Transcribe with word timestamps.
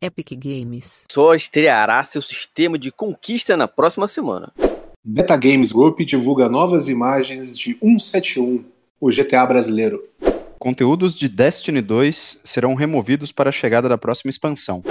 Epic 0.00 0.32
Games. 0.32 1.04
Só 1.10 1.34
estreará 1.34 2.02
seu 2.04 2.20
sistema 2.20 2.78
de 2.78 2.90
conquista 2.90 3.56
na 3.56 3.68
próxima 3.68 4.08
semana. 4.08 4.52
Beta 5.04 5.36
Games 5.36 5.72
Group 5.72 6.00
divulga 6.00 6.48
novas 6.48 6.88
imagens 6.88 7.56
de 7.58 7.78
171, 7.80 8.64
o 9.00 9.08
GTA 9.10 9.46
brasileiro. 9.46 10.02
Conteúdos 10.58 11.14
de 11.14 11.28
Destiny 11.28 11.80
2 11.80 12.40
serão 12.44 12.74
removidos 12.74 13.30
para 13.30 13.50
a 13.50 13.52
chegada 13.52 13.88
da 13.88 13.96
próxima 13.96 14.30
expansão. 14.30 14.82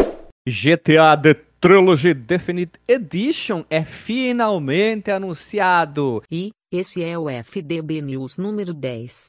GTA 0.47 1.17
The 1.21 1.33
Trilogy 1.59 2.13
Definite 2.13 2.79
Edition 2.87 3.65
é 3.69 3.83
finalmente 3.83 5.11
anunciado. 5.11 6.23
E 6.31 6.51
esse 6.71 7.03
é 7.03 7.17
o 7.17 7.29
FDB 7.29 8.01
News 8.01 8.37
número 8.37 8.73
10. 8.73 9.27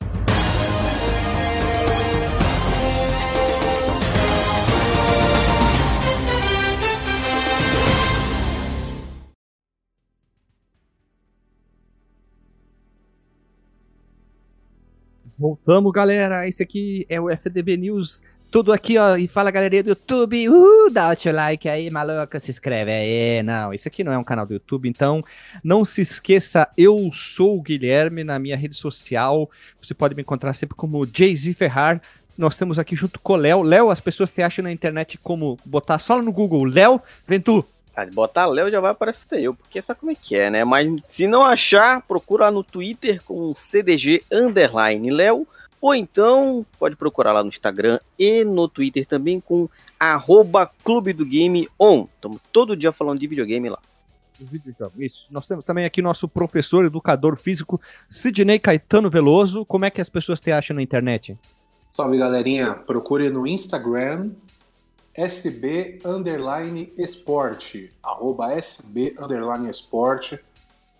Voltamos, 15.38 15.92
galera. 15.92 16.48
Esse 16.48 16.64
aqui 16.64 17.06
é 17.08 17.20
o 17.20 17.30
FDB 17.30 17.76
News. 17.76 18.20
Tudo 18.50 18.72
aqui, 18.72 18.98
ó. 18.98 19.16
E 19.16 19.28
fala, 19.28 19.52
galerinha 19.52 19.84
do 19.84 19.90
YouTube. 19.90 20.48
Uh, 20.48 20.90
dá 20.90 21.10
o 21.10 21.16
teu 21.16 21.32
like 21.32 21.68
aí, 21.68 21.88
maluca. 21.90 22.40
Se 22.40 22.50
inscreve 22.50 22.90
aí. 22.90 23.42
Não, 23.44 23.72
isso 23.72 23.86
aqui 23.86 24.02
não 24.02 24.12
é 24.12 24.18
um 24.18 24.24
canal 24.24 24.44
do 24.44 24.54
YouTube. 24.54 24.88
Então, 24.88 25.24
não 25.62 25.84
se 25.84 26.00
esqueça. 26.00 26.68
Eu 26.76 27.08
sou 27.12 27.56
o 27.56 27.62
Guilherme 27.62 28.24
na 28.24 28.36
minha 28.36 28.56
rede 28.56 28.74
social. 28.74 29.48
Você 29.80 29.94
pode 29.94 30.16
me 30.16 30.22
encontrar 30.22 30.54
sempre 30.54 30.74
como 30.74 31.06
Jay-Z 31.06 31.54
Ferrar. 31.54 32.02
Nós 32.36 32.54
estamos 32.54 32.76
aqui 32.76 32.96
junto 32.96 33.20
com 33.20 33.34
o 33.34 33.36
Léo. 33.36 33.62
Léo, 33.62 33.90
as 33.90 34.00
pessoas 34.00 34.32
te 34.32 34.42
acham 34.42 34.64
na 34.64 34.72
internet 34.72 35.18
como 35.18 35.56
botar 35.64 36.00
só 36.00 36.20
no 36.20 36.32
Google 36.32 36.64
Léo 36.64 37.00
Ventu. 37.28 37.64
Botar 38.06 38.46
Léo 38.46 38.70
já 38.70 38.80
vai 38.80 38.90
aparecer 38.90 39.40
eu, 39.40 39.54
porque 39.54 39.80
sabe 39.82 40.00
como 40.00 40.12
é 40.12 40.14
que 40.14 40.36
é, 40.36 40.50
né? 40.50 40.64
Mas 40.64 40.88
se 41.06 41.26
não 41.26 41.44
achar, 41.44 42.02
procura 42.02 42.50
no 42.50 42.62
Twitter 42.62 43.22
com 43.22 43.54
CDG 43.54 44.24
Underline 44.32 45.10
Léo, 45.10 45.46
ou 45.80 45.94
então 45.94 46.66
pode 46.78 46.96
procurar 46.96 47.32
lá 47.32 47.42
no 47.42 47.48
Instagram 47.48 48.00
e 48.18 48.44
no 48.44 48.68
Twitter 48.68 49.06
também 49.06 49.40
com 49.40 49.68
arroba 49.98 50.70
Clube 50.84 51.12
do 51.12 51.24
Game 51.24 51.68
On. 51.78 52.06
Estamos 52.14 52.40
todo 52.52 52.76
dia 52.76 52.92
falando 52.92 53.18
de 53.18 53.26
videogame 53.26 53.68
lá. 53.68 53.78
Isso. 54.96 55.32
Nós 55.32 55.46
temos 55.46 55.64
também 55.64 55.84
aqui 55.84 56.00
nosso 56.00 56.28
professor, 56.28 56.84
educador 56.84 57.36
físico, 57.36 57.80
Sidney 58.08 58.58
Caetano 58.58 59.10
Veloso. 59.10 59.64
Como 59.64 59.84
é 59.84 59.90
que 59.90 60.00
as 60.00 60.08
pessoas 60.08 60.40
te 60.40 60.52
acham 60.52 60.76
na 60.76 60.82
internet? 60.82 61.36
Salve 61.90 62.18
galerinha, 62.18 62.74
procure 62.74 63.30
no 63.30 63.46
Instagram 63.46 64.30
SB 65.18 66.00
underline 66.04 66.92
esporte, 66.96 67.92
arroba 68.00 68.52
SB 68.52 69.16
underline 69.18 69.68
esporte. 69.68 70.38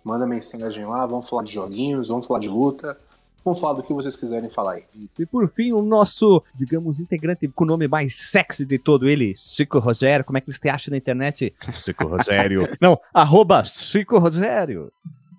Manda 0.03 0.27
mensagem 0.27 0.85
lá, 0.85 1.05
vamos 1.05 1.29
falar 1.29 1.43
de 1.43 1.53
joguinhos, 1.53 2.09
vamos 2.09 2.27
falar 2.27 2.41
de 2.41 2.49
luta, 2.49 2.97
vamos 3.45 3.61
falar 3.61 3.75
do 3.75 3.83
que 3.83 3.93
vocês 3.93 4.17
quiserem 4.17 4.49
falar 4.49 4.73
aí. 4.73 4.83
E 5.17 5.25
por 5.25 5.49
fim, 5.49 5.71
o 5.71 5.81
nosso, 5.81 6.43
digamos, 6.53 6.99
integrante 6.99 7.47
com 7.47 7.63
o 7.63 7.67
nome 7.67 7.87
mais 7.87 8.13
sexy 8.29 8.65
de 8.65 8.77
todo 8.77 9.07
ele, 9.07 9.35
Cico 9.37 9.79
Rogério. 9.79 10.25
Como 10.25 10.37
é 10.37 10.41
que 10.41 10.49
eles 10.49 10.59
te 10.59 10.67
acham 10.67 10.91
na 10.91 10.97
internet? 10.97 11.55
Cico 11.73 12.05
Rogério. 12.05 12.67
Não, 12.81 12.99
arroba 13.13 13.63
Cico 13.63 14.19
Rogério. 14.19 14.91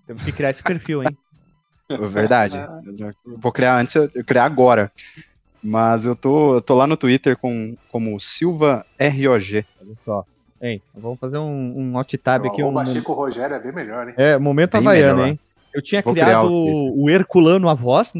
Temos 0.07 0.23
que 0.23 0.31
criar 0.31 0.49
esse 0.49 0.63
perfil, 0.63 1.03
hein? 1.03 1.15
Verdade. 2.09 2.57
Eu 3.23 3.37
vou 3.37 3.51
criar 3.51 3.79
antes, 3.79 3.93
eu 3.93 4.25
criar 4.25 4.45
agora. 4.45 4.91
Mas 5.63 6.05
eu 6.05 6.15
tô, 6.15 6.55
eu 6.55 6.61
tô 6.61 6.75
lá 6.75 6.87
no 6.87 6.97
Twitter 6.97 7.37
com, 7.37 7.75
como 7.89 8.19
Silva 8.19 8.85
ROG. 8.99 9.65
Olha 9.81 9.95
só. 10.03 10.25
Hein, 10.61 10.81
vamos 10.95 11.19
fazer 11.19 11.37
um, 11.37 11.73
um 11.75 11.97
alt 11.97 12.13
tab 12.15 12.45
aqui. 12.45 12.61
O 12.61 12.69
Um, 12.79 12.85
Chico 12.85 13.13
Rogério 13.13 13.55
é 13.55 13.59
bem 13.59 13.71
melhor, 13.71 14.07
hein? 14.07 14.13
é, 14.17 14.37
momento 14.37 14.71
Bem 14.73 14.81
havaiano, 14.81 15.15
melhor. 15.15 15.29
hein? 15.29 15.39
Eu 15.73 15.81
tinha 15.81 16.01
Vou 16.01 16.13
criado 16.13 16.51
o, 16.51 17.03
o 17.03 17.09
Herculano 17.09 17.69
a 17.69 17.73
voz, 17.73 18.13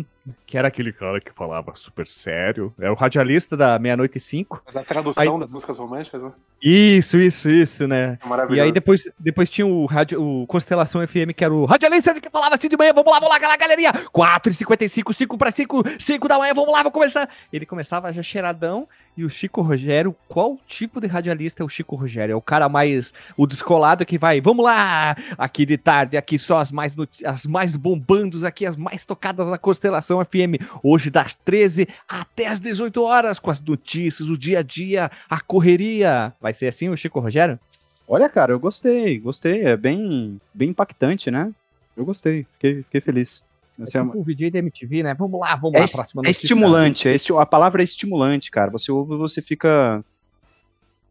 que 0.46 0.58
era 0.58 0.68
aquele 0.68 0.94
cara 0.94 1.20
que 1.20 1.32
falava 1.32 1.74
super 1.76 2.08
sério. 2.08 2.74
É 2.80 2.90
o 2.92 2.94
radialista 2.94 3.58
da 3.58 3.78
Meia-Noite 3.80 4.18
e 4.18 4.22
Cinco. 4.22 4.62
Mas 4.66 4.76
a 4.76 4.84
tradução 4.84 5.34
Aí- 5.34 5.40
das 5.40 5.52
músicas 5.52 5.78
românticas, 5.78 6.22
né? 6.24 6.32
Isso, 6.62 7.18
isso, 7.18 7.50
isso, 7.50 7.88
né? 7.88 8.20
É 8.24 8.28
maravilhoso. 8.28 8.60
E 8.60 8.62
aí 8.62 8.72
depois, 8.72 9.10
depois 9.20 9.50
tinha 9.50 9.66
o, 9.66 9.86
rádio, 9.88 10.22
o 10.22 10.46
Constelação 10.46 11.06
FM, 11.08 11.34
que 11.36 11.44
era 11.44 11.52
o 11.54 11.66
radialista 11.66 12.14
que 12.22 12.30
falava 12.30 12.54
assim 12.54 12.70
de 12.70 12.78
manhã, 12.78 12.94
vamos 12.94 13.12
lá, 13.12 13.20
vamos 13.20 13.34
lá, 13.34 13.40
galera, 13.40 13.60
galerinha, 13.60 13.92
4h55, 13.92 15.12
5 15.14 15.38
para 15.38 15.52
5, 15.52 15.84
5 16.00 16.28
da 16.28 16.38
manhã, 16.38 16.54
vamos 16.54 16.72
lá, 16.72 16.80
vamos 16.80 16.94
começar. 16.94 17.28
Ele 17.52 17.66
começava 17.66 18.14
já 18.14 18.22
cheiradão, 18.22 18.88
e 19.16 19.24
o 19.24 19.30
Chico 19.30 19.62
Rogério, 19.62 20.16
qual 20.28 20.58
tipo 20.68 21.00
de 21.00 21.08
radialista 21.08 21.62
é 21.62 21.66
o 21.66 21.70
Chico 21.70 21.96
Rogério? 21.96 22.34
É 22.34 22.36
o 22.36 22.42
cara 22.42 22.70
mais, 22.70 23.14
o 23.36 23.46
descolado 23.46 24.06
que 24.06 24.18
vai, 24.18 24.40
vamos 24.42 24.66
lá, 24.66 25.16
aqui 25.38 25.66
de 25.66 25.78
tarde, 25.78 26.18
aqui 26.18 26.40
só 26.40 26.58
as 26.58 26.72
mais, 26.72 26.96
as 27.26 27.46
mais 27.46 27.76
bombandos, 27.76 28.44
aqui 28.44 28.66
as 28.66 28.76
mais 28.76 29.06
tocadas 29.06 29.48
na 29.48 29.58
Constelação 29.58 30.24
FM, 30.24 30.62
hoje 30.84 31.10
das 31.10 31.36
13 31.36 31.88
até 32.08 32.48
as 32.48 32.60
18 32.60 33.02
horas, 33.04 33.40
com 33.40 33.52
as 33.52 33.60
notícias, 33.60 34.30
o 34.30 34.38
dia 34.38 34.60
a 34.60 34.64
dia, 34.64 35.12
a 35.30 35.40
correria. 35.40 36.34
Vai 36.40 36.54
ser 36.54 36.68
assim 36.68 36.90
o 36.90 36.98
Chico 36.98 37.20
Rogério? 37.20 37.60
Olha, 38.08 38.28
cara, 38.28 38.52
eu 38.52 38.60
gostei, 38.60 39.20
gostei. 39.20 39.62
É 39.62 39.78
bem, 39.78 40.40
bem 40.54 40.70
impactante, 40.70 41.32
né? 41.32 41.50
Eu 41.96 42.04
gostei, 42.04 42.46
fiquei, 42.54 42.84
fiquei 42.84 43.02
feliz. 43.02 43.44
Assim, 43.84 43.98
é, 43.98 44.04
tipo 44.04 44.20
o 44.20 44.24
VJ 44.24 44.52
da 44.52 44.60
MTV, 44.60 45.04
né? 45.04 45.14
Vamos 45.14 45.40
lá, 45.40 45.56
vamos 45.56 45.76
é 45.78 45.82
lá, 45.82 45.88
próxima 45.88 46.22
é 46.22 46.28
notícia. 46.28 46.46
estimulante, 46.46 47.08
é 47.08 47.14
esti- 47.16 47.34
a 47.34 47.46
palavra 47.46 47.82
é 47.82 47.84
estimulante, 47.84 48.50
cara. 48.52 48.70
Você 48.72 48.92
ouve, 48.92 49.16
você 49.16 49.42
fica 49.42 50.04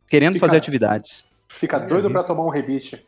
querendo 0.09 0.35
Fica- 0.35 0.47
fazer 0.47 0.57
atividades. 0.59 1.25
Fica 1.49 1.79
doido 1.79 2.11
pra 2.11 2.23
tomar 2.23 2.45
um 2.45 2.51
rebite. 2.51 3.05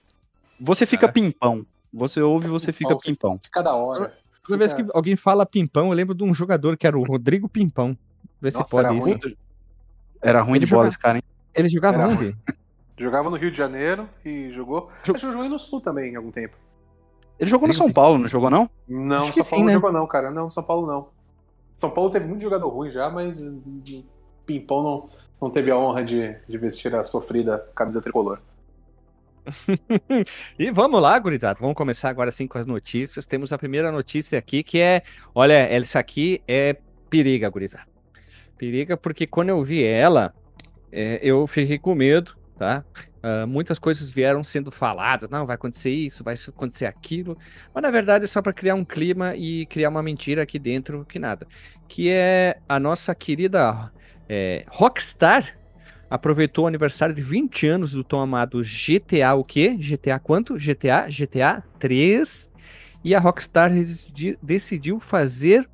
Você 0.60 0.86
fica 0.86 1.08
pimpão. 1.10 1.64
Você 1.92 2.20
ouve, 2.20 2.48
você 2.48 2.72
fica 2.72 2.96
pimpão. 2.96 3.38
Fica 3.42 3.62
da 3.62 3.74
hora. 3.74 4.16
Toda 4.44 4.58
vez 4.58 4.72
que 4.72 4.84
alguém 4.92 5.14
fala 5.14 5.46
Pimpão, 5.46 5.86
eu 5.88 5.92
lembro 5.92 6.14
de 6.16 6.24
um 6.24 6.34
jogador 6.34 6.76
que 6.76 6.84
era 6.86 6.98
o 6.98 7.04
Rodrigo 7.04 7.48
Pimpão. 7.48 7.96
Vê 8.40 8.50
se 8.50 8.58
pode 8.68 8.86
era 8.86 8.94
isso. 8.94 9.06
ruim. 9.08 9.36
Era 10.20 10.40
ruim 10.40 10.56
Ele 10.56 10.66
de 10.66 10.72
bola 10.72 10.88
esse 10.88 10.98
cara, 10.98 11.18
hein? 11.18 11.22
Ele 11.54 11.68
jogava 11.68 12.02
Era 12.02 12.08
onde? 12.08 12.36
Jogava 12.98 13.30
no 13.30 13.36
Rio 13.36 13.52
de 13.52 13.56
Janeiro 13.56 14.08
e 14.24 14.50
jogou. 14.50 14.88
Jo- 15.04 15.12
Acho 15.12 15.20
que 15.20 15.26
eu 15.26 15.32
joguei 15.32 15.48
no 15.48 15.58
Sul 15.60 15.80
também, 15.80 16.12
em 16.12 16.16
algum 16.16 16.30
tempo. 16.32 16.56
Ele 17.38 17.50
jogou 17.50 17.66
no 17.66 17.75
São 17.75 17.93
Paulo, 17.93 18.19
não 18.19 18.28
jogou, 18.28 18.50
não? 18.50 18.70
Não, 18.88 19.22
Acho 19.22 19.32
que 19.32 19.43
São 19.43 19.44
sim, 19.44 19.50
Paulo 19.50 19.65
né? 19.65 19.72
não 19.72 19.81
jogou 19.81 19.93
não, 19.93 20.06
cara. 20.06 20.31
Não, 20.31 20.50
São 20.50 20.62
Paulo 20.62 20.87
não. 20.87 21.09
São 21.76 21.91
Paulo 21.91 22.10
teve 22.10 22.26
muito 22.26 22.43
jogador 22.43 22.69
ruim 22.69 22.91
já, 22.91 23.10
mas 23.10 23.41
Pimpão 24.47 24.82
não, 24.82 25.09
não 25.41 25.50
teve 25.50 25.71
a 25.71 25.76
honra 25.76 26.04
de, 26.04 26.37
de 26.48 26.59
vestir 26.59 26.94
a 26.94 27.03
sofrida 27.03 27.59
camisa 27.75 28.00
tricolor. 28.00 28.38
E 30.59 30.71
vamos 30.71 31.03
lá, 31.03 31.19
gurizada. 31.19 31.59
Vamos 31.60 31.75
começar 31.75 32.09
agora 32.09 32.31
sim 32.31 32.47
com 32.47 32.59
as 32.59 32.66
notícias. 32.66 33.26
Temos 33.26 33.53
a 33.53 33.59
primeira 33.59 33.91
notícia 33.91 34.38
aqui 34.38 34.62
que 34.62 34.78
é: 34.78 35.03
olha, 35.34 35.54
essa 35.54 35.98
aqui 35.98 36.41
é 36.47 36.76
periga, 37.10 37.48
gurizada. 37.48 37.88
Periga 38.56 38.97
porque 38.97 39.26
quando 39.26 39.48
eu 39.48 39.62
vi 39.65 39.82
ela, 39.84 40.32
é, 40.92 41.19
eu 41.22 41.47
fiquei 41.47 41.78
com 41.78 41.94
medo, 41.94 42.37
tá? 42.56 42.84
Ah, 43.22 43.47
muitas 43.47 43.78
coisas 43.78 44.10
vieram 44.10 44.43
sendo 44.43 44.71
faladas, 44.71 45.31
não, 45.31 45.47
vai 45.47 45.55
acontecer 45.55 45.91
isso, 45.91 46.25
vai 46.25 46.34
acontecer 46.49 46.87
aquilo, 46.87 47.38
mas 47.72 47.83
na 47.83 47.91
verdade 47.91 48.25
é 48.25 48.28
só 48.28 48.43
para 48.43 48.53
criar 48.53 48.75
um 48.75 48.84
clima 48.84 49.37
e 49.37 49.65
criar 49.66 49.91
uma 49.91 50.03
mentira 50.03 50.43
aqui 50.43 50.59
dentro 50.59 51.05
que 51.05 51.19
nada. 51.19 51.47
Que 51.88 52.10
é 52.10 52.59
a 52.69 52.81
nossa 52.81 53.15
querida 53.15 53.93
é, 54.28 54.65
Rockstar 54.69 55.56
aproveitou 56.10 56.65
o 56.65 56.69
aniversário 56.69 57.15
de 57.15 57.22
20 57.22 57.66
anos 57.66 57.93
do 57.93 58.03
tão 58.03 58.21
amado 58.21 58.60
GTA 58.62 59.34
o 59.34 59.44
quê? 59.44 59.77
GTA 59.78 60.19
quanto? 60.19 60.59
GTA? 60.59 61.09
GTA 61.09 61.62
3. 61.78 62.50
E 63.04 63.15
a 63.15 63.21
Rockstar 63.21 63.72
decidi- 63.72 64.39
decidiu 64.43 65.00
fazer 65.00 65.69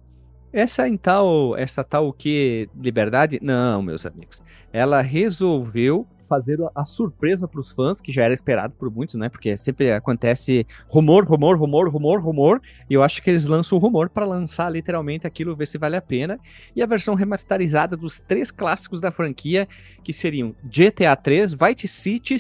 essa 0.53 0.89
em 0.89 0.97
tal, 0.97 1.57
essa 1.57 1.83
tal 1.85 2.09
o 2.09 2.13
que 2.13 2.69
liberdade? 2.75 3.39
Não, 3.43 3.83
meus 3.83 4.07
amigos. 4.07 4.41
Ela 4.73 5.03
resolveu 5.03 6.07
fazer 6.29 6.59
a 6.75 6.85
surpresa 6.85 7.49
para 7.49 7.61
os 7.61 7.73
fãs, 7.73 8.01
que 8.01 8.13
já 8.13 8.25
era 8.25 8.35
esperado 8.35 8.75
por 8.79 8.91
muitos, 8.91 9.15
né? 9.15 9.29
Porque 9.29 9.57
sempre 9.57 9.93
acontece 9.93 10.67
rumor, 10.87 11.25
rumor, 11.25 11.57
rumor, 11.57 11.89
rumor, 11.89 12.21
rumor, 12.21 12.63
e 12.89 12.95
eu 12.95 13.03
acho 13.03 13.23
que 13.23 13.31
eles 13.31 13.47
lançam 13.47 13.79
o 13.79 13.81
rumor 13.81 14.09
para 14.09 14.27
lançar 14.27 14.71
literalmente 14.71 15.27
aquilo, 15.27 15.57
ver 15.57 15.67
se 15.67 15.79
vale 15.79 15.97
a 15.97 16.03
pena. 16.03 16.39
E 16.77 16.83
a 16.83 16.87
versão 16.87 17.15
remasterizada 17.15 17.97
dos 17.97 18.19
três 18.19 18.51
clássicos 18.51 19.01
da 19.01 19.11
franquia, 19.11 19.67
que 20.05 20.13
seriam 20.13 20.55
GTA 20.63 21.17
3, 21.17 21.55
Vice 21.55 21.89
City 21.89 22.37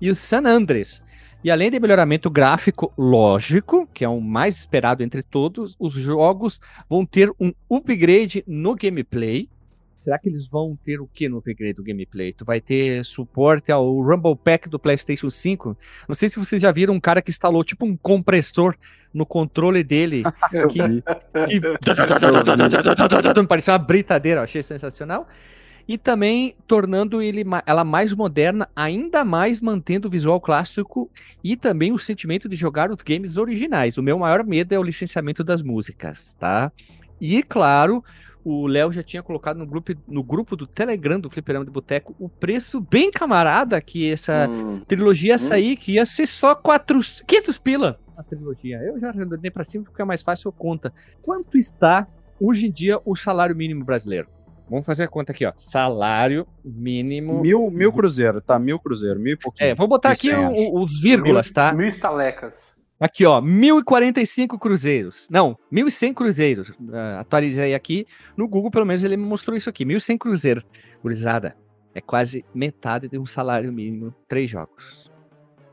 e 0.00 0.10
o 0.10 0.16
San 0.16 0.42
Andreas. 0.44 1.02
E 1.44 1.50
além 1.50 1.72
de 1.72 1.80
melhoramento 1.80 2.30
gráfico 2.30 2.92
lógico, 2.96 3.88
que 3.92 4.04
é 4.04 4.08
o 4.08 4.20
mais 4.20 4.58
esperado 4.58 5.02
entre 5.02 5.24
todos, 5.24 5.74
os 5.76 5.92
jogos 5.92 6.60
vão 6.88 7.04
ter 7.04 7.32
um 7.40 7.52
upgrade 7.68 8.44
no 8.46 8.76
gameplay. 8.76 9.48
Será 10.02 10.18
que 10.18 10.28
eles 10.28 10.46
vão 10.48 10.76
ter 10.84 11.00
o 11.00 11.06
que 11.06 11.28
no 11.28 11.38
upgrade 11.38 11.74
do 11.74 11.82
gameplay? 11.84 12.32
Tu 12.32 12.44
vai 12.44 12.60
ter 12.60 13.04
suporte 13.04 13.70
ao 13.70 14.00
Rumble 14.02 14.34
Pack 14.36 14.68
do 14.68 14.78
PlayStation 14.78 15.30
5? 15.30 15.76
Não 16.08 16.14
sei 16.14 16.28
se 16.28 16.38
vocês 16.38 16.60
já 16.60 16.72
viram 16.72 16.94
um 16.94 17.00
cara 17.00 17.22
que 17.22 17.30
instalou 17.30 17.62
tipo 17.62 17.86
um 17.86 17.96
compressor 17.96 18.74
no 19.14 19.24
controle 19.24 19.84
dele. 19.84 20.22
Que- 20.70 21.02
que 21.46 21.60
parecia 23.46 23.72
uma 23.72 23.78
britadeira, 23.78 24.40
eu 24.40 24.44
achei 24.44 24.62
sensacional. 24.62 25.28
e 25.86 25.98
também 25.98 26.54
tornando 26.66 27.20
ele, 27.20 27.44
ela 27.66 27.84
mais 27.84 28.12
moderna, 28.14 28.68
ainda 28.74 29.24
mais 29.24 29.60
mantendo 29.60 30.08
o 30.08 30.10
visual 30.10 30.40
clássico 30.40 31.10
e 31.42 31.56
também 31.56 31.92
o 31.92 31.98
sentimento 31.98 32.48
de 32.48 32.56
jogar 32.56 32.90
os 32.90 32.98
games 32.98 33.36
originais. 33.36 33.98
O 33.98 34.02
meu 34.02 34.18
maior 34.18 34.44
medo 34.44 34.72
é 34.72 34.78
o 34.78 34.82
licenciamento 34.82 35.42
das 35.44 35.62
músicas, 35.62 36.34
tá? 36.38 36.70
E 37.20 37.42
claro, 37.42 38.04
o 38.44 38.66
Léo 38.66 38.92
já 38.92 39.02
tinha 39.02 39.22
colocado 39.22 39.56
no 39.56 39.66
grupo, 39.66 39.92
no 40.06 40.22
grupo 40.22 40.56
do 40.56 40.66
Telegram 40.66 41.20
do 41.20 41.30
Fliperama 41.30 41.64
de 41.64 41.70
Boteco 41.70 42.14
o 42.18 42.28
preço 42.28 42.80
bem 42.80 43.10
camarada 43.10 43.80
que 43.80 44.10
essa 44.10 44.48
hum. 44.48 44.80
trilogia 44.86 45.32
ia 45.32 45.36
hum. 45.36 45.38
sair, 45.38 45.76
que 45.76 45.92
ia 45.92 46.06
ser 46.06 46.26
só 46.26 46.54
4, 46.54 47.00
500 47.26 47.58
pila 47.58 47.98
a 48.16 48.22
trilogia. 48.22 48.78
Eu 48.78 48.98
já 48.98 49.08
arredondei 49.08 49.50
para 49.50 49.64
cima 49.64 49.84
porque 49.84 50.00
é 50.00 50.04
mais 50.04 50.22
fácil 50.22 50.50
conta. 50.52 50.92
Quanto 51.20 51.58
está 51.58 52.06
hoje 52.40 52.66
em 52.66 52.70
dia 52.70 53.00
o 53.04 53.14
salário 53.16 53.54
mínimo 53.54 53.84
brasileiro? 53.84 54.28
Vamos 54.68 54.86
fazer 54.86 55.04
a 55.04 55.08
conta 55.08 55.32
aqui, 55.32 55.44
ó. 55.44 55.52
Salário 55.56 56.46
mínimo. 56.64 57.40
Mil, 57.40 57.70
mil 57.70 57.92
cruzeiro, 57.92 58.40
tá? 58.40 58.58
Mil 58.58 58.78
cruzeiro, 58.78 59.20
mil 59.20 59.34
e 59.34 59.36
pouquinho. 59.36 59.70
É, 59.70 59.74
vou 59.74 59.86
botar 59.86 60.12
aqui 60.12 60.30
o, 60.32 60.80
os 60.80 61.00
vírgulas, 61.00 61.46
mil, 61.46 61.54
tá? 61.54 61.72
Mil 61.74 61.86
estalecas. 61.86 62.80
Aqui, 63.02 63.26
ó, 63.26 63.40
1.045 63.40 64.56
cruzeiros. 64.60 65.26
Não, 65.28 65.58
1.100 65.72 66.14
cruzeiros. 66.14 66.68
Uh, 66.68 67.18
atualizei 67.18 67.74
aqui. 67.74 68.06
No 68.36 68.46
Google, 68.46 68.70
pelo 68.70 68.86
menos, 68.86 69.02
ele 69.02 69.16
me 69.16 69.24
mostrou 69.24 69.56
isso 69.56 69.68
aqui. 69.68 69.84
1.100 69.84 70.18
cruzeiros. 70.18 70.64
Gurizada, 71.02 71.56
é 71.92 72.00
quase 72.00 72.44
metade 72.54 73.08
de 73.08 73.18
um 73.18 73.26
salário 73.26 73.72
mínimo. 73.72 74.14
Três 74.28 74.48
jogos. 74.48 75.10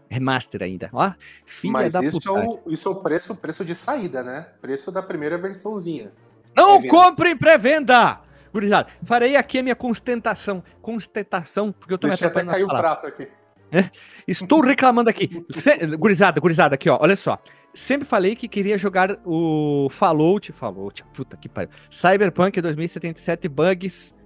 Remaster 0.10 0.64
ainda. 0.64 0.90
Ó, 0.92 1.14
filha 1.46 1.72
Mas 1.72 1.94
da 1.94 2.04
isso 2.04 2.18
é, 2.36 2.48
o, 2.48 2.62
isso 2.66 2.90
é 2.90 2.92
o 2.92 2.96
preço, 2.96 3.36
preço 3.36 3.64
de 3.64 3.76
saída, 3.76 4.24
né? 4.24 4.48
Preço 4.60 4.92
da 4.92 5.04
primeira 5.04 5.38
versãozinha. 5.38 6.12
Não 6.56 6.78
é 6.78 6.88
compre 6.88 7.36
pré-venda! 7.36 8.22
Gurizada, 8.52 8.90
farei 9.04 9.36
aqui 9.36 9.60
a 9.60 9.64
minha 9.64 9.76
constatação. 9.76 10.64
Constatação, 10.82 11.72
porque 11.72 11.94
eu 11.94 11.98
tô 12.00 12.08
Deixa 12.08 12.26
me 12.26 12.32
até 12.32 12.44
cair 12.44 12.64
o 12.64 12.68
prato 12.68 13.06
aqui. 13.06 13.28
É? 13.72 13.90
Estou 14.28 14.62
reclamando 14.62 15.10
aqui. 15.10 15.46
Se... 15.52 15.76
Gurizada, 15.96 16.40
gurizada, 16.40 16.76
aqui, 16.76 16.90
ó. 16.90 16.98
Olha 17.00 17.16
só. 17.16 17.38
Sempre 17.74 18.08
falei 18.08 18.36
que 18.36 18.48
queria 18.48 18.78
jogar 18.78 19.20
o 19.26 19.88
Fallout. 19.92 20.52
Fallout, 20.52 21.04
puta 21.14 21.38
que 21.38 21.48
pariu. 21.48 21.70
Cyberpunk 21.90 22.60
2077 22.62 23.48
bugs. 23.48 24.18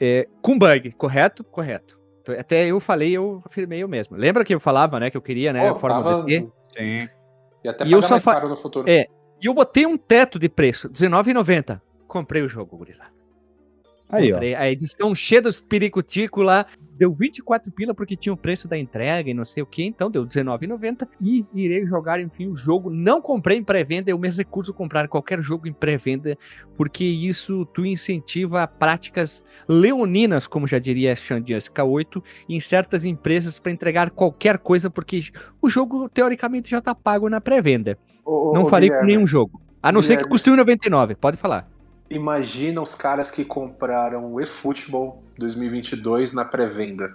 É, 0.00 0.28
com 0.42 0.58
bug, 0.58 0.92
correto? 0.92 1.44
Correto. 1.44 1.96
Até 2.38 2.66
eu 2.66 2.80
falei, 2.80 3.12
eu 3.12 3.40
afirmei 3.46 3.82
eu 3.82 3.88
mesmo. 3.88 4.16
Lembra 4.16 4.44
que 4.44 4.52
eu 4.52 4.58
falava, 4.58 4.98
né? 4.98 5.10
Que 5.10 5.16
eu 5.16 5.22
queria, 5.22 5.52
né? 5.52 5.70
Oh, 5.70 5.76
a 5.76 5.78
forma 5.78 6.02
tava... 6.02 6.26
Sim. 6.28 6.50
E 7.62 7.68
até 7.68 7.86
e 7.86 7.92
eu 7.92 8.02
só 8.02 8.18
fa... 8.18 8.40
no 8.40 8.56
futuro. 8.56 8.90
É. 8.90 9.06
E 9.40 9.46
eu 9.46 9.54
botei 9.54 9.86
um 9.86 9.96
teto 9.96 10.38
de 10.38 10.48
preço, 10.48 10.88
R$19,90. 10.88 11.80
Comprei 12.08 12.42
o 12.42 12.48
jogo, 12.48 12.76
gurizada. 12.76 13.15
Aí, 14.08 14.30
Comprei 14.30 14.54
ó. 14.54 14.58
A 14.58 14.70
edição 14.70 15.14
cheia 15.14 15.42
dos 15.42 15.60
pericuticos 15.60 16.44
lá. 16.44 16.66
Deu 16.98 17.12
24 17.12 17.70
pila 17.72 17.92
porque 17.92 18.16
tinha 18.16 18.32
o 18.32 18.36
preço 18.38 18.66
da 18.66 18.78
entrega 18.78 19.28
e 19.28 19.34
não 19.34 19.44
sei 19.44 19.62
o 19.62 19.66
que, 19.66 19.84
então 19.84 20.10
deu 20.10 20.22
R$19,90 20.22 21.06
e 21.20 21.44
irei 21.52 21.84
jogar, 21.84 22.18
enfim, 22.22 22.46
o 22.46 22.56
jogo. 22.56 22.88
Não 22.88 23.20
comprei 23.20 23.58
em 23.58 23.62
pré-venda, 23.62 24.10
eu 24.10 24.18
me 24.18 24.30
recuso 24.30 24.70
a 24.72 24.74
comprar 24.74 25.06
qualquer 25.06 25.42
jogo 25.42 25.68
em 25.68 25.74
pré-venda, 25.74 26.38
porque 26.74 27.04
isso 27.04 27.66
tu 27.66 27.84
incentiva 27.84 28.66
práticas 28.66 29.44
leoninas, 29.68 30.46
como 30.46 30.66
já 30.66 30.78
diria 30.78 31.14
Xandian 31.14 31.58
SK8, 31.58 32.22
em 32.48 32.60
certas 32.60 33.04
empresas 33.04 33.58
para 33.58 33.72
entregar 33.72 34.10
qualquer 34.10 34.56
coisa, 34.56 34.88
porque 34.88 35.24
o 35.60 35.68
jogo 35.68 36.08
teoricamente 36.08 36.70
já 36.70 36.80
tá 36.80 36.94
pago 36.94 37.28
na 37.28 37.42
pré-venda. 37.42 37.98
Não 38.24 38.64
falei 38.64 38.88
com 38.88 39.04
nenhum 39.04 39.26
jogo. 39.26 39.60
A 39.82 39.92
não 39.92 40.00
Guilherme. 40.00 40.22
ser 40.22 40.24
que 40.24 40.30
custe 40.30 40.48
R$1,99, 40.48 41.14
pode 41.16 41.36
falar. 41.36 41.68
Imagina 42.08 42.80
os 42.80 42.94
caras 42.94 43.30
que 43.30 43.44
compraram 43.44 44.32
o 44.32 44.40
eFootball 44.40 45.22
2022 45.38 46.32
na 46.32 46.44
pré-venda. 46.44 47.14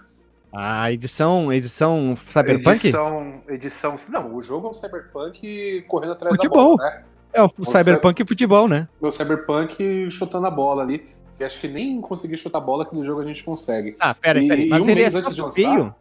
A 0.53 0.91
edição, 0.91 1.51
edição 1.51 2.17
Cyberpunk? 2.27 2.69
Edição, 2.71 3.41
edição. 3.47 3.95
Não, 4.09 4.35
o 4.35 4.41
jogo 4.41 4.67
é 4.67 4.69
um 4.71 4.73
Cyberpunk 4.73 5.85
correndo 5.87 6.11
atrás 6.11 6.35
futebol. 6.35 6.75
da 6.75 6.83
bola, 6.83 6.89
né? 6.89 7.03
É 7.33 7.41
o, 7.41 7.45
o 7.45 7.65
Cyberpunk 7.65 8.21
e 8.21 8.27
futebol, 8.27 8.67
né? 8.67 8.89
O 8.99 9.09
Cyberpunk 9.09 10.11
chutando 10.11 10.47
a 10.47 10.51
bola 10.51 10.83
ali. 10.83 11.07
Que 11.37 11.45
acho 11.45 11.59
que 11.59 11.69
nem 11.69 12.01
conseguir 12.01 12.37
chutar 12.37 12.57
a 12.59 12.61
bola 12.61 12.85
que 12.85 12.93
no 12.93 13.03
jogo 13.03 13.21
a 13.21 13.25
gente 13.25 13.43
consegue. 13.43 13.95
Ah, 13.97 14.13
pera, 14.13 14.39
pera. 14.41 14.61
Mas 14.69 14.81
um 14.81 14.89
ele 14.89 15.01
é 15.01 15.09
só 15.09 15.17
lançar, 15.19 15.51
feio? 15.53 15.95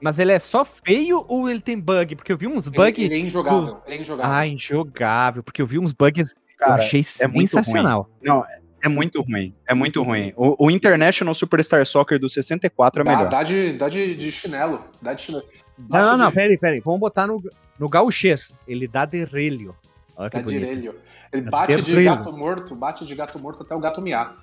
Mas 0.00 0.18
ele 0.18 0.32
é 0.32 0.38
só 0.40 0.64
feio 0.64 1.24
ou 1.28 1.48
ele 1.48 1.60
tem 1.60 1.78
bug? 1.78 2.16
Porque 2.16 2.32
eu 2.32 2.36
vi 2.36 2.48
uns 2.48 2.68
bugs. 2.68 2.98
Ele, 2.98 3.04
ele, 3.04 3.14
é 3.14 3.18
injogável, 3.18 3.60
dos... 3.60 3.76
ele 3.86 3.96
é 3.96 4.00
injogável. 4.00 4.32
Ah, 4.32 4.46
injogável. 4.46 5.42
Porque 5.44 5.62
eu 5.62 5.66
vi 5.66 5.78
uns 5.78 5.92
bugs 5.92 6.34
Cara, 6.62 6.80
eu 6.80 6.84
achei 6.84 7.00
é 7.00 7.04
sensacional. 7.04 8.08
Não, 8.22 8.44
é 8.82 8.88
muito 8.88 9.20
ruim. 9.22 9.54
É 9.66 9.74
muito 9.74 10.02
ruim. 10.02 10.32
O, 10.36 10.66
o, 10.66 10.70
International 10.70 11.34
Superstar 11.34 11.84
Soccer 11.86 12.18
do 12.18 12.28
64 12.28 13.02
é 13.02 13.04
melhor. 13.04 13.28
Dá, 13.28 13.42
de, 13.42 13.72
dá 13.72 13.88
de, 13.88 14.14
de 14.14 14.30
chinelo. 14.30 14.84
Dá 15.00 15.14
de 15.14 15.22
chinelo. 15.22 15.44
Não, 15.88 16.02
não, 16.02 16.16
não, 16.16 16.32
peraí, 16.32 16.58
peraí. 16.58 16.80
Vamos 16.80 17.00
botar 17.00 17.26
no, 17.26 17.42
no 17.78 17.88
gauchês. 17.88 18.54
Ele 18.66 18.86
dá 18.86 19.04
derrelho. 19.04 19.74
Olha 20.16 20.30
dá 20.30 20.40
derrelho. 20.40 20.94
Ele 21.32 21.42
bate 21.42 21.80
de 21.80 22.04
gato 22.04 22.32
morto, 22.32 22.76
bate 22.76 23.06
de 23.06 23.14
gato 23.14 23.38
morto 23.38 23.62
até 23.62 23.74
o 23.74 23.80
gato 23.80 24.02
miar. 24.02 24.36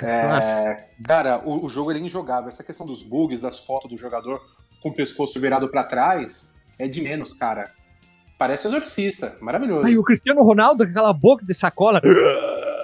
É, 0.00 0.86
cara, 1.04 1.42
o, 1.44 1.66
o, 1.66 1.68
jogo 1.68 1.90
é 1.90 1.98
injogável. 1.98 2.48
Essa 2.48 2.62
questão 2.62 2.86
dos 2.86 3.02
bugs, 3.02 3.40
das 3.40 3.58
fotos 3.58 3.90
do 3.90 3.96
jogador 3.96 4.40
com 4.80 4.90
o 4.90 4.94
pescoço 4.94 5.40
virado 5.40 5.68
para 5.68 5.82
trás, 5.82 6.54
é 6.78 6.86
de 6.86 7.00
menos, 7.00 7.32
cara. 7.32 7.72
Parece 8.38 8.68
exorcista, 8.68 9.36
maravilhoso. 9.40 9.84
Aí 9.84 9.98
o 9.98 10.04
Cristiano 10.04 10.44
Ronaldo 10.44 10.84
com 10.84 10.90
aquela 10.90 11.12
boca 11.12 11.44
de 11.44 11.52
sacola. 11.52 12.00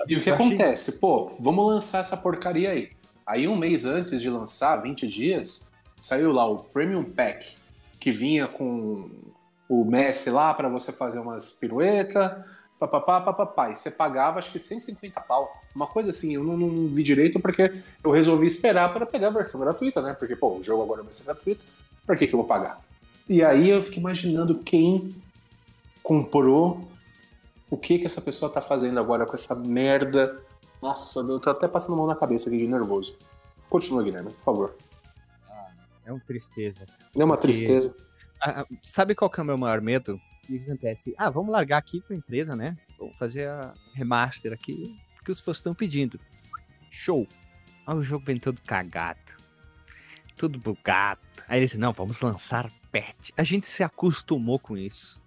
E 0.08 0.16
o 0.16 0.22
que 0.22 0.28
acontece? 0.28 0.98
Pô, 0.98 1.28
vamos 1.40 1.66
lançar 1.66 2.00
essa 2.00 2.16
porcaria 2.16 2.70
aí. 2.70 2.90
Aí 3.24 3.46
um 3.46 3.56
mês 3.56 3.86
antes 3.86 4.20
de 4.20 4.28
lançar, 4.28 4.76
20 4.82 5.06
dias, 5.06 5.72
saiu 6.00 6.32
lá 6.32 6.44
o 6.44 6.58
Premium 6.58 7.04
Pack, 7.04 7.56
que 8.00 8.10
vinha 8.10 8.48
com 8.48 9.08
o 9.68 9.84
Messi 9.84 10.28
lá 10.28 10.52
para 10.52 10.68
você 10.68 10.92
fazer 10.92 11.20
umas 11.20 11.52
piruetas, 11.52 12.32
papapá, 12.78 13.20
papapá. 13.20 13.70
E 13.70 13.76
você 13.76 13.90
pagava 13.90 14.40
acho 14.40 14.50
que 14.50 14.58
150 14.58 15.20
pau. 15.20 15.50
Uma 15.74 15.86
coisa 15.86 16.10
assim, 16.10 16.34
eu 16.34 16.44
não, 16.44 16.56
não 16.56 16.88
vi 16.88 17.02
direito 17.02 17.40
porque 17.40 17.72
eu 18.02 18.10
resolvi 18.10 18.46
esperar 18.46 18.92
para 18.92 19.06
pegar 19.06 19.28
a 19.28 19.30
versão 19.30 19.60
gratuita, 19.60 20.02
né? 20.02 20.14
Porque, 20.18 20.36
pô, 20.36 20.58
o 20.58 20.62
jogo 20.64 20.82
agora 20.82 21.02
vai 21.02 21.12
ser 21.12 21.24
gratuito, 21.24 21.64
pra 22.04 22.16
que, 22.16 22.26
que 22.26 22.34
eu 22.34 22.38
vou 22.38 22.46
pagar? 22.46 22.80
E 23.28 23.42
aí 23.42 23.70
eu 23.70 23.80
fico 23.80 23.98
imaginando 23.98 24.58
quem 24.58 25.14
comprou, 26.04 26.86
o 27.70 27.78
que 27.78 27.98
que 27.98 28.04
essa 28.04 28.20
pessoa 28.20 28.52
tá 28.52 28.60
fazendo 28.60 29.00
agora 29.00 29.24
com 29.24 29.32
essa 29.32 29.54
merda. 29.54 30.38
Nossa, 30.82 31.20
eu 31.20 31.40
tô 31.40 31.48
até 31.48 31.66
passando 31.66 31.96
mão 31.96 32.06
na 32.06 32.14
cabeça 32.14 32.50
aqui 32.50 32.58
de 32.58 32.68
nervoso. 32.68 33.16
Continua, 33.70 34.04
Guilherme, 34.04 34.30
por 34.30 34.44
favor. 34.44 34.76
Ah, 35.48 35.70
é 36.04 36.12
uma 36.12 36.20
tristeza. 36.20 36.84
É 37.16 37.24
uma 37.24 37.36
porque... 37.38 37.52
tristeza. 37.52 37.96
Ah, 38.40 38.66
sabe 38.82 39.14
qual 39.14 39.30
que 39.30 39.40
é 39.40 39.42
o 39.42 39.46
meu 39.46 39.56
maior 39.56 39.80
medo? 39.80 40.20
O 40.42 40.46
que 40.46 40.58
acontece? 40.58 41.14
Ah, 41.16 41.30
vamos 41.30 41.50
largar 41.50 41.78
aqui 41.78 42.02
com 42.02 42.12
a 42.12 42.16
empresa, 42.16 42.54
né? 42.54 42.76
Vamos 42.98 43.16
fazer 43.16 43.48
a 43.48 43.72
remaster 43.94 44.52
aqui, 44.52 44.94
porque 45.16 45.32
os 45.32 45.40
fãs 45.40 45.56
estão 45.56 45.74
pedindo. 45.74 46.20
Show! 46.90 47.26
Ah, 47.86 47.94
o 47.94 48.02
jogo 48.02 48.26
vem 48.26 48.38
todo 48.38 48.60
cagado. 48.60 49.18
Tudo 50.36 50.58
bugado. 50.58 51.22
Aí 51.48 51.60
eles 51.60 51.74
não, 51.74 51.94
vamos 51.94 52.20
lançar 52.20 52.70
patch. 52.92 53.30
A 53.38 53.42
gente 53.42 53.66
se 53.66 53.82
acostumou 53.82 54.58
com 54.58 54.76
isso. 54.76 55.23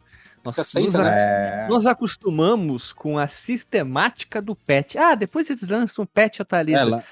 Nós, 0.56 0.74
nos, 0.74 0.96
é... 0.96 1.68
nós, 1.70 1.86
acostumamos 1.86 2.94
com 2.94 3.18
a 3.18 3.28
sistemática 3.28 4.42
do 4.42 4.56
patch. 4.56 4.96
Ah, 4.96 5.16
depois 5.16 5.50
eles 5.50 5.68
lançam 5.68 6.04
um 6.04 6.08
patch 6.08 6.40
atualiza. 6.40 6.98
É, 6.98 7.04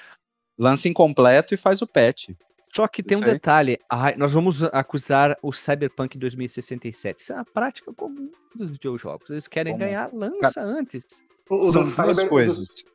lança 0.58 0.88
incompleto 0.88 1.54
e 1.54 1.58
faz 1.58 1.82
o 1.82 1.88
patch. 1.88 2.30
Só 2.76 2.90
que 2.90 3.02
tem 3.02 3.18
Isso 3.18 3.26
um 3.26 3.32
detalhe, 3.32 3.80
nós 4.18 4.34
vamos 4.34 4.62
acusar 4.64 5.38
o 5.42 5.54
Cyberpunk 5.54 6.18
2067. 6.18 7.22
Isso 7.22 7.32
é 7.32 7.36
uma 7.36 7.46
prática 7.46 7.94
comum 7.94 8.30
dos 8.54 8.70
videojogos. 8.70 9.30
Eles 9.30 9.48
querem 9.48 9.72
Como? 9.72 9.86
ganhar, 9.86 10.10
lança 10.12 10.56
Cara, 10.56 10.68
antes. 10.68 11.06
O, 11.50 11.72
São 11.72 11.72
duas 11.72 11.88
Cyber... 11.88 12.28
coisas. 12.28 12.86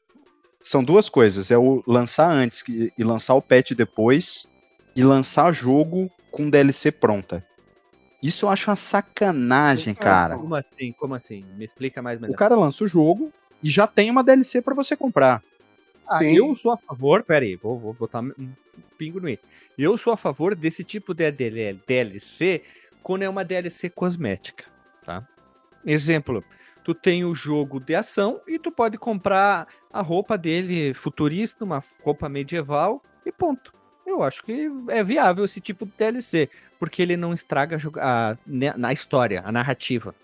São 0.62 0.84
duas 0.84 1.08
coisas. 1.08 1.50
É 1.50 1.56
o 1.56 1.82
lançar 1.86 2.30
antes 2.30 2.62
e 2.68 3.02
lançar 3.02 3.34
o 3.34 3.40
patch 3.40 3.72
depois 3.72 4.46
e 4.94 5.02
lançar 5.02 5.50
jogo 5.54 6.10
com 6.30 6.50
DLC 6.50 6.92
pronta. 6.92 7.42
Isso 8.22 8.44
eu 8.44 8.50
acho 8.50 8.70
uma 8.70 8.76
sacanagem, 8.76 9.94
cara. 9.94 10.36
Como 10.36 10.54
assim? 10.54 10.92
Como 10.92 11.14
assim? 11.14 11.44
Me 11.56 11.64
explica 11.64 12.02
mais 12.02 12.20
melhor. 12.20 12.34
O 12.34 12.36
cara 12.36 12.54
lança 12.54 12.84
o 12.84 12.88
jogo 12.88 13.32
e 13.62 13.70
já 13.70 13.86
tem 13.86 14.10
uma 14.10 14.22
DLC 14.22 14.60
para 14.60 14.74
você 14.74 14.96
comprar. 14.96 15.42
Ah, 16.06 16.18
Sim. 16.18 16.36
eu 16.36 16.54
sou 16.56 16.72
a 16.72 16.76
favor, 16.76 17.22
pera 17.22 17.44
aí, 17.44 17.56
vou, 17.56 17.78
vou 17.78 17.94
botar 17.94 18.20
um 18.20 18.52
pingo 18.98 19.20
no 19.20 19.28
i. 19.28 19.38
Eu 19.78 19.96
sou 19.96 20.12
a 20.12 20.16
favor 20.16 20.54
desse 20.54 20.82
tipo 20.82 21.14
de 21.14 21.30
DLC 21.30 22.62
quando 23.02 23.22
é 23.22 23.28
uma 23.28 23.44
DLC 23.44 23.88
cosmética, 23.88 24.64
tá? 25.04 25.26
Exemplo, 25.86 26.44
tu 26.84 26.94
tem 26.94 27.24
o 27.24 27.34
jogo 27.34 27.80
de 27.80 27.94
ação 27.94 28.40
e 28.46 28.58
tu 28.58 28.70
pode 28.70 28.98
comprar 28.98 29.68
a 29.92 30.02
roupa 30.02 30.36
dele 30.36 30.92
futurista, 30.92 31.64
uma 31.64 31.82
roupa 32.02 32.28
medieval 32.28 33.02
e 33.24 33.32
ponto. 33.32 33.72
Eu 34.04 34.22
acho 34.22 34.42
que 34.42 34.68
é 34.88 35.04
viável 35.04 35.44
esse 35.44 35.60
tipo 35.60 35.86
de 35.86 35.92
DLC 35.96 36.50
porque 36.80 37.02
ele 37.02 37.16
não 37.16 37.34
estraga 37.34 37.78
a, 37.98 38.36
na 38.76 38.92
história, 38.92 39.42
a 39.44 39.52
narrativa. 39.52 40.14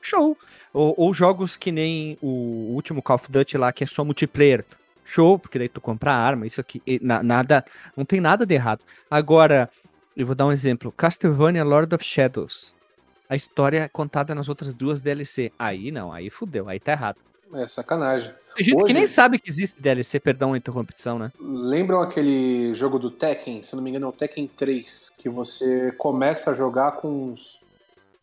Show! 0.00 0.36
Ou, 0.72 0.94
ou, 0.96 1.12
jogos 1.12 1.56
que 1.56 1.70
nem 1.70 2.16
o 2.22 2.72
último 2.74 3.02
Call 3.02 3.16
of 3.16 3.30
Duty 3.30 3.58
lá, 3.58 3.72
que 3.72 3.84
é 3.84 3.86
só 3.86 4.02
multiplayer. 4.02 4.64
show, 5.04 5.38
porque 5.38 5.58
daí 5.58 5.68
tu 5.68 5.80
compra 5.80 6.12
arma, 6.12 6.46
isso 6.46 6.60
aqui, 6.60 6.82
na, 7.00 7.22
nada, 7.22 7.64
não 7.96 8.04
tem 8.04 8.20
nada 8.20 8.46
de 8.46 8.54
errado. 8.54 8.80
Agora, 9.10 9.70
eu 10.16 10.26
vou 10.26 10.34
dar 10.34 10.46
um 10.46 10.52
exemplo, 10.52 10.90
Castlevania 10.90 11.62
Lord 11.62 11.94
of 11.94 12.02
Shadows. 12.02 12.74
A 13.28 13.36
história 13.36 13.80
é 13.80 13.88
contada 13.88 14.34
nas 14.34 14.48
outras 14.48 14.72
duas 14.72 15.02
DLC. 15.02 15.52
Aí 15.58 15.90
não, 15.90 16.12
aí 16.12 16.30
fudeu, 16.30 16.68
aí 16.68 16.80
tá 16.80 16.92
errado. 16.92 17.18
É 17.54 17.68
sacanagem. 17.68 18.32
Tem 18.56 18.64
gente 18.64 18.76
Hoje, 18.76 18.86
que 18.86 18.92
nem 18.92 19.06
sabe 19.06 19.38
que 19.38 19.50
existe 19.50 19.80
DLC, 19.80 20.18
perdão 20.18 20.54
a 20.54 20.58
interrupção, 20.58 21.18
né? 21.18 21.30
Lembram 21.38 22.00
aquele 22.00 22.74
jogo 22.74 22.98
do 22.98 23.10
Tekken, 23.10 23.62
se 23.62 23.76
não 23.76 23.82
me 23.82 23.90
engano 23.90 24.06
é 24.06 24.08
o 24.08 24.12
Tekken 24.12 24.46
3, 24.48 25.10
que 25.14 25.28
você 25.28 25.92
começa 25.92 26.50
a 26.50 26.54
jogar 26.54 26.92
com 26.92 27.30
uns 27.30 27.60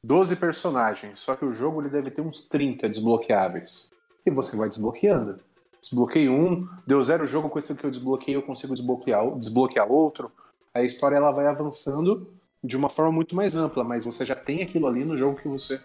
12 0.03 0.35
personagens, 0.35 1.19
só 1.19 1.35
que 1.35 1.45
o 1.45 1.53
jogo 1.53 1.81
ele 1.81 1.89
deve 1.89 2.11
ter 2.11 2.21
uns 2.21 2.41
30 2.47 2.89
desbloqueáveis. 2.89 3.91
E 4.25 4.31
você 4.31 4.57
vai 4.57 4.67
desbloqueando. 4.67 5.39
Desbloqueei 5.79 6.29
um, 6.29 6.67
deu 6.87 7.03
zero 7.03 7.25
jogo 7.25 7.49
com 7.49 7.59
esse 7.59 7.75
que 7.75 7.83
eu 7.83 7.91
desbloqueei, 7.91 8.35
eu 8.35 8.41
consigo 8.41 8.73
desbloquear, 8.73 9.37
desbloquear 9.37 9.91
outro. 9.91 10.31
A 10.73 10.81
história 10.81 11.17
ela 11.17 11.31
vai 11.31 11.45
avançando 11.45 12.27
de 12.63 12.77
uma 12.77 12.89
forma 12.89 13.11
muito 13.11 13.35
mais 13.35 13.55
ampla, 13.55 13.83
mas 13.83 14.05
você 14.05 14.25
já 14.25 14.35
tem 14.35 14.61
aquilo 14.61 14.87
ali 14.87 15.03
no 15.03 15.17
jogo 15.17 15.39
que 15.39 15.47
você 15.47 15.81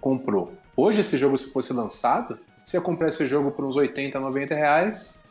comprou. 0.00 0.52
Hoje, 0.76 1.00
esse 1.00 1.16
jogo, 1.16 1.38
se 1.38 1.52
fosse 1.52 1.72
lançado, 1.72 2.38
você 2.66 2.78
ia 2.78 2.80
comprar 2.80 3.06
esse 3.06 3.24
jogo 3.28 3.52
por 3.52 3.64
uns 3.64 3.76
80, 3.76 4.18
90 4.18 4.54
reais 4.54 5.22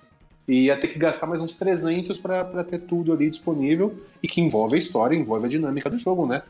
e 0.48 0.68
ia 0.68 0.78
ter 0.78 0.88
que 0.88 0.98
gastar 0.98 1.28
mais 1.28 1.42
uns 1.42 1.56
300 1.56 2.18
para 2.18 2.64
ter 2.64 2.80
tudo 2.80 3.12
ali 3.12 3.30
disponível 3.30 3.94
e 4.24 4.28
que 4.28 4.40
envolve 4.40 4.76
a 4.76 4.80
história, 4.80 5.18
envolve 5.18 5.46
a 5.46 5.50
dinâmica 5.50 5.90
do 5.90 5.98
jogo, 5.98 6.26
né? 6.26 6.42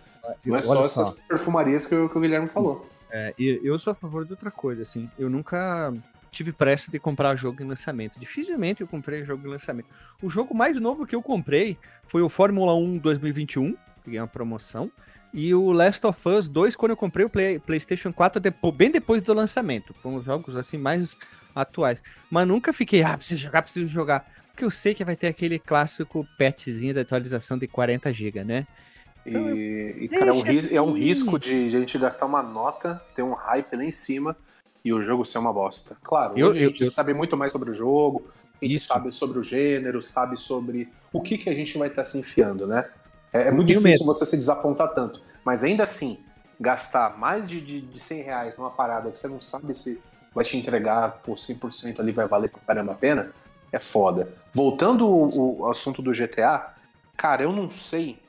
Não 0.46 0.56
é 0.56 0.62
só, 0.62 0.76
só 0.76 0.86
essas 0.86 1.20
perfumarias 1.22 1.88
que, 1.88 1.96
que 2.08 2.18
o 2.18 2.22
Guilherme 2.22 2.46
falou. 2.46 2.88
É, 3.10 3.34
eu 3.38 3.80
sou 3.80 3.92
a 3.92 3.96
favor 3.96 4.26
de 4.26 4.34
outra 4.34 4.52
coisa, 4.52 4.84
assim. 4.84 5.10
Eu 5.18 5.28
nunca 5.28 5.92
tive 6.32 6.52
pressa 6.52 6.92
de 6.92 7.00
comprar 7.00 7.36
jogo 7.36 7.64
em 7.64 7.68
lançamento. 7.68 8.20
Dificilmente 8.20 8.82
eu 8.82 8.88
comprei 8.88 9.24
jogo 9.26 9.48
em 9.48 9.50
lançamento. 9.50 9.88
O 10.22 10.30
jogo 10.30 10.54
mais 10.54 10.80
novo 10.80 11.08
que 11.08 11.16
eu 11.16 11.22
comprei 11.22 11.78
foi 12.06 12.22
o 12.22 12.30
Fórmula 12.30 12.76
1 12.76 13.00
2021, 13.00 13.76
peguei 14.04 14.20
uma 14.20 14.28
promoção, 14.28 14.92
e 15.36 15.54
o 15.54 15.74
Last 15.74 16.08
of 16.08 16.30
Us 16.30 16.48
2 16.48 16.78
quando 16.78 16.92
eu 16.92 16.98
comprei 16.98 17.26
o 17.26 17.30
Play, 17.30 17.60
PlayStation 17.60 18.14
4 18.14 18.40
depois, 18.40 18.74
bem 18.74 18.90
depois 18.90 19.22
do 19.22 19.34
lançamento, 19.34 19.94
com 20.02 20.16
os 20.16 20.24
jogos 20.24 20.56
assim 20.56 20.78
mais 20.78 21.18
atuais. 21.54 22.02
Mas 22.32 22.48
nunca 22.48 22.72
fiquei, 22.72 23.04
ah, 23.04 23.18
preciso 23.18 23.42
jogar, 23.42 23.62
preciso 23.62 23.90
jogar, 23.90 24.32
porque 24.48 24.64
eu 24.64 24.72
sei 24.72 24.96
que 24.96 25.04
vai 25.04 25.18
ter 25.18 25.28
aquele 25.28 25.60
clássico 25.60 26.26
patchzinho 26.40 26.94
da 26.94 27.02
atualização 27.02 27.58
de 27.58 27.68
40 27.68 28.14
GB, 28.14 28.46
né? 28.46 28.66
Então, 29.26 29.54
e, 29.54 30.06
e 30.06 30.08
cara, 30.08 30.28
é 30.28 30.34
um, 30.34 30.42
assim. 30.42 30.78
é 30.78 30.82
um 30.82 30.94
risco 30.94 31.38
de, 31.38 31.70
de 31.70 31.76
a 31.76 31.80
gente 31.82 31.98
gastar 31.98 32.26
uma 32.26 32.42
nota, 32.42 33.02
ter 33.14 33.22
um 33.22 33.34
hype 33.34 33.76
lá 33.76 33.84
em 33.84 33.92
cima 33.92 34.38
e 34.86 34.94
o 34.94 35.02
jogo 35.02 35.26
ser 35.26 35.40
uma 35.40 35.52
bosta. 35.52 35.98
Claro, 36.02 36.40
eu, 36.40 36.52
a 36.52 36.54
gente 36.54 36.82
eu, 36.82 36.90
sabe 36.90 37.14
muito 37.14 37.36
mais 37.36 37.52
sobre 37.52 37.72
o 37.72 37.74
jogo, 37.74 38.26
a 38.62 38.64
gente 38.64 38.78
Isso. 38.78 38.88
sabe 38.88 39.12
sobre 39.12 39.38
o 39.40 39.44
gênero, 39.44 40.02
sabe 40.02 40.38
sobre 40.38 40.88
o 41.12 41.20
que, 41.20 41.38
que 41.38 41.50
a 41.50 41.54
gente 41.54 41.78
vai 41.78 41.90
estar 41.90 42.04
tá 42.04 42.08
se 42.08 42.18
enfiando, 42.18 42.66
né? 42.66 42.86
É, 43.36 43.50
é 43.50 43.52
muito 43.52 43.68
difícil 43.68 43.90
mesmo. 43.90 44.06
você 44.06 44.26
se 44.26 44.38
desapontar 44.38 44.94
tanto. 44.94 45.22
Mas 45.44 45.64
ainda 45.64 45.84
assim, 45.84 46.20
gastar 46.60 47.18
mais 47.18 47.50
de, 47.50 47.60
de, 47.60 47.82
de 47.82 48.00
100 48.00 48.22
reais 48.22 48.58
numa 48.58 48.72
parada 48.72 49.12
que 49.12 49.18
você 49.18 49.28
não 49.28 49.42
sabe 49.42 49.74
se 49.74 50.02
vai 50.34 50.46
te 50.46 50.58
entregar 50.58 51.20
por 51.22 51.38
100% 51.38 52.00
ali, 52.00 52.14
vai 52.14 52.28
valer 52.28 52.50
pra 52.50 52.62
caramba 52.62 52.94
a 52.94 52.96
pena, 52.96 53.32
é 53.72 53.80
foda. 53.80 54.34
Voltando 54.54 55.06
ao, 55.06 55.70
assunto 55.70 56.02
do 56.02 56.14
GTA, 56.14 56.74
cara, 57.18 57.44
eu 57.44 57.52
não 57.52 57.70
sei. 57.70 58.20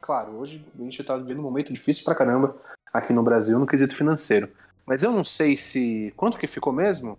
Claro, 0.00 0.32
hoje 0.32 0.64
a 0.76 0.82
gente 0.82 1.04
tá 1.04 1.16
vivendo 1.16 1.38
um 1.38 1.42
momento 1.42 1.72
difícil 1.72 2.04
pra 2.04 2.14
caramba 2.14 2.56
aqui 2.92 3.12
no 3.12 3.22
Brasil 3.22 3.58
no 3.58 3.66
quesito 3.66 3.94
financeiro. 3.94 4.48
Mas 4.84 5.02
eu 5.02 5.12
não 5.12 5.24
sei 5.24 5.56
se. 5.56 6.12
Quanto 6.16 6.38
que 6.38 6.46
ficou 6.46 6.72
mesmo? 6.72 7.18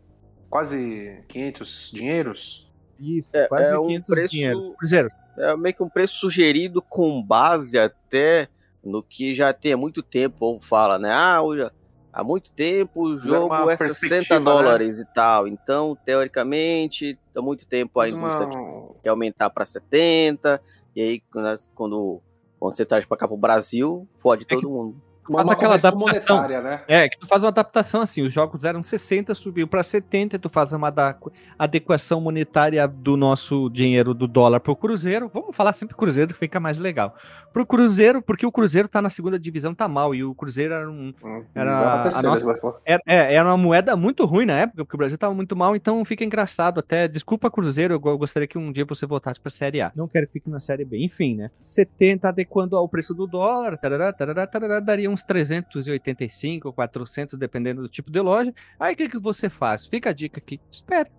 Quase 0.50 1.24
500 1.28 1.92
dinheiros? 1.94 2.69
Isso, 3.00 3.30
é, 3.34 3.48
quase 3.48 3.66
é 3.66 3.78
500 3.78 4.10
um 4.10 4.14
preço, 4.14 4.34
dinheiro. 4.34 4.74
Cruzeiro. 4.78 5.10
É 5.38 5.56
meio 5.56 5.74
que 5.74 5.84
um 5.84 5.90
preço 5.90 6.16
sugerido 6.16 6.82
com 6.82 7.24
base 7.24 7.80
até 7.80 8.50
no 8.84 9.02
que 9.02 9.34
já 9.34 9.54
tem 9.54 9.74
há 9.74 9.78
muito 9.78 10.02
tempo, 10.02 10.46
ou 10.46 10.60
fala, 10.60 10.98
né? 11.00 11.12
Ah, 11.12 11.40
há 12.12 12.24
muito 12.24 12.52
tempo 12.52 13.04
o 13.04 13.18
jogo 13.18 13.70
é 13.70 13.78
60 13.78 14.40
né? 14.40 14.44
dólares 14.44 14.98
né? 14.98 15.06
e 15.10 15.14
tal. 15.14 15.48
Então, 15.48 15.98
teoricamente, 16.06 17.18
há 17.36 17.42
muito 17.42 17.66
tempo 17.66 18.00
a 18.00 18.10
indústria 18.10 18.48
uma... 18.48 18.96
quer 19.02 19.10
aumentar 19.10 19.50
para 19.50 19.66
70. 19.66 20.62
E 20.96 21.02
aí, 21.02 21.20
quando, 21.32 21.56
quando 21.76 22.22
você 22.60 22.86
traz 22.86 23.06
para 23.06 23.18
cá 23.18 23.28
pro 23.28 23.38
Brasil, 23.38 24.08
fode 24.18 24.44
é 24.44 24.48
todo 24.48 24.60
que... 24.60 24.68
mundo 24.68 25.09
faz 25.34 25.48
uma 25.48 25.54
aquela 25.54 25.76
adaptação. 25.76 26.48
Né? 26.48 26.82
É, 26.88 27.10
que 27.10 27.18
tu 27.18 27.28
faz 27.28 27.44
uma 27.44 27.50
adaptação 27.50 28.02
assim, 28.02 28.22
os 28.22 28.34
jogos 28.34 28.64
eram 28.64 28.82
60, 28.82 29.34
subiu 29.36 29.68
para 29.68 29.84
70, 29.84 30.40
tu 30.40 30.50
faz 30.50 30.74
uma 30.74 30.94
adequação 31.58 32.22
monetária 32.22 32.88
do 32.88 33.16
nosso 33.18 33.70
dinheiro 33.70 34.14
do 34.14 34.28
dólar 34.28 34.60
pro 34.60 34.76
Cruzeiro. 34.76 35.30
Vamos 35.34 35.56
falar 35.56 35.74
sempre 35.74 35.96
Cruzeiro, 35.96 36.34
fica 36.34 36.60
mais 36.60 36.78
legal. 36.78 37.16
Pro 37.52 37.66
Cruzeiro, 37.66 38.22
porque 38.22 38.46
o 38.46 38.52
Cruzeiro 38.52 38.88
tá 38.88 39.02
na 39.02 39.10
segunda 39.10 39.40
divisão, 39.40 39.74
tá 39.74 39.88
mal, 39.88 40.14
e 40.14 40.24
o 40.24 40.36
Cruzeiro 40.36 40.74
era 40.74 40.90
um 40.90 41.14
hum, 41.24 41.44
era 41.56 42.04
a 42.10 42.22
nossa, 42.22 42.76
era, 42.86 43.02
é, 43.06 43.36
era 43.36 43.50
uma 43.50 43.58
moeda 43.58 43.96
muito 43.96 44.26
ruim 44.26 44.46
na 44.46 44.60
época, 44.60 44.84
porque 44.86 44.96
o 44.96 44.98
Brasil 44.98 45.18
tava 45.18 45.34
muito 45.34 45.56
mal, 45.56 45.76
então 45.76 46.04
fica 46.06 46.24
engraçado 46.24 46.80
até. 46.80 47.08
Desculpa 47.08 47.50
Cruzeiro, 47.50 47.94
eu 47.94 48.18
gostaria 48.18 48.48
que 48.48 48.58
um 48.58 48.72
dia 48.72 48.86
você 48.86 49.06
voltasse 49.06 49.40
para 49.40 49.50
Série 49.50 49.82
A. 49.82 49.92
Não 49.96 50.08
quero 50.08 50.28
que 50.28 50.34
fique 50.34 50.50
na 50.50 50.60
Série 50.60 50.86
B, 50.86 51.04
enfim, 51.04 51.36
né? 51.36 51.52
70 51.64 52.30
adequando 52.30 52.76
ao 52.76 52.88
preço 52.88 53.14
do 53.14 53.26
dólar, 53.26 53.78
tarará, 53.78 54.14
tarará, 54.14 54.46
tarará, 54.48 54.80
daria 54.80 55.10
uns 55.20 55.24
385, 55.24 56.72
400, 56.72 57.38
dependendo 57.38 57.82
do 57.82 57.90
tipo 57.90 58.10
de 58.10 58.20
loja. 58.20 58.54
Aí 58.80 58.94
o 58.94 58.98
que, 58.98 59.10
que 59.10 59.20
você 59.20 59.50
faz? 59.50 59.86
Fica 59.86 60.10
a 60.10 60.14
dica 60.14 60.40
aqui, 60.40 60.60
espera. 60.72 61.10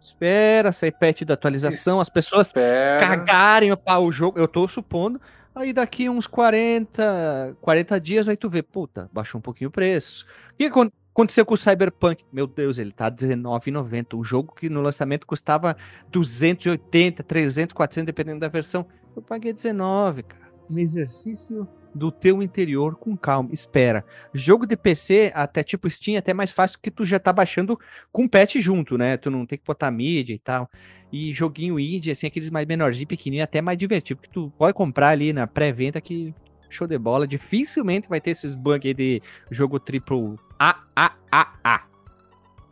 Espera 0.00 0.72
sair 0.72 0.92
patch 0.92 1.22
da 1.22 1.34
atualização, 1.34 2.00
as 2.00 2.08
pessoas 2.08 2.48
espera. 2.48 3.06
cagarem 3.06 3.76
para 3.76 4.00
o 4.00 4.10
jogo, 4.10 4.38
eu 4.38 4.48
tô 4.48 4.66
supondo. 4.66 5.20
Aí 5.54 5.72
daqui 5.72 6.08
uns 6.08 6.26
40, 6.26 7.56
40 7.60 8.00
dias, 8.00 8.28
aí 8.28 8.36
tu 8.36 8.48
vê, 8.48 8.62
puta, 8.62 9.08
baixou 9.12 9.38
um 9.38 9.42
pouquinho 9.42 9.68
o 9.68 9.72
preço. 9.72 10.24
O 10.52 10.56
que 10.56 10.64
aconteceu 10.64 11.44
com 11.44 11.54
o 11.54 11.58
Cyberpunk? 11.58 12.24
Meu 12.32 12.46
Deus, 12.46 12.78
ele 12.78 12.90
tá 12.90 13.04
R$19,90. 13.04 14.18
Um 14.18 14.24
jogo 14.24 14.54
que 14.54 14.68
no 14.68 14.80
lançamento 14.80 15.26
custava 15.26 15.76
280, 16.10 17.22
300, 17.22 17.72
400, 17.74 18.06
dependendo 18.06 18.40
da 18.40 18.48
versão. 18.48 18.86
Eu 19.14 19.22
paguei 19.22 19.52
19, 19.52 20.22
cara. 20.24 20.42
Um 20.68 20.78
exercício 20.78 21.68
do 21.94 22.10
teu 22.10 22.42
interior 22.42 22.96
com 22.96 23.16
calma. 23.16 23.50
Espera. 23.52 24.04
Jogo 24.32 24.66
de 24.66 24.76
PC, 24.76 25.30
até 25.34 25.62
tipo 25.62 25.88
Steam, 25.88 26.16
é 26.16 26.18
até 26.18 26.32
mais 26.32 26.50
fácil 26.50 26.78
que 26.80 26.90
tu 26.90 27.04
já 27.04 27.18
tá 27.18 27.32
baixando 27.32 27.78
com 28.10 28.28
patch 28.28 28.56
junto, 28.56 28.96
né? 28.96 29.16
Tu 29.16 29.30
não 29.30 29.46
tem 29.46 29.58
que 29.58 29.64
botar 29.64 29.90
mídia 29.90 30.34
e 30.34 30.38
tal. 30.38 30.68
E 31.12 31.32
joguinho 31.34 31.78
indie, 31.78 32.10
assim, 32.10 32.26
aqueles 32.26 32.50
mais 32.50 32.66
menorzinhos, 32.66 33.08
pequenininho, 33.08 33.44
até 33.44 33.60
mais 33.60 33.76
divertido, 33.76 34.18
porque 34.18 34.32
tu 34.32 34.50
pode 34.56 34.72
comprar 34.72 35.10
ali 35.10 35.32
na 35.32 35.46
pré-venda 35.46 36.00
que 36.00 36.34
show 36.70 36.86
de 36.86 36.98
bola. 36.98 37.26
Dificilmente 37.26 38.08
vai 38.08 38.20
ter 38.20 38.30
esses 38.30 38.54
bugs 38.54 38.86
aí 38.86 38.94
de 38.94 39.22
jogo 39.50 39.78
triplo 39.78 40.38
A, 40.58 40.82
A, 40.96 41.12
A, 41.30 41.52
A. 41.62 41.82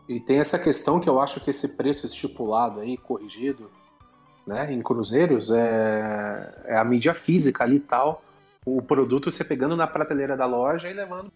E 0.08 0.18
tem 0.18 0.38
essa 0.38 0.58
questão 0.58 0.98
que 0.98 1.08
eu 1.08 1.20
acho 1.20 1.38
que 1.40 1.50
esse 1.50 1.76
preço 1.76 2.06
estipulado 2.06 2.80
aí, 2.80 2.96
corrigido, 2.96 3.70
né, 4.46 4.72
em 4.72 4.80
cruzeiros, 4.80 5.50
é, 5.50 6.64
é 6.64 6.76
a 6.78 6.84
mídia 6.84 7.12
física 7.12 7.62
ali 7.62 7.76
e 7.76 7.80
tal 7.80 8.22
o 8.64 8.82
produto 8.82 9.30
você 9.30 9.44
pegando 9.44 9.76
na 9.76 9.86
prateleira 9.86 10.36
da 10.36 10.46
loja 10.46 10.88
e 10.88 10.92
levando. 10.92 11.32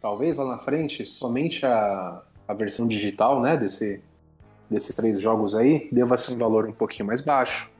Talvez 0.00 0.36
lá 0.36 0.44
na 0.44 0.58
frente, 0.58 1.04
somente 1.06 1.66
a, 1.66 2.22
a 2.46 2.54
versão 2.54 2.86
digital 2.86 3.40
né, 3.40 3.56
desse, 3.56 4.02
desses 4.70 4.94
três 4.94 5.20
jogos 5.20 5.54
aí 5.54 5.88
deva 5.90 6.16
ser 6.16 6.34
um 6.34 6.38
valor 6.38 6.66
um 6.68 6.72
pouquinho 6.72 7.06
mais 7.06 7.20
baixo. 7.20 7.70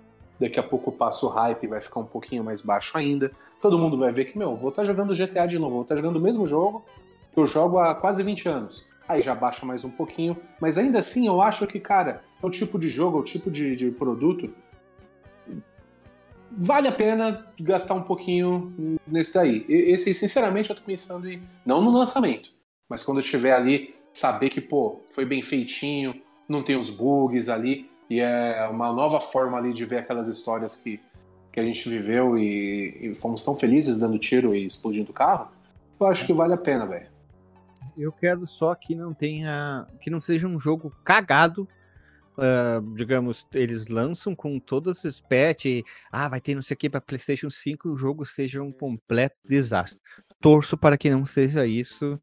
Daqui 0.41 0.59
a 0.59 0.63
pouco 0.63 0.93
passa 0.93 1.27
o 1.27 1.29
hype 1.29 1.67
vai 1.67 1.81
ficar 1.81 2.01
um 2.01 2.07
pouquinho 2.07 2.45
mais 2.45 2.61
baixo 2.61 2.97
ainda. 2.97 3.31
Todo 3.61 3.79
mundo 3.79 3.99
vai 3.99 4.13
ver 4.13 4.27
que, 4.27 4.39
meu, 4.39 4.57
vou 4.57 4.71
estar 4.71 4.83
tá 4.83 4.87
jogando 4.87 5.15
GTA 5.15 5.47
de 5.47 5.59
novo, 5.59 5.75
vou 5.75 5.83
estar 5.83 5.97
tá 5.97 6.01
jogando 6.01 6.17
o 6.17 6.21
mesmo 6.21 6.47
jogo 6.47 6.85
que 7.33 7.41
eu 7.41 7.47
jogo 7.47 7.79
há 7.79 7.95
quase 7.95 8.23
20 8.23 8.49
anos. 8.49 8.87
Aí 9.09 9.23
já 9.23 9.35
baixa 9.35 9.65
mais 9.65 9.85
um 9.85 9.91
pouquinho, 9.91 10.37
mas 10.61 10.77
ainda 10.77 10.99
assim 10.99 11.27
eu 11.27 11.41
acho 11.41 11.67
que, 11.67 11.81
cara, 11.81 12.23
é 12.43 12.47
o 12.47 12.51
tipo 12.51 12.79
de 12.79 12.89
jogo, 12.89 13.19
é 13.19 13.21
o 13.21 13.25
tipo 13.25 13.51
de, 13.51 13.75
de 13.75 13.91
produto 13.91 14.51
vale 16.51 16.89
a 16.89 16.93
pena 16.93 17.47
gastar 17.61 17.95
um 17.95 18.03
pouquinho 18.03 18.99
nesse 19.07 19.35
daí. 19.35 19.65
Esse, 19.69 20.13
sinceramente, 20.15 20.71
eu 20.71 20.77
tô 20.77 20.83
pensando 20.83 21.31
em. 21.31 21.43
Não 21.65 21.83
no 21.83 21.91
lançamento, 21.91 22.51
mas 22.89 23.03
quando 23.03 23.19
eu 23.19 23.25
estiver 23.25 23.53
ali, 23.53 23.95
saber 24.13 24.51
que, 24.51 24.61
pô, 24.61 25.01
foi 25.13 25.25
bem 25.25 25.43
feitinho, 25.43 26.15
não 26.49 26.63
tem 26.63 26.77
os 26.77 26.91
bugs 26.91 27.49
ali, 27.49 27.91
e 28.09 28.21
é 28.21 28.67
uma 28.71 28.93
nova 28.93 29.21
forma 29.21 29.59
ali 29.59 29.73
de 29.73 29.85
ver 29.85 29.99
aquelas 29.99 30.29
histórias 30.29 30.77
que, 30.77 31.01
que 31.53 31.61
a 31.61 31.65
gente 31.65 31.89
viveu 31.89 32.39
e, 32.39 33.11
e 33.11 33.15
fomos 33.15 33.45
tão 33.45 33.55
felizes 33.55 33.99
dando 33.99 34.19
tiro 34.19 34.55
e 34.55 34.65
explodindo 34.65 35.11
o 35.11 35.15
carro. 35.15 35.49
Eu 36.01 36.07
acho 36.07 36.25
que 36.25 36.33
vale 36.33 36.55
a 36.55 36.59
pena, 36.59 36.87
velho. 36.87 37.09
Eu 37.97 38.13
quero 38.13 38.47
só 38.47 38.75
que 38.75 38.95
não 38.95 39.13
tenha. 39.13 39.87
que 40.01 40.09
não 40.09 40.21
seja 40.21 40.47
um 40.47 40.59
jogo 40.59 40.93
cagado 41.05 41.69
Uh, 42.39 42.95
digamos, 42.95 43.45
eles 43.53 43.89
lançam 43.89 44.33
com 44.33 44.61
todos 44.61 44.99
esses 44.99 45.19
patch, 45.19 45.83
ah, 46.13 46.29
vai 46.29 46.41
ter 46.41 46.55
não 46.55 46.63
sei 46.63 46.77
o 46.77 46.79
que 46.79 46.89
para 46.89 47.01
PlayStation 47.01 47.51
5, 47.51 47.89
o 47.89 47.97
jogo 47.97 48.25
seja 48.25 48.63
um 48.63 48.71
completo 48.71 49.37
desastre. 49.45 50.01
Torço 50.41 50.79
para 50.79 50.97
que 50.97 51.11
não 51.11 51.27
seja 51.27 51.67
isso. 51.67 52.21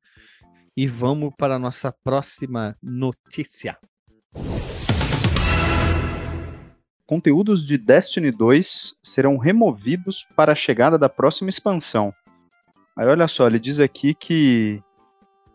E 0.77 0.87
vamos 0.87 1.33
para 1.37 1.55
a 1.55 1.59
nossa 1.59 1.91
próxima 1.91 2.77
notícia. 2.81 3.77
conteúdos 7.05 7.63
de 7.63 7.77
Destiny 7.77 8.31
2 8.31 8.97
serão 9.03 9.37
removidos 9.37 10.25
para 10.35 10.53
a 10.53 10.55
chegada 10.55 10.97
da 10.97 11.07
próxima 11.07 11.49
expansão. 11.49 12.13
Aí 12.97 13.07
olha 13.07 13.27
só, 13.27 13.47
ele 13.47 13.59
diz 13.59 13.79
aqui 13.79 14.13
que 14.13 14.81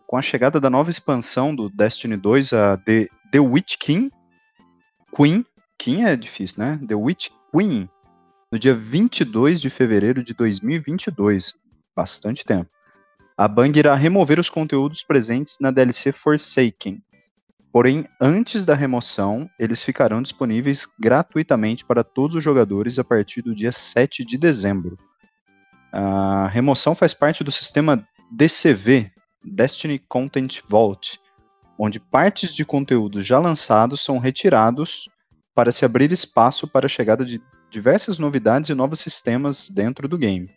com 0.07 0.17
a 0.17 0.21
chegada 0.21 0.59
da 0.59 0.69
nova 0.69 0.89
expansão 0.89 1.55
do 1.55 1.69
Destiny 1.69 2.17
2, 2.17 2.53
a 2.53 2.77
The, 2.77 3.07
The 3.31 3.39
Witch 3.39 3.77
King, 3.77 4.11
Queen, 5.15 5.45
King 5.77 6.03
é 6.03 6.15
difícil, 6.15 6.59
né? 6.59 6.79
The 6.87 6.95
Witch 6.95 7.29
Queen, 7.53 7.89
no 8.51 8.59
dia 8.59 8.75
22 8.75 9.61
de 9.61 9.69
fevereiro 9.69 10.23
de 10.23 10.33
2022, 10.33 11.53
bastante 11.95 12.43
tempo. 12.43 12.69
A 13.37 13.47
Bang 13.47 13.77
irá 13.77 13.95
remover 13.95 14.39
os 14.39 14.49
conteúdos 14.49 15.03
presentes 15.03 15.57
na 15.59 15.71
DLC 15.71 16.11
Forsaken. 16.11 17.01
Porém, 17.71 18.05
antes 18.19 18.65
da 18.65 18.75
remoção, 18.75 19.49
eles 19.57 19.83
ficarão 19.83 20.21
disponíveis 20.21 20.85
gratuitamente 20.99 21.85
para 21.85 22.03
todos 22.03 22.35
os 22.35 22.43
jogadores 22.43 22.99
a 22.99 23.03
partir 23.03 23.41
do 23.41 23.55
dia 23.55 23.71
7 23.71 24.25
de 24.25 24.37
dezembro. 24.37 24.97
A 25.91 26.47
remoção 26.47 26.93
faz 26.93 27.13
parte 27.13 27.43
do 27.43 27.51
sistema 27.51 28.05
DCV, 28.29 29.11
Destiny 29.43 29.99
Content 29.99 30.59
Vault, 30.67 31.20
onde 31.83 31.99
partes 31.99 32.53
de 32.53 32.63
conteúdos 32.63 33.25
já 33.25 33.39
lançados 33.39 34.03
são 34.03 34.19
retirados 34.19 35.09
para 35.55 35.71
se 35.71 35.83
abrir 35.83 36.11
espaço 36.11 36.67
para 36.67 36.85
a 36.85 36.89
chegada 36.89 37.25
de 37.25 37.41
diversas 37.71 38.19
novidades 38.19 38.69
e 38.69 38.75
novos 38.75 38.99
sistemas 38.99 39.67
dentro 39.67 40.07
do 40.07 40.15
game. 40.15 40.47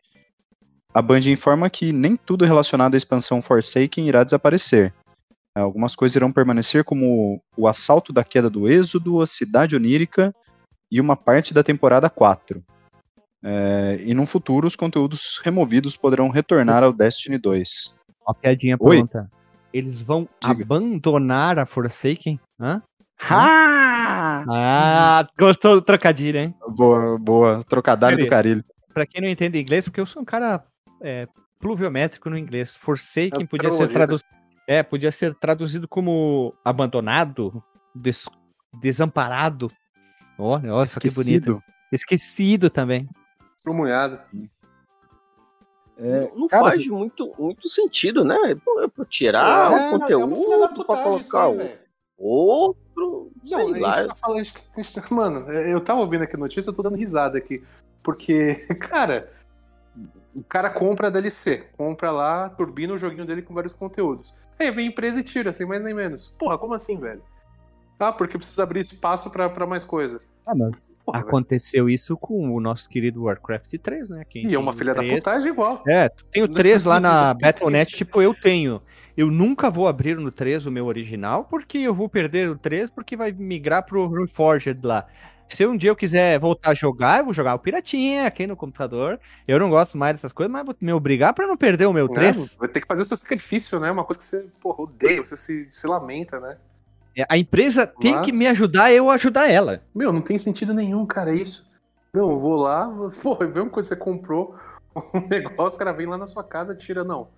A 0.93 1.01
Band 1.01 1.21
informa 1.21 1.71
que 1.71 1.95
nem 1.95 2.15
tudo 2.15 2.45
relacionado 2.45 2.95
à 2.95 2.99
expansão 2.99 3.41
Forsaken 3.41 4.07
irá 4.07 4.23
desaparecer. 4.23 4.93
Algumas 5.55 5.97
coisas 5.97 6.15
irão 6.15 6.31
permanecer, 6.31 6.85
como 6.85 7.41
o 7.57 7.67
assalto 7.67 8.13
da 8.13 8.23
queda 8.23 8.51
do 8.51 8.69
Êxodo, 8.69 9.23
a 9.23 9.27
cidade 9.27 9.75
onírica 9.75 10.35
e 10.91 11.01
uma 11.01 11.17
parte 11.17 11.55
da 11.55 11.63
temporada 11.63 12.11
4. 12.11 12.63
É, 13.43 14.03
e 14.05 14.13
no 14.13 14.27
futuro, 14.27 14.69
os 14.69 14.77
conteúdos 14.77 15.41
removidos 15.43 15.97
poderão 15.97 16.29
retornar 16.29 16.85
ao 16.85 16.93
Destiny 16.93 17.39
2. 17.39 17.95
Uma 18.27 18.35
piadinha 18.35 18.77
Oi? 18.79 19.03
Eles 19.75 20.01
vão 20.01 20.29
Diga. 20.41 20.63
abandonar 20.63 21.59
a 21.59 21.67
Forsaken? 21.67 22.39
Hã? 22.61 22.81
Ha! 23.21 24.45
Ah, 24.49 25.27
gostou 25.37 25.75
do 25.75 25.83
trocadilho, 25.83 26.39
hein? 26.39 26.55
Boa, 26.77 27.19
boa. 27.19 27.65
Trocadilho 27.65 28.19
do 28.19 28.29
carilho. 28.29 28.65
Pra 28.93 29.05
quem 29.05 29.21
não 29.21 29.29
entende 29.29 29.61
inglês, 29.61 29.87
porque 29.87 30.01
eu 30.01 30.07
sou 30.07 30.23
um 30.23 30.25
cara 30.25 30.65
é, 31.03 31.27
pluviométrico 31.59 32.31
no 32.31 32.39
inglês. 32.39 32.77
Forsaken 32.77 33.43
É 33.43 33.47
podia 33.47 33.73
ser 33.73 33.89
traduzido. 33.89 34.29
É, 34.69 34.83
podia 34.85 35.11
ser 35.11 35.35
traduzido 35.35 35.89
como 35.89 36.55
abandonado, 36.65 37.61
des- 37.93 38.29
desamparado. 38.81 39.73
Ó, 40.39 40.57
nossa, 40.61 41.01
que 41.01 41.11
bonito. 41.11 41.61
Esquecido 41.91 42.71
também. 42.71 43.09
Frumunhado. 43.65 44.21
É, 45.97 46.31
não 46.35 46.49
cara, 46.49 46.65
faz 46.71 46.87
muito, 46.89 47.33
muito 47.39 47.69
sentido, 47.69 48.25
né? 48.25 48.37
Pô, 48.65 48.89
Pô, 48.91 49.05
Tirar 49.05 49.71
É, 49.73 49.75
o 49.75 49.79
é 49.79 49.91
conteúdo 49.91 50.85
pra 50.85 51.03
colocar 51.03 51.47
aí, 51.47 51.79
outro, 52.19 53.31
sei 53.45 53.73
Não, 53.73 53.81
lá. 53.81 54.05
tá 54.07 54.15
falando, 54.15 54.41
a 54.41 54.43
gente 54.43 54.93
tá- 54.93 55.15
mano, 55.15 55.51
eu 55.51 55.81
tava 55.81 56.01
ouvindo 56.01 56.23
aqui 56.23 56.35
a 56.35 56.39
notícia, 56.39 56.71
eu 56.71 56.75
tô 56.75 56.83
dando 56.83 56.97
risada 56.97 57.39
aqui. 57.39 57.63
Porque, 58.03 58.67
cara, 58.91 59.33
o 60.35 60.43
cara 60.43 60.69
compra 60.69 61.07
a 61.07 61.11
DLC, 61.11 61.69
compra 61.77 62.11
lá, 62.11 62.49
turbina 62.51 62.93
o 62.93 62.99
joguinho 62.99 63.25
dele 63.25 63.43
com 63.43 63.55
vários 63.55 63.75
conteúdos. 63.75 64.35
Aí 64.59 64.71
vem 64.71 64.87
a 64.87 64.91
empresa 64.91 65.21
e 65.21 65.25
tira, 65.25 65.53
sem 65.53 65.67
mais 65.67 65.83
nem 65.83 65.95
menos. 65.95 66.35
Porra, 66.39 66.59
como 66.59 66.75
assim, 66.75 66.99
velho? 66.99 67.23
Ah, 67.99 68.13
porque 68.13 68.37
precisa 68.37 68.63
abrir 68.65 68.81
espaço 68.81 69.31
pra, 69.31 69.49
pra 69.49 69.67
mais 69.67 69.85
coisa. 69.85 70.21
Ah, 70.45 70.55
mas 70.55 70.75
Porra. 71.05 71.21
Aconteceu 71.21 71.89
isso 71.89 72.17
com 72.17 72.55
o 72.55 72.61
nosso 72.61 72.89
querido 72.89 73.25
Warcraft 73.25 73.75
3, 73.79 74.09
né? 74.09 74.25
Quem 74.29 74.47
E 74.47 74.55
é 74.55 74.59
uma 74.59 74.73
filha 74.73 74.95
da 74.95 75.01
3 75.01 75.15
putagem 75.15 75.53
igual. 75.53 75.83
É, 75.87 76.09
tu 76.09 76.25
tem 76.27 76.43
o 76.43 76.49
3 76.49 76.85
lá 76.85 76.99
na 76.99 77.35
Battle.net, 77.35 77.95
tipo, 77.95 78.23
eu 78.23 78.33
tenho. 78.35 78.81
Eu 79.17 79.31
nunca 79.31 79.71
vou 79.71 79.87
abrir 79.87 80.17
no 80.17 80.33
3 80.33 80.67
o 80.67 80.73
meu 80.73 80.87
original, 80.87 81.45
porque 81.45 81.79
eu 81.79 81.95
vou 81.95 82.09
perder 82.09 82.51
o 82.51 82.57
3, 82.57 82.91
porque 82.91 83.17
vai 83.17 83.33
migrar 83.33 83.85
pro 83.85 84.09
Reforged 84.09 84.81
lá. 84.83 85.07
Se 85.49 85.67
um 85.67 85.77
dia 85.77 85.91
eu 85.91 85.97
quiser 85.97 86.39
voltar 86.39 86.71
a 86.71 86.75
jogar, 86.75 87.19
eu 87.19 87.27
vou 87.27 87.35
jogar 87.35 87.55
o 87.55 87.59
Piratinha 87.59 88.27
aqui 88.27 88.47
no 88.47 88.57
computador. 88.57 89.21
Eu 89.47 89.59
não 89.59 89.69
gosto 89.69 89.99
mais 89.99 90.15
dessas 90.15 90.33
coisas, 90.33 90.51
mas 90.51 90.65
vou 90.65 90.75
me 90.81 90.93
obrigar 90.93 91.35
pra 91.35 91.47
não 91.47 91.57
perder 91.57 91.87
o 91.87 91.93
meu 91.93 92.09
3. 92.09 92.39
Né? 92.39 92.57
Vai 92.59 92.69
ter 92.69 92.81
que 92.81 92.87
fazer 92.87 93.03
o 93.03 93.05
seu 93.05 93.17
sacrifício, 93.17 93.79
né? 93.79 93.91
Uma 93.91 94.05
coisa 94.05 94.19
que 94.19 94.27
você, 94.27 94.51
porra, 94.61 94.83
odeia, 94.83 95.25
você 95.25 95.37
se, 95.37 95.69
se 95.71 95.87
lamenta, 95.87 96.41
né? 96.41 96.57
É, 97.17 97.25
A 97.29 97.39
empresa 97.39 97.87
tem 97.87 98.21
que 98.23 98.33
me 98.33 98.47
ajudar, 98.47 98.93
eu 98.93 99.09
ajudar 99.11 99.49
ela. 99.51 99.83
Meu, 99.95 100.13
não 100.13 100.21
tem 100.21 100.39
sentido 100.39 100.73
nenhum, 100.75 101.05
cara, 101.07 101.35
isso. 101.35 101.67
Não, 102.13 102.31
eu 102.31 102.39
vou 102.39 102.57
lá, 102.57 102.87
porra, 103.23 103.45
é 103.45 103.49
a 103.49 103.53
mesma 103.53 103.71
coisa 103.71 103.89
você 103.91 103.97
comprou 103.97 104.55
um 105.15 105.27
negócio, 105.29 105.77
o 105.77 105.79
cara 105.79 105.93
vem 105.93 106.07
lá 106.07 106.17
na 106.19 106.27
sua 106.27 106.45
casa, 106.45 106.75
tira, 106.75 107.03
não. 107.05 107.29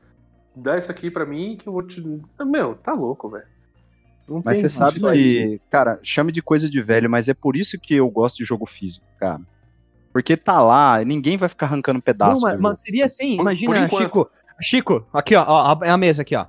Dá 0.54 0.76
isso 0.78 0.90
aqui 0.90 1.10
pra 1.10 1.26
mim 1.26 1.56
que 1.56 1.68
eu 1.68 1.72
vou 1.72 1.82
te. 1.82 2.02
Ah, 2.38 2.44
Meu, 2.44 2.74
tá 2.74 2.94
louco, 2.94 3.28
velho. 3.28 3.44
Não 4.26 4.42
Mas 4.44 4.58
tem 4.58 4.68
você 4.68 4.70
sabe 4.70 5.06
aí. 5.06 5.58
que, 5.58 5.60
cara, 5.70 6.00
chame 6.02 6.32
de 6.32 6.42
coisa 6.42 6.68
de 6.68 6.82
velho, 6.82 7.08
mas 7.10 7.28
é 7.28 7.34
por 7.34 7.54
isso 7.56 7.78
que 7.78 7.94
eu 7.94 8.08
gosto 8.10 8.36
de 8.38 8.44
jogo 8.44 8.66
físico, 8.66 9.04
cara. 9.20 9.40
Porque 10.12 10.36
tá 10.36 10.60
lá, 10.60 11.04
ninguém 11.04 11.36
vai 11.36 11.48
ficar 11.48 11.66
arrancando 11.66 12.00
pedaço. 12.02 12.40
Não, 12.40 12.48
mas, 12.50 12.58
mas 12.60 12.80
seria 12.80 13.04
assim, 13.04 13.36
Por- 13.36 13.42
imagina, 13.42 13.66
por 13.72 13.76
enquanto. 13.76 14.02
Chico. 14.04 14.30
Chico, 14.60 15.06
aqui, 15.12 15.36
ó, 15.36 15.44
ó, 15.46 15.78
a- 15.82 15.92
a 15.92 15.96
mesa 15.98 16.22
aqui, 16.22 16.34
ó. 16.34 16.46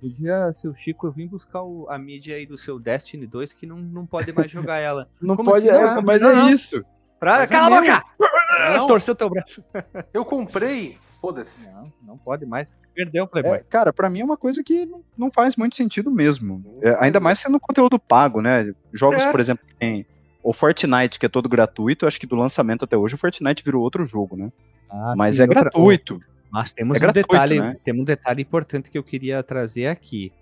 Podia, 0.00 0.52
seu 0.52 0.74
Chico, 0.74 1.06
eu 1.06 1.12
vim 1.12 1.26
buscar 1.26 1.62
o- 1.62 1.86
a 1.90 1.98
mídia 1.98 2.36
aí 2.36 2.46
do 2.46 2.56
seu 2.56 2.78
Destiny 2.78 3.26
2 3.26 3.52
que 3.52 3.66
não, 3.66 3.78
não 3.78 4.06
pode 4.06 4.32
mais 4.32 4.50
jogar 4.50 4.78
ela. 4.78 5.08
Não 5.20 5.36
como 5.36 5.50
pode, 5.50 5.68
assim? 5.68 5.76
é, 5.78 5.94
Não, 5.94 6.02
mas 6.02 6.22
não, 6.22 6.30
é 6.30 6.34
não. 6.36 6.50
isso. 6.50 6.84
Pra... 7.18 7.38
Mas 7.38 7.50
é 7.50 7.54
Cala 7.54 7.78
a 7.78 7.80
meu. 7.80 7.92
boca! 7.92 8.04
Torceu 8.86 9.14
teu 9.14 9.28
braço. 9.28 9.62
Eu 10.14 10.24
comprei, 10.24 10.96
foda-se. 11.20 11.66
Não, 11.72 11.92
não 12.06 12.18
pode 12.18 12.46
mais. 12.46 12.72
Perdeu 12.94 13.24
o 13.24 13.26
Playboy. 13.26 13.56
É, 13.58 13.64
cara, 13.68 13.92
pra 13.92 14.08
mim 14.08 14.20
é 14.20 14.24
uma 14.24 14.36
coisa 14.36 14.62
que 14.62 14.88
não- 15.16 15.30
faz 15.30 15.56
muito 15.56 15.74
sentido 15.76 16.10
mesmo. 16.12 16.78
É, 16.82 16.96
ainda 17.04 17.18
mais 17.20 17.38
sendo 17.40 17.58
conteúdo 17.58 17.98
pago, 17.98 18.40
né? 18.40 18.72
Jogos, 18.92 19.20
É. 19.20 19.30
por 19.32 19.40
exemplo, 19.40 19.64
que 19.66 19.74
tem 19.74 20.06
o 20.42 20.52
Fortnite, 20.52 21.18
que 21.18 21.26
é 21.26 21.28
todo 21.28 21.48
gratuito, 21.48 22.04
eu 22.04 22.08
acho 22.08 22.18
que 22.20 22.26
do 22.26 22.36
lançamento 22.36 22.84
até 22.84 22.96
hoje 22.96 23.16
o 23.16 23.18
Fortnite 23.18 23.64
virou 23.64 23.82
outro 23.82 24.04
jogo, 24.06 24.36
né? 24.36 24.50
Ah, 24.90 25.14
Mas 25.16 25.36
sim, 25.36 25.42
é 25.42 25.44
outra- 25.44 25.60
gratuito. 25.62 26.20
Mas 26.50 26.72
temos 26.72 26.96
É 26.96 26.98
um 26.98 27.00
gratuito, 27.02 27.28
detalhe, 27.28 27.60
né? 27.60 27.76
temos 27.84 28.02
um 28.02 28.04
detalhe 28.04 28.42
importante 28.42 28.90
que 28.90 28.96
eu 28.98 29.02
queria 29.04 29.42
trazer 29.42 29.86
aqui. 29.86 30.32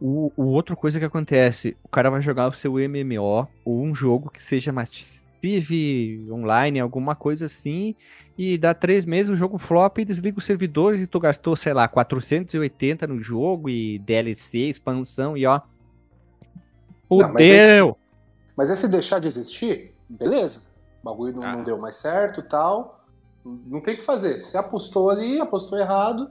O, 0.00 0.32
o 0.36 0.44
outra 0.46 0.74
coisa 0.74 0.98
que 0.98 1.04
acontece, 1.04 1.76
o 1.84 1.88
cara 1.88 2.10
vai 2.10 2.20
jogar 2.20 2.48
o 2.48 2.52
seu 2.52 2.72
MMO 2.74 3.46
ou 3.64 3.82
um 3.82 3.94
jogo 3.94 4.30
que 4.30 4.42
seja 4.42 4.72
massive 4.72 6.26
online, 6.30 6.80
alguma 6.80 7.14
coisa 7.14 7.46
assim, 7.46 7.94
e 8.36 8.58
dá 8.58 8.74
três 8.74 9.04
meses 9.04 9.30
o 9.30 9.36
jogo 9.36 9.58
flop 9.58 9.98
e 9.98 10.04
desliga 10.04 10.38
os 10.38 10.44
servidores 10.44 11.00
e 11.00 11.06
tu 11.06 11.20
gastou, 11.20 11.54
sei 11.54 11.72
lá, 11.72 11.86
480 11.86 13.06
no 13.06 13.20
jogo 13.22 13.68
e 13.70 13.98
DLC, 14.00 14.58
expansão 14.70 15.36
e 15.36 15.46
ó. 15.46 15.60
Não, 17.10 17.32
mas 17.32 17.46
esse- 17.46 17.66
Fudeu! 17.66 17.98
Mas 18.56 18.70
é 18.70 18.76
se 18.76 18.88
deixar 18.88 19.18
de 19.20 19.28
existir, 19.28 19.94
beleza. 20.08 20.66
O 21.02 21.04
bagulho 21.04 21.34
não, 21.34 21.42
Ah. 21.42 21.56
não 21.56 21.62
deu 21.62 21.78
mais 21.78 21.96
certo 21.96 22.40
e 22.40 22.42
tal. 22.42 23.01
Não 23.44 23.80
tem 23.80 23.94
o 23.94 23.96
que 23.96 24.02
fazer. 24.02 24.42
Você 24.42 24.56
apostou 24.56 25.10
ali, 25.10 25.40
apostou 25.40 25.78
errado. 25.78 26.30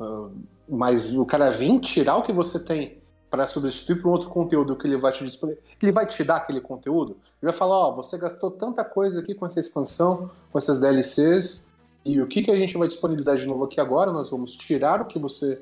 ah, 0.00 0.28
mas 0.68 1.14
o 1.14 1.26
cara 1.26 1.50
vir 1.50 1.78
tirar 1.80 2.16
o 2.16 2.22
que 2.22 2.32
você 2.32 2.58
tem 2.58 2.98
para 3.30 3.46
substituir 3.46 4.00
por 4.00 4.08
um 4.08 4.12
outro 4.12 4.28
conteúdo 4.30 4.76
que 4.76 4.86
ele 4.86 4.96
vai 4.96 5.12
te. 5.12 5.24
Ele 5.82 5.92
vai 5.92 6.06
te 6.06 6.22
dar 6.24 6.36
aquele 6.36 6.60
conteúdo. 6.60 7.16
Ele 7.42 7.50
vai 7.50 7.52
falar: 7.52 7.88
Ó, 7.88 7.92
você 7.92 8.16
gastou 8.16 8.50
tanta 8.50 8.84
coisa 8.84 9.20
aqui 9.20 9.34
com 9.34 9.44
essa 9.44 9.60
expansão, 9.60 10.30
com 10.50 10.58
essas 10.58 10.80
DLCs. 10.80 11.72
E 12.04 12.20
o 12.20 12.26
que, 12.26 12.42
que 12.42 12.50
a 12.50 12.56
gente 12.56 12.76
vai 12.76 12.86
disponibilizar 12.86 13.36
de 13.36 13.46
novo 13.46 13.64
aqui 13.64 13.80
agora? 13.80 14.12
Nós 14.12 14.30
vamos 14.30 14.52
tirar 14.56 15.00
o 15.00 15.06
que 15.06 15.18
você 15.18 15.60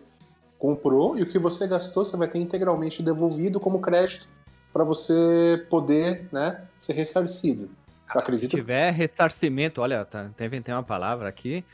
comprou 0.59 1.19
e 1.19 1.23
o 1.23 1.27
que 1.27 1.39
você 1.39 1.67
gastou 1.67 2.05
você 2.05 2.17
vai 2.17 2.29
ter 2.29 2.39
integralmente 2.39 3.03
devolvido 3.03 3.59
como 3.59 3.81
crédito 3.81 4.29
para 4.73 4.85
você 4.85 5.67
poder 5.69 6.29
né, 6.33 6.65
ser 6.79 6.95
ressarcido. 6.95 7.69
Eu 8.15 8.21
Se 8.21 8.25
acredito 8.25 8.51
tiver 8.51 8.91
ressarcimento, 8.93 9.81
olha, 9.81 10.05
tá, 10.05 10.27
até 10.27 10.47
inventei 10.47 10.73
uma 10.75 10.83
palavra 10.83 11.29
aqui. 11.29 11.65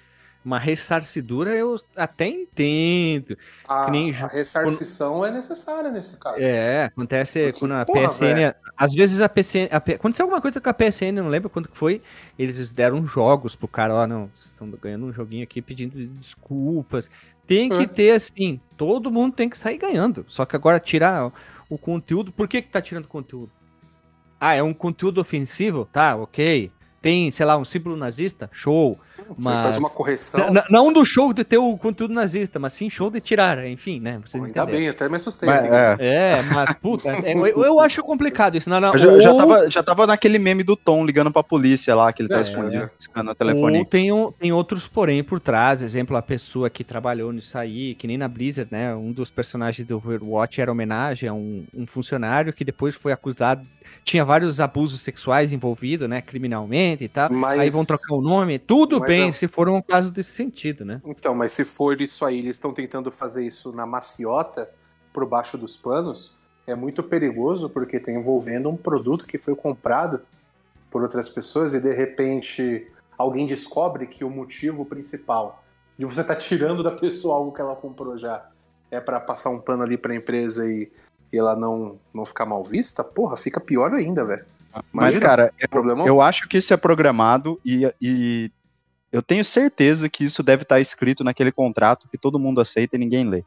Uma 0.45 0.59
ressarcidura 0.59 1.51
eu 1.51 1.79
até 1.97 2.27
entendo. 2.27 3.37
a, 3.67 3.85
que 3.85 3.91
nem 3.91 4.15
a 4.15 4.29
ressarcição 4.29 5.25
é 5.27 5.31
necessária 5.31 5.91
nesse 5.91 6.19
caso. 6.19 6.37
É, 6.39 6.85
acontece 6.85 7.45
Porque, 7.47 7.59
quando 7.59 7.73
a 7.73 7.85
porra, 7.85 8.09
PSN. 8.09 8.55
Às 8.77 8.95
vezes 8.95 9.21
a 9.21 9.29
PSN. 9.29 9.69
a 9.71 9.77
aconteceu 9.77 10.25
alguma 10.25 10.41
coisa 10.41 10.61
com 10.61 10.71
a 10.71 10.73
PSN, 10.73 11.13
não 11.13 11.29
lembro 11.29 11.51
quando 11.51 11.69
que 11.69 11.77
foi. 11.77 12.01
Eles 12.39 12.73
deram 12.73 13.05
jogos 13.07 13.57
pro 13.57 13.69
cara, 13.69 13.93
ó, 13.95 14.07
não, 14.07 14.31
vocês 14.35 14.47
estão 14.47 14.71
ganhando 14.71 15.07
um 15.07 15.13
joguinho 15.13 15.43
aqui 15.43 15.61
pedindo 15.61 15.99
desculpas. 16.07 17.11
Tem 17.47 17.69
que 17.69 17.83
É. 17.83 17.87
ter 17.87 18.11
assim, 18.13 18.61
todo 18.77 19.11
mundo 19.11 19.35
tem 19.35 19.51
que 19.51 19.59
sair 19.59 19.77
ganhando. 19.77 20.25
Só 20.29 20.47
que 20.47 20.55
agora 20.57 20.79
tirar 20.81 21.31
o 21.69 21.77
conteúdo. 21.77 22.33
Por 22.33 22.47
que 22.49 22.63
que 22.63 22.69
tá 22.71 22.81
tirando 22.81 23.09
conteúdo? 23.09 23.51
Ah, 24.41 24.55
é 24.55 24.63
um 24.63 24.73
conteúdo 24.73 25.21
ofensivo? 25.21 25.89
Tá, 25.93 26.17
ok. 26.17 26.71
Tem, 27.03 27.31
sei 27.31 27.47
lá, 27.47 27.57
um 27.57 27.65
símbolo 27.65 27.97
nazista? 27.97 28.49
Show. 28.53 28.99
Você 29.37 29.49
Mas- 29.49 29.63
faz 29.63 29.77
uma 29.77 29.91
correção. 29.91 30.49
N- 30.49 30.63
Não 30.71 30.93
do 30.93 31.05
show 31.05 31.33
de 31.33 31.45
ter 31.45 31.59
o 31.59 31.77
conteúdo 31.77 32.15
nazista, 32.15 32.59
mas 32.59 32.73
sim 32.73 32.89
show 32.89 33.11
de 33.11 33.21
tirar, 33.21 33.67
enfim, 33.67 34.01
né? 34.01 34.21
Vocês 34.25 34.43
Ainda 34.43 34.49
entenderam. 34.63 34.79
bem, 34.79 34.89
até 34.89 35.09
me 35.09 35.17
assustei. 35.17 35.49
Mas, 35.49 35.65
é, 35.71 35.97
É, 35.99 36.43
mas, 36.53 36.73
puta, 36.75 37.11
é, 37.11 37.35
eu, 37.35 37.47
eu 37.65 37.81
acho 37.81 38.03
complicado 38.03 38.57
isso. 38.57 38.69
Não, 38.71 38.81
não, 38.81 38.93
eu 38.93 38.99
já, 38.99 39.07
eu 39.09 39.21
já, 39.21 39.33
ou- 39.33 39.39
tava, 39.39 39.71
já 39.71 39.83
tava 39.83 40.07
naquele 40.07 40.39
meme 40.39 40.63
do 40.63 40.75
Tom 40.77 41.05
ligando 41.05 41.31
pra 41.33 41.43
polícia 41.43 41.95
lá, 41.95 42.13
que 42.13 42.23
ele 42.23 42.29
tá 42.29 42.39
É, 42.39 42.41
escondido, 42.41 42.85
é. 42.85 42.89
piscando 42.89 43.29
Ou 43.31 43.35
telefonia. 43.35 43.85
tem, 43.85 44.11
um- 44.13 44.33
tem 44.33 44.53
outros 44.53 44.89
porém 44.89 45.23
por 45.23 45.41
trás, 45.41 45.83
exemplo, 45.83 46.17
a 46.17 46.23
pessoa 46.23 46.71
que 46.71 46.83
trabalhou 46.83 47.33
nisso 47.33 47.57
aí, 47.59 47.95
que 47.95 48.07
nem 48.07 48.17
na 48.19 48.29
Blizzard, 48.29 48.69
né? 48.73 48.95
Um 48.95 49.13
dos 49.13 49.31
personagens 49.31 49.87
do 49.87 49.97
Overwatch 49.97 50.61
era 50.61 50.73
homenagem 50.73 51.29
a 51.29 51.35
um, 51.35 51.65
um 51.75 51.87
funcionário 51.87 52.53
que 52.53 52.65
depois 52.65 52.95
foi 52.95 53.13
acusado, 53.13 53.67
tinha 54.05 54.25
vários 54.25 54.61
abusos 54.61 55.01
sexuais 55.01 55.53
envolvidos, 55.53 56.09
né? 56.09 56.21
Criminalmente 56.23 57.05
e 57.05 57.09
tal. 57.09 57.31
Mas- 57.33 57.59
Aí 57.61 57.71
vão 57.71 57.85
trocar 57.85 58.15
o 58.15 58.21
nome. 58.21 58.59
Tudo 58.59 59.01
Mas 59.01 59.09
bem, 59.09 59.18
é- 59.21 59.33
se 59.33 59.49
for 59.49 59.69
um 59.69 59.83
caso 59.83 60.11
desse 60.11 60.31
sentido, 60.31 60.85
né? 60.85 61.01
Então, 61.05 61.35
mas 61.35 61.53
se 61.53 61.65
for 61.65 62.01
isso 62.01 62.25
aí, 62.25 62.39
eles 62.39 62.57
estão 62.57 62.73
tentando 62.73 63.11
fazer 63.11 63.47
isso 63.47 63.73
na 63.73 63.87
maciota, 63.87 64.71
por 65.13 65.27
baixo 65.27 65.59
dos 65.59 65.77
panos, 65.77 66.39
é 66.67 66.75
muito 66.75 67.03
perigoso 67.03 67.69
porque 67.69 67.97
está 67.97 68.13
envolvendo 68.13 68.69
um 68.69 68.77
produto 68.77 69.27
que 69.27 69.39
foi 69.39 69.55
comprado 69.57 70.21
por 70.91 71.03
outras 71.03 71.29
pessoas 71.29 71.75
e 71.75 71.81
de 71.81 71.93
repente 71.93 72.87
alguém 73.17 73.47
descobre 73.47 74.07
que 74.07 74.25
o 74.25 74.31
motivo 74.31 74.85
principal 74.85 75.65
de 75.99 76.07
você 76.07 76.21
estar 76.21 76.37
tirando 76.37 76.83
da 76.83 76.93
pessoa 76.93 77.37
algo 77.37 77.53
que 77.53 77.61
ela 77.61 77.75
comprou 77.75 78.17
já 78.19 78.47
é 78.91 79.01
para 79.01 79.19
passar 79.19 79.51
um 79.51 79.61
pano 79.61 79.83
ali 79.83 79.99
para 79.99 80.13
a 80.13 80.17
empresa 80.17 80.71
e, 80.71 80.91
e 81.33 81.37
ela 81.37 81.57
não, 81.57 81.99
não 82.15 82.25
ficar 82.25 82.47
mal 82.47 82.63
vista, 82.63 83.03
porra, 83.03 83.37
fica 83.37 83.61
pior 83.61 83.93
ainda, 83.93 84.25
velho. 84.25 84.45
Mas, 84.93 85.19
cara, 85.19 85.53
problema 85.69 86.07
eu 86.07 86.21
acho 86.21 86.49
que 86.49 86.59
isso 86.59 86.73
é 86.73 86.77
programado 86.77 87.59
e, 87.65 87.93
e 88.01 88.51
eu 89.13 89.23
tenho 89.23 89.45
certeza 89.45 90.09
que 90.09 90.25
isso 90.25 90.43
deve 90.43 90.63
estar 90.63 90.81
escrito 90.81 91.23
naquele 91.25 91.53
contrato 91.53 92.09
que 92.09 92.19
todo 92.19 92.39
mundo 92.39 92.61
aceita 92.61 92.97
e 92.97 92.99
ninguém 92.99 93.29
lê. 93.29 93.45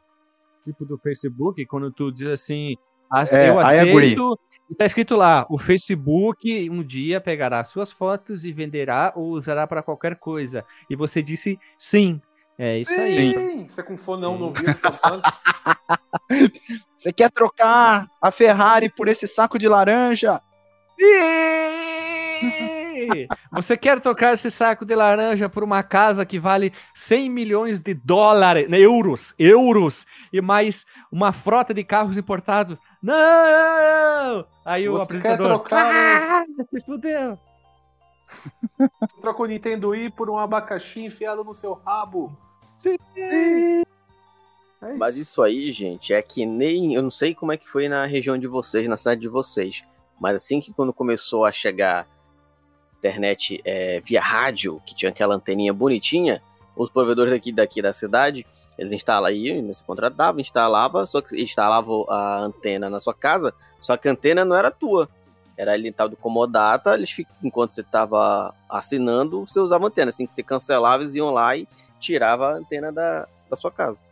Tipo 0.64 0.84
do 0.84 0.98
Facebook, 0.98 1.64
quando 1.66 1.90
tu 1.90 2.10
diz 2.12 2.28
assim, 2.28 2.76
"Ace- 3.14 3.36
É, 3.36 3.48
eu 3.48 3.58
aceito, 3.58 4.38
e 4.70 4.74
tá 4.74 4.86
escrito 4.86 5.16
lá, 5.16 5.44
o 5.50 5.58
Facebook 5.58 6.70
um 6.70 6.82
dia 6.82 7.20
pegará 7.20 7.62
suas 7.64 7.90
fotos 7.92 8.44
e 8.44 8.52
venderá 8.52 9.12
ou 9.16 9.30
usará 9.30 9.66
para 9.66 9.82
qualquer 9.82 10.16
coisa. 10.16 10.64
E 10.88 10.96
você 10.96 11.20
disse 11.22 11.58
sim. 11.78 12.20
É 12.58 12.78
isso 12.78 12.92
aí. 12.92 13.32
Sim, 13.34 13.68
você 13.68 13.82
com 13.82 13.96
fone 13.96 14.22
não, 14.22 14.38
não 14.38 14.46
ouviu 14.46 14.66
cantando. 14.76 15.22
Você 16.96 17.12
quer 17.12 17.30
trocar 17.30 18.06
a 18.20 18.30
Ferrari 18.30 18.88
por 18.88 19.08
esse 19.08 19.26
saco 19.26 19.58
de 19.58 19.66
laranja? 19.66 20.40
Sim! 20.96 22.71
Você 23.52 23.76
quer 23.76 24.00
trocar 24.00 24.34
esse 24.34 24.50
saco 24.50 24.84
de 24.84 24.94
laranja 24.94 25.48
por 25.48 25.62
uma 25.62 25.82
casa 25.82 26.24
que 26.24 26.38
vale 26.38 26.72
100 26.94 27.30
milhões 27.30 27.80
de 27.80 27.94
dólares, 27.94 28.68
né, 28.68 28.78
euros, 28.78 29.34
euros, 29.38 30.06
e 30.32 30.40
mais 30.40 30.86
uma 31.10 31.32
frota 31.32 31.74
de 31.74 31.84
carros 31.84 32.16
importados? 32.16 32.78
Não! 33.02 34.46
Aí 34.64 34.88
o 34.88 34.92
Você 34.92 35.20
quer 35.20 35.34
apresentador... 35.34 35.58
trocar 35.60 36.42
Ah, 36.42 36.44
se 36.44 36.80
fudeu. 36.82 37.38
Você 38.78 39.20
troca 39.20 39.42
o 39.42 39.46
Nintendo 39.46 39.90
Wii 39.90 40.10
por 40.10 40.30
um 40.30 40.38
abacaxi 40.38 41.04
enfiado 41.04 41.44
no 41.44 41.52
seu 41.52 41.74
rabo. 41.74 42.32
Sim. 42.78 42.96
É 43.16 43.80
isso. 43.80 43.86
Mas 44.98 45.16
isso 45.16 45.42
aí, 45.42 45.70
gente, 45.70 46.12
é 46.12 46.20
que 46.20 46.44
nem. 46.44 46.94
Eu 46.94 47.02
não 47.02 47.10
sei 47.10 47.34
como 47.34 47.52
é 47.52 47.56
que 47.56 47.68
foi 47.68 47.88
na 47.88 48.04
região 48.06 48.36
de 48.36 48.48
vocês, 48.48 48.88
na 48.88 48.96
cidade 48.96 49.20
de 49.20 49.28
vocês. 49.28 49.84
Mas 50.20 50.36
assim 50.36 50.60
que 50.60 50.72
quando 50.72 50.92
começou 50.92 51.44
a 51.44 51.52
chegar 51.52 52.06
internet 53.02 53.60
é, 53.64 54.00
via 54.00 54.20
rádio, 54.20 54.80
que 54.86 54.94
tinha 54.94 55.10
aquela 55.10 55.34
anteninha 55.34 55.72
bonitinha, 55.72 56.40
os 56.76 56.88
provedores 56.88 57.32
daqui, 57.32 57.52
daqui 57.52 57.82
da 57.82 57.92
cidade, 57.92 58.46
eles 58.78 58.92
instalam 58.92 59.28
aí, 59.28 59.60
nesse 59.60 59.82
contrato 59.84 60.14
dava, 60.14 60.40
instalava, 60.40 61.04
só 61.04 61.20
que 61.20 61.40
instalavam 61.42 62.06
a 62.08 62.38
antena 62.38 62.88
na 62.88 63.00
sua 63.00 63.12
casa, 63.12 63.52
só 63.80 63.96
que 63.96 64.08
a 64.08 64.12
antena 64.12 64.44
não 64.44 64.56
era 64.56 64.70
tua. 64.70 65.08
Era 65.56 65.72
ali 65.72 65.92
tal 65.92 66.08
do 66.08 66.16
Comodata, 66.16 66.94
eles, 66.94 67.14
enquanto 67.42 67.74
você 67.74 67.82
estava 67.82 68.54
assinando, 68.68 69.46
você 69.46 69.60
usava 69.60 69.84
a 69.84 69.88
antena. 69.88 70.08
Assim 70.08 70.26
que 70.26 70.32
você 70.32 70.42
cancelava, 70.42 71.02
eles 71.02 71.14
iam 71.14 71.30
lá 71.30 71.54
e 71.54 71.68
tirava 72.00 72.48
a 72.48 72.54
antena 72.54 72.90
da, 72.90 73.28
da 73.50 73.54
sua 73.54 73.70
casa. 73.70 74.06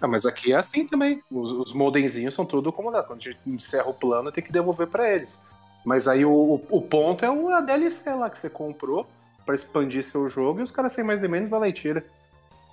Ah, 0.00 0.06
mas 0.06 0.24
aqui 0.24 0.52
é 0.52 0.56
assim 0.56 0.86
também. 0.86 1.22
Os, 1.30 1.50
os 1.50 1.72
modemzinhos 1.72 2.34
são 2.34 2.46
tudo 2.46 2.68
acomodados. 2.68 3.08
Quando 3.08 3.20
a 3.20 3.24
gente 3.24 3.38
encerra 3.46 3.88
o 3.88 3.94
plano, 3.94 4.30
tem 4.30 4.44
que 4.44 4.52
devolver 4.52 4.86
pra 4.86 5.10
eles. 5.10 5.40
Mas 5.86 6.08
aí 6.08 6.24
o, 6.24 6.60
o, 6.68 6.82
ponto 6.82 7.24
é 7.24 7.30
o- 7.30 7.48
a 7.48 7.60
DLC 7.60 8.12
lá 8.12 8.28
que 8.28 8.36
você 8.36 8.50
comprou 8.50 9.06
pra 9.46 9.54
expandir 9.54 10.02
seu 10.02 10.28
jogo 10.28 10.58
e 10.58 10.62
os 10.64 10.72
caras 10.72 10.92
sem 10.92 11.04
mais 11.04 11.20
nem 11.20 11.30
menos 11.30 11.48
vai 11.48 11.60
lá 11.60 11.68
e 11.68 11.72
tira. 11.72 12.04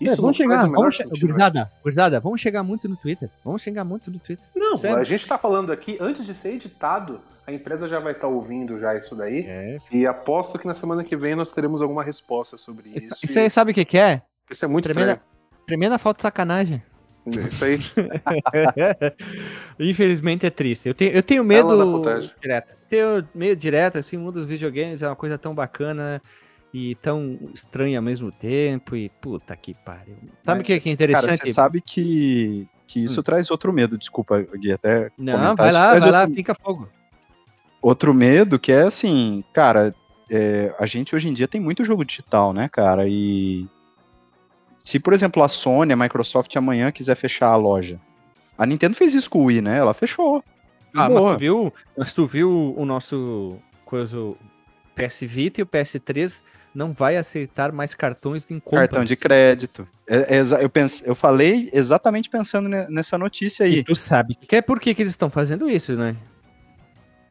Isso 0.02 0.13
É, 0.13 0.15
vamos 0.15 0.36
chegar, 0.36 0.67
vamos 0.67 0.97
sentido, 0.97 1.28
gurizada, 1.28 1.71
gurizada, 1.84 2.19
vamos 2.19 2.41
chegar 2.41 2.63
muito 2.63 2.89
no 2.89 2.97
Twitter. 2.97 3.30
Vamos 3.45 3.62
chegar 3.62 3.84
muito 3.84 4.10
no 4.10 4.17
Twitter. 4.17 4.43
Não, 4.56 4.76
Sério? 4.76 4.97
a 4.97 5.04
gente 5.04 5.28
tá 5.28 5.38
falando 5.38 5.71
aqui, 5.71 5.95
antes 6.02 6.26
de 6.26 6.34
ser 6.34 6.56
editado, 6.56 7.21
a 7.45 7.54
empresa 7.54 7.88
já 7.88 7.99
vai 7.99 8.13
estar 8.13 8.28
ouvindo 8.28 8.80
já 8.80 8.97
isso 8.97 9.15
daí. 9.15 9.45
É. 9.47 9.78
E 9.91 10.08
aposto 10.08 10.58
que 10.58 10.65
na 10.65 10.73
semana 10.73 11.04
que 11.04 11.15
vem 11.15 11.36
nós 11.36 11.52
teremos 11.52 11.84
alguma 11.84 12.04
resposta 12.04 12.58
sobre 12.58 12.89
isso. 12.89 13.13
Isso, 13.13 13.26
isso 13.26 13.39
aí 13.39 13.47
sabe 13.52 13.71
o 13.71 13.73
que, 13.76 13.86
que 13.86 13.99
é? 13.99 14.23
Isso 14.49 14.65
é 14.65 14.67
muito 14.67 14.86
Tremenda, 14.86 15.21
tremenda 15.67 15.99
falta 15.99 16.17
de 16.17 16.21
sacanagem. 16.23 16.82
Estranho. 17.29 17.49
Isso 17.49 17.65
aí. 17.65 17.79
Infelizmente 19.79 20.45
é 20.45 20.49
triste. 20.49 20.88
Eu 20.88 20.93
tenho, 20.93 21.12
eu 21.12 21.23
tenho 21.23 21.43
medo 21.43 22.01
direto. 22.41 22.73
Tenho 22.89 23.27
medo 23.33 23.59
direto, 23.59 23.97
assim, 23.97 24.17
o 24.17 24.19
mundo 24.19 24.36
dos 24.36 24.45
videogames 24.45 25.01
é 25.01 25.07
uma 25.07 25.15
coisa 25.15 25.38
tão 25.38 25.53
bacana 25.55 26.21
e 26.73 26.95
tão 26.95 27.39
estranha 27.53 27.99
ao 27.99 28.03
mesmo 28.03 28.31
tempo. 28.31 28.95
E 28.95 29.09
puta 29.09 29.55
que 29.55 29.73
pariu. 29.73 30.15
Sabe 30.45 30.62
o 30.62 30.63
que, 30.63 30.79
que 30.79 30.89
é 30.89 30.95
Cara, 30.95 31.12
interessante? 31.12 31.47
você 31.47 31.53
sabe 31.53 31.81
que, 31.81 32.67
que 32.88 33.03
isso 33.03 33.23
traz 33.23 33.49
outro 33.51 33.71
medo, 33.73 33.97
desculpa, 33.97 34.45
Gui, 34.57 34.71
até 34.71 35.12
Não, 35.17 35.33
comentar, 35.33 35.55
vai 35.55 35.71
lá, 35.71 35.99
vai 35.99 36.12
lá, 36.12 36.21
outro, 36.21 36.36
fica 36.36 36.55
fogo. 36.55 36.89
outro 37.81 38.13
medo 38.13 38.59
que 38.59 38.71
é 38.71 38.83
assim, 38.83 39.43
cara, 39.53 39.93
é, 40.29 40.73
a 40.79 40.86
gente 40.86 41.15
hoje 41.15 41.27
em 41.27 41.33
dia 41.33 41.47
tem 41.47 41.62
muito 41.62 41.83
jogo 41.83 42.03
digital, 42.03 42.53
né, 42.53 42.69
cara, 42.71 43.07
e 43.07 43.67
se, 44.83 44.99
por 44.99 45.13
exemplo, 45.13 45.41
a 45.41 45.47
Sony, 45.47 45.93
a 45.93 45.95
Microsoft 45.95 46.53
amanhã 46.57 46.91
quiser 46.91 47.15
fechar 47.15 47.47
a 47.47 47.55
loja, 47.55 47.97
a 48.57 48.65
Nintendo 48.65 48.97
fez 48.97 49.15
isso 49.15 49.29
com 49.29 49.39
o 49.39 49.45
Wii, 49.45 49.61
né, 49.61 49.77
ela 49.77 49.93
fechou. 49.93 50.43
Ah, 50.93 51.09
mas 51.09 51.23
tu 51.23 51.37
viu, 51.37 51.73
mas 51.97 52.13
tu 52.13 52.25
viu 52.27 52.73
o 52.77 52.85
nosso 52.85 53.55
coisa, 53.85 54.19
o 54.19 54.37
PS 54.93 55.21
Vita 55.25 55.61
e 55.61 55.63
o 55.63 55.65
PS3 55.65 56.43
não 56.75 56.91
vai 56.91 57.15
aceitar 57.15 57.71
mais 57.71 57.95
cartões 57.95 58.45
de 58.45 58.59
compras. 58.59 58.89
Cartão 58.89 59.05
de 59.05 59.15
crédito. 59.15 59.87
É- 60.05 60.37
é 60.39 60.41
eu, 60.61 60.69
pense, 60.69 61.07
eu 61.07 61.15
falei 61.15 61.69
exatamente 61.71 62.29
pensando 62.29 62.67
ne- 62.67 62.85
nessa 62.89 63.17
notícia 63.17 63.65
aí. 63.65 63.75
E 63.75 63.83
tu 63.85 63.95
sabe 63.95 64.35
que 64.35 64.55
é 64.57 64.61
por 64.61 64.81
que, 64.81 64.93
que 64.93 65.01
eles 65.01 65.13
estão 65.13 65.29
fazendo 65.29 65.69
isso, 65.69 65.93
né? 65.95 66.13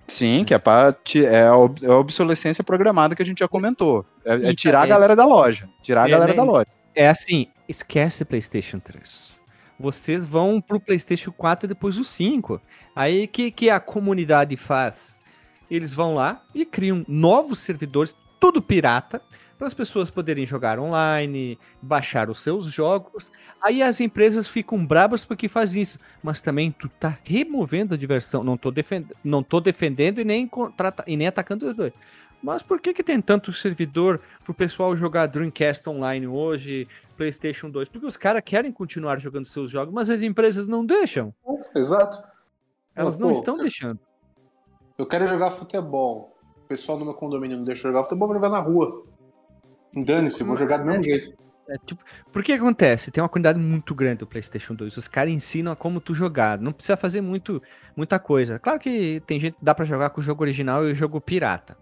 Sim, 0.06 0.42
que 0.44 0.54
é, 0.54 0.58
pra, 0.58 0.96
é, 1.16 1.42
a 1.42 1.54
é 1.82 1.90
a 1.90 1.96
obsolescência 1.96 2.64
programada 2.64 3.14
que 3.14 3.22
a 3.22 3.26
gente 3.26 3.40
já 3.40 3.48
comentou. 3.48 4.04
É, 4.24 4.34
é 4.34 4.50
E 4.50 4.56
tirar 4.56 4.82
a 4.82 4.86
galera 4.86 5.14
da 5.14 5.24
loja. 5.26 5.68
Tirar 5.82 6.04
a 6.04 6.08
É, 6.08 6.10
galera 6.10 6.32
né, 6.32 6.36
da 6.36 6.44
loja. 6.44 6.66
É 6.94 7.08
assim, 7.08 7.46
esquece 7.68 8.24
PlayStation 8.24 8.78
3. 8.78 9.40
Vocês 9.78 10.24
vão 10.24 10.60
pro 10.60 10.78
PlayStation 10.78 11.32
4 11.32 11.66
e 11.66 11.68
depois 11.68 11.98
o 11.98 12.04
5. 12.04 12.60
Aí 12.94 13.24
o 13.24 13.28
que, 13.28 13.50
que 13.50 13.70
a 13.70 13.80
comunidade 13.80 14.56
faz? 14.56 15.18
Eles 15.70 15.94
vão 15.94 16.14
lá 16.14 16.44
e 16.54 16.66
criam 16.66 17.04
novos 17.08 17.60
servidores, 17.60 18.14
tudo 18.38 18.60
pirata, 18.60 19.22
para 19.58 19.68
as 19.68 19.74
pessoas 19.74 20.10
poderem 20.10 20.44
jogar 20.44 20.78
online, 20.78 21.58
baixar 21.80 22.28
os 22.28 22.40
seus 22.40 22.66
jogos. 22.66 23.30
Aí 23.62 23.82
as 23.82 24.00
empresas 24.00 24.48
ficam 24.48 24.84
brabas 24.84 25.24
porque 25.24 25.48
faz 25.48 25.74
isso. 25.74 25.98
Mas 26.22 26.40
também 26.40 26.72
tu 26.72 26.88
tá 26.88 27.16
removendo 27.24 27.94
a 27.94 27.96
diversão. 27.96 28.44
Não 28.44 28.56
tô, 28.56 28.70
defend... 28.70 29.06
não 29.24 29.42
tô 29.42 29.60
defendendo 29.60 30.20
e 30.20 30.24
nem, 30.24 30.50
e 31.06 31.16
nem 31.16 31.26
atacando 31.26 31.66
os 31.66 31.74
dois. 31.74 31.92
Mas 32.42 32.62
por 32.62 32.80
que, 32.80 32.92
que 32.92 33.04
tem 33.04 33.20
tanto 33.20 33.52
servidor 33.52 34.20
pro 34.44 34.52
pessoal 34.52 34.96
jogar 34.96 35.26
Dreamcast 35.26 35.88
online 35.88 36.26
hoje, 36.26 36.88
PlayStation 37.16 37.70
2? 37.70 37.88
Porque 37.88 38.06
os 38.06 38.16
caras 38.16 38.42
querem 38.44 38.72
continuar 38.72 39.20
jogando 39.20 39.46
seus 39.46 39.70
jogos, 39.70 39.94
mas 39.94 40.10
as 40.10 40.22
empresas 40.22 40.66
não 40.66 40.84
deixam. 40.84 41.32
Exato. 41.76 42.18
Elas 42.96 43.16
Pô, 43.16 43.24
não 43.24 43.30
estão 43.32 43.56
eu- 43.56 43.62
deixando. 43.62 44.00
Eu 44.98 45.06
quero 45.06 45.26
jogar 45.26 45.50
futebol. 45.52 46.36
O 46.64 46.66
pessoal 46.68 46.98
do 46.98 47.04
meu 47.04 47.14
condomínio 47.14 47.56
não 47.56 47.64
deixa 47.64 47.82
jogar 47.82 48.02
futebol, 48.02 48.26
vou 48.28 48.36
jogar 48.36 48.48
na 48.48 48.58
rua. 48.60 49.04
Dane-se, 49.94 50.42
vou 50.42 50.56
jogar 50.56 50.78
do 50.78 50.86
mesmo 50.86 51.02
jeito. 51.02 51.34
É, 51.68 51.76
tipo, 51.86 52.02
por 52.32 52.42
que 52.42 52.52
acontece? 52.52 53.10
Tem 53.10 53.22
uma 53.22 53.28
quantidade 53.28 53.58
muito 53.58 53.94
grande 53.94 54.18
do 54.18 54.26
PlayStation 54.26 54.74
2. 54.74 54.96
Os 54.96 55.06
caras 55.06 55.32
ensinam 55.32 55.76
como 55.76 56.00
tu 56.00 56.12
jogar. 56.14 56.58
Não 56.58 56.72
precisa 56.72 56.96
fazer 56.96 57.20
muito, 57.20 57.62
muita 57.96 58.18
coisa. 58.18 58.58
Claro 58.58 58.80
que 58.80 59.22
tem 59.26 59.38
gente 59.38 59.54
que 59.54 59.64
dá 59.64 59.74
pra 59.74 59.84
jogar 59.84 60.10
com 60.10 60.20
o 60.20 60.24
jogo 60.24 60.42
original 60.42 60.86
e 60.86 60.92
o 60.92 60.94
jogo 60.94 61.20
pirata. 61.20 61.76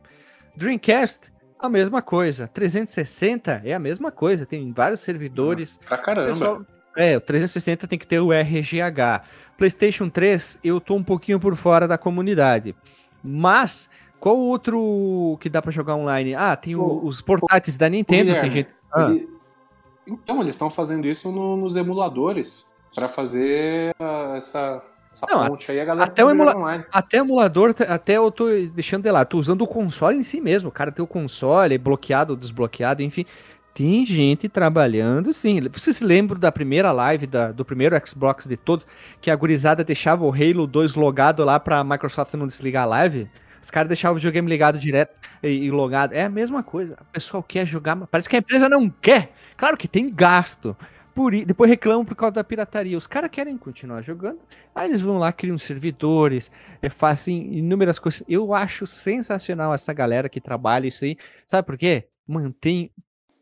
Dreamcast, 0.60 1.32
a 1.58 1.68
mesma 1.70 2.02
coisa. 2.02 2.46
360 2.46 3.62
é 3.64 3.72
a 3.72 3.78
mesma 3.78 4.10
coisa. 4.12 4.44
Tem 4.44 4.70
vários 4.72 5.00
servidores. 5.00 5.78
Pra 5.88 5.96
O 5.98 6.02
caramba. 6.02 6.28
pessoal- 6.32 6.62
é, 6.96 7.16
o 7.16 7.20
360 7.20 7.86
tem 7.88 7.98
que 7.98 8.06
ter 8.06 8.20
o 8.20 8.30
RGH. 8.30 9.22
PlayStation 9.56 10.10
3, 10.10 10.60
eu 10.62 10.78
tô 10.80 10.94
um 10.94 11.02
pouquinho 11.02 11.40
por 11.40 11.56
fora 11.56 11.88
da 11.88 11.96
comunidade. 11.96 12.74
Mas, 13.24 13.88
qual 14.18 14.36
outro 14.38 15.38
que 15.40 15.48
dá 15.48 15.62
pra 15.62 15.70
jogar 15.72 15.94
online? 15.96 16.34
Ah, 16.34 16.54
tem 16.56 16.74
o- 16.76 17.04
os 17.04 17.22
portáteis 17.22 17.76
da 17.76 17.88
Nintendo. 17.88 18.26
Guilherme, 18.26 18.50
gente. 18.50 18.68
Ah. 18.92 19.10
Ele... 19.10 19.28
Então, 20.06 20.40
eles 20.40 20.54
estão 20.54 20.68
fazendo 20.68 21.06
isso 21.06 21.30
no, 21.32 21.56
nos 21.56 21.76
emuladores 21.76 22.70
para 22.94 23.06
fazer 23.08 23.94
uh, 24.00 24.34
essa, 24.34 24.82
essa 25.12 25.26
não, 25.26 25.48
ponte 25.48 25.70
aí, 25.70 25.80
a 25.80 25.84
galera 25.84 26.08
até 26.08 26.24
o 26.24 26.30
emula... 26.30 26.56
online. 26.56 26.84
Até 26.92 27.18
emulador, 27.18 27.74
até 27.88 28.16
eu 28.16 28.30
tô 28.30 28.46
deixando 28.72 29.02
de 29.02 29.10
lá, 29.10 29.24
tô 29.24 29.38
usando 29.38 29.62
o 29.62 29.66
console 29.66 30.18
em 30.18 30.22
si 30.22 30.40
mesmo. 30.40 30.68
O 30.68 30.72
cara 30.72 30.92
tem 30.92 31.02
o 31.02 31.06
console 31.06 31.76
bloqueado, 31.78 32.36
desbloqueado, 32.36 33.02
enfim. 33.02 33.26
Tem 33.74 34.04
gente 34.04 34.48
trabalhando, 34.48 35.32
sim. 35.32 35.60
Vocês 35.68 35.96
se 35.96 36.04
lembram 36.04 36.38
da 36.38 36.52
primeira 36.52 36.92
live, 36.92 37.26
da, 37.26 37.50
do 37.50 37.64
primeiro 37.64 38.00
Xbox 38.06 38.46
de 38.46 38.56
todos, 38.56 38.86
que 39.20 39.30
a 39.30 39.36
gurizada 39.36 39.82
deixava 39.82 40.24
o 40.24 40.32
Halo 40.32 40.66
2 40.66 40.94
logado 40.94 41.44
lá 41.44 41.58
pra 41.58 41.82
Microsoft 41.82 42.34
não 42.34 42.46
desligar 42.46 42.84
a 42.84 42.86
live? 42.86 43.28
Os 43.62 43.70
caras 43.70 43.88
deixavam 43.88 44.14
o 44.14 44.18
videogame 44.18 44.48
ligado 44.48 44.78
direto 44.78 45.14
e, 45.42 45.48
e, 45.48 45.70
logado. 45.70 46.12
É 46.12 46.24
a 46.24 46.28
mesma 46.28 46.62
coisa. 46.62 46.96
O 47.00 47.04
pessoal 47.12 47.42
quer 47.42 47.66
jogar, 47.66 47.96
parece 48.06 48.28
que 48.28 48.36
a 48.36 48.38
empresa 48.38 48.68
não 48.68 48.88
quer. 48.88 49.32
Claro 49.56 49.76
que 49.76 49.86
tem 49.86 50.12
gasto. 50.12 50.76
Por, 51.14 51.32
depois 51.44 51.68
reclamam 51.70 52.04
por 52.04 52.14
causa 52.14 52.34
da 52.34 52.44
pirataria. 52.44 52.96
Os 52.96 53.06
caras 53.06 53.30
querem 53.30 53.56
continuar 53.56 54.02
jogando. 54.02 54.38
Aí 54.74 54.88
eles 54.88 55.02
vão 55.02 55.18
lá, 55.18 55.32
criam 55.32 55.58
servidores, 55.58 56.50
é, 56.80 56.88
fazem 56.88 57.58
inúmeras 57.58 57.98
coisas. 57.98 58.22
Eu 58.28 58.54
acho 58.54 58.86
sensacional 58.86 59.74
essa 59.74 59.92
galera 59.92 60.28
que 60.28 60.40
trabalha 60.40 60.86
isso 60.86 61.04
aí. 61.04 61.16
Sabe 61.46 61.66
por 61.66 61.76
quê? 61.76 62.08
Mantém 62.26 62.90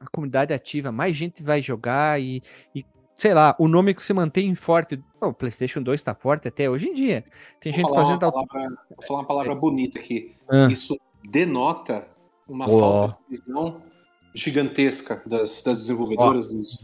a 0.00 0.06
comunidade 0.06 0.54
ativa, 0.54 0.92
mais 0.92 1.16
gente 1.16 1.42
vai 1.42 1.60
jogar 1.60 2.20
e, 2.20 2.42
e 2.74 2.84
sei 3.16 3.34
lá, 3.34 3.54
o 3.58 3.66
nome 3.66 3.92
que 3.92 4.02
se 4.02 4.14
mantém 4.14 4.54
forte. 4.54 4.98
O 5.20 5.32
PlayStation 5.32 5.82
2 5.82 6.00
está 6.00 6.14
forte 6.14 6.48
até 6.48 6.70
hoje 6.70 6.88
em 6.88 6.94
dia. 6.94 7.24
Tem 7.60 7.72
vou 7.72 7.80
gente 7.80 7.94
fazendo. 7.94 8.20
Palavra, 8.20 8.46
vou 8.88 9.06
falar 9.06 9.20
uma 9.20 9.26
palavra 9.26 9.54
bonita 9.54 9.98
aqui. 9.98 10.34
Ah. 10.48 10.68
Isso 10.70 10.96
denota 11.28 12.08
uma 12.48 12.66
oh. 12.68 12.78
falta 12.78 13.18
de 13.28 13.40
visão 13.40 13.82
gigantesca 14.34 15.22
das, 15.26 15.62
das 15.62 15.78
desenvolvedoras. 15.78 16.48
Oh. 16.50 16.54
Dos, 16.54 16.80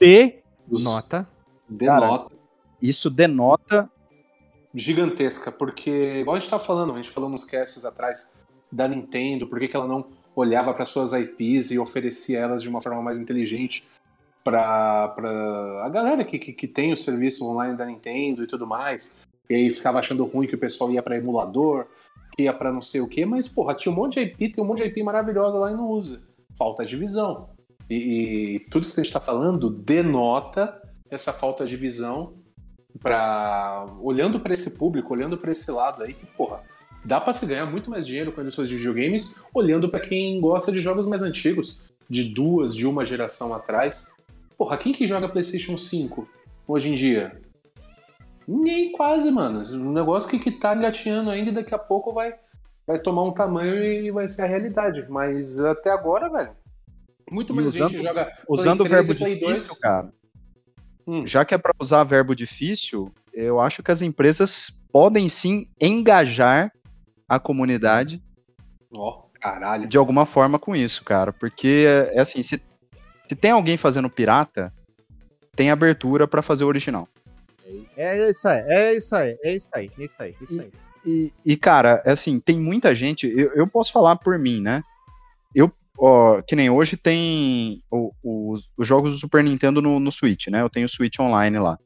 denota. 0.66 1.28
Denota. 1.68 2.24
Cara, 2.24 2.40
isso 2.80 3.10
denota. 3.10 3.90
Gigantesca, 4.74 5.52
porque, 5.52 6.18
igual 6.20 6.36
a 6.36 6.40
gente 6.40 6.50
tá 6.50 6.58
falando, 6.58 6.92
a 6.92 6.96
gente 6.96 7.10
falou 7.10 7.30
nos 7.30 7.44
casts 7.44 7.84
atrás 7.84 8.34
da 8.70 8.88
Nintendo, 8.88 9.46
por 9.46 9.60
que, 9.60 9.68
que 9.68 9.76
ela 9.76 9.86
não 9.86 10.04
olhava 10.34 10.74
para 10.74 10.84
suas 10.84 11.12
IPs 11.12 11.70
e 11.70 11.78
oferecia 11.78 12.40
elas 12.40 12.62
de 12.62 12.68
uma 12.68 12.82
forma 12.82 13.00
mais 13.00 13.18
inteligente 13.18 13.86
para 14.42 15.14
a 15.84 15.88
galera 15.88 16.24
que, 16.24 16.38
que, 16.38 16.52
que, 16.52 16.68
tem 16.68 16.92
o 16.92 16.96
serviço 16.96 17.46
online 17.46 17.76
da 17.76 17.86
Nintendo 17.86 18.44
e 18.44 18.46
tudo 18.46 18.66
mais. 18.66 19.16
E 19.48 19.54
aí 19.54 19.70
ficava 19.70 19.98
achando 19.98 20.24
ruim 20.24 20.46
que 20.46 20.54
o 20.54 20.58
pessoal 20.58 20.90
ia 20.90 21.02
para 21.02 21.16
emulador, 21.16 21.86
que 22.32 22.42
ia 22.42 22.52
para 22.52 22.72
não 22.72 22.80
sei 22.80 23.00
o 23.00 23.08
que, 23.08 23.24
mas 23.24 23.48
porra, 23.48 23.74
tinha 23.74 23.92
um 23.92 23.96
monte 23.96 24.14
de 24.14 24.26
IP, 24.26 24.50
tem 24.50 24.64
um 24.64 24.66
monte 24.66 24.82
de 24.82 24.88
IP 24.88 25.02
maravilhosa 25.02 25.56
lá 25.56 25.70
e 25.70 25.74
não 25.74 25.88
usa. 25.88 26.20
Falta 26.58 26.84
de 26.84 26.96
visão. 26.96 27.48
E, 27.88 28.56
e 28.56 28.60
tudo 28.70 28.84
isso 28.84 28.94
que 28.94 29.00
a 29.00 29.04
gente 29.04 29.10
está 29.10 29.20
falando 29.20 29.70
denota 29.70 30.80
essa 31.10 31.32
falta 31.32 31.66
de 31.66 31.76
visão 31.76 32.32
para 33.00 33.86
olhando 34.00 34.40
para 34.40 34.54
esse 34.54 34.72
público, 34.72 35.12
olhando 35.12 35.36
para 35.36 35.50
esse 35.50 35.70
lado 35.70 36.02
aí 36.02 36.14
que, 36.14 36.26
porra, 36.26 36.62
dá 37.04 37.20
para 37.20 37.32
se 37.32 37.44
ganhar 37.46 37.66
muito 37.66 37.90
mais 37.90 38.06
dinheiro 38.06 38.32
com 38.32 38.40
a 38.40 38.42
indústria 38.42 38.66
de 38.66 38.76
videogames 38.76 39.42
olhando 39.52 39.88
para 39.88 40.00
quem 40.00 40.40
gosta 40.40 40.72
de 40.72 40.80
jogos 40.80 41.06
mais 41.06 41.22
antigos, 41.22 41.80
de 42.08 42.24
duas, 42.24 42.74
de 42.74 42.86
uma 42.86 43.04
geração 43.04 43.52
atrás. 43.52 44.10
Porra, 44.56 44.78
quem 44.78 44.92
que 44.92 45.06
joga 45.06 45.28
PlayStation 45.28 45.76
5 45.76 46.28
hoje 46.66 46.88
em 46.88 46.94
dia? 46.94 47.40
Ninguém 48.46 48.92
quase, 48.92 49.30
mano. 49.30 49.60
Um 49.74 49.92
negócio 49.92 50.28
que, 50.28 50.38
que 50.38 50.50
tá 50.50 50.74
engatinhando 50.74 51.30
ainda 51.30 51.50
e 51.50 51.54
daqui 51.54 51.74
a 51.74 51.78
pouco 51.78 52.12
vai, 52.12 52.34
vai 52.86 52.98
tomar 52.98 53.22
um 53.22 53.32
tamanho 53.32 53.82
e 53.82 54.10
vai 54.10 54.28
ser 54.28 54.42
a 54.42 54.46
realidade. 54.46 55.06
Mas 55.08 55.58
até 55.60 55.90
agora, 55.90 56.30
velho, 56.30 56.50
muito 57.30 57.54
mais 57.54 57.68
usando, 57.68 57.90
gente 57.90 58.02
joga. 58.02 58.32
Usando 58.48 58.80
o 58.82 58.88
verbo 58.88 59.14
difícil, 59.14 59.76
cara. 59.76 60.10
Hum. 61.06 61.26
Já 61.26 61.44
que 61.44 61.54
é 61.54 61.58
para 61.58 61.72
usar 61.78 62.04
verbo 62.04 62.34
difícil, 62.34 63.12
eu 63.32 63.60
acho 63.60 63.82
que 63.82 63.90
as 63.90 64.02
empresas 64.02 64.82
podem 64.90 65.28
sim 65.28 65.68
engajar 65.80 66.72
a 67.28 67.38
comunidade. 67.38 68.22
Ó, 68.92 69.10
oh, 69.10 69.38
caralho. 69.38 69.86
De 69.86 69.98
alguma 69.98 70.24
forma 70.24 70.58
com 70.58 70.74
isso, 70.74 71.04
cara. 71.04 71.32
Porque 71.32 71.86
é 72.12 72.20
assim, 72.20 72.42
se, 72.42 72.62
se 73.28 73.36
tem 73.36 73.50
alguém 73.50 73.76
fazendo 73.76 74.08
pirata, 74.08 74.72
tem 75.54 75.70
abertura 75.70 76.26
para 76.26 76.42
fazer 76.42 76.64
o 76.64 76.68
original. 76.68 77.08
É 77.96 78.30
isso 78.30 78.48
aí, 78.48 78.60
é 78.68 78.94
isso 78.94 79.16
aí, 79.16 79.38
é 79.42 79.54
isso 79.54 79.68
aí, 79.72 79.90
é 79.98 80.04
isso 80.04 80.14
aí, 80.18 80.36
isso 80.40 80.60
aí. 80.60 80.70
E, 81.06 81.32
e, 81.44 81.56
cara, 81.56 82.02
é 82.04 82.12
assim, 82.12 82.40
tem 82.40 82.58
muita 82.58 82.94
gente, 82.94 83.26
eu, 83.26 83.52
eu 83.54 83.66
posso 83.66 83.92
falar 83.92 84.16
por 84.16 84.38
mim, 84.38 84.60
né? 84.60 84.82
Eu, 85.54 85.70
ó, 85.98 86.42
que 86.42 86.56
nem 86.56 86.70
hoje 86.70 86.96
tem 86.96 87.82
os 87.90 88.62
jogos 88.80 89.12
do 89.12 89.18
Super 89.18 89.42
Nintendo 89.42 89.80
no, 89.80 89.98
no 89.98 90.12
Switch, 90.12 90.48
né? 90.48 90.62
Eu 90.62 90.70
tenho 90.70 90.86
o 90.86 90.88
Switch 90.88 91.18
Online 91.18 91.58
lá. 91.58 91.78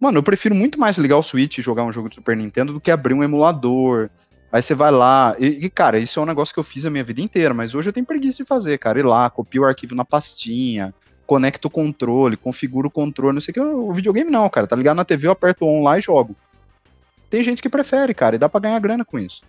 Mano, 0.00 0.18
eu 0.18 0.22
prefiro 0.22 0.54
muito 0.54 0.78
mais 0.78 0.96
ligar 0.96 1.16
o 1.16 1.22
Switch 1.22 1.58
e 1.58 1.62
jogar 1.62 1.84
um 1.84 1.92
jogo 1.92 2.08
do 2.08 2.14
Super 2.14 2.36
Nintendo 2.36 2.72
do 2.72 2.80
que 2.80 2.90
abrir 2.90 3.14
um 3.14 3.24
emulador, 3.24 4.08
Aí 4.50 4.62
você 4.62 4.74
vai 4.74 4.90
lá, 4.90 5.36
e, 5.38 5.66
e, 5.66 5.70
cara, 5.70 5.98
isso 5.98 6.18
é 6.18 6.22
um 6.22 6.26
negócio 6.26 6.54
que 6.54 6.60
eu 6.60 6.64
fiz 6.64 6.86
a 6.86 6.90
minha 6.90 7.04
vida 7.04 7.20
inteira, 7.20 7.52
mas 7.52 7.74
hoje 7.74 7.90
eu 7.90 7.92
tenho 7.92 8.06
preguiça 8.06 8.42
de 8.42 8.48
fazer, 8.48 8.78
cara. 8.78 8.98
Ir 8.98 9.04
lá, 9.04 9.28
copio 9.28 9.62
o 9.62 9.66
arquivo 9.66 9.94
na 9.94 10.06
pastinha, 10.06 10.94
conecto 11.26 11.68
o 11.68 11.70
controle, 11.70 12.36
configuro 12.36 12.88
o 12.88 12.90
controle, 12.90 13.34
não 13.34 13.40
sei 13.42 13.52
o 13.52 13.54
que. 13.54 13.60
O 13.60 13.92
videogame 13.92 14.30
não, 14.30 14.48
cara. 14.48 14.66
Tá 14.66 14.74
ligado 14.74 14.96
na 14.96 15.04
TV, 15.04 15.26
eu 15.26 15.32
aperto 15.32 15.66
on 15.66 15.82
lá 15.82 15.98
e 15.98 16.00
jogo. 16.00 16.34
Tem 17.28 17.42
gente 17.42 17.60
que 17.60 17.68
prefere, 17.68 18.14
cara, 18.14 18.36
e 18.36 18.38
dá 18.38 18.48
pra 18.48 18.60
ganhar 18.60 18.78
grana 18.78 19.04
com 19.04 19.18
isso. 19.18 19.42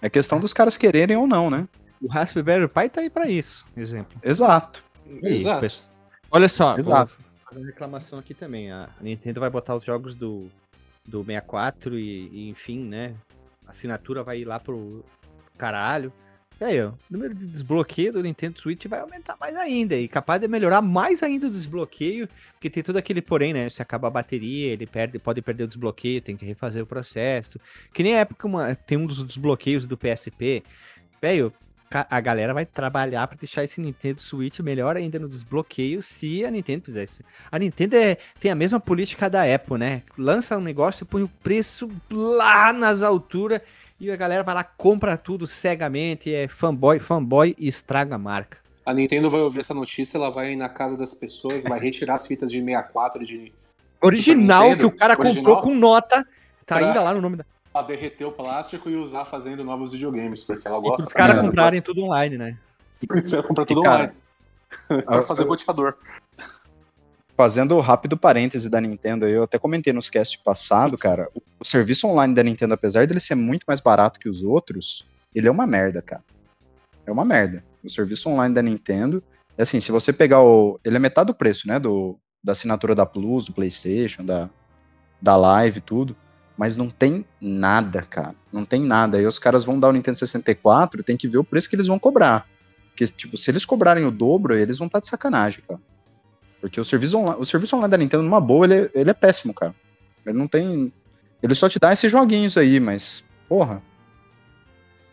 É 0.00 0.08
questão 0.08 0.38
dos 0.38 0.52
caras 0.52 0.76
quererem 0.76 1.16
ou 1.16 1.26
não, 1.26 1.50
né? 1.50 1.66
O 2.00 2.08
Raspberry 2.08 2.68
Pi 2.68 2.88
tá 2.88 3.00
aí 3.00 3.10
pra 3.10 3.28
isso, 3.28 3.66
exemplo. 3.76 4.18
Exato. 4.22 4.84
Aí, 5.06 5.34
Exato. 5.34 5.66
Olha 6.30 6.48
só, 6.48 6.76
Exato. 6.76 7.16
vou 7.52 7.64
reclamação 7.64 8.18
aqui 8.18 8.34
também. 8.34 8.70
A 8.70 8.90
Nintendo 9.00 9.40
vai 9.40 9.50
botar 9.50 9.74
os 9.74 9.84
jogos 9.84 10.14
do, 10.14 10.48
do 11.06 11.24
64 11.24 11.98
e, 11.98 12.28
e 12.28 12.48
enfim, 12.50 12.84
né? 12.84 13.14
assinatura 13.68 14.22
vai 14.22 14.40
ir 14.40 14.44
lá 14.44 14.58
pro 14.58 15.04
caralho. 15.56 16.12
E 16.60 16.64
aí, 16.64 16.82
ó, 16.82 16.88
o 16.88 16.94
número 17.08 17.34
de 17.34 17.46
desbloqueio 17.46 18.12
do 18.12 18.22
Nintendo 18.22 18.60
Switch 18.60 18.84
vai 18.86 18.98
aumentar 18.98 19.36
mais 19.38 19.54
ainda. 19.54 19.94
E 19.94 20.08
capaz 20.08 20.40
de 20.40 20.48
melhorar 20.48 20.82
mais 20.82 21.22
ainda 21.22 21.46
o 21.46 21.50
desbloqueio, 21.50 22.28
porque 22.54 22.68
tem 22.68 22.82
todo 22.82 22.96
aquele 22.96 23.22
porém, 23.22 23.52
né? 23.52 23.68
Se 23.68 23.80
acaba 23.80 24.08
a 24.08 24.10
bateria, 24.10 24.72
ele 24.72 24.84
perde, 24.84 25.20
pode 25.20 25.40
perder 25.40 25.64
o 25.64 25.68
desbloqueio, 25.68 26.20
tem 26.20 26.36
que 26.36 26.44
refazer 26.44 26.82
o 26.82 26.86
processo. 26.86 27.60
Que 27.94 28.02
nem 28.02 28.16
a 28.16 28.20
época 28.20 28.48
uma, 28.48 28.74
tem 28.74 28.98
um 28.98 29.06
dos 29.06 29.24
desbloqueios 29.24 29.86
do 29.86 29.96
PSP. 29.96 30.64
Velho, 31.22 31.52
a 31.90 32.20
galera 32.20 32.52
vai 32.52 32.66
trabalhar 32.66 33.26
para 33.26 33.38
deixar 33.38 33.64
esse 33.64 33.80
Nintendo 33.80 34.20
Switch 34.20 34.60
melhor 34.60 34.96
ainda 34.96 35.18
no 35.18 35.28
desbloqueio 35.28 36.02
se 36.02 36.44
a 36.44 36.50
Nintendo 36.50 36.84
fizer 36.84 37.04
isso. 37.04 37.22
A 37.50 37.58
Nintendo 37.58 37.96
é, 37.96 38.18
tem 38.38 38.50
a 38.50 38.54
mesma 38.54 38.78
política 38.78 39.30
da 39.30 39.42
Apple, 39.42 39.78
né? 39.78 40.02
Lança 40.16 40.56
um 40.58 40.60
negócio, 40.60 41.06
põe 41.06 41.22
o 41.22 41.28
preço 41.28 41.88
lá 42.10 42.72
nas 42.72 43.02
alturas 43.02 43.60
e 44.00 44.10
a 44.10 44.16
galera 44.16 44.42
vai 44.42 44.54
lá, 44.54 44.62
compra 44.62 45.16
tudo 45.16 45.46
cegamente, 45.46 46.32
é 46.32 46.46
fanboy, 46.46 46.98
fanboy 46.98 47.56
e 47.58 47.66
estraga 47.68 48.14
a 48.14 48.18
marca. 48.18 48.58
A 48.84 48.94
Nintendo 48.94 49.28
vai 49.28 49.40
ouvir 49.40 49.60
essa 49.60 49.74
notícia, 49.74 50.16
ela 50.16 50.30
vai 50.30 50.56
na 50.56 50.68
casa 50.68 50.96
das 50.96 51.12
pessoas, 51.12 51.64
vai 51.64 51.78
retirar 51.80 52.14
as 52.14 52.26
fitas 52.26 52.50
de 52.50 52.58
64 52.58 53.24
de 53.24 53.52
original 54.00 54.76
que 54.76 54.86
o 54.86 54.90
cara 54.90 55.18
original, 55.18 55.34
comprou 55.34 55.62
com 55.62 55.74
nota, 55.74 56.24
tá 56.64 56.76
pra, 56.76 56.86
ainda 56.86 57.02
lá 57.02 57.12
no 57.12 57.20
nome 57.20 57.36
da 57.36 57.44
a 57.78 57.82
derreter 57.82 58.24
o 58.24 58.32
plástico 58.32 58.90
e 58.90 58.96
usar 58.96 59.24
fazendo 59.24 59.64
novos 59.64 59.92
videogames, 59.92 60.42
porque 60.42 60.66
ela 60.66 60.78
gosta. 60.78 61.06
Os 61.06 61.12
caras 61.12 61.40
comprarem 61.40 61.80
tudo 61.80 62.02
online, 62.02 62.36
né? 62.36 62.58
Você 62.92 63.42
comprar 63.42 63.64
tudo 63.64 63.82
cara, 63.82 64.14
online. 64.90 65.04
pra 65.06 65.22
fazer 65.22 65.44
boteador. 65.44 65.96
Fazendo 67.36 67.78
rápido 67.78 68.16
parêntese 68.16 68.68
da 68.68 68.80
Nintendo, 68.80 69.26
eu 69.26 69.44
até 69.44 69.58
comentei 69.58 69.92
nos 69.92 70.10
cast 70.10 70.38
passado, 70.40 70.98
cara, 70.98 71.30
o 71.60 71.64
serviço 71.64 72.08
online 72.08 72.34
da 72.34 72.42
Nintendo, 72.42 72.74
apesar 72.74 73.06
dele 73.06 73.20
ser 73.20 73.36
muito 73.36 73.64
mais 73.66 73.80
barato 73.80 74.18
que 74.18 74.28
os 74.28 74.42
outros, 74.42 75.06
ele 75.32 75.46
é 75.46 75.50
uma 75.50 75.66
merda, 75.66 76.02
cara. 76.02 76.24
É 77.06 77.12
uma 77.12 77.24
merda. 77.24 77.64
O 77.84 77.88
serviço 77.88 78.28
online 78.28 78.52
da 78.52 78.60
Nintendo, 78.60 79.22
é 79.56 79.62
assim, 79.62 79.80
se 79.80 79.92
você 79.92 80.12
pegar 80.12 80.42
o. 80.42 80.80
Ele 80.84 80.96
é 80.96 80.98
metade 80.98 81.28
do 81.28 81.34
preço, 81.34 81.68
né? 81.68 81.78
Do, 81.78 82.18
da 82.42 82.52
assinatura 82.52 82.94
da 82.94 83.06
Plus, 83.06 83.44
do 83.44 83.52
PlayStation, 83.52 84.24
da, 84.24 84.50
da 85.22 85.36
Live, 85.36 85.80
tudo 85.80 86.16
mas 86.58 86.76
não 86.76 86.90
tem 86.90 87.24
nada, 87.40 88.02
cara. 88.02 88.34
Não 88.52 88.64
tem 88.64 88.82
nada. 88.82 89.16
Aí 89.16 89.24
os 89.24 89.38
caras 89.38 89.64
vão 89.64 89.78
dar 89.78 89.90
o 89.90 89.92
Nintendo 89.92 90.18
64, 90.18 91.04
tem 91.04 91.16
que 91.16 91.28
ver 91.28 91.38
o 91.38 91.44
preço 91.44 91.70
que 91.70 91.76
eles 91.76 91.86
vão 91.86 92.00
cobrar. 92.00 92.48
Porque, 92.90 93.06
tipo, 93.06 93.36
se 93.36 93.48
eles 93.48 93.64
cobrarem 93.64 94.04
o 94.04 94.10
dobro, 94.10 94.56
eles 94.56 94.76
vão 94.76 94.88
estar 94.88 94.98
tá 94.98 95.02
de 95.02 95.06
sacanagem, 95.06 95.62
cara. 95.66 95.80
Porque 96.60 96.80
o 96.80 96.84
serviço 96.84 97.16
online, 97.16 97.40
o 97.40 97.44
serviço 97.44 97.76
online 97.76 97.92
da 97.92 97.96
Nintendo, 97.96 98.24
numa 98.24 98.40
boa, 98.40 98.66
ele, 98.66 98.74
é, 98.74 98.90
ele 98.92 99.08
é 99.10 99.14
péssimo, 99.14 99.54
cara. 99.54 99.72
Ele 100.26 100.36
não 100.36 100.48
tem. 100.48 100.92
Ele 101.40 101.54
só 101.54 101.68
te 101.68 101.78
dá 101.78 101.92
esses 101.92 102.10
joguinhos 102.10 102.56
aí, 102.56 102.80
mas, 102.80 103.22
porra. 103.48 103.80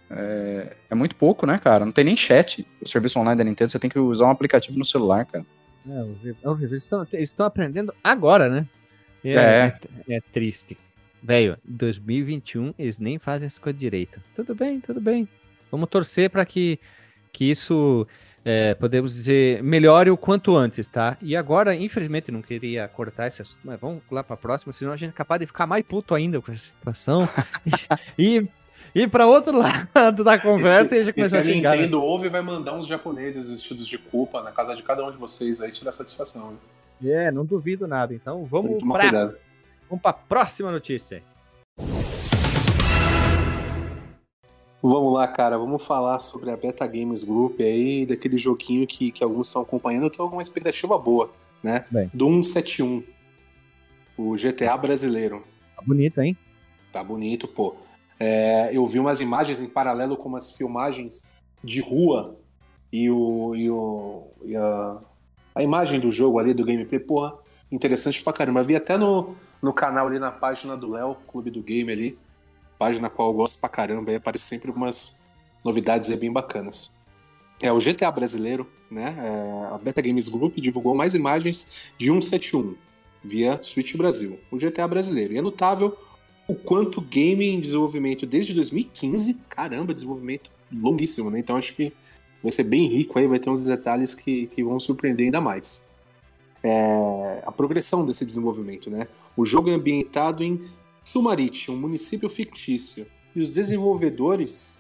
É, 0.10 0.76
é 0.90 0.96
muito 0.96 1.16
pouco, 1.16 1.46
né, 1.46 1.60
cara? 1.60 1.86
Não 1.86 1.92
tem 1.92 2.06
nem 2.06 2.18
chat. 2.18 2.66
O 2.82 2.90
serviço 2.90 3.20
online 3.20 3.38
da 3.38 3.44
Nintendo, 3.44 3.72
você 3.72 3.78
tem 3.78 3.90
que 3.90 4.00
usar 4.00 4.26
um 4.26 4.32
aplicativo 4.32 4.80
no 4.80 4.86
celular, 4.86 5.26
cara. 5.26 5.46
É 5.88 6.02
horrível. 6.02 6.36
É 6.42 6.50
horrível. 6.50 6.72
Eles 6.72 6.84
estão, 6.84 7.08
eles 7.14 7.30
estão 7.30 7.46
aprendendo 7.46 7.94
agora, 8.04 8.50
né? 8.50 8.68
É, 9.24 9.34
é. 9.34 9.80
é, 10.10 10.16
é 10.16 10.22
triste. 10.34 10.76
Velho, 11.22 11.58
2021 11.66 12.74
eles 12.78 13.00
nem 13.00 13.18
fazem 13.18 13.48
as 13.48 13.58
coisas 13.58 13.80
direito. 13.80 14.22
Tudo 14.36 14.54
bem, 14.54 14.80
tudo 14.80 15.02
bem. 15.02 15.28
Vamos 15.72 15.90
torcer 15.90 16.30
para 16.30 16.46
que, 16.46 16.80
que 17.34 17.50
isso 17.50 18.08
é, 18.46 18.76
podemos 18.76 19.14
dizer, 19.14 19.64
melhore 19.64 20.12
o 20.12 20.18
quanto 20.18 20.56
antes, 20.56 20.88
tá? 20.88 21.18
E 21.20 21.36
agora, 21.36 21.76
infelizmente, 21.76 22.32
não 22.32 22.44
queria 22.44 22.88
cortar 22.88 23.28
esse 23.28 23.42
assunto, 23.42 23.60
mas 23.64 23.80
vamos 23.80 24.04
lá 24.12 24.24
pra 24.24 24.38
próxima, 24.38 24.72
senão 24.72 24.94
a 24.94 24.98
gente 24.98 25.10
é 25.10 25.14
capaz 25.14 25.40
de 25.40 25.48
ficar 25.48 25.66
mais 25.66 25.84
puto 25.84 26.14
ainda 26.14 26.40
com 26.40 26.52
essa 26.52 26.68
situação. 26.68 27.28
e 28.20 28.48
ir 28.94 29.10
para 29.10 29.26
outro 29.26 29.58
lado 29.58 30.24
da 30.24 30.38
conversa 30.38 30.96
e, 30.96 30.98
se, 30.98 31.02
e 31.02 31.04
já 31.06 31.14
começar 31.14 31.40
a 31.40 31.44
xingar. 31.44 31.72
Se 31.72 31.78
a 31.78 31.82
Nintendo 31.82 31.98
né? 31.98 32.06
ouve, 32.06 32.30
vai 32.30 32.42
mandar 32.42 32.78
uns 32.78 32.86
japoneses 32.86 33.50
vestidos 33.50 33.88
de 33.88 33.98
culpa 33.98 34.44
na 34.44 34.52
casa 34.52 34.76
de 34.76 34.84
cada 34.84 35.04
um 35.04 35.12
de 35.12 35.18
vocês 35.18 35.60
aí, 35.60 35.72
tirar 35.72 35.92
satisfação. 35.92 36.54
É, 37.04 37.32
não 37.32 37.44
duvido 37.46 37.88
nada. 37.88 38.14
Então 38.14 38.46
vamos 38.46 38.82
para 38.84 39.34
vamos 39.90 40.02
para 40.02 40.12
a 40.12 40.14
próxima 40.14 40.72
notícia. 40.72 41.24
Vamos 44.88 45.14
lá, 45.14 45.28
cara, 45.28 45.58
vamos 45.58 45.84
falar 45.84 46.20
sobre 46.20 46.52
a 46.52 46.58
Beta 46.58 46.86
Games 46.86 47.24
Group 47.24 47.60
aí, 47.60 48.06
daquele 48.06 48.38
joguinho 48.38 48.86
que, 48.86 49.12
que 49.12 49.24
alguns 49.24 49.48
estão 49.48 49.64
acompanhando. 49.64 50.04
Eu 50.04 50.12
tô 50.12 50.30
com 50.30 50.36
uma 50.36 50.44
expectativa 50.44 50.96
boa, 50.96 51.32
né? 51.64 51.86
Bem. 51.90 52.12
Do 52.14 52.28
171, 52.28 53.04
o 54.16 54.36
GTA 54.36 54.78
brasileiro. 54.78 55.44
Tá 55.76 55.82
bonito, 55.82 56.22
hein? 56.22 56.38
Tá 56.92 57.04
bonito, 57.04 57.48
pô. 57.48 57.76
É, 58.20 58.70
eu 58.72 58.86
vi 58.86 59.00
umas 59.00 59.22
imagens 59.22 59.60
em 59.60 59.68
paralelo 59.68 60.16
com 60.16 60.30
umas 60.30 60.52
filmagens 60.52 61.32
de 61.64 61.82
rua 61.82 62.38
e, 62.92 63.10
o, 63.10 63.56
e, 63.56 63.70
o, 63.70 64.28
e 64.46 64.56
a, 64.56 64.98
a 65.56 65.64
imagem 65.64 66.00
do 66.00 66.12
jogo 66.12 66.38
ali, 66.38 66.54
do 66.54 66.64
gameplay, 66.64 67.00
porra, 67.00 67.34
interessante 67.72 68.22
pra 68.24 68.32
caramba. 68.32 68.60
Eu 68.60 68.66
vi 68.66 68.76
até 68.76 68.98
no, 68.98 69.36
no 69.66 69.74
canal 69.74 70.06
ali 70.06 70.20
na 70.20 70.30
página 70.30 70.78
do 70.78 70.92
Léo, 70.92 71.18
Clube 71.28 71.50
do 71.50 71.60
Game 71.60 71.92
ali, 71.92 72.16
página 72.78 73.10
qual 73.10 73.30
eu 73.30 73.34
gosto 73.34 73.60
pra 73.60 73.68
caramba, 73.68 74.12
aí 74.12 74.18
aparece 74.18 74.44
sempre 74.46 74.68
algumas 74.68 75.20
novidades 75.64 76.14
bem 76.14 76.32
bacanas. 76.32 76.96
É 77.60 77.72
o 77.72 77.80
GTA 77.80 78.12
brasileiro, 78.12 78.70
né? 78.92 79.16
É, 79.18 79.74
a 79.74 79.78
Beta 79.80 80.04
Games 80.04 80.30
Group 80.30 80.58
divulgou 80.58 80.94
mais 80.94 81.16
imagens 81.16 81.90
de 81.98 82.06
171 82.06 82.76
via 83.24 83.60
Switch 83.64 83.96
Brasil, 83.96 84.40
o 84.52 84.58
GTA 84.58 84.88
brasileiro. 84.88 85.34
E 85.34 85.40
é 85.40 85.42
notável 85.42 85.98
o 86.48 86.54
quanto 86.54 87.02
game 87.02 87.48
em 87.48 87.60
desenvolvimento 87.60 88.28
desde 88.28 88.54
2015, 88.54 89.34
caramba, 89.50 89.96
desenvolvimento 89.96 90.52
longuíssimo, 90.72 91.32
né? 91.32 91.40
Então 91.40 91.58
acho 91.58 91.74
que 91.74 91.92
vai 92.44 92.52
ser 92.52 92.66
bem 92.66 92.88
rico 92.88 93.18
aí, 93.18 93.26
vai 93.26 93.40
ter 93.40 93.50
uns 93.50 93.64
detalhes 93.64 94.14
que, 94.14 94.46
que 94.46 94.64
vão 94.64 94.80
surpreender 94.80 95.26
ainda 95.26 95.42
mais. 95.42 95.84
É, 96.68 97.44
a 97.46 97.52
progressão 97.52 98.04
desse 98.04 98.26
desenvolvimento, 98.26 98.90
né? 98.90 99.08
O 99.38 99.46
jogo 99.46 99.70
é 99.70 99.74
ambientado 99.74 100.44
em 100.44 100.68
Sumarite, 101.04 101.70
um 101.70 101.78
município 101.78 102.28
fictício, 102.28 103.06
e 103.36 103.42
os 103.42 103.54
desenvolvedores 103.54 104.80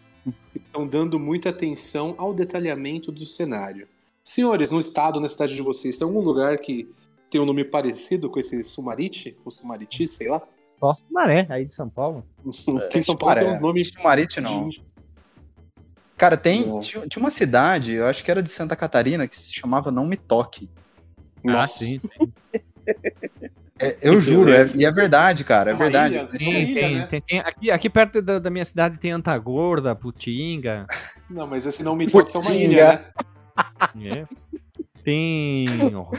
estão 0.55 0.87
dando 0.87 1.19
muita 1.19 1.49
atenção 1.49 2.15
ao 2.17 2.33
detalhamento 2.33 3.11
do 3.11 3.27
cenário. 3.27 3.87
Senhores, 4.23 4.71
no 4.71 4.79
estado, 4.79 5.19
na 5.19 5.29
cidade 5.29 5.53
de 5.53 5.61
vocês, 5.61 5.97
tem 5.97 6.07
algum 6.07 6.21
lugar 6.21 6.57
que 6.57 6.89
tem 7.29 7.39
um 7.39 7.45
nome 7.45 7.63
parecido 7.63 8.29
com 8.31 8.39
esse 8.39 8.63
Sumarite? 8.63 9.37
Ou 9.45 9.51
Sumariti, 9.51 10.07
sei 10.07 10.29
lá? 10.29 10.41
Só 10.79 10.95
Sumaré, 10.95 11.45
aí 11.49 11.65
de 11.65 11.75
São 11.75 11.87
Paulo. 11.87 12.23
Aqui 12.87 12.97
em 12.97 13.03
São 13.03 13.15
Paulo 13.15 13.35
tem 13.35 13.47
uns 13.47 13.61
nomes. 13.61 13.89
Sumarite 13.89 14.41
não. 14.41 14.71
Cara, 16.17 16.35
tem, 16.37 16.63
tinha, 16.79 17.07
tinha, 17.07 17.21
uma 17.21 17.29
cidade, 17.29 17.93
eu 17.93 18.07
acho 18.07 18.23
que 18.23 18.31
era 18.31 18.41
de 18.41 18.49
Santa 18.49 18.75
Catarina, 18.75 19.27
que 19.27 19.37
se 19.37 19.53
chamava 19.53 19.91
Não 19.91 20.05
Me 20.05 20.15
Toque. 20.15 20.69
Ah, 21.47 21.51
Nossa. 21.51 21.83
Ah, 21.83 21.87
sim, 21.87 21.99
sim. 21.99 22.33
É, 23.77 23.97
eu 24.01 24.21
juro, 24.21 24.53
é, 24.53 24.61
e 24.77 24.85
é 24.85 24.91
verdade, 24.91 25.43
cara, 25.43 25.71
é, 25.71 25.73
verdade. 25.73 26.15
Ilha, 26.15 26.27
tem, 26.27 26.63
ilha, 26.63 26.73
tem, 26.73 26.95
né? 26.95 27.07
tem, 27.07 27.21
tem, 27.21 27.39
aqui, 27.39 27.71
aqui 27.71 27.89
perto 27.89 28.21
da, 28.21 28.39
da, 28.39 28.49
minha 28.49 28.63
cidade 28.63 28.97
tem 28.97 29.11
Antagorda, 29.11 29.93
Putinga. 29.93 30.85
Não, 31.29 31.45
mas 31.45 31.65
esse 31.65 31.83
Não 31.83 31.93
Me 31.93 32.09
Toque 32.09 32.37
é 32.37 32.39
uma 32.39 32.55
ilha, 32.55 33.05
né? 33.93 34.19
É. 34.19 34.27
Tem 35.03 35.65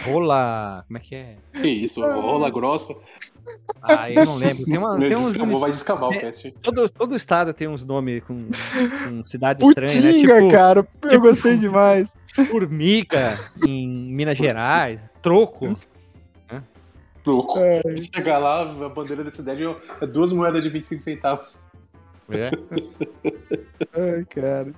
rola. 0.05 0.85
Como 0.87 0.99
é 0.99 1.01
que 1.01 1.15
é? 1.15 1.37
Que 1.55 1.69
isso, 1.69 2.01
rola 2.03 2.51
grossa. 2.51 2.95
Ah, 3.83 4.11
eu 4.11 4.25
não 4.25 4.37
lembro. 4.37 4.65
Tem, 4.65 4.79
uma, 4.79 4.99
tem 4.99 5.15
uns. 5.15 5.37
Vai 5.59 5.71
o 5.71 6.21
cast. 6.21 6.51
Todo, 6.63 6.89
todo 6.89 7.17
estado 7.17 7.53
tem 7.53 7.67
uns 7.67 7.83
nomes 7.83 8.23
com, 8.23 8.49
com 9.05 9.25
cidades 9.25 9.67
Putinga, 9.67 9.87
estranhas, 9.87 10.23
né? 10.23 10.39
Tipo, 10.39 10.51
cara, 10.51 10.87
eu 11.03 11.09
tipo, 11.09 11.23
gostei 11.23 11.57
demais. 11.57 12.09
Formiga 12.51 13.35
em 13.67 13.89
Minas 13.89 14.37
Gerais, 14.37 15.01
troco. 15.27 15.67
Né? 16.51 16.63
Troco. 17.25 17.59
É. 17.59 17.83
Chegar 18.15 18.39
lá, 18.39 18.63
a 18.63 18.89
bandeira 18.89 19.25
da 19.25 19.31
cidade 19.31 19.65
é 20.01 20.07
duas 20.07 20.33
moedas 20.33 20.63
de 20.63 20.71
25 20.71 21.03
centavos. 21.03 21.65
É. 22.29 22.51
Ai, 23.93 24.25
cara. 24.25 24.73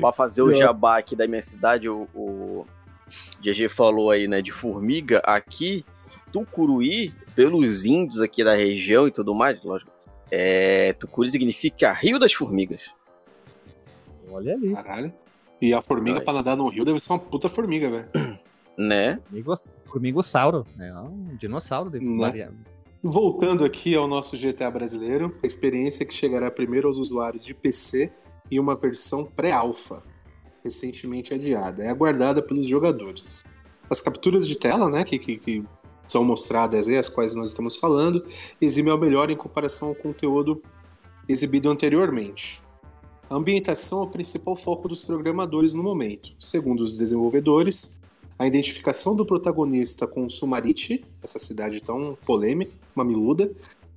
Pra 0.00 0.12
fazer 0.12 0.40
o 0.40 0.54
jabá 0.54 0.98
aqui 0.98 1.14
da 1.14 1.26
minha 1.26 1.42
cidade, 1.42 1.88
o, 1.88 2.08
o 2.14 2.66
GG 3.40 3.68
falou 3.68 4.10
aí, 4.10 4.26
né, 4.26 4.40
de 4.40 4.50
formiga. 4.50 5.18
Aqui, 5.18 5.84
Tucuruí, 6.32 7.14
pelos 7.34 7.84
índios 7.84 8.20
aqui 8.20 8.42
da 8.42 8.54
região 8.54 9.06
e 9.06 9.10
tudo 9.10 9.34
mais, 9.34 9.62
lógico, 9.62 9.90
é, 10.30 10.94
Tucuruí 10.94 11.30
significa 11.30 11.92
Rio 11.92 12.18
das 12.18 12.32
Formigas. 12.32 12.90
Olha 14.30 14.54
ali. 14.54 14.72
Caralho. 14.72 15.12
E 15.60 15.74
a 15.74 15.82
formiga 15.82 16.18
Ai. 16.18 16.24
pra 16.24 16.32
nadar 16.32 16.56
no 16.56 16.68
rio 16.68 16.86
deve 16.86 17.00
ser 17.00 17.12
uma 17.12 17.18
puta 17.18 17.48
formiga, 17.48 17.90
velho. 17.90 18.08
Né? 18.76 19.20
Formigossauro. 19.86 20.64
É 20.78 20.92
um 20.94 21.36
dinossauro. 21.36 21.90
De 21.90 22.00
né? 22.00 22.50
Voltando 23.02 23.64
aqui 23.64 23.94
ao 23.94 24.06
nosso 24.06 24.36
GTA 24.36 24.70
brasileiro, 24.70 25.34
a 25.42 25.46
experiência 25.46 26.04
que 26.04 26.14
chegará 26.14 26.50
primeiro 26.50 26.86
aos 26.86 26.98
usuários 26.98 27.44
de 27.44 27.54
PC 27.54 28.12
e 28.50 28.60
uma 28.60 28.76
versão 28.76 29.24
pré-alpha 29.24 30.02
recentemente 30.62 31.32
adiada. 31.32 31.82
É 31.82 31.88
aguardada 31.88 32.42
pelos 32.42 32.66
jogadores. 32.66 33.42
As 33.88 34.00
capturas 34.00 34.46
de 34.46 34.56
tela, 34.56 34.90
né, 34.90 35.02
que, 35.04 35.18
que, 35.18 35.38
que 35.38 35.64
são 36.06 36.22
mostradas 36.24 36.88
aí, 36.88 36.98
as 36.98 37.08
quais 37.08 37.34
nós 37.34 37.48
estamos 37.50 37.76
falando, 37.76 38.24
exibem 38.60 38.92
ao 38.92 38.98
melhor 38.98 39.30
em 39.30 39.36
comparação 39.36 39.88
ao 39.88 39.94
conteúdo 39.94 40.62
exibido 41.28 41.70
anteriormente. 41.70 42.62
A 43.28 43.36
ambientação 43.36 44.00
é 44.00 44.02
o 44.02 44.08
principal 44.08 44.56
foco 44.56 44.88
dos 44.88 45.04
programadores 45.04 45.72
no 45.72 45.82
momento. 45.82 46.32
Segundo 46.38 46.80
os 46.80 46.98
desenvolvedores, 46.98 47.96
a 48.40 48.46
identificação 48.46 49.14
do 49.14 49.26
protagonista 49.26 50.06
com 50.06 50.26
Sumarite, 50.26 51.04
essa 51.22 51.38
cidade 51.38 51.78
tão 51.82 52.16
polêmica, 52.24 52.72
mamiluda, 52.94 53.52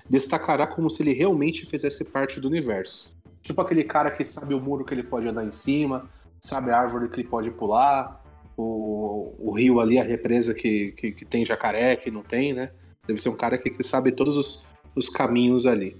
destacará 0.09 0.67
como 0.67 0.89
se 0.89 1.01
ele 1.01 1.13
realmente 1.13 1.65
fizesse 1.65 2.03
parte 2.11 2.41
do 2.41 2.49
universo. 2.49 3.15
Tipo 3.41 3.61
aquele 3.61 3.85
cara 3.85 4.11
que 4.11 4.21
sabe 4.25 4.53
o 4.53 4.59
muro 4.59 4.83
que 4.83 4.93
ele 4.93 5.01
pode 5.01 5.25
andar 5.29 5.45
em 5.45 5.51
cima, 5.53 6.09
sabe 6.41 6.71
a 6.71 6.77
árvore 6.77 7.07
que 7.07 7.21
ele 7.21 7.29
pode 7.29 7.51
pular, 7.51 8.21
o, 8.57 9.33
o 9.39 9.53
rio 9.53 9.79
ali, 9.79 9.97
a 9.97 10.03
represa 10.03 10.53
que, 10.53 10.91
que, 10.91 11.13
que, 11.13 11.23
tem 11.23 11.45
jacaré, 11.45 11.95
que 11.95 12.11
não 12.11 12.21
tem, 12.21 12.51
né? 12.51 12.71
Deve 13.07 13.21
ser 13.21 13.29
um 13.29 13.37
cara 13.37 13.57
que, 13.57 13.69
que 13.69 13.81
sabe 13.81 14.11
todos 14.11 14.35
os, 14.35 14.67
os 14.93 15.07
caminhos 15.07 15.65
ali. 15.65 15.95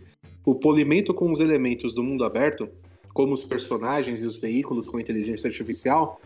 O 0.46 0.54
polimento 0.54 1.14
com 1.14 1.32
os 1.32 1.40
elementos 1.40 1.94
do 1.94 2.04
mundo 2.04 2.26
aberto, 2.26 2.68
como 3.14 3.32
os 3.32 3.46
personagens 3.46 4.22
e 4.22 4.26
os 4.26 4.38
veículos 4.38 4.90
com 4.90 5.00
inteligência 5.00 5.48
artificial, 5.48 6.20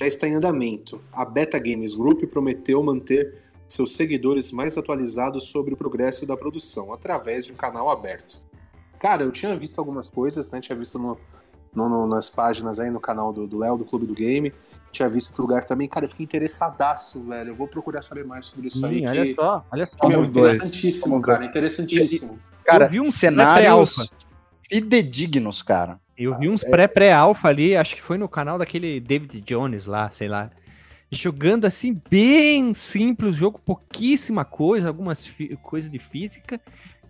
já 0.00 0.06
está 0.06 0.26
em 0.26 0.34
andamento. 0.34 1.00
A 1.12 1.24
Beta 1.24 1.58
Games 1.58 1.94
Group 1.94 2.24
prometeu 2.24 2.82
manter 2.82 3.42
seus 3.68 3.94
seguidores 3.94 4.52
mais 4.52 4.76
atualizados 4.76 5.48
sobre 5.48 5.74
o 5.74 5.76
progresso 5.76 6.26
da 6.26 6.36
produção, 6.36 6.92
através 6.92 7.46
de 7.46 7.52
um 7.52 7.56
canal 7.56 7.88
aberto. 7.90 8.40
Cara, 8.98 9.22
eu 9.22 9.32
tinha 9.32 9.54
visto 9.56 9.78
algumas 9.78 10.10
coisas, 10.10 10.50
né? 10.50 10.60
Tinha 10.60 10.76
visto 10.76 10.98
no, 10.98 11.18
no, 11.74 11.88
no, 11.88 12.06
nas 12.06 12.30
páginas 12.30 12.78
aí 12.78 12.90
no 12.90 13.00
canal 13.00 13.32
do 13.32 13.58
Léo, 13.58 13.76
do, 13.76 13.84
do 13.84 13.90
Clube 13.90 14.06
do 14.06 14.14
Game. 14.14 14.52
Tinha 14.92 15.08
visto 15.08 15.30
outro 15.30 15.42
lugar 15.42 15.64
também. 15.64 15.88
Cara, 15.88 16.06
eu 16.06 16.08
fiquei 16.08 16.24
interessadaço, 16.24 17.20
velho. 17.24 17.50
Eu 17.50 17.54
vou 17.54 17.66
procurar 17.66 18.00
saber 18.02 18.24
mais 18.24 18.46
sobre 18.46 18.68
isso 18.68 18.78
Sim, 18.78 18.86
aí. 18.86 19.06
Olha 19.06 19.24
que... 19.24 19.34
só, 19.34 19.66
olha 19.72 19.86
só. 19.86 19.98
Que, 19.98 20.06
meu, 20.06 20.24
interessantíssimo, 20.24 21.20
cara. 21.20 21.44
Interessantíssimo. 21.44 22.38
Cara, 22.64 22.86
vi 22.86 23.00
um 23.00 23.10
cenários 23.10 24.08
fidedignos, 24.70 25.62
cara. 25.62 26.00
Eu 26.16 26.38
vi 26.38 26.48
uns 26.48 26.62
é... 26.62 26.70
pré-pré-alfa 26.70 27.48
ali, 27.48 27.76
acho 27.76 27.96
que 27.96 28.02
foi 28.02 28.16
no 28.16 28.28
canal 28.28 28.58
daquele 28.58 29.00
David 29.00 29.40
Jones 29.40 29.86
lá, 29.86 30.10
sei 30.12 30.28
lá. 30.28 30.50
Jogando 31.10 31.64
assim, 31.64 32.00
bem 32.10 32.74
simples, 32.74 33.36
jogo 33.36 33.60
pouquíssima 33.64 34.44
coisa, 34.44 34.88
algumas 34.88 35.28
coisas 35.62 35.90
de 35.90 35.98
física 35.98 36.60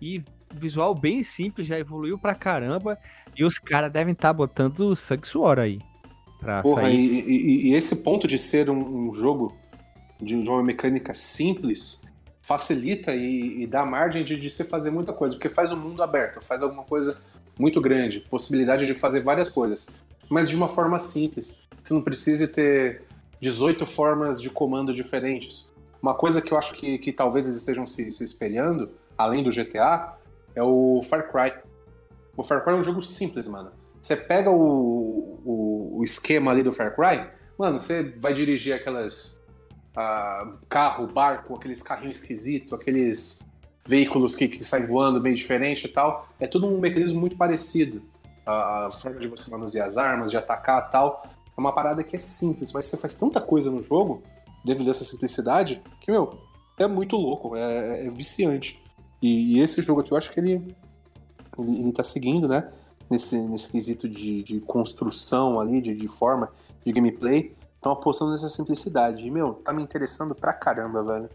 e 0.01 0.23
visual 0.53 0.93
bem 0.93 1.23
simples, 1.23 1.67
já 1.67 1.77
evoluiu 1.77 2.17
pra 2.17 2.35
caramba. 2.35 2.97
E 3.35 3.43
os 3.43 3.59
caras 3.59 3.91
devem 3.91 4.13
estar 4.13 4.29
tá 4.29 4.33
botando 4.33 4.95
sangue 4.95 5.27
suor 5.27 5.59
aí. 5.59 5.79
Porra. 6.61 6.89
E, 6.89 6.95
e, 6.95 7.69
e, 7.69 7.73
esse 7.73 7.97
ponto 7.97 8.27
de 8.27 8.37
ser 8.37 8.69
um, 8.69 9.09
um 9.09 9.13
jogo 9.13 9.55
de, 10.21 10.41
de, 10.41 10.49
uma 10.49 10.61
mecânica 10.61 11.13
simples 11.15 12.01
facilita 12.41 13.15
e, 13.15 13.63
e 13.63 13.67
dá 13.67 13.83
margem 13.83 14.23
de, 14.23 14.39
de 14.39 14.51
se 14.51 14.63
fazer 14.63 14.91
muita 14.91 15.11
coisa, 15.11 15.35
porque 15.35 15.49
faz 15.49 15.71
o 15.71 15.75
um 15.75 15.79
mundo 15.79 16.03
aberto, 16.03 16.39
faz 16.45 16.61
alguma 16.61 16.83
coisa 16.83 17.17
muito 17.57 17.79
grande, 17.81 18.19
possibilidade 18.21 18.85
de 18.85 18.93
fazer 18.93 19.21
várias 19.21 19.49
coisas, 19.49 19.95
mas 20.29 20.49
de 20.49 20.55
uma 20.55 20.67
forma 20.67 20.99
simples. 20.99 21.65
Você 21.81 21.93
não 21.93 22.01
precisa 22.01 22.47
ter 22.47 23.03
18 23.39 23.85
formas 23.85 24.41
de 24.41 24.49
comando 24.49 24.93
diferentes. 24.93 25.71
Uma 26.01 26.13
coisa 26.13 26.41
que 26.41 26.51
eu 26.51 26.57
acho 26.57 26.73
que, 26.73 26.97
que 26.97 27.11
talvez 27.11 27.45
eles 27.45 27.57
estejam 27.57 27.85
se, 27.85 28.09
se 28.11 28.23
espelhando, 28.23 28.89
além 29.17 29.43
do 29.43 29.49
GTA, 29.49 30.17
é 30.55 30.63
o 30.63 31.01
Far 31.03 31.31
Cry. 31.31 31.53
O 32.35 32.43
Far 32.43 32.63
Cry 32.63 32.73
é 32.73 32.77
um 32.77 32.83
jogo 32.83 33.01
simples, 33.01 33.47
mano. 33.47 33.71
Você 34.01 34.15
pega 34.15 34.51
o, 34.51 35.39
o, 35.45 35.99
o 35.99 36.03
esquema 36.03 36.51
ali 36.51 36.61
do 36.61 36.71
Far 36.71 36.95
Cry, 36.95 37.29
Mano, 37.57 37.79
você 37.79 38.03
vai 38.17 38.33
dirigir 38.33 38.73
aquelas. 38.73 39.41
Uh, 39.97 40.57
carro, 40.67 41.07
barco, 41.07 41.55
aqueles 41.55 41.81
carrinhos 41.81 42.17
esquisitos, 42.17 42.73
aqueles 42.73 43.45
veículos 43.85 44.35
que, 44.35 44.47
que 44.47 44.63
saem 44.63 44.85
voando 44.85 45.21
bem 45.21 45.33
diferente 45.33 45.85
e 45.85 45.89
tal. 45.89 46.27
É 46.39 46.47
tudo 46.47 46.67
um 46.67 46.79
mecanismo 46.79 47.19
muito 47.19 47.37
parecido. 47.37 48.01
A, 48.45 48.87
a 48.87 48.91
forma 48.91 49.19
de 49.19 49.27
você 49.27 49.49
manusear 49.49 49.87
as 49.87 49.97
armas, 49.97 50.31
de 50.31 50.37
atacar 50.37 50.87
e 50.87 50.91
tal. 50.91 51.23
É 51.57 51.59
uma 51.59 51.73
parada 51.73 52.03
que 52.03 52.15
é 52.15 52.19
simples, 52.19 52.71
mas 52.73 52.85
você 52.85 52.97
faz 52.97 53.13
tanta 53.13 53.39
coisa 53.39 53.71
no 53.71 53.81
jogo, 53.81 54.21
dentro 54.63 54.83
dessa 54.83 55.03
simplicidade, 55.03 55.81
que, 56.01 56.11
meu, 56.11 56.37
é 56.77 56.87
muito 56.87 57.15
louco, 57.15 57.55
é, 57.55 58.07
é 58.07 58.09
viciante. 58.09 58.81
E, 59.21 59.55
e, 59.55 59.59
esse 59.61 59.81
jogo 59.81 60.01
aqui 60.01 60.11
eu 60.11 60.17
acho 60.17 60.31
que 60.31 60.39
ele, 60.39 60.75
ele, 61.57 61.79
ele 61.79 61.91
tá 61.93 62.03
seguindo, 62.03 62.47
né? 62.47 62.69
Nesse, 63.09 63.37
nesse 63.37 63.69
quesito 63.69 64.09
de, 64.09 64.43
de 64.43 64.59
construção 64.61 65.59
ali, 65.59 65.79
de, 65.79 65.95
de 65.95 66.07
forma, 66.07 66.51
de 66.85 66.91
gameplay. 66.91 67.55
Estão 67.75 67.91
apostando 67.91 68.31
nessa 68.31 68.49
simplicidade. 68.49 69.25
E, 69.25 69.31
meu, 69.31 69.53
tá 69.53 69.71
me 69.71 69.81
interessando 69.81 70.35
pra 70.35 70.51
caramba, 70.51 71.03
velho. 71.03 71.29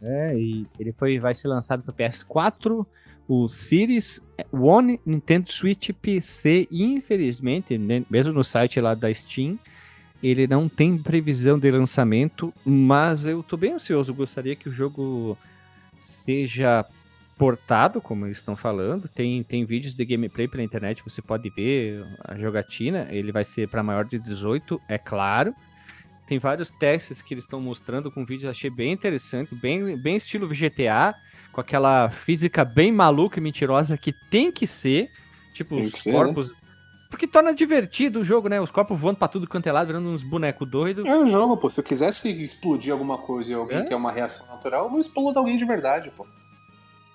É, 0.00 0.38
e 0.38 0.66
ele 0.78 0.92
foi, 0.92 1.18
vai 1.18 1.34
ser 1.34 1.48
lançado 1.48 1.82
para 1.82 1.92
PS4, 1.92 2.86
o 3.26 3.48
Series 3.48 4.22
One, 4.50 5.00
Nintendo 5.04 5.52
Switch, 5.52 5.90
PC. 5.90 6.66
E, 6.70 6.82
infelizmente, 6.82 7.76
né, 7.76 8.04
mesmo 8.08 8.32
no 8.32 8.42
site 8.42 8.80
lá 8.80 8.94
da 8.94 9.12
Steam, 9.12 9.58
ele 10.22 10.46
não 10.46 10.68
tem 10.68 10.96
previsão 10.98 11.58
de 11.58 11.70
lançamento, 11.70 12.52
mas 12.64 13.26
eu 13.26 13.42
tô 13.42 13.56
bem 13.56 13.74
ansioso. 13.74 14.14
Gostaria 14.14 14.56
que 14.56 14.68
o 14.68 14.72
jogo 14.72 15.36
seja 15.98 16.84
portado, 17.36 18.00
como 18.00 18.26
eles 18.26 18.38
estão 18.38 18.56
falando. 18.56 19.08
Tem, 19.08 19.42
tem 19.44 19.64
vídeos 19.64 19.94
de 19.94 20.04
gameplay 20.04 20.48
pela 20.48 20.62
internet, 20.62 21.04
você 21.04 21.22
pode 21.22 21.48
ver 21.50 22.04
a 22.24 22.36
jogatina. 22.36 23.06
Ele 23.10 23.30
vai 23.30 23.44
ser 23.44 23.68
para 23.68 23.82
maior 23.82 24.04
de 24.04 24.18
18, 24.18 24.80
é 24.88 24.98
claro. 24.98 25.54
Tem 26.28 26.38
vários 26.38 26.70
testes 26.70 27.22
que 27.22 27.32
eles 27.32 27.44
estão 27.44 27.58
mostrando 27.58 28.12
com 28.12 28.22
vídeos, 28.22 28.50
achei 28.50 28.68
bem 28.68 28.92
interessante, 28.92 29.54
bem, 29.54 29.96
bem 29.96 30.16
estilo 30.16 30.46
GTA, 30.46 31.14
com 31.50 31.60
aquela 31.60 32.10
física 32.10 32.66
bem 32.66 32.92
maluca 32.92 33.38
e 33.38 33.42
mentirosa 33.42 33.96
que 33.96 34.12
tem 34.12 34.52
que 34.52 34.66
ser. 34.66 35.10
Tipo, 35.54 35.76
tem 35.76 35.86
os 35.86 35.94
ser, 35.94 36.12
né? 36.12 36.18
corpos. 36.18 36.52
Né? 36.52 36.68
Porque 37.08 37.26
torna 37.26 37.54
divertido 37.54 38.20
o 38.20 38.24
jogo, 38.24 38.46
né? 38.46 38.60
Os 38.60 38.70
corpos 38.70 39.00
voando 39.00 39.16
pra 39.16 39.26
tudo 39.26 39.48
quanto 39.48 39.66
é 39.66 39.72
lado, 39.72 39.86
virando 39.86 40.06
uns 40.10 40.22
bonecos 40.22 40.68
doidos. 40.68 41.06
É 41.06 41.16
o 41.16 41.26
jogo, 41.26 41.56
pô. 41.56 41.70
Se 41.70 41.80
eu 41.80 41.84
quisesse 41.84 42.30
explodir 42.42 42.92
alguma 42.92 43.16
coisa 43.16 43.50
e 43.50 43.54
alguém 43.54 43.78
é? 43.78 43.84
ter 43.84 43.94
uma 43.94 44.12
reação 44.12 44.46
natural, 44.48 44.84
eu 44.84 44.90
vou 44.90 45.00
explodir 45.00 45.38
alguém 45.38 45.56
de 45.56 45.64
verdade, 45.64 46.12
pô. 46.14 46.26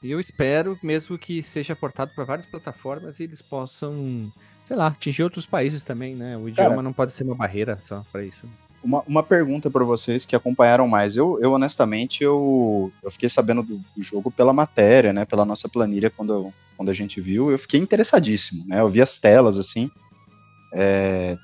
E 0.02 0.10
eu 0.10 0.20
espero 0.20 0.78
mesmo 0.82 1.20
que 1.20 1.44
seja 1.44 1.76
portado 1.76 2.12
para 2.16 2.26
várias 2.26 2.48
plataformas 2.48 3.20
e 3.20 3.24
eles 3.26 3.44
possam, 3.44 4.34
sei 4.66 4.76
lá, 4.76 4.88
atingir 4.88 5.22
outros 5.22 5.46
países 5.46 5.84
também, 5.84 6.16
né? 6.16 6.36
O 6.36 6.50
idioma 6.50 6.70
Cara, 6.72 6.82
não 6.82 6.92
pode 6.92 7.14
ser 7.14 7.24
uma 7.24 7.36
barreira 7.36 7.80
só 7.84 8.04
para 8.12 8.24
isso. 8.24 8.48
Uma, 8.84 9.02
uma 9.08 9.24
pergunta 9.24 9.70
para 9.70 9.84
vocês 9.84 10.26
que 10.26 10.36
acompanharam 10.36 10.88
mais. 10.88 11.16
Eu, 11.16 11.40
eu 11.42 11.54
honestamente, 11.54 12.24
eu, 12.24 12.92
eu 13.02 13.10
fiquei 13.10 13.30
sabendo 13.30 13.64
do, 13.64 13.78
do, 13.96 14.04
jogo 14.04 14.30
pela 14.30 14.52
matéria, 14.52 15.14
né? 15.14 15.24
Pela 15.24 15.46
nossa 15.46 15.70
planilha 15.70 16.10
quando, 16.10 16.54
quando 16.76 16.90
a 16.90 16.94
gente 16.94 17.22
viu. 17.22 17.50
Eu 17.50 17.58
fiquei 17.58 17.80
interessadíssimo, 17.80 18.66
né? 18.68 18.82
Eu 18.82 18.90
vi 18.90 19.02
as 19.02 19.18
telas, 19.18 19.58
assim. 19.58 19.90
É, 20.74 21.38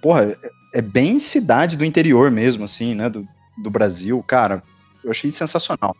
porra, 0.00 0.24
é, 0.24 0.78
é 0.78 0.82
bem 0.82 1.18
cidade 1.18 1.76
do 1.76 1.84
interior 1.84 2.30
mesmo, 2.30 2.64
assim, 2.64 2.94
né? 2.94 3.08
Do, 3.08 3.26
do 3.58 3.70
Brasil. 3.70 4.22
Cara, 4.22 4.62
eu 5.02 5.10
achei 5.10 5.30
sensacional. 5.30 5.96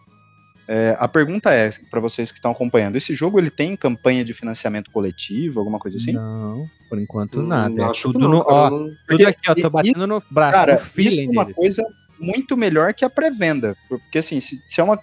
É, 0.66 0.96
a 0.98 1.06
pergunta 1.06 1.52
é 1.52 1.70
para 1.90 2.00
vocês 2.00 2.30
que 2.30 2.38
estão 2.38 2.50
acompanhando: 2.50 2.96
esse 2.96 3.14
jogo 3.14 3.38
ele 3.38 3.50
tem 3.50 3.76
campanha 3.76 4.24
de 4.24 4.32
financiamento 4.32 4.90
coletivo, 4.90 5.60
alguma 5.60 5.78
coisa 5.78 5.98
assim? 5.98 6.12
Não, 6.12 6.68
por 6.88 6.98
enquanto 6.98 7.40
hum, 7.40 7.46
nada. 7.46 7.68
Não, 7.68 7.90
é 7.90 7.92
tudo 7.92 8.18
não, 8.18 8.28
no, 8.30 8.44
ó, 8.46 8.70
não... 8.70 8.90
tudo 9.06 9.26
aqui, 9.26 9.50
ó, 9.50 9.54
tô 9.54 9.70
batendo 9.70 10.06
no 10.06 10.22
braço, 10.30 10.52
cara, 10.52 10.82
no 10.96 11.02
isso 11.02 11.20
é 11.20 11.24
uma 11.24 11.44
deles. 11.44 11.56
coisa 11.56 11.82
muito 12.18 12.56
melhor 12.56 12.94
que 12.94 13.04
a 13.04 13.10
pré-venda, 13.10 13.76
porque 13.88 14.18
assim, 14.18 14.40
se, 14.40 14.62
se, 14.66 14.80
é 14.80 14.84
uma 14.84 14.98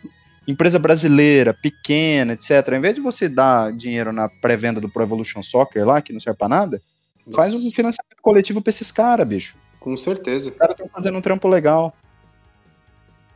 empresa 0.47 0.79
brasileira, 0.79 1.53
pequena, 1.53 2.33
etc, 2.33 2.67
ao 2.69 2.75
invés 2.75 2.95
de 2.95 3.01
você 3.01 3.29
dar 3.29 3.71
dinheiro 3.71 4.11
na 4.11 4.27
pré-venda 4.27 4.81
do 4.81 4.89
Pro 4.89 5.03
Evolution 5.03 5.43
Soccer 5.43 5.85
lá, 5.85 6.01
que 6.01 6.11
não 6.11 6.19
serve 6.19 6.39
para 6.39 6.49
nada, 6.49 6.81
Nossa. 7.27 7.37
faz 7.37 7.53
um 7.53 7.71
financiamento 7.71 8.21
coletivo 8.21 8.61
para 8.61 8.71
esses 8.71 8.91
caras, 8.91 9.27
bicho. 9.27 9.55
Com 9.79 9.95
certeza. 9.97 10.49
Os 10.49 10.55
caras 10.55 10.75
estão 10.75 10.89
fazendo 10.89 11.17
um 11.17 11.21
trampo 11.21 11.47
legal. 11.47 11.95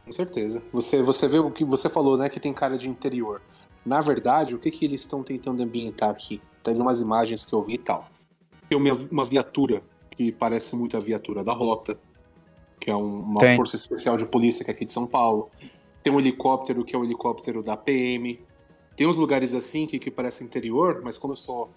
Com 0.06 0.12
certeza. 0.12 0.62
Você, 0.72 1.02
você 1.02 1.28
vê 1.28 1.40
o 1.40 1.50
que 1.50 1.66
você 1.66 1.90
falou, 1.90 2.16
né? 2.16 2.30
Que 2.30 2.40
tem 2.40 2.54
cara 2.54 2.78
de 2.78 2.88
interior. 2.88 3.42
Na 3.86 4.02
verdade, 4.02 4.56
o 4.56 4.60
que, 4.60 4.70
que 4.70 4.86
eles 4.86 5.02
estão 5.02 5.24
tentando 5.24 5.62
ambientar 5.62 6.10
aqui? 6.10 6.42
Tem 6.64 6.76
umas 6.76 7.02
imagens 7.02 7.44
que 7.44 7.54
eu 7.54 7.64
vi 7.64 7.74
e 7.74 7.78
tal. 7.80 8.08
Tem 8.70 8.78
uma, 8.78 8.94
uma 9.12 9.26
viatura 9.26 9.84
que 10.12 10.32
parece 10.32 10.76
muito 10.76 10.96
a 10.96 11.00
viatura 11.00 11.44
da 11.44 11.54
Rota, 11.54 11.98
que 12.80 12.90
é 12.90 12.96
um, 12.96 13.20
uma 13.20 13.42
tem. 13.42 13.56
força 13.56 13.76
especial 13.76 14.18
de 14.18 14.26
polícia 14.26 14.64
que 14.64 14.72
é 14.72 14.74
aqui 14.74 14.86
de 14.86 14.94
São 14.94 15.08
Paulo. 15.08 15.50
Tem 16.04 16.14
um 16.14 16.20
helicóptero 16.20 16.86
que 16.86 16.96
é 16.96 17.00
o 17.00 17.02
um 17.02 17.06
helicóptero 17.06 17.64
da 17.64 17.76
PM. 17.76 18.40
Tem 18.96 19.08
uns 19.08 19.16
lugares 19.16 19.54
assim 19.54 19.88
que, 19.88 20.00
que 20.00 20.12
parecem 20.12 20.46
interior, 20.46 21.02
mas 21.04 21.18
como 21.18 21.34
eu 21.34 21.38
sou. 21.38 21.70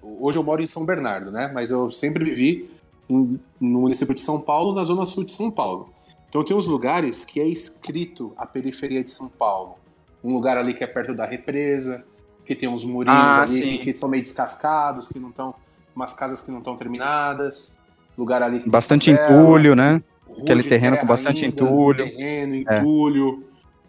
Hoje 0.00 0.38
eu 0.38 0.42
moro 0.42 0.62
em 0.62 0.66
São 0.66 0.86
Bernardo, 0.86 1.30
né? 1.30 1.50
Mas 1.52 1.70
eu 1.70 1.90
sempre 1.92 2.24
vivi 2.24 2.70
em, 3.08 3.38
no 3.60 3.80
município 3.80 4.14
de 4.14 4.20
São 4.20 4.40
Paulo, 4.40 4.74
na 4.74 4.84
zona 4.84 5.04
sul 5.04 5.24
de 5.24 5.32
São 5.32 5.50
Paulo. 5.50 5.92
Então 6.34 6.42
tem 6.42 6.56
uns 6.56 6.66
lugares 6.66 7.24
que 7.24 7.40
é 7.40 7.46
escrito 7.46 8.32
a 8.36 8.44
periferia 8.44 8.98
de 8.98 9.12
São 9.12 9.28
Paulo. 9.28 9.76
Um 10.22 10.34
lugar 10.34 10.58
ali 10.58 10.74
que 10.74 10.82
é 10.82 10.86
perto 10.88 11.14
da 11.14 11.24
represa, 11.24 12.04
que 12.44 12.56
tem 12.56 12.68
uns 12.68 12.82
murinhos 12.82 13.16
ah, 13.16 13.42
ali 13.42 13.78
que, 13.78 13.92
que, 13.92 13.96
são 13.96 14.08
meio 14.08 14.20
descascados, 14.20 15.06
que 15.06 15.20
não 15.20 15.28
estão. 15.28 15.54
umas 15.94 16.12
casas 16.12 16.40
que 16.40 16.50
não 16.50 16.58
estão 16.58 16.74
terminadas. 16.74 17.78
Lugar 18.18 18.42
ali 18.42 18.58
que 18.58 18.68
Bastante 18.68 19.12
entulho, 19.12 19.76
né? 19.76 20.02
Aquele 20.36 20.64
terreno 20.64 20.98
com 20.98 21.06
bastante 21.06 21.44
ainda, 21.44 21.54
entulho. 21.54 22.04
Terreno, 22.04 22.54
é. 22.56 22.78
entulho. 22.78 23.44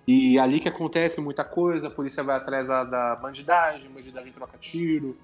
É. 0.07 0.11
E 0.11 0.37
ali 0.37 0.59
que 0.59 0.69
acontece 0.69 1.19
muita 1.19 1.43
coisa, 1.43 1.87
a 1.87 1.89
polícia 1.89 2.21
vai 2.21 2.35
atrás 2.35 2.67
da, 2.67 2.83
da 2.83 3.15
bandidagem, 3.15 3.89
bandidagem 3.89 4.31
troca 4.31 4.55
tiro, 4.61 5.17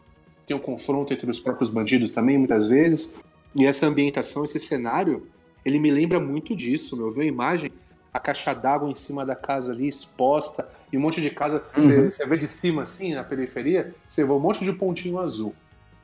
tem 0.47 0.57
um 0.57 0.59
confronto 0.59 1.13
entre 1.13 1.30
os 1.30 1.39
próprios 1.39 1.69
bandidos 1.69 2.11
também, 2.13 2.39
muitas 2.39 2.65
vezes. 2.65 3.19
E 3.55 3.63
essa 3.63 3.86
ambientação, 3.86 4.43
esse 4.43 4.59
cenário, 4.59 5.28
ele 5.64 5.80
me 5.80 5.91
lembra 5.91 6.20
muito 6.20 6.55
disso, 6.55 6.97
meu. 6.97 7.12
Viu 7.12 7.24
a 7.24 7.26
imagem? 7.26 7.72
A 8.14 8.20
caixa 8.20 8.53
d'água 8.53 8.89
em 8.89 8.95
cima 8.95 9.26
da 9.26 9.36
casa 9.36 9.72
ali, 9.72 9.88
exposta, 9.88 10.68
e 10.91 10.97
um 10.97 11.01
monte 11.01 11.22
de 11.22 11.30
casa. 11.30 11.64
Uhum. 11.78 12.09
Você 12.09 12.26
vê 12.26 12.36
de 12.36 12.47
cima 12.47 12.84
assim, 12.84 13.14
na 13.14 13.24
periferia, 13.24 13.95
você 14.05 14.26
vê 14.26 14.32
um 14.32 14.39
monte 14.39 14.66
de 14.66 14.74
pontinho 14.74 15.20
azul. 15.20 15.55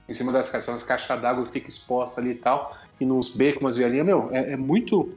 Em 0.08 0.14
cima 0.14 0.32
das 0.32 0.50
caixas, 0.50 0.74
as 0.74 0.84
caixas 0.84 1.22
d'água 1.22 1.46
fica 1.46 1.68
exposta 1.68 2.22
ali 2.22 2.32
e 2.32 2.36
tal, 2.36 2.78
e 3.00 3.06
nos 3.06 3.30
becos, 3.30 3.62
umas 3.62 3.76
vielinhas. 3.76 4.06
Meu, 4.06 4.30
é, 4.32 4.54
é, 4.54 4.56
muito. 4.56 5.14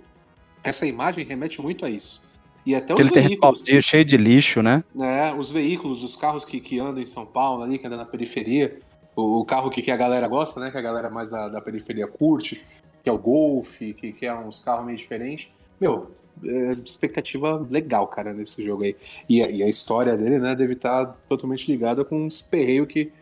Essa 0.64 0.84
imagem 0.84 1.24
remete 1.24 1.62
muito 1.62 1.86
a 1.86 1.90
isso. 1.90 2.20
E 2.66 2.74
até 2.74 2.92
Aquele 2.92 3.08
os 3.08 3.14
veículos. 3.14 3.64
cheio 3.82 4.04
de 4.04 4.16
lixo, 4.16 4.62
né? 4.62 4.84
É, 5.00 5.32
os 5.32 5.50
veículos, 5.50 6.02
os 6.02 6.16
carros 6.16 6.44
que, 6.44 6.60
que 6.60 6.78
andam 6.78 7.00
em 7.00 7.06
São 7.06 7.24
Paulo 7.24 7.62
ali, 7.62 7.78
que 7.78 7.86
andam 7.86 7.98
na 7.98 8.04
periferia. 8.04 8.78
O, 9.14 9.40
o 9.40 9.44
carro 9.44 9.70
que, 9.70 9.80
que 9.80 9.90
a 9.90 9.96
galera 9.96 10.26
gosta, 10.26 10.60
né? 10.60 10.70
Que 10.70 10.76
a 10.76 10.82
galera 10.82 11.08
mais 11.08 11.30
da, 11.30 11.48
da 11.48 11.60
periferia 11.60 12.06
curte 12.06 12.62
que 13.02 13.08
é 13.08 13.12
o 13.12 13.18
Golf, 13.18 13.78
que, 13.78 14.12
que 14.12 14.26
é 14.26 14.34
uns 14.34 14.62
carros 14.62 14.86
meio 14.86 14.98
diferentes. 14.98 15.50
Meu, 15.80 16.10
é, 16.44 16.72
expectativa 16.84 17.66
legal, 17.70 18.06
cara, 18.06 18.32
nesse 18.32 18.64
jogo 18.64 18.84
aí. 18.84 18.96
E, 19.28 19.40
e, 19.40 19.62
a 19.62 19.68
história 19.68 20.16
dele, 20.16 20.38
né, 20.38 20.54
deve 20.54 20.74
estar 20.74 21.06
totalmente 21.28 21.70
ligada 21.70 22.04
com 22.04 22.26
os 22.26 22.42
perreios 22.42 22.86
que, 22.86 23.12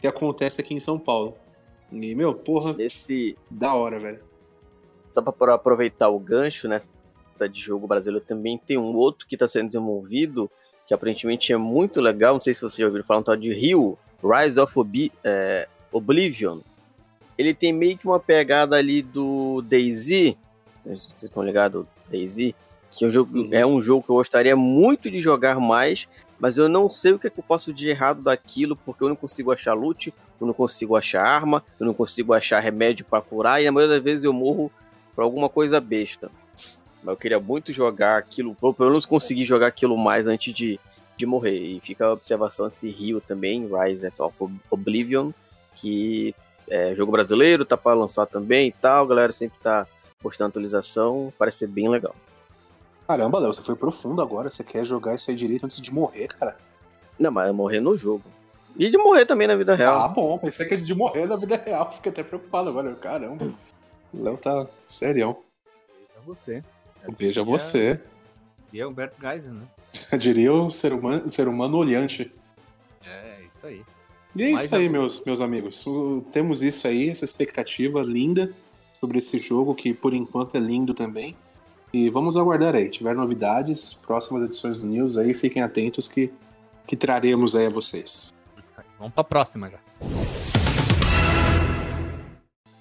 que 0.00 0.06
acontece 0.06 0.60
aqui 0.60 0.74
em 0.74 0.80
São 0.80 0.98
Paulo. 0.98 1.36
E, 1.90 2.14
meu, 2.14 2.34
porra, 2.34 2.74
Esse... 2.78 3.36
da 3.50 3.74
hora, 3.74 3.98
velho. 3.98 4.20
Só 5.08 5.22
pra 5.22 5.54
aproveitar 5.54 6.08
o 6.08 6.18
gancho 6.18 6.66
nessa 6.68 6.88
de 7.50 7.60
jogo 7.60 7.86
brasileiro, 7.88 8.24
também 8.24 8.56
tem 8.56 8.78
um 8.78 8.94
outro 8.94 9.26
que 9.26 9.34
está 9.34 9.48
sendo 9.48 9.66
desenvolvido, 9.66 10.48
que 10.86 10.94
aparentemente 10.94 11.52
é 11.52 11.56
muito 11.56 12.00
legal, 12.00 12.34
não 12.34 12.40
sei 12.40 12.54
se 12.54 12.62
você 12.62 12.80
já 12.80 12.86
ouviu 12.86 13.02
falar, 13.02 13.20
um 13.20 13.24
tal 13.24 13.36
de 13.36 13.52
Rio, 13.52 13.98
Rise 14.22 14.60
of 14.60 14.72
é, 15.24 15.68
Oblivion 15.90 16.60
ele 17.36 17.54
tem 17.54 17.72
meio 17.72 17.98
que 17.98 18.06
uma 18.06 18.20
pegada 18.20 18.76
ali 18.76 19.02
do 19.02 19.62
Daisy. 19.62 20.36
Vocês 20.80 21.08
estão 21.22 21.42
ligados? 21.42 21.86
Daisy? 22.10 22.54
Que 22.90 23.04
é 23.04 23.08
um, 23.08 23.10
jogo, 23.10 23.38
uhum. 23.38 23.48
é 23.50 23.66
um 23.66 23.82
jogo 23.82 24.04
que 24.04 24.10
eu 24.10 24.16
gostaria 24.16 24.54
muito 24.54 25.10
de 25.10 25.20
jogar 25.20 25.58
mais, 25.58 26.06
mas 26.38 26.56
eu 26.56 26.68
não 26.68 26.88
sei 26.88 27.12
o 27.12 27.18
que, 27.18 27.26
é 27.26 27.30
que 27.30 27.40
eu 27.40 27.44
faço 27.44 27.72
de 27.72 27.88
errado 27.88 28.22
daquilo, 28.22 28.76
porque 28.76 29.02
eu 29.02 29.08
não 29.08 29.16
consigo 29.16 29.50
achar 29.50 29.74
loot, 29.74 30.14
eu 30.40 30.46
não 30.46 30.54
consigo 30.54 30.94
achar 30.94 31.24
arma, 31.24 31.64
eu 31.80 31.86
não 31.86 31.94
consigo 31.94 32.32
achar 32.32 32.60
remédio 32.60 33.04
para 33.04 33.20
curar, 33.20 33.60
e 33.60 33.66
a 33.66 33.72
maioria 33.72 33.96
das 33.96 34.04
vezes 34.04 34.24
eu 34.24 34.32
morro 34.32 34.70
por 35.14 35.22
alguma 35.22 35.48
coisa 35.48 35.80
besta. 35.80 36.30
Mas 37.02 37.12
eu 37.12 37.16
queria 37.16 37.40
muito 37.40 37.72
jogar 37.72 38.16
aquilo, 38.16 38.54
pelo 38.54 38.74
menos 38.78 39.04
conseguir 39.04 39.44
jogar 39.44 39.66
aquilo 39.66 39.96
mais 39.98 40.26
antes 40.26 40.54
de, 40.54 40.78
de 41.16 41.26
morrer. 41.26 41.58
E 41.58 41.80
fica 41.80 42.06
a 42.06 42.12
observação 42.12 42.68
desse 42.68 42.88
Rio 42.90 43.20
também, 43.20 43.68
Rise 43.68 44.10
of 44.18 44.44
Oblivion, 44.70 45.32
que 45.74 46.34
é, 46.68 46.94
jogo 46.94 47.12
brasileiro, 47.12 47.64
tá 47.64 47.76
para 47.76 47.94
lançar 47.94 48.26
também 48.26 48.68
e 48.68 48.72
tal. 48.72 49.04
A 49.04 49.08
galera 49.08 49.32
sempre 49.32 49.58
tá 49.62 49.86
postando 50.20 50.48
atualização, 50.48 51.32
parece 51.38 51.58
ser 51.58 51.66
bem 51.68 51.88
legal. 51.88 52.14
Caramba, 53.06 53.38
Léo, 53.38 53.52
você 53.52 53.62
foi 53.62 53.76
profundo 53.76 54.22
agora. 54.22 54.50
Você 54.50 54.64
quer 54.64 54.84
jogar 54.84 55.14
isso 55.14 55.30
aí 55.30 55.36
direito 55.36 55.64
antes 55.64 55.80
de 55.80 55.92
morrer, 55.92 56.28
cara? 56.28 56.56
Não, 57.18 57.30
mas 57.30 57.54
morrer 57.54 57.80
no 57.80 57.96
jogo. 57.96 58.24
E 58.76 58.90
de 58.90 58.96
morrer 58.96 59.26
também 59.26 59.46
na 59.46 59.54
vida 59.54 59.74
real. 59.74 60.00
Ah, 60.00 60.08
bom, 60.08 60.38
pensei 60.38 60.66
que 60.66 60.74
antes 60.74 60.86
de 60.86 60.94
morrer 60.94 61.26
na 61.26 61.36
vida 61.36 61.62
real. 61.64 61.92
Fiquei 61.92 62.10
até 62.10 62.22
preocupado 62.22 62.70
agora. 62.70 62.94
Caramba, 62.94 63.44
o 64.12 64.22
Léo 64.22 64.36
tá 64.36 64.66
serião. 64.86 65.38
você. 66.24 66.64
Veja 67.18 67.44
você. 67.44 68.00
E 68.72 68.80
é 68.80 68.86
Humberto 68.86 69.20
Geiser, 69.20 69.52
né? 69.52 69.66
Diria 70.18 70.52
o 70.52 70.70
ser 70.70 70.92
humano, 70.92 71.30
ser 71.30 71.46
humano 71.46 71.76
olhante. 71.76 72.32
É, 73.06 73.42
isso 73.42 73.66
aí. 73.66 73.84
E 74.36 74.42
é 74.42 74.50
isso 74.50 74.74
aí, 74.74 74.86
eu- 74.86 74.90
meus, 74.90 75.22
meus 75.24 75.40
amigos. 75.40 75.86
O- 75.86 76.24
temos 76.32 76.62
isso 76.62 76.86
aí, 76.88 77.08
essa 77.08 77.24
expectativa 77.24 78.02
linda 78.02 78.52
sobre 78.92 79.18
esse 79.18 79.38
jogo, 79.38 79.74
que 79.74 79.92
por 79.94 80.12
enquanto 80.14 80.56
é 80.56 80.60
lindo 80.60 80.92
também. 80.94 81.36
E 81.92 82.10
vamos 82.10 82.36
aguardar 82.36 82.74
aí. 82.74 82.88
Tiver 82.88 83.14
novidades, 83.14 83.94
próximas 83.94 84.42
edições 84.44 84.80
do 84.80 84.86
News 84.86 85.16
aí, 85.16 85.32
fiquem 85.34 85.62
atentos 85.62 86.08
que, 86.08 86.32
que 86.86 86.96
traremos 86.96 87.54
aí 87.54 87.66
a 87.66 87.70
vocês. 87.70 88.32
Vamos 88.98 89.14
pra 89.14 89.22
próxima 89.22 89.70
já. 89.70 89.78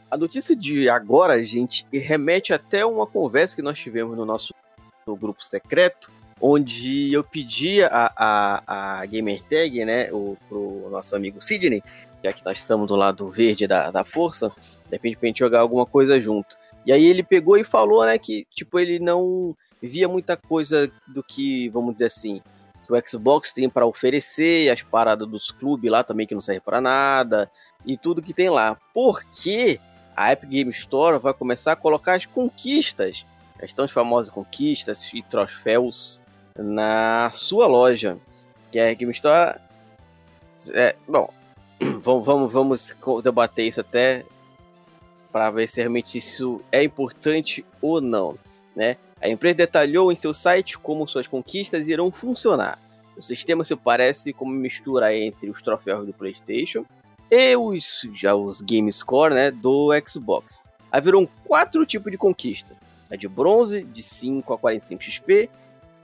A 0.10 0.18
notícia 0.18 0.56
de 0.56 0.88
agora, 0.89 1.43
gente, 1.43 1.86
remete 1.91 2.54
até 2.54 2.86
uma 2.86 3.06
conversa 3.06 3.56
que 3.56 3.62
nós 3.62 3.78
tivemos 3.80 4.16
no 4.16 4.26
nosso 4.26 4.54
no 5.06 5.16
grupo 5.16 5.43
secreto, 5.43 6.10
onde 6.46 7.14
eu 7.14 7.24
pedi 7.24 7.82
a, 7.84 8.12
a, 8.18 9.00
a 9.00 9.06
Gamertag, 9.06 9.86
né, 9.86 10.12
o, 10.12 10.36
pro 10.50 10.89
nosso 10.91 11.16
amigo 11.16 11.39
Sidney, 11.39 11.82
já 12.22 12.34
que 12.34 12.44
nós 12.44 12.58
estamos 12.58 12.86
do 12.86 12.98
lado 12.98 13.30
verde 13.30 13.66
da, 13.66 13.89
da 13.89 14.04
força, 14.04 14.50
de 14.50 14.91
repente 14.91 15.16
pra 15.16 15.28
gente 15.28 15.39
jogar 15.39 15.62
alguma 15.62 15.86
coisa 15.86 16.20
junto. 16.20 16.58
E 16.86 16.91
aí 16.91 17.06
ele 17.06 17.24
pegou 17.24 17.58
e 17.58 17.64
falou, 17.64 18.06
né, 18.06 18.18
que 18.18 18.46
tipo, 18.54 18.78
ele 18.78 19.00
não 19.00 19.56
via 19.82 20.10
muita 20.10 20.36
coisa 20.36 20.91
do 21.08 21.24
que, 21.24 21.70
vamos 21.70 21.94
dizer 21.94 22.08
assim, 22.08 22.41
que 22.86 22.91
o 22.91 23.10
Xbox 23.10 23.54
tem 23.54 23.70
para 23.70 23.86
oferecer, 23.86 24.70
as 24.70 24.82
paradas 24.82 25.26
dos 25.26 25.50
clubes 25.50 25.89
lá 25.89 26.04
também 26.04 26.28
que 26.28 26.36
não 26.36 26.41
serve 26.41 26.60
para 26.60 26.82
nada, 26.82 27.50
e 27.86 27.96
tudo 27.96 28.22
que 28.22 28.34
tem 28.34 28.50
lá. 28.50 28.78
Porque 28.94 29.80
a 30.14 30.34
Epic 30.34 30.50
Game 30.50 30.72
Store 30.72 31.20
vai 31.20 31.34
começar 31.34 31.72
a 31.72 31.78
colocar 31.78 32.16
as 32.16 32.26
conquistas, 32.26 33.26
as 33.62 33.72
tão 33.72 33.88
famosas 33.88 34.30
conquistas 34.30 35.10
e 35.14 35.22
troféus 35.22 36.22
na 36.58 37.30
sua 37.32 37.68
loja. 37.68 38.18
Que 38.72 38.80
a 38.80 38.93
Game 38.93 39.12
Store. 39.12 39.60
É, 40.72 40.95
bom, 41.08 41.32
vamos, 42.01 42.26
vamos, 42.26 42.54
vamos 42.54 42.95
debater 43.24 43.68
isso 43.68 43.82
até 43.82 44.26
para 45.32 45.49
ver 45.49 45.68
se 45.68 45.82
realmente 45.82 46.18
isso 46.18 46.62
é 46.72 46.84
importante 46.84 47.66
ou 47.82 47.99
não, 47.99 48.38
né? 48.76 48.97
A 49.20 49.28
empresa 49.28 49.56
detalhou 49.56 50.12
em 50.12 50.16
seu 50.16 50.34
site 50.34 50.78
como 50.78 51.08
suas 51.08 51.28
conquistas 51.28 51.88
irão 51.88 52.12
funcionar. 52.12 52.78
O 53.18 53.22
sistema 53.22 53.64
se 53.64 53.76
parece 53.76 54.34
como 54.34 54.51
mistura 54.51 55.16
entre 55.16 55.49
os 55.49 55.62
troféus 55.62 56.06
do 56.06 56.14
PlayStation 56.14 56.86
e 57.32 57.56
os, 57.56 58.08
já 58.14 58.36
os 58.36 58.62
Game 58.62 58.91
Score 58.91 59.34
né, 59.34 59.49
do 59.49 59.89
Xbox. 60.08 60.62
Haverão 60.91 61.28
quatro 61.45 61.86
tipos 61.86 62.12
de 62.12 62.18
conquista: 62.18 62.76
a 63.10 63.16
de 63.16 63.28
bronze, 63.28 63.84
de 63.84 64.04
5 64.04 64.54
a 64.54 64.58
45 64.58 65.04
XP, 65.04 65.49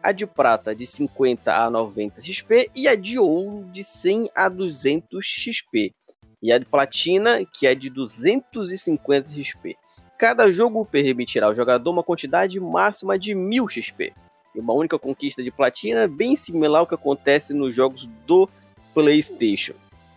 a 0.02 0.12
de 0.12 0.26
prata, 0.26 0.76
de 0.76 0.86
50 0.86 1.54
a 1.54 1.70
90 1.70 2.22
XP, 2.22 2.72
e 2.76 2.88
a 2.88 2.96
de 2.96 3.20
ouro, 3.20 3.66
de 3.72 3.84
100 3.84 4.30
a 4.36 4.50
200 4.50 5.26
XP. 5.26 5.94
E 6.42 6.52
a 6.54 6.58
de 6.58 6.66
platina, 6.66 7.46
que 7.46 7.68
é 7.68 7.76
de 7.76 7.90
250 7.90 9.30
XP. 9.32 9.76
Cada 10.18 10.52
jogo 10.52 10.86
permitirá 10.86 11.48
ao 11.48 11.56
jogador 11.56 11.92
uma 11.92 12.04
quantidade 12.04 12.60
máxima 12.60 13.18
de 13.18 13.36
1000 13.36 13.68
XP. 13.68 14.14
E 14.56 14.60
uma 14.60 14.74
única 14.74 14.98
conquista 14.98 15.44
de 15.44 15.52
platina, 15.52 16.08
bem 16.08 16.36
similar 16.36 16.80
ao 16.82 16.88
que 16.88 16.96
acontece 16.96 17.54
nos 17.54 17.76
jogos 17.76 18.06
do 18.26 18.50
PlayStation. 18.94 19.74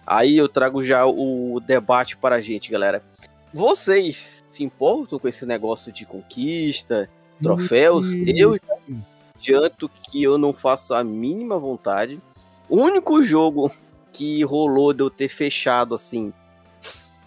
Aí 0.07 0.37
eu 0.37 0.49
trago 0.49 0.83
já 0.83 1.07
o 1.07 1.61
debate 1.61 2.17
para 2.17 2.37
a 2.37 2.41
gente, 2.41 2.71
galera. 2.71 3.03
Vocês 3.55 4.43
se 4.49 4.65
importam 4.65 5.19
com 5.19 5.29
esse 5.29 5.45
negócio 5.45 5.93
de 5.93 6.07
conquista, 6.07 7.09
troféus? 7.41 8.15
Eu 8.15 8.55
já 8.55 8.77
adianto 9.43 9.91
que 10.11 10.23
eu 10.23 10.39
não 10.39 10.53
faço 10.53 10.95
a 10.95 11.03
mínima 11.03 11.59
vontade. 11.59 12.21
O 12.69 12.77
único 12.81 13.23
jogo 13.25 13.71
que 14.13 14.43
rolou 14.45 14.93
de 14.93 15.03
eu 15.03 15.11
ter 15.11 15.29
fechado 15.29 15.95
assim. 15.95 16.33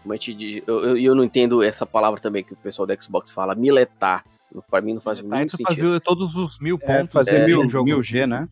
Como 0.02 0.18
diz, 0.18 0.62
eu, 0.68 0.84
eu, 0.84 0.98
eu 0.98 1.16
não 1.16 1.24
entendo 1.24 1.62
essa 1.64 1.86
palavra 1.86 2.20
também 2.20 2.44
que 2.44 2.54
o 2.54 2.58
pessoal 2.58 2.86
do 2.88 3.04
Xbox 3.04 3.32
fala, 3.32 3.54
miletar. 3.56 4.24
Pra 4.70 4.80
mim 4.80 4.94
não 4.94 5.02
faz 5.02 5.20
Aí 5.20 5.26
muito 5.26 5.52
tu 5.52 5.58
sentido. 5.58 5.76
fazia 5.76 6.00
todos 6.00 6.36
os 6.36 6.60
mil 6.60 6.80
É, 6.82 6.98
pontos. 7.00 7.12
fazer 7.14 7.40
né, 7.40 7.46
mil, 7.48 7.84
mil 7.84 8.02
G, 8.02 8.26
né? 8.26 8.48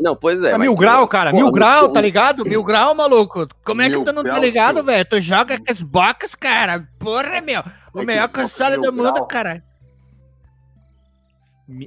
Não, 0.00 0.16
pois 0.16 0.42
é. 0.42 0.48
É 0.48 0.52
mas- 0.52 0.62
mil 0.62 0.74
grau, 0.74 1.06
cara, 1.06 1.30
Pô, 1.30 1.36
mil 1.36 1.52
grau, 1.52 1.92
tá 1.92 2.00
ligado? 2.00 2.44
Mil 2.44 2.64
grau, 2.64 2.94
maluco. 2.96 3.46
Como 3.62 3.80
é 3.80 3.88
que 3.88 4.02
tu 4.04 4.12
não 4.12 4.24
tá 4.24 4.38
ligado, 4.40 4.82
velho? 4.82 5.04
Tu 5.04 5.20
joga 5.20 5.56
com 5.58 5.70
as 5.70 5.80
bocas, 5.82 6.34
cara. 6.34 6.88
Porra, 6.98 7.40
meu. 7.40 7.62
O 7.92 8.00
É 8.00 8.04
melhor 8.04 8.28
Xbox 8.28 8.50
console 8.50 8.76
do 8.82 8.92
mundo, 8.92 9.12
grau. 9.12 9.26
cara. 9.28 9.62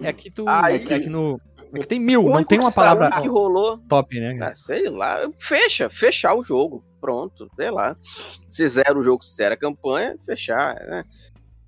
É 0.02 0.12
que 0.14 0.30
tu. 0.32 0.46
Aí- 0.48 0.76
é, 0.76 0.80
que, 0.80 0.94
é 0.94 1.00
que 1.00 1.10
no. 1.10 1.40
É 1.74 1.80
que 1.80 1.88
tem 1.88 2.00
mil, 2.00 2.26
O 2.26 2.30
não 2.30 2.44
tem 2.44 2.60
uma 2.60 2.72
palavra 2.72 3.12
que 3.22 3.28
rolou. 3.28 3.78
top, 3.90 4.20
né? 4.20 4.38
Ah, 4.42 4.56
sei 4.56 4.90
lá, 4.90 5.30
fecha, 5.38 5.90
fechar 5.90 6.34
o 6.36 6.42
jogo. 6.44 6.84
Pronto, 7.02 7.50
sei 7.56 7.70
lá. 7.70 7.96
Se 8.50 8.68
zera 8.70 8.98
o 8.98 9.04
jogo, 9.04 9.24
se 9.24 9.36
zera 9.36 9.54
a 9.54 9.58
campanha, 9.58 10.18
fechar, 10.26 10.76
né? 10.76 11.04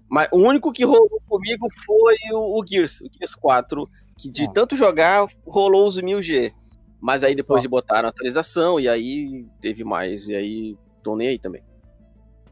Mas 0.09 0.27
o 0.31 0.37
único 0.37 0.71
que 0.71 0.83
rolou 0.85 1.21
comigo 1.27 1.67
foi 1.85 2.15
o, 2.33 2.59
o 2.59 2.65
Gears, 2.65 2.99
o 3.01 3.09
Gears 3.11 3.35
4, 3.35 3.87
que 4.17 4.31
de 4.31 4.45
Ah. 4.45 4.51
tanto 4.51 4.75
jogar, 4.75 5.27
rolou 5.45 5.87
os 5.87 5.97
1000G. 5.99 6.51
Mas 6.99 7.23
aí 7.23 7.35
depois 7.35 7.59
Só. 7.59 7.63
de 7.63 7.67
botaram 7.69 8.07
a 8.07 8.09
atualização, 8.09 8.79
e 8.79 8.89
aí 8.89 9.45
teve 9.61 9.83
mais, 9.83 10.27
e 10.27 10.35
aí 10.35 10.77
tô 11.03 11.15
nem 11.15 11.27
aí 11.27 11.37
também. 11.37 11.61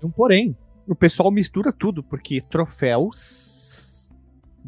Um 0.04 0.10
porém, 0.12 0.56
o 0.88 0.94
pessoal 0.96 1.32
mistura 1.32 1.74
tudo, 1.74 2.04
porque 2.04 2.42
troféus 2.42 3.67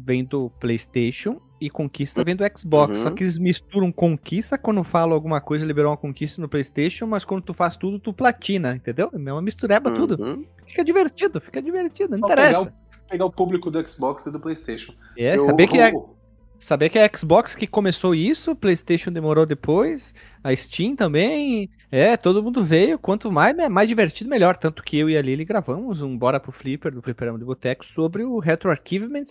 vem 0.02 0.24
do 0.24 0.50
PlayStation 0.60 1.40
e 1.60 1.68
conquista 1.68 2.24
vem 2.24 2.34
do 2.34 2.44
Xbox. 2.56 2.96
Uhum. 2.96 3.02
Só 3.02 3.10
que 3.10 3.22
eles 3.22 3.38
misturam 3.38 3.92
conquista 3.92 4.56
quando 4.56 4.82
falam 4.82 5.14
alguma 5.14 5.40
coisa, 5.40 5.64
liberou 5.66 5.90
uma 5.90 5.96
conquista 5.96 6.40
no 6.40 6.48
PlayStation, 6.48 7.06
mas 7.06 7.24
quando 7.24 7.42
tu 7.42 7.52
faz 7.54 7.76
tudo, 7.76 7.98
tu 7.98 8.12
platina, 8.12 8.74
entendeu? 8.74 9.10
É 9.12 9.32
uma 9.32 9.42
mistureba 9.42 9.90
tudo. 9.90 10.22
Uhum. 10.22 10.44
Fica 10.66 10.84
divertido, 10.84 11.40
fica 11.40 11.60
divertido, 11.60 12.12
não 12.12 12.18
Só 12.18 12.26
interessa. 12.32 12.58
pegar 12.64 12.80
Pegar 13.10 13.24
o 13.24 13.30
público 13.32 13.72
do 13.72 13.88
Xbox 13.88 14.26
e 14.26 14.32
do 14.32 14.38
PlayStation. 14.38 14.94
É, 15.18 15.34
Eu- 15.34 15.40
saber 15.40 15.66
que 15.66 15.76
é, 15.78 15.90
o- 15.92 16.14
saber 16.60 16.88
que 16.88 16.96
é 16.96 17.04
a 17.04 17.10
Xbox 17.12 17.56
que 17.56 17.66
começou 17.66 18.14
isso, 18.14 18.52
o 18.52 18.56
PlayStation 18.56 19.10
demorou 19.10 19.44
depois, 19.44 20.14
a 20.44 20.54
Steam 20.54 20.94
também. 20.94 21.68
É, 21.90 22.16
todo 22.16 22.40
mundo 22.40 22.62
veio. 22.64 23.00
Quanto 23.00 23.32
mais, 23.32 23.52
mais 23.68 23.88
divertido, 23.88 24.30
melhor. 24.30 24.56
Tanto 24.56 24.80
que 24.80 24.96
eu 24.96 25.10
e 25.10 25.16
a 25.16 25.22
Lili 25.22 25.44
gravamos 25.44 26.00
um 26.02 26.16
Bora 26.16 26.38
pro 26.38 26.52
Flipper, 26.52 26.94
do 26.94 27.02
Flipperama 27.02 27.36
de 27.36 27.44
Boteco, 27.44 27.84
sobre 27.84 28.22
o 28.22 28.38
Retro 28.38 28.70
Archivement 28.70 29.24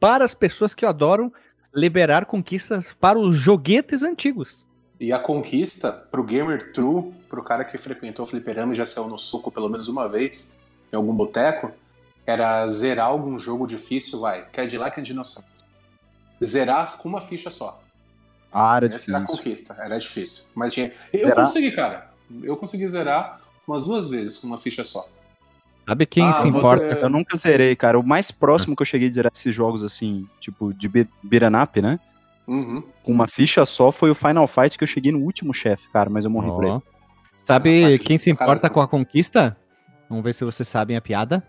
para 0.00 0.24
as 0.24 0.34
pessoas 0.34 0.74
que 0.74 0.84
adoram 0.86 1.32
liberar 1.72 2.24
conquistas 2.26 2.92
para 2.98 3.18
os 3.18 3.36
joguetes 3.36 4.02
antigos. 4.02 4.66
E 4.98 5.12
a 5.12 5.18
conquista 5.18 5.92
pro 5.92 6.24
gamer 6.24 6.72
true, 6.72 7.12
pro 7.28 7.42
cara 7.42 7.64
que 7.64 7.78
frequentou 7.78 8.24
o 8.24 8.28
fliperama 8.28 8.72
e 8.72 8.76
já 8.76 8.84
saiu 8.84 9.06
no 9.06 9.18
suco 9.18 9.50
pelo 9.50 9.68
menos 9.68 9.86
uma 9.88 10.08
vez, 10.08 10.52
em 10.92 10.96
algum 10.96 11.14
boteco, 11.14 11.70
era 12.26 12.66
zerar 12.68 13.06
algum 13.06 13.38
jogo 13.38 13.66
difícil, 13.66 14.20
vai, 14.20 14.44
Cadillac 14.50 14.98
and 15.00 15.04
Dinosaur. 15.04 15.44
Zerar 16.42 16.96
com 16.98 17.08
uma 17.08 17.20
ficha 17.20 17.50
só. 17.50 17.80
A 18.52 18.62
área 18.62 18.86
Essa 18.92 19.10
era 19.10 19.18
a 19.18 19.20
difícil. 19.20 19.36
conquista, 19.38 19.76
era 19.78 19.98
difícil. 19.98 20.44
Mas 20.54 20.74
tinha. 20.74 20.92
Eu 21.12 21.20
Zerar? 21.28 21.46
consegui, 21.46 21.72
cara. 21.72 22.06
Eu 22.42 22.56
consegui 22.56 22.88
zerar 22.88 23.40
umas 23.66 23.84
duas 23.84 24.08
vezes 24.08 24.38
com 24.38 24.46
uma 24.46 24.58
ficha 24.58 24.82
só. 24.82 25.08
Sabe 25.88 26.06
quem 26.06 26.24
Ah, 26.28 26.34
se 26.34 26.42
você- 26.42 26.58
importa? 26.58 26.84
É. 26.84 27.02
Eu 27.04 27.08
nunca 27.08 27.36
zerei, 27.36 27.74
cara. 27.74 27.98
O 27.98 28.06
mais 28.06 28.30
próximo 28.30 28.76
que 28.76 28.82
eu 28.82 28.86
cheguei 28.86 29.08
de 29.08 29.14
zerar 29.16 29.32
esses 29.34 29.54
jogos, 29.54 29.82
assim, 29.82 30.28
tipo, 30.40 30.72
de 30.72 30.88
be- 30.88 31.08
beat'em 31.22 31.60
up, 31.60 31.82
né? 31.82 31.98
Uhum. 32.46 32.82
Com 33.02 33.12
uma 33.12 33.26
ficha 33.28 33.64
só 33.64 33.90
foi 33.92 34.10
o 34.10 34.14
Final 34.14 34.46
Fight 34.46 34.76
que 34.78 34.84
eu 34.84 34.88
cheguei 34.88 35.10
no 35.12 35.20
último 35.20 35.52
chefe, 35.54 35.88
cara, 35.92 36.08
mas 36.10 36.24
eu 36.24 36.30
morri 36.30 36.48
por 36.48 36.64
ele. 36.64 36.80
Sabe 37.36 37.98
quem 38.00 38.18
se 38.18 38.30
importa 38.30 38.68
com 38.68 38.80
a 38.80 38.88
conquista? 38.88 39.56
Vamos 40.08 40.24
ver 40.24 40.34
se 40.34 40.44
vocês 40.44 40.68
sabem 40.68 40.96
a 40.96 41.00
piada. 41.00 41.42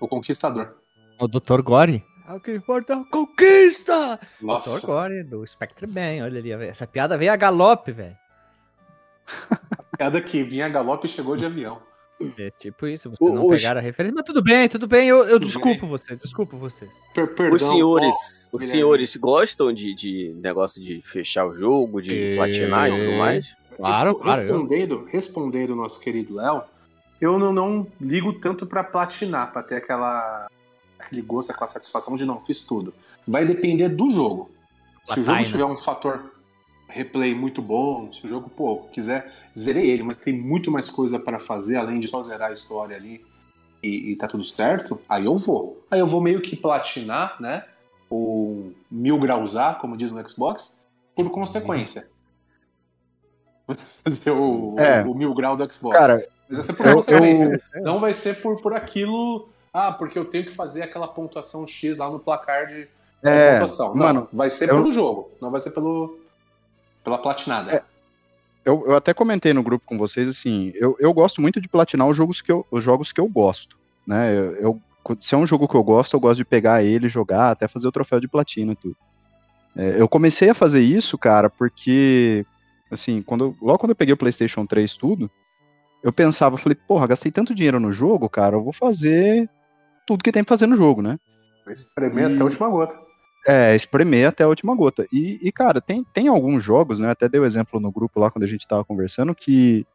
O 0.00 0.08
Conquistador. 0.08 0.76
O 1.18 1.26
Dr. 1.28 1.62
Gore. 1.62 2.04
É 2.28 2.32
o 2.32 2.40
que 2.40 2.54
importa 2.54 2.94
é 2.94 2.96
a 2.96 3.04
conquista! 3.04 4.16
Dr. 4.40 4.44
Nossa. 4.44 4.86
Gore, 4.86 5.22
do 5.22 5.46
Spectre 5.46 5.86
Man. 5.86 6.24
Olha 6.24 6.38
ali, 6.38 6.52
essa 6.52 6.86
piada 6.86 7.16
veio 7.16 7.32
a 7.32 7.36
galope, 7.36 7.92
velho. 7.92 8.16
Cada 9.98 10.20
que 10.20 10.42
vinha 10.42 10.66
a 10.66 10.68
galope 10.68 11.08
chegou 11.08 11.36
de 11.36 11.44
avião. 11.46 11.80
É 12.38 12.50
tipo 12.50 12.86
isso, 12.86 13.10
vocês 13.10 13.30
não 13.32 13.46
os- 13.46 13.56
pegaram 13.56 13.78
a 13.78 13.82
referência, 13.82 14.14
mas 14.14 14.24
tudo 14.24 14.42
bem, 14.42 14.68
tudo 14.68 14.86
bem, 14.86 15.06
eu, 15.08 15.24
eu 15.24 15.38
desculpo 15.38 15.82
bem. 15.82 15.90
vocês, 15.90 16.18
desculpo 16.22 16.56
vocês. 16.56 16.90
Per- 17.14 17.34
perdão, 17.34 17.54
Os 17.56 17.62
senhores, 17.62 18.48
ó, 18.52 18.56
os 18.56 18.64
senhores 18.66 19.16
gostam 19.16 19.70
de, 19.72 19.94
de 19.94 20.34
negócio 20.40 20.82
de 20.82 21.02
fechar 21.02 21.46
o 21.46 21.54
jogo, 21.54 22.00
de 22.00 22.18
É. 22.32 22.36
platinar 22.36 22.88
e 22.90 22.96
tudo 22.98 23.18
mais? 23.18 23.54
Claro, 23.76 24.10
Respo- 24.12 24.22
claro, 24.22 24.40
eu- 24.40 24.46
Respondendo, 24.48 25.08
respondendo 25.12 25.70
o 25.72 25.76
nosso 25.76 26.00
querido 26.00 26.36
Léo, 26.36 26.62
eu 27.20 27.38
não, 27.38 27.52
não 27.52 27.86
ligo 28.00 28.32
tanto 28.32 28.66
pra 28.66 28.82
platinar, 28.82 29.52
pra 29.52 29.62
ter 29.62 29.76
aquela 29.76 30.48
aquele 30.98 31.20
gosto, 31.22 31.50
aquela 31.50 31.68
satisfação 31.68 32.16
de 32.16 32.24
não, 32.24 32.40
fiz 32.40 32.60
tudo. 32.64 32.94
Vai 33.28 33.44
depender 33.44 33.90
do 33.90 34.08
jogo. 34.10 34.50
Se 35.04 35.20
o 35.20 35.24
jogo 35.24 35.44
tiver 35.44 35.64
um 35.64 35.76
fator 35.76 36.32
replay 36.88 37.34
muito 37.34 37.60
bom, 37.60 38.12
se 38.12 38.24
o 38.24 38.28
jogo, 38.28 38.48
pô, 38.48 38.78
quiser, 38.92 39.32
zerei 39.56 39.90
ele, 39.90 40.02
mas 40.02 40.18
tem 40.18 40.32
muito 40.32 40.70
mais 40.70 40.88
coisa 40.88 41.18
pra 41.18 41.38
fazer 41.38 41.76
além 41.76 41.98
de 42.00 42.08
só 42.08 42.22
zerar 42.22 42.50
a 42.50 42.54
história 42.54 42.96
ali 42.96 43.24
e, 43.82 44.12
e 44.12 44.16
tá 44.16 44.26
tudo 44.28 44.44
certo, 44.44 45.00
aí 45.08 45.24
eu 45.24 45.36
vou. 45.36 45.84
Aí 45.90 45.98
eu 46.00 46.06
vou 46.06 46.20
meio 46.20 46.40
que 46.40 46.56
platinar, 46.56 47.36
né? 47.40 47.64
Ou 48.08 48.72
mil 48.90 49.18
grausar, 49.18 49.78
como 49.80 49.96
diz 49.96 50.12
no 50.12 50.28
Xbox, 50.28 50.84
por 51.14 51.28
consequência. 51.30 52.08
Fazer 54.04 54.30
o, 54.30 54.76
É. 54.78 55.02
o 55.02 55.14
mil 55.14 55.34
grau 55.34 55.56
do 55.56 55.72
Xbox. 55.72 55.96
Cara, 55.98 56.26
Mas 56.48 56.58
vai 56.58 56.66
ser 56.66 56.72
por 56.74 56.86
eu- 56.86 56.94
consequência. 56.94 57.62
eu- 57.74 57.82
Não 57.82 57.98
vai 58.00 58.12
ser 58.14 58.40
por, 58.40 58.60
por 58.62 58.72
aquilo. 58.74 59.48
Ah, 59.72 59.92
porque 59.92 60.18
eu 60.18 60.24
tenho 60.24 60.44
que 60.46 60.52
fazer 60.52 60.82
aquela 60.82 61.08
pontuação 61.08 61.66
X 61.66 61.98
lá 61.98 62.08
no 62.10 62.20
placar 62.20 62.66
de 62.68 62.88
de 63.22 63.30
É, 63.30 63.54
pontuação. 63.54 63.88
Não, 63.94 64.06
mano, 64.06 64.28
vai 64.32 64.48
ser 64.50 64.68
eu- 64.70 64.76
pelo 64.76 64.92
jogo, 64.92 65.30
não 65.40 65.50
vai 65.50 65.58
ser 65.60 65.70
pelo, 65.72 66.18
pela 67.06 67.18
platinada. 67.18 67.72
É. 67.72 67.84
eu, 68.64 68.82
eu 68.84 68.96
até 68.96 69.14
comentei 69.14 69.52
no 69.54 69.62
grupo 69.62 69.86
com 69.86 69.96
vocês, 69.96 70.28
assim, 70.28 70.72
eu, 70.74 70.96
eu 70.98 71.12
gosto 71.14 71.40
muito 71.40 71.60
de 71.60 71.68
platinar 71.68 72.08
os 72.08 72.16
jogos 72.16 72.42
que 72.42 72.50
eu, 72.50 72.66
os 72.68 72.82
jogos 72.82 73.12
que 73.12 73.20
eu 73.20 73.28
gosto, 73.28 73.76
né? 74.04 74.36
Eu, 74.36 74.54
eu- 74.56 74.82
se 75.20 75.36
é 75.36 75.38
um 75.38 75.46
jogo 75.46 75.68
que 75.68 75.76
eu 75.76 75.84
gosto, 75.84 76.14
eu 76.14 76.20
gosto 76.20 76.38
de 76.38 76.44
pegar 76.44 76.82
ele, 76.82 77.08
jogar, 77.08 77.52
até 77.52 77.68
fazer 77.68 77.86
o 77.86 77.92
troféu 77.92 78.18
de 78.18 78.26
platina 78.26 78.72
e 78.72 78.76
tudo. 78.76 78.96
É, 79.76 80.00
eu 80.00 80.08
comecei 80.08 80.50
a 80.50 80.54
fazer 80.54 80.80
isso, 80.82 81.16
cara, 81.16 81.48
porque, 81.48 82.44
assim, 82.90 83.22
quando, 83.22 83.44
eu- 83.44 83.56
logo 83.62 83.78
quando 83.78 83.90
eu 83.90 83.96
peguei 83.96 84.12
o 84.14 84.16
PlayStation 84.16 84.66
3 84.66 84.96
tudo, 84.96 85.30
eu 86.02 86.12
pensava, 86.12 86.54
eu 86.56 86.58
falei, 86.58 86.74
porra, 86.88 87.06
gastei 87.06 87.30
tanto 87.30 87.54
dinheiro 87.54 87.78
no 87.78 87.92
jogo, 87.92 88.28
cara, 88.28 88.56
eu 88.56 88.64
vou 88.64 88.72
fazer 88.72 89.48
tudo 90.08 90.24
que 90.24 90.32
tem 90.32 90.42
pra 90.42 90.56
fazer 90.56 90.66
no 90.66 90.76
jogo, 90.76 91.02
né? 91.02 91.16
Espremer 91.70 92.30
E- 92.30 92.32
até 92.34 92.42
a 92.42 92.46
última 92.46 92.68
gota. 92.68 92.98
É, 93.46 93.76
espremer 93.76 94.28
até 94.28 94.42
a 94.42 94.48
última 94.48 94.74
gota. 94.74 95.06
E, 95.12 95.38
e, 95.40 95.52
cara, 95.52 95.80
tem, 95.80 96.02
tem 96.02 96.26
alguns 96.26 96.64
jogos, 96.64 96.98
né? 96.98 97.10
Até 97.10 97.28
dei 97.28 97.40
o 97.40 97.44
exemplo 97.44 97.78
no 97.78 97.92
grupo 97.92 98.18
lá 98.18 98.30
quando 98.30 98.42
a 98.42 98.48
gente 98.48 98.66
tava 98.66 98.84
conversando, 98.84 99.34
que 99.34 99.86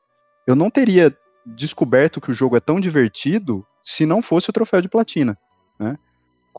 eu 0.47 0.55
não 0.55 0.69
teria 0.69 1.15
descoberto 1.45 2.21
que 2.21 2.31
o 2.31 2.33
jogo 2.33 2.55
é 2.55 2.59
tão 2.59 2.79
divertido 2.79 3.65
se 3.83 4.05
não 4.05 4.21
fosse 4.21 4.49
o 4.49 4.53
troféu 4.53 4.81
de 4.81 4.87
platina, 4.87 5.37
né? 5.79 5.97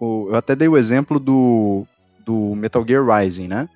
Eu 0.01 0.34
até 0.34 0.57
dei 0.57 0.66
o 0.66 0.76
exemplo 0.76 1.20
do, 1.20 1.86
do 2.24 2.55
Metal 2.57 2.84
Gear 2.86 3.05
Rising, 3.07 3.49
né? 3.49 3.68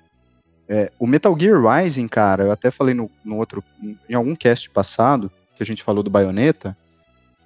É, 0.67 0.91
o 0.99 1.07
Metal 1.07 1.35
Gear 1.39 1.61
Rising, 1.61 2.07
cara, 2.07 2.43
eu 2.45 2.51
até 2.51 2.69
falei 2.69 2.93
no, 2.93 3.09
no 3.23 3.37
outro, 3.37 3.63
em 3.81 4.13
algum 4.13 4.35
cast 4.35 4.69
passado, 4.69 5.31
que 5.55 5.63
a 5.63 5.65
gente 5.65 5.81
falou 5.81 6.03
do 6.03 6.09
Bayonetta, 6.09 6.77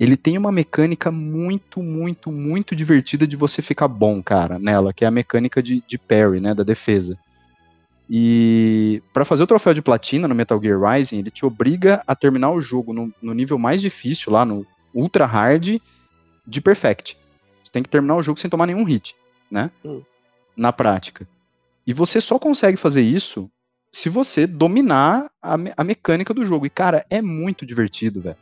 ele 0.02 0.18
tem 0.18 0.36
uma 0.36 0.52
mecânica 0.52 1.12
muito, 1.12 1.84
muito, 1.84 2.32
muito 2.32 2.76
divertida 2.76 3.28
de 3.28 3.36
você 3.36 3.62
ficar 3.62 3.88
bom, 3.88 4.24
cara, 4.24 4.58
nela, 4.58 4.92
que 4.92 5.06
é 5.06 5.08
a 5.08 5.12
mecânica 5.12 5.62
de, 5.62 5.84
de 5.88 5.96
parry, 6.00 6.40
né, 6.40 6.56
da 6.56 6.64
defesa. 6.64 7.20
E 8.10 9.04
para 9.14 9.24
fazer 9.24 9.44
o 9.44 9.48
troféu 9.48 9.76
de 9.76 9.82
platina 9.82 10.28
no 10.28 10.34
Metal 10.34 10.60
Gear 10.60 10.82
Rising, 10.82 11.20
ele 11.20 11.30
te 11.30 11.46
obriga 11.46 12.04
a 12.08 12.16
terminar 12.16 12.50
o 12.50 12.60
jogo 12.60 12.94
no, 12.94 13.14
no 13.22 13.32
nível 13.32 13.60
mais 13.60 13.80
difícil, 13.80 14.34
lá 14.34 14.44
no 14.44 14.66
Ultra 14.92 15.28
Hard, 15.28 15.78
de 16.48 16.62
Perfect. 16.62 17.16
Você 17.64 17.72
tem 17.72 17.84
que 17.84 17.90
terminar 17.90 18.16
o 18.16 18.24
jogo 18.24 18.40
sem 18.40 18.50
tomar 18.50 18.66
nenhum 18.66 18.84
hit, 18.84 19.16
né? 19.52 19.70
Hum. 19.86 20.02
Na 20.58 20.74
prática. 20.74 21.28
E 21.86 21.94
você 21.94 22.20
só 22.20 22.40
consegue 22.40 22.76
fazer 22.76 23.04
isso 23.04 23.52
se 23.94 24.10
você 24.10 24.48
dominar 24.48 25.30
a, 25.40 25.56
me- 25.58 25.74
a 25.78 25.84
mecânica 25.84 26.34
do 26.34 26.44
jogo. 26.44 26.66
E, 26.66 26.72
cara, 26.72 27.06
é 27.08 27.22
muito 27.22 27.68
divertido, 27.68 28.20
velho. 28.20 28.38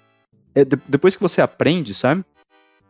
É, 0.56 0.66
de- 0.66 0.80
depois 0.88 1.16
que 1.16 1.22
você 1.22 1.42
aprende, 1.42 1.94
sabe? 1.94 2.24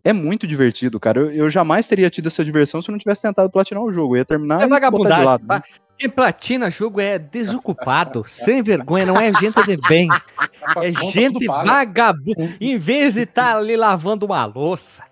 É 0.04 0.14
muito 0.14 0.48
divertido, 0.48 1.00
cara. 1.00 1.20
Eu, 1.20 1.32
eu 1.32 1.50
jamais 1.50 1.86
teria 1.86 2.10
tido 2.10 2.28
essa 2.28 2.44
diversão 2.44 2.82
se 2.82 2.90
eu 2.90 2.94
não 2.94 3.00
tivesse 3.00 3.22
tentado 3.22 3.50
platinar 3.50 3.84
o 3.84 3.92
jogo. 3.92 4.16
Eu 4.16 4.20
ia 4.20 4.26
terminar 4.26 4.56
Isso 4.56 4.64
é 4.66 4.68
vagabundagem. 4.68 5.26
lado, 5.26 5.44
né? 5.48 5.62
Quem 5.98 6.10
platina 6.10 6.72
jogo 6.72 7.02
é 7.02 7.20
desocupado, 7.20 8.24
sem 8.28 8.64
vergonha, 8.64 9.06
não 9.06 9.20
é 9.20 9.34
gente 9.34 9.62
de 9.64 9.76
bem. 9.90 10.08
Tá 10.08 10.24
É 10.82 10.92
gente 11.12 11.46
paga. 11.46 11.70
vagabunda. 11.70 12.56
Em 12.62 12.78
vez 12.78 13.16
de 13.16 13.22
estar 13.24 13.58
ali 13.58 13.76
lavando 13.76 14.26
uma 14.26 14.46
louça, 14.46 15.04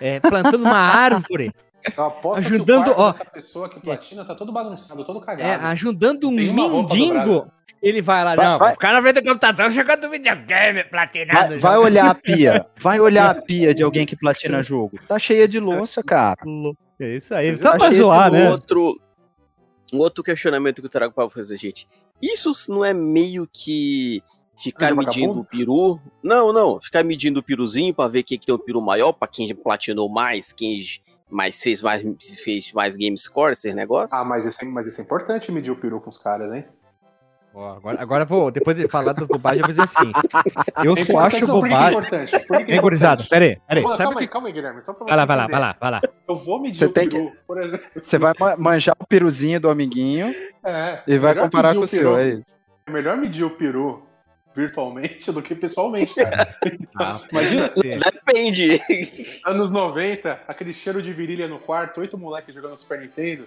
é, 0.00 0.20
plantando 0.20 0.62
uma 0.62 0.78
árvore, 0.78 1.52
Eu 1.96 2.04
aposto 2.04 2.38
Ajudando, 2.38 2.84
que 2.84 2.90
o 2.90 2.94
ó. 2.98 3.10
dessa 3.10 3.24
pessoa 3.26 3.68
que 3.68 3.78
platina 3.78 4.24
tá 4.24 4.34
todo 4.34 4.52
bagunçado, 4.52 5.04
todo 5.04 5.20
é, 5.22 5.26
cagado. 5.26 5.66
ajudando 5.66 6.28
um 6.28 6.30
mendigo, 6.30 7.46
ele 7.82 8.00
vai 8.00 8.24
lá, 8.24 8.34
Vai- 8.34 8.46
não, 8.46 8.58
vai- 8.58 8.72
ficar 8.72 8.92
na 8.94 9.02
frente 9.02 9.20
do 9.20 9.24
computador 9.28 9.70
jogando 9.70 10.08
videogame, 10.08 10.84
platinado. 10.84 11.50
Vai, 11.50 11.58
vai 11.58 11.78
olhar 11.78 12.10
a 12.10 12.14
pia. 12.14 12.66
Vai 12.80 12.98
olhar 13.00 13.30
a 13.30 13.42
pia 13.42 13.74
de 13.74 13.82
alguém 13.82 14.06
que 14.06 14.16
platina 14.16 14.62
jogo. 14.62 14.98
Tá 15.06 15.18
cheia 15.18 15.46
de 15.46 15.60
louça, 15.60 16.02
cara. 16.02 16.38
É 16.98 17.16
isso 17.16 17.34
aí, 17.34 17.54
só 17.56 17.70
viu? 17.70 17.78
pra 17.78 17.90
zoar, 17.90 18.30
um 18.30 18.34
né? 18.34 18.50
outro, 18.50 19.00
um 19.92 19.98
outro 19.98 20.24
questionamento 20.24 20.80
que 20.80 20.86
eu 20.86 20.90
trago 20.90 21.12
pra 21.12 21.28
fazer, 21.28 21.58
gente. 21.58 21.86
Isso 22.22 22.54
não 22.68 22.84
é 22.84 22.94
meio 22.94 23.46
que 23.52 24.22
ficar 24.56 24.94
Coisa 24.94 25.10
medindo 25.10 25.40
o 25.40 25.44
peru? 25.44 26.00
Não, 26.22 26.52
não. 26.52 26.80
Ficar 26.80 27.04
medindo 27.04 27.40
o 27.40 27.42
peruzinho 27.42 27.92
pra 27.92 28.08
ver 28.08 28.22
quem 28.22 28.38
que 28.38 28.46
tem 28.46 28.54
o 28.54 28.58
peru 28.58 28.80
maior, 28.80 29.12
pra 29.12 29.28
quem 29.28 29.54
platinou 29.54 30.08
mais, 30.08 30.52
quem 30.52 30.80
mais 31.34 31.60
fez 31.60 31.82
mais, 31.82 32.02
fez 32.44 32.72
mais 32.72 32.96
game 32.96 33.18
score, 33.18 33.52
esses 33.52 33.74
negócios. 33.74 34.12
Ah, 34.18 34.24
mas 34.24 34.46
isso, 34.46 34.64
é- 34.64 34.68
mas 34.68 34.86
isso 34.86 35.00
é 35.00 35.04
importante 35.04 35.50
medir 35.50 35.70
o 35.72 35.76
peru 35.76 36.00
com 36.00 36.08
os 36.10 36.18
caras, 36.18 36.52
hein? 36.52 36.64
Ó, 37.56 37.76
agora, 37.76 38.00
agora 38.02 38.22
eu 38.24 38.26
vou, 38.26 38.50
depois 38.50 38.76
de 38.76 38.88
falar 38.88 39.12
das 39.12 39.28
bobagens, 39.28 39.60
eu 39.60 39.66
vou 39.74 39.84
dizer 39.84 39.84
assim. 39.84 40.12
Eu 40.84 40.94
É 40.96 41.04
só 41.04 41.18
acho 41.20 41.36
que 41.36 41.44
que 41.44 41.50
é 41.50 41.54
bobagem. 41.54 42.00
que 42.00 42.64
que 42.64 42.72
é 42.72 42.80
gurizada? 42.80 43.22
importante? 43.22 43.28
Pera 43.30 43.44
aí, 43.44 43.56
pera 43.68 43.78
aí. 43.78 43.82
Vou- 43.82 43.92
Sabe 43.92 44.02
calma 44.02 44.14
o 44.16 44.18
aí, 44.18 44.26
que... 44.26 44.32
calma 44.32 44.48
aí, 44.48 44.52
Guilherme. 44.52 44.82
Só 44.82 44.92
pra 44.92 45.06
Vai 45.06 45.16
lá, 45.16 45.22
você 45.22 45.26
vai 45.28 45.36
lá, 45.36 45.46
vai 45.46 45.60
lá, 45.60 45.76
vai 45.80 45.90
lá. 45.92 46.00
Eu 46.28 46.36
vou 46.36 46.60
medir 46.60 46.78
Você 46.78 46.86
o 46.86 46.92
tem 46.92 47.08
peru, 47.08 47.32
por 47.46 47.60
exemplo. 47.62 47.86
Você 48.02 48.18
vai 48.18 48.32
ma- 48.40 48.56
manjar 48.56 48.96
o 48.98 49.06
peruzinho 49.06 49.60
do 49.60 49.70
amiguinho 49.70 50.34
É, 50.66 51.02
e 51.06 51.16
vai 51.16 51.32
comparar 51.36 51.74
com 51.74 51.80
o 51.82 51.86
seu. 51.86 52.14
peru- 52.14 52.16
É 52.16 52.28
isso. 52.30 52.44
É 52.88 52.90
melhor 52.90 53.16
medir 53.16 53.44
o 53.44 53.50
peru 53.50 54.02
virtualmente 54.54 55.30
do 55.32 55.42
que 55.42 55.54
pessoalmente, 55.54 56.14
cara. 56.16 56.56
Ah, 56.96 57.20
Imagina, 57.30 57.70
Depende. 57.74 58.80
anos 59.44 59.70
90, 59.70 60.40
aquele 60.46 60.72
cheiro 60.72 61.02
de 61.02 61.12
virilha 61.12 61.48
no 61.48 61.58
quarto, 61.58 62.00
oito 62.00 62.16
moleques 62.16 62.54
jogando 62.54 62.76
Super 62.76 63.00
Nintendo. 63.00 63.46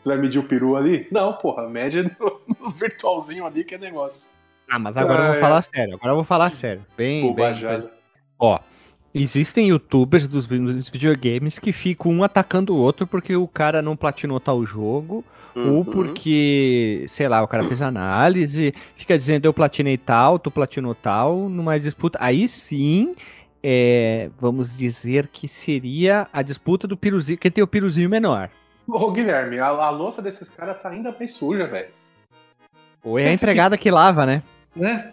Você 0.00 0.08
vai 0.08 0.18
medir 0.18 0.38
o 0.38 0.44
peru 0.44 0.76
ali? 0.76 1.06
Não, 1.10 1.32
porra, 1.34 1.68
mede 1.68 2.02
no, 2.02 2.40
no 2.60 2.70
virtualzinho 2.70 3.44
ali 3.46 3.64
que 3.64 3.74
é 3.74 3.78
negócio. 3.78 4.30
Ah, 4.68 4.78
mas 4.78 4.96
agora 4.96 5.18
eu 5.20 5.24
Ah, 5.24 5.28
vou 5.28 5.36
é. 5.36 5.40
falar 5.40 5.62
sério. 5.62 5.94
Agora 5.94 6.10
eu 6.10 6.16
vou 6.16 6.24
falar 6.24 6.50
sério. 6.50 6.84
Bem, 6.96 7.34
bem. 7.34 7.54
Ó, 8.38 8.58
existem 9.14 9.68
youtubers 9.68 10.26
dos 10.28 10.44
videogames 10.46 11.58
que 11.58 11.72
ficam 11.72 12.12
um 12.12 12.22
atacando 12.22 12.74
o 12.74 12.78
outro 12.78 13.06
porque 13.06 13.34
o 13.36 13.48
cara 13.48 13.80
não 13.80 13.96
platinou 13.96 14.38
tal 14.40 14.64
jogo, 14.66 15.24
ou 15.56 15.78
Uhum. 15.78 15.84
porque, 15.84 17.06
sei 17.08 17.28
lá, 17.28 17.42
o 17.42 17.48
cara 17.48 17.64
fez 17.64 17.80
análise, 17.80 18.74
fica 18.94 19.16
dizendo 19.16 19.46
eu 19.46 19.54
platinei 19.54 19.96
tal, 19.96 20.38
tu 20.38 20.50
platinou 20.50 20.94
tal, 20.94 21.48
numa 21.48 21.80
disputa. 21.80 22.18
Aí 22.20 22.46
sim, 22.48 23.14
é, 23.62 24.28
vamos 24.38 24.76
dizer 24.76 25.28
que 25.28 25.48
seria 25.48 26.28
a 26.32 26.42
disputa 26.42 26.86
do 26.86 26.96
piruzinho, 26.96 27.38
quem 27.38 27.50
tem 27.50 27.64
o 27.64 27.66
piruzinho 27.66 28.08
menor. 28.10 28.50
Ô, 28.86 29.10
Guilherme, 29.10 29.58
a, 29.58 29.66
a 29.68 29.90
louça 29.90 30.20
desses 30.22 30.50
caras 30.50 30.80
tá 30.80 30.90
ainda 30.90 31.14
mais 31.18 31.32
suja, 31.32 31.66
velho. 31.66 31.88
Ou 33.02 33.18
é 33.18 33.28
a 33.28 33.32
empregada 33.32 33.78
que 33.78 33.90
lava, 33.90 34.26
né? 34.26 34.42
Né? 34.74 35.10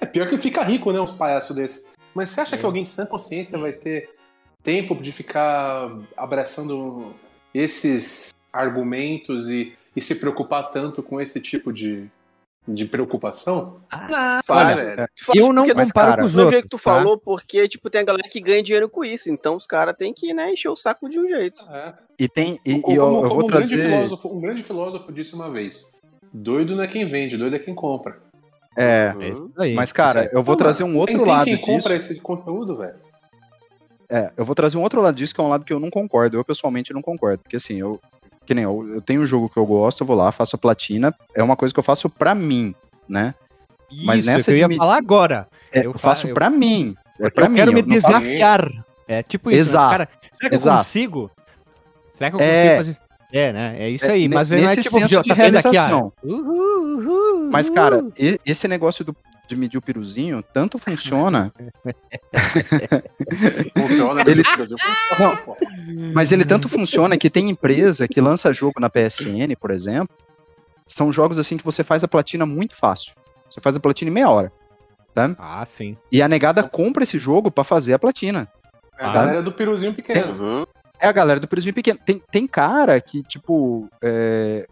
É 0.00 0.06
pior 0.06 0.28
que 0.28 0.36
fica 0.38 0.62
rico, 0.62 0.92
né? 0.92 1.00
Uns 1.00 1.12
palhaços 1.12 1.56
desses. 1.56 1.92
Mas 2.14 2.28
você 2.28 2.42
acha 2.42 2.56
É. 2.56 2.58
que 2.58 2.66
alguém 2.66 2.84
sem 2.84 3.06
consciência 3.06 3.58
vai 3.58 3.72
ter 3.72 4.10
tempo 4.62 4.94
de 4.96 5.12
ficar 5.12 5.88
abraçando 6.16 7.14
esses 7.54 8.32
argumentos 8.52 9.48
e, 9.48 9.72
e 9.94 10.00
se 10.00 10.16
preocupar 10.16 10.70
tanto 10.70 11.02
com 11.02 11.20
esse 11.20 11.40
tipo 11.40 11.72
de, 11.72 12.06
de 12.66 12.84
preocupação? 12.84 13.80
Faz, 13.90 14.42
Olha, 14.48 14.76
velho. 14.76 15.08
Eu 15.34 15.52
não 15.52 15.66
comparo 15.66 15.92
cara, 15.92 16.16
com 16.18 16.26
os 16.26 16.36
outros. 16.36 16.52
jeito 16.54 16.64
que 16.64 16.70
tu 16.70 16.76
tá? 16.76 16.82
falou, 16.82 17.18
porque, 17.18 17.68
tipo, 17.68 17.88
tem 17.90 18.00
a 18.00 18.04
galera 18.04 18.28
que 18.28 18.40
ganha 18.40 18.62
dinheiro 18.62 18.88
com 18.88 19.04
isso. 19.04 19.30
Então 19.30 19.56
os 19.56 19.66
caras 19.66 19.94
têm 19.96 20.12
que, 20.12 20.32
né, 20.34 20.52
encher 20.52 20.68
o 20.68 20.76
saco 20.76 21.08
de 21.08 21.18
um 21.18 21.26
jeito. 21.26 21.64
É. 21.70 21.94
E 22.18 22.28
tem. 22.28 22.60
E, 22.64 22.80
como 22.80 22.94
e 22.94 22.96
eu, 22.96 23.04
como 23.04 23.24
eu 23.24 23.28
vou 23.28 23.44
um, 23.44 23.46
grande 23.48 23.76
filósofo, 23.76 24.28
um 24.28 24.40
grande 24.40 24.62
filósofo 24.62 25.12
disse 25.12 25.34
uma 25.34 25.50
vez: 25.50 25.96
doido 26.32 26.76
não 26.76 26.84
é 26.84 26.88
quem 26.88 27.08
vende, 27.08 27.36
doido 27.36 27.56
é 27.56 27.58
quem 27.58 27.74
compra. 27.74 28.20
É, 28.76 29.12
É 29.20 29.28
isso 29.28 29.50
aí. 29.58 29.74
mas, 29.74 29.92
cara, 29.92 30.30
eu 30.32 30.42
vou 30.42 30.56
trazer 30.56 30.84
um 30.84 30.96
outro 30.96 31.16
tem, 31.16 31.24
tem 31.24 31.32
lado 31.32 31.44
quem 31.44 31.56
disso. 31.56 31.66
compra 31.66 31.94
esse 31.96 32.20
conteúdo, 32.20 32.76
velho. 32.76 32.94
É, 34.08 34.30
eu 34.36 34.44
vou 34.44 34.54
trazer 34.54 34.76
um 34.76 34.82
outro 34.82 35.00
lado 35.00 35.14
disso, 35.14 35.34
que 35.34 35.40
é 35.40 35.44
um 35.44 35.48
lado 35.48 35.64
que 35.64 35.72
eu 35.72 35.80
não 35.80 35.90
concordo. 35.90 36.36
Eu 36.36 36.44
pessoalmente 36.44 36.92
não 36.92 37.02
concordo. 37.02 37.42
Porque 37.42 37.56
assim, 37.56 37.80
eu. 37.80 38.00
Que 38.46 38.54
nem 38.54 38.64
eu, 38.64 38.86
eu 38.94 39.00
tenho 39.00 39.22
um 39.22 39.26
jogo 39.26 39.48
que 39.48 39.56
eu 39.56 39.64
gosto, 39.66 40.00
eu 40.02 40.06
vou 40.06 40.16
lá, 40.16 40.32
faço 40.32 40.56
a 40.56 40.58
platina. 40.58 41.14
É 41.34 41.42
uma 41.42 41.56
coisa 41.56 41.72
que 41.72 41.78
eu 41.78 41.84
faço 41.84 42.08
pra 42.10 42.34
mim, 42.34 42.74
né? 43.08 43.34
mas 44.04 44.20
Isso, 44.20 44.28
nessa 44.30 44.44
que 44.46 44.50
eu 44.52 44.56
ia 44.56 44.68
me- 44.68 44.76
falar 44.76 44.96
agora. 44.96 45.46
É, 45.72 45.80
Eu 45.80 45.84
eu, 45.84 45.92
fa- 45.92 45.98
faço 45.98 46.26
eu- 46.26 46.34
pra 46.34 46.48
mim. 46.50 46.94
É 47.20 47.30
pra 47.30 47.44
eu 47.46 47.50
mim. 47.50 47.56
quero 47.56 47.72
me 47.72 47.80
eu 47.80 47.86
não 47.86 48.00
faço- 48.00 48.06
desafiar. 48.20 48.68
É 49.06 49.22
tipo 49.22 49.50
isso. 49.50 49.56
né? 49.56 49.60
Exato, 49.60 49.90
Cara, 49.90 50.08
será 50.32 50.48
que 50.50 50.54
eu 50.54 50.58
exato. 50.58 50.78
consigo? 50.78 51.30
Será 52.12 52.30
que 52.30 52.36
eu 52.36 52.40
É. 52.40 52.76
consigo 52.76 52.76
fazer? 52.76 52.98
É, 53.34 53.52
né? 53.52 53.76
É 53.78 53.88
isso 53.90 54.04
É, 54.06 54.10
aí. 54.12 54.28
ne- 54.28 54.34
Mas 54.34 54.50
não 54.50 54.58
é 54.58 54.76
tipo, 54.76 54.98
senso 54.98 55.08
de 55.22 55.28
vendo 55.34 55.56
aqui, 55.58 55.68
realização. 55.70 56.12
ó. 56.22 56.26
Uhul, 56.26 56.98
uhul, 56.98 57.50
Mas, 57.50 57.66
uhul. 57.68 57.74
cara, 57.74 58.04
esse 58.44 58.66
negócio 58.68 59.04
do- 59.04 59.16
de 59.54 59.60
medir 59.60 59.76
o 59.78 59.82
piruzinho 59.82 60.42
tanto 60.42 60.78
funciona. 60.78 61.52
Funciona, 63.76 64.22
Ele- 64.26 64.44
funciona, 64.44 65.36
pô. 65.44 65.56
Mas 66.14 66.32
ele 66.32 66.44
tanto 66.44 66.68
funciona 66.68 67.16
que 67.16 67.30
tem 67.30 67.50
empresa 67.50 68.06
que 68.08 68.20
lança 68.20 68.52
jogo 68.52 68.80
na 68.80 68.88
PSN, 68.90 69.54
por 69.60 69.70
exemplo. 69.70 70.14
São 70.86 71.12
jogos 71.12 71.38
assim 71.38 71.56
que 71.56 71.64
você 71.64 71.82
faz 71.84 72.02
a 72.04 72.08
platina 72.08 72.44
muito 72.44 72.76
fácil. 72.76 73.12
Você 73.48 73.60
faz 73.60 73.76
a 73.76 73.80
platina 73.80 74.10
em 74.10 74.14
meia 74.14 74.30
hora. 74.30 74.52
Ah, 75.38 75.64
sim. 75.66 75.96
E 76.10 76.22
a 76.22 76.28
negada 76.28 76.62
compra 76.62 77.02
esse 77.04 77.18
jogo 77.18 77.50
pra 77.50 77.64
fazer 77.64 77.92
a 77.92 77.98
platina. 77.98 78.48
É 78.98 79.04
a 79.04 79.10
Ah. 79.10 79.12
galera 79.12 79.42
do 79.42 79.52
piruzinho 79.52 79.92
pequeno. 79.94 80.32
Uhum. 80.32 80.66
É 80.98 81.06
a 81.06 81.12
galera 81.12 81.40
do 81.40 81.48
preço 81.48 81.72
pequeno. 81.72 81.98
Tem, 82.04 82.22
tem 82.30 82.46
cara 82.46 83.00
que, 83.00 83.22
tipo, 83.24 83.88
é, 84.02 84.66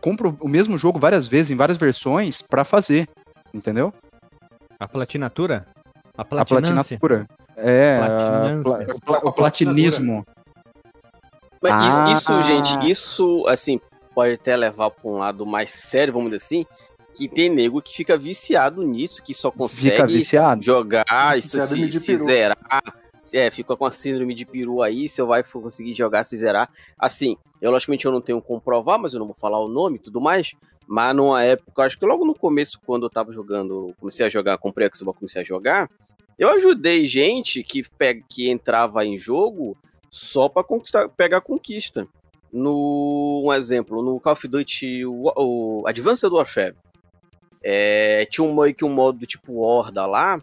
compra 0.00 0.28
o 0.40 0.48
mesmo 0.48 0.78
jogo 0.78 0.98
várias 0.98 1.26
vezes, 1.26 1.50
em 1.50 1.56
várias 1.56 1.76
versões, 1.76 2.40
pra 2.40 2.64
fazer. 2.64 3.08
Entendeu? 3.58 3.92
A 4.78 4.86
platinatura? 4.86 5.66
A 6.16 6.22
A 6.22 6.24
platinatura. 6.24 7.26
É, 7.56 7.98
a 8.00 8.62
pla- 8.62 8.78
o 8.94 9.00
pla- 9.00 9.20
o 9.24 9.32
platinismo. 9.32 10.24
Mas 11.60 11.72
Ah. 11.72 12.12
isso, 12.12 12.32
isso, 12.32 12.42
gente, 12.42 12.88
isso, 12.90 13.44
assim, 13.48 13.80
pode 14.14 14.34
até 14.34 14.56
levar 14.56 14.90
pra 14.90 15.10
um 15.10 15.18
lado 15.18 15.44
mais 15.44 15.72
sério, 15.72 16.12
vamos 16.14 16.30
dizer 16.30 16.42
assim, 16.44 16.66
que 17.14 17.28
tem 17.28 17.50
nego 17.50 17.82
que 17.82 17.92
fica 17.96 18.16
viciado 18.16 18.82
nisso, 18.84 19.20
que 19.20 19.34
só 19.34 19.50
consegue 19.50 20.20
jogar, 20.60 21.36
isso, 21.36 21.60
se, 21.60 21.92
se 21.92 22.16
zerar. 22.16 22.56
É, 23.34 23.50
fica 23.50 23.76
com 23.76 23.84
a 23.84 23.90
síndrome 23.90 24.34
de 24.34 24.46
peru 24.46 24.80
aí, 24.82 25.08
se 25.08 25.20
eu 25.20 25.26
vai 25.26 25.42
conseguir 25.42 25.94
jogar, 25.94 26.22
se 26.24 26.36
zerar. 26.36 26.70
Assim, 26.96 27.36
eu 27.60 27.72
logicamente 27.72 28.06
eu 28.06 28.12
não 28.12 28.20
tenho 28.20 28.40
como 28.40 28.60
comprovar, 28.60 28.98
mas 29.00 29.12
eu 29.14 29.18
não 29.18 29.26
vou 29.26 29.34
falar 29.34 29.58
o 29.58 29.68
nome 29.68 29.96
e 29.96 29.98
tudo 29.98 30.20
mais. 30.20 30.52
Mas 30.88 31.14
numa 31.14 31.42
época, 31.44 31.82
acho 31.82 31.98
que 31.98 32.06
logo 32.06 32.24
no 32.24 32.34
começo, 32.34 32.80
quando 32.86 33.04
eu 33.04 33.10
tava 33.10 33.30
jogando, 33.30 33.94
comecei 34.00 34.24
a 34.24 34.30
jogar, 34.30 34.56
comprei 34.56 34.88
a 34.88 34.90
Xbox, 34.94 35.18
comecei 35.18 35.42
a 35.42 35.44
jogar, 35.44 35.90
eu 36.38 36.48
ajudei 36.50 37.06
gente 37.06 37.62
que, 37.62 37.82
pe- 37.98 38.24
que 38.26 38.48
entrava 38.48 39.04
em 39.04 39.18
jogo 39.18 39.76
só 40.08 40.48
pra 40.48 40.64
conquistar, 40.64 41.08
pegar 41.10 41.42
conquista. 41.42 42.08
No, 42.50 43.42
um 43.44 43.52
exemplo, 43.52 44.02
no 44.02 44.18
Call 44.18 44.32
of 44.32 44.48
Duty, 44.48 45.04
o, 45.04 45.30
o 45.36 45.84
Advanced 45.86 46.32
Warfare, 46.32 46.74
é, 47.62 48.24
tinha 48.26 48.46
um, 48.46 48.54
meio 48.54 48.74
que 48.74 48.84
um 48.84 48.88
modo 48.92 49.26
tipo 49.26 49.58
Horda 49.60 50.06
lá, 50.06 50.42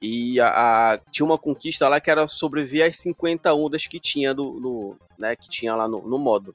e 0.00 0.40
a, 0.40 0.92
a- 0.94 0.98
tinha 1.10 1.26
uma 1.26 1.36
conquista 1.36 1.88
lá 1.88 2.00
que 2.00 2.10
era 2.10 2.26
sobreviver 2.26 2.88
às 2.88 2.96
50 2.98 3.52
ondas 3.54 3.86
que 3.86 4.00
tinha 4.00 4.32
do, 4.34 4.96
né, 5.18 5.36
que 5.36 5.48
tinha 5.50 5.74
lá 5.76 5.86
no, 5.86 6.00
no 6.08 6.18
modo. 6.18 6.54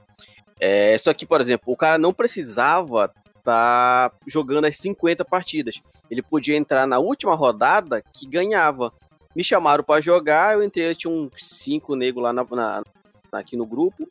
É, 0.60 0.98
só 0.98 1.14
que, 1.14 1.26
por 1.26 1.40
exemplo, 1.40 1.72
o 1.72 1.78
cara 1.78 2.00
não 2.00 2.12
precisava 2.12 3.14
estar 3.48 4.12
jogando 4.26 4.66
as 4.66 4.78
50 4.78 5.24
partidas. 5.24 5.82
Ele 6.12 6.22
podia 6.22 6.58
entrar 6.58 6.86
na 6.86 7.00
última 7.00 7.34
rodada 7.34 8.04
que 8.14 8.28
ganhava. 8.28 8.92
Me 9.36 9.44
chamaram 9.44 9.84
pra 9.84 10.02
jogar, 10.02 10.56
eu 10.56 10.64
entrei, 10.64 10.94
tinha 10.96 11.12
uns 11.12 11.32
5 11.36 11.96
negros 11.96 12.24
lá 12.24 12.34
na, 12.34 12.44
na- 12.44 12.84
aqui 13.32 13.56
no 13.56 13.66
grupo. 13.66 14.08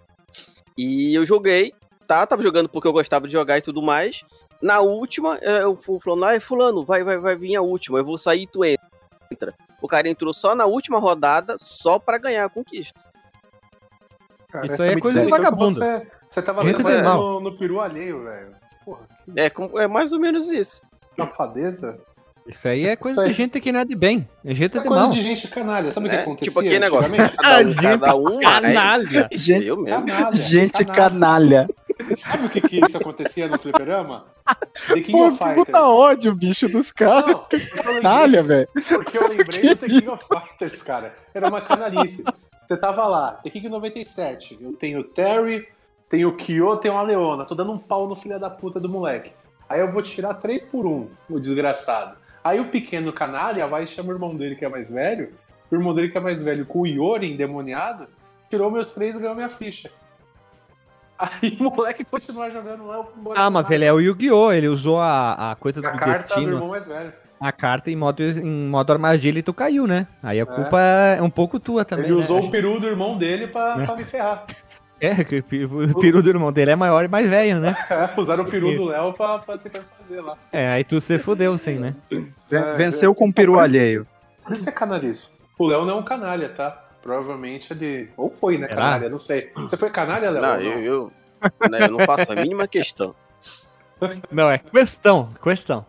E 0.77 1.15
eu 1.15 1.25
joguei, 1.27 1.75
tá? 2.07 2.27
Tava 2.27 2.43
jogando 2.43 2.69
porque 2.69 2.89
eu 2.89 2.93
gostava 2.93 3.27
de 3.27 3.33
jogar 3.33 3.59
e 3.59 3.63
tudo 3.63 3.83
mais. 3.83 4.23
Na 4.63 4.81
última, 4.81 5.39
eh, 5.43 5.63
eu 5.63 5.77
fui 5.77 5.99
falando, 6.01 6.25
ah, 6.25 6.41
fulano, 6.41 6.85
vai, 6.85 7.05
vai, 7.05 7.19
vai 7.19 7.37
vir 7.37 7.57
a 7.57 7.63
última, 7.63 7.99
eu 7.99 8.05
vou 8.05 8.17
sair 8.17 8.43
e 8.43 8.47
tu 8.47 8.65
entra. 8.65 9.55
O 9.83 9.89
cara 9.89 10.09
entrou 10.09 10.33
só 10.33 10.55
na 10.55 10.65
última 10.65 10.99
rodada, 10.99 11.57
só 11.59 11.99
pra 11.99 12.17
ganhar 12.17 12.45
a 12.47 12.49
conquista. 12.49 12.99
Cara, 14.49 14.67
Isso 14.67 14.77
você 14.77 14.83
aí 14.85 14.93
tá 14.93 14.99
é 14.99 15.01
coisa 15.01 15.21
de 15.21 15.27
então, 15.27 15.39
vagabundo. 15.39 15.75
Você, 15.75 16.07
você 16.31 16.43
tava 16.43 16.63
no, 17.19 17.41
no 17.41 17.59
peru 17.59 17.81
alheio, 17.81 18.23
velho. 18.25 18.57
Porra, 18.87 19.01
que 19.35 19.39
É, 19.41 19.51
como- 19.51 19.79
é 19.79 19.87
mais 19.87 20.13
ou 20.13 20.19
menos 20.21 20.51
isso. 20.51 20.81
safadeza. 21.11 21.99
Isso 22.47 22.69
aí 22.69 22.87
é 22.87 22.95
coisa 22.95 23.11
Isso 23.15 23.21
aí. 23.23 23.29
de 23.31 23.35
gente 23.35 23.61
que 23.61 23.73
não 23.73 23.81
é 23.81 23.85
de 23.85 23.97
bem. 23.97 24.29
É 24.45 24.55
gente 24.55 24.77
É 24.77 24.81
de 24.81 24.87
coisa 24.87 25.03
mal. 25.03 25.11
de 25.11 25.21
gente 25.21 25.49
canalha. 25.49 25.91
Sabe 25.91 26.07
o 26.07 26.11
que 26.11 26.15
É, 26.17 26.21
acontecia 26.21 26.47
tipo 26.49 26.61
aquele 26.61 26.79
negócio. 26.79 27.13
Cada 27.17 27.59
um, 27.59 27.69
gente 27.69 27.83
cada 27.99 28.15
um 28.15 28.39
Canalha! 28.41 29.29
mas- 29.29 29.31
Gente- 29.43 29.67
eu 29.67 29.77
mesmo. 29.79 30.07
Canalha. 30.07 30.37
Gente 30.37 30.85
canalha. 30.85 31.69
Sabe 32.15 32.47
o 32.47 32.49
que, 32.51 32.61
que 32.61 32.79
isso 32.85 32.97
acontecia 32.97 33.49
no 33.49 33.59
fliperama? 33.59 34.27
The 34.87 34.95
King 35.01 35.11
Pô, 35.13 35.27
of 35.27 35.39
Fighters. 35.39 35.57
puta 35.67 35.83
ódio, 35.83 36.37
bicho, 36.37 36.69
dos 36.69 36.93
caras. 36.93 37.37
Canalha, 37.83 38.43
velho. 38.45 38.69
Porque 38.89 39.19
eu 39.19 39.27
lembrei 39.29 39.69
do 39.75 39.77
The 39.77 39.87
King 39.89 40.09
of 40.09 40.23
Fighters, 40.29 40.83
cara. 40.85 41.17
Era 41.35 41.49
uma 41.49 41.61
canalice. 41.61 42.23
Você 42.65 42.77
tava 42.77 43.09
lá, 43.09 43.41
The 43.43 43.51
King 43.51 43.69
97. 43.69 44.57
Eu 44.61 44.73
tenho 44.75 45.03
Terry, 45.03 45.67
tenho 46.09 46.29
o 46.29 46.37
Kyo, 46.37 46.77
tenho 46.77 46.97
a 46.97 47.03
Leona. 47.03 47.45
Tô 47.45 47.55
dando 47.55 47.73
um 47.73 47.79
pau 47.79 48.09
no 48.09 48.17
filho 48.17 48.39
da 48.39 48.51
puta 48.51 48.79
do 48.79 48.89
moleque. 48.89 49.33
Aí 49.69 49.81
eu 49.81 49.91
vou 49.91 50.03
tirar 50.03 50.35
3 50.35 50.63
por 50.63 50.87
1, 50.87 51.09
o 51.31 51.41
desgraçado. 51.41 52.17
Aí 52.45 52.61
o 52.61 52.67
pequeno 52.69 53.13
canalha 53.13 53.67
vai 53.67 53.83
e 53.85 53.87
chama 53.87 54.11
o 54.11 54.13
irmão 54.13 54.35
dele 54.35 54.55
que 54.55 54.65
é 54.65 54.69
mais 54.69 54.91
velho. 54.91 55.33
O 55.71 55.75
irmão 55.75 55.93
dele 55.95 56.09
que 56.11 56.17
é 56.17 56.21
mais 56.21 56.43
velho, 56.43 56.65
com 56.65 56.83
o 56.83 56.87
Yori 56.87 57.33
endemoniado, 57.33 58.07
tirou 58.49 58.71
meus 58.71 58.95
três 58.95 59.17
e 59.17 59.19
ganhou 59.21 59.35
minha 59.35 59.49
ficha. 59.49 59.91
Aí 61.19 61.57
o 61.59 61.65
moleque 61.65 62.05
continua 62.05 62.51
jogando 62.51 62.87
lá. 62.87 63.05
Ah, 63.35 63.51
mas 63.51 63.71
ele 63.71 63.85
é 63.85 63.93
o 63.93 63.99
Yu-Gi-Oh! 63.99 64.53
Ele 64.53 64.69
usou 64.69 65.01
a, 65.01 65.53
a 65.53 65.57
coisa 65.57 65.81
do 65.81 65.87
a 65.89 65.93
carta 65.93 66.19
do 66.23 66.27
destino, 66.27 66.53
irmão 66.53 66.69
mais 66.69 66.87
velho. 66.87 67.13
a 67.41 67.51
carta 67.51 67.91
em 67.91 67.97
modo, 67.97 68.23
em 68.23 68.69
modo 68.69 68.93
armadilha 68.93 69.39
e 69.39 69.43
tu 69.43 69.55
caiu, 69.55 69.87
né? 69.87 70.07
Aí 70.23 70.39
a 70.41 70.47
culpa 70.47 70.79
é, 70.81 71.23
um 71.23 71.31
pouco 71.31 71.59
tua 71.59 71.85
também. 71.87 72.05
Ele 72.05 72.15
né? 72.15 72.21
usou 72.21 72.45
o 72.45 72.51
peru 72.51 72.79
do 72.79 72.87
irmão 72.87 73.17
dele 73.17 73.47
pra, 73.49 73.83
É. 73.83 73.87
pra 73.87 73.97
me 73.97 74.05
ferrar. 74.05 74.45
É, 75.01 75.23
que 75.25 75.39
o 75.39 76.01
peru 76.01 76.23
do 76.23 76.29
irmão 76.29 76.51
dele 76.51 76.71
é 76.71 76.77
maior 76.77 77.05
e 77.05 77.09
mais 77.09 77.29
velho, 77.29 77.61
né? 77.61 77.77
É, 77.91 78.19
usaram 78.19 78.45
o 78.45 78.51
peru 78.51 78.75
do 78.75 78.87
Léo 78.87 79.13
pra, 79.13 79.39
pra 79.39 79.59
se 79.59 79.69
fazer 79.71 80.21
lá. 80.21 80.37
É, 80.51 80.69
aí 80.69 80.85
tu 80.85 81.01
se 81.01 81.19
fudeu, 81.19 81.57
sim, 81.59 81.75
né? 81.75 81.95
É, 82.51 82.77
Venceu 82.77 83.15
com 83.15 83.29
o 83.29 83.33
peru 83.33 83.55
Por 83.55 83.63
alheio. 83.63 84.07
Por 84.43 84.53
isso 84.53 84.65
que 84.65 84.71
é 84.71 84.73
canalice. 84.73 85.39
O 85.59 85.67
Léo 85.67 85.85
não 85.85 85.97
é 85.97 86.01
um 86.01 86.03
canalha, 86.03 86.49
tá? 86.49 86.85
Provavelmente 87.03 87.73
ele. 87.73 88.11
Ou 88.17 88.31
foi, 88.31 88.59
né, 88.59 88.69
Será? 88.69 88.81
canalha? 88.81 89.09
Não 89.09 89.19
sei. 89.19 89.51
Você 89.55 89.77
foi 89.77 89.91
canalha, 89.91 90.31
Léo? 90.31 90.43
Não, 90.43 90.57
eu, 90.57 90.81
eu, 90.81 91.13
né, 91.71 91.83
eu 91.83 91.91
não 91.93 92.07
faço 92.07 92.33
a 92.33 92.35
mínima 92.35 92.67
questão. 92.67 93.15
Não, 94.31 94.51
é 94.51 94.59
questão, 94.59 95.31
questão. 95.43 95.87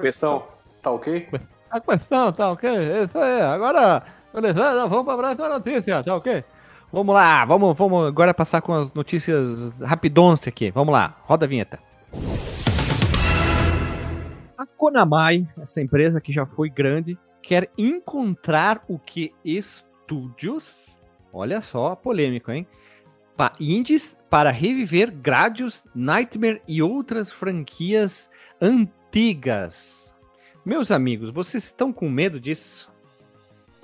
Questão. 0.00 0.46
Tá 0.82 0.90
ok? 0.90 1.28
A 1.70 1.80
questão, 1.80 2.32
tá 2.32 2.50
ok? 2.50 2.70
Isso 3.04 3.18
aí. 3.18 3.40
Agora, 3.42 4.02
beleza, 4.32 4.86
vamos 4.86 5.04
pra 5.04 5.16
próxima 5.16 5.48
notícia, 5.48 6.02
tá 6.02 6.14
ok? 6.14 6.44
Vamos 6.92 7.14
lá, 7.14 7.44
vamos, 7.44 7.76
vamos 7.76 8.06
agora 8.06 8.32
passar 8.32 8.62
com 8.62 8.72
as 8.72 8.94
notícias 8.94 9.72
rapidões 9.80 10.46
aqui. 10.46 10.70
Vamos 10.70 10.92
lá, 10.92 11.20
roda 11.24 11.44
a 11.44 11.48
vinheta. 11.48 11.80
A 14.56 14.64
Konami, 14.64 15.48
essa 15.60 15.82
empresa 15.82 16.20
que 16.20 16.32
já 16.32 16.46
foi 16.46 16.70
grande, 16.70 17.18
quer 17.42 17.68
encontrar 17.76 18.84
o 18.88 18.98
que 19.00 19.34
estúdios, 19.44 20.96
olha 21.32 21.60
só, 21.60 21.96
polêmico, 21.96 22.52
hein? 22.52 22.66
Pa 23.36 23.52
indies 23.60 24.18
para 24.30 24.50
reviver 24.50 25.10
Gradius, 25.10 25.84
Nightmare 25.94 26.62
e 26.66 26.80
outras 26.80 27.30
franquias 27.32 28.30
antigas. 28.60 30.14
Meus 30.64 30.90
amigos, 30.90 31.30
vocês 31.30 31.64
estão 31.64 31.92
com 31.92 32.08
medo 32.08 32.40
disso? 32.40 32.90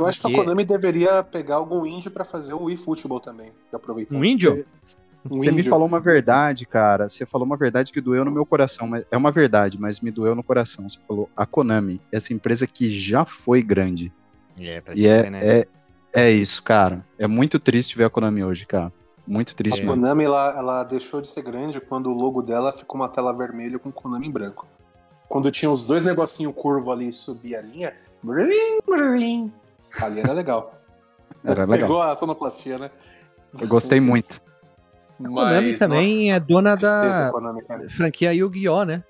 Eu 0.03 0.09
acho 0.09 0.21
que 0.21 0.27
a 0.27 0.31
Porque- 0.31 0.43
Konami 0.45 0.65
deveria 0.65 1.23
pegar 1.23 1.57
algum 1.57 1.87
indie 1.87 2.11
pra 2.11 2.25
fazer 2.25 2.55
o 2.55 2.65
Wii 2.65 2.77
Football 2.77 3.21
também. 3.21 3.53
Aproveitar. 3.73 4.17
Um 4.17 4.25
índio? 4.25 4.65
Um 5.31 5.39
Você 5.39 5.51
me 5.53 5.59
índio. 5.61 5.71
falou 5.71 5.87
uma 5.87 6.01
verdade, 6.01 6.67
cara. 6.67 7.09
Você 7.09 7.25
falou 7.25 7.47
uma 7.47 7.57
verdade 7.57 7.93
que 7.93 8.01
doeu 8.01 8.25
no 8.25 8.31
meu 8.31 8.45
coração. 8.45 8.89
Mas 8.89 9.05
é 9.11 9.17
uma 9.17 9.31
verdade, 9.31 9.81
mas 9.81 10.01
me 10.01 10.11
doeu 10.11 10.35
no 10.35 10.43
coração. 10.43 10.89
Você 10.89 10.99
falou 11.07 11.31
a 11.37 11.47
Konami, 11.47 12.01
essa 12.11 12.33
empresa 12.33 12.67
que 12.67 12.91
já 12.91 13.25
foi 13.25 13.63
grande. 13.63 14.13
É, 14.59 14.81
pra 14.81 14.95
E 14.95 15.07
é, 15.07 15.31
é, 15.33 15.67
é 16.13 16.31
isso, 16.31 16.63
cara. 16.63 17.07
É 17.19 17.27
muito 17.27 17.59
triste 17.61 17.97
ver 17.97 18.05
a 18.05 18.11
Konami 18.11 18.43
hoje, 18.45 18.67
cara. 18.67 18.93
Muito 19.25 19.55
triste. 19.55 19.79
A 19.81 19.85
mesmo. 19.85 19.95
Konami, 19.95 20.25
ela, 20.25 20.55
ela 20.59 20.85
deixou 20.85 21.21
de 21.23 21.31
ser 21.31 21.43
grande 21.43 21.81
quando 21.81 22.11
o 22.11 22.13
logo 22.13 22.43
dela 22.43 22.73
ficou 22.73 23.01
uma 23.01 23.09
tela 23.09 23.33
vermelha 23.33 23.79
com 23.79 23.93
Konami 23.93 24.27
em 24.27 24.31
branco. 24.31 24.67
Quando 25.29 25.51
tinha 25.53 25.71
os 25.71 25.85
dois 25.85 26.03
negocinhos 26.03 26.53
curvo 26.55 26.91
ali 26.91 27.09
e 27.09 27.13
subia 27.13 27.61
a 27.61 27.63
linha, 27.63 27.95
brim, 28.23 28.81
brim, 28.87 29.53
ali 30.01 30.21
era 30.21 30.33
legal. 30.33 30.81
Era 31.45 31.65
legal. 31.65 31.89
Pegou 31.89 32.03
a 32.03 32.15
sonoplastia, 32.15 32.79
né? 32.79 32.91
Eu 33.61 33.67
gostei 33.69 34.01
muito. 34.01 34.41
A 35.21 35.29
Konami 35.29 35.75
também 35.77 36.33
é 36.33 36.41
dona 36.41 36.75
da 36.77 37.31
Konami, 37.31 37.63
franquia 37.91 38.33
Yu-Gi-Oh, 38.33 38.85
né? 38.85 39.05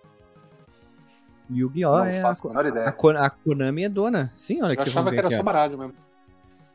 Yu-Gi-Oh! 1.50 1.98
Não 1.98 2.04
é 2.06 2.18
a, 2.18 2.22
faço 2.22 2.46
a 2.46 2.50
menor 2.50 2.64
a, 2.64 2.68
ideia. 2.68 2.88
A 2.88 3.30
Konami 3.30 3.84
é 3.84 3.88
dona. 3.88 4.32
Sim, 4.36 4.62
olha 4.62 4.74
Eu 4.74 4.80
aqui. 4.80 4.90
achava 4.90 5.10
que 5.10 5.18
era 5.18 5.28
aqui, 5.28 5.36
só 5.36 5.42
baralho 5.42 5.78
mesmo. 5.78 5.94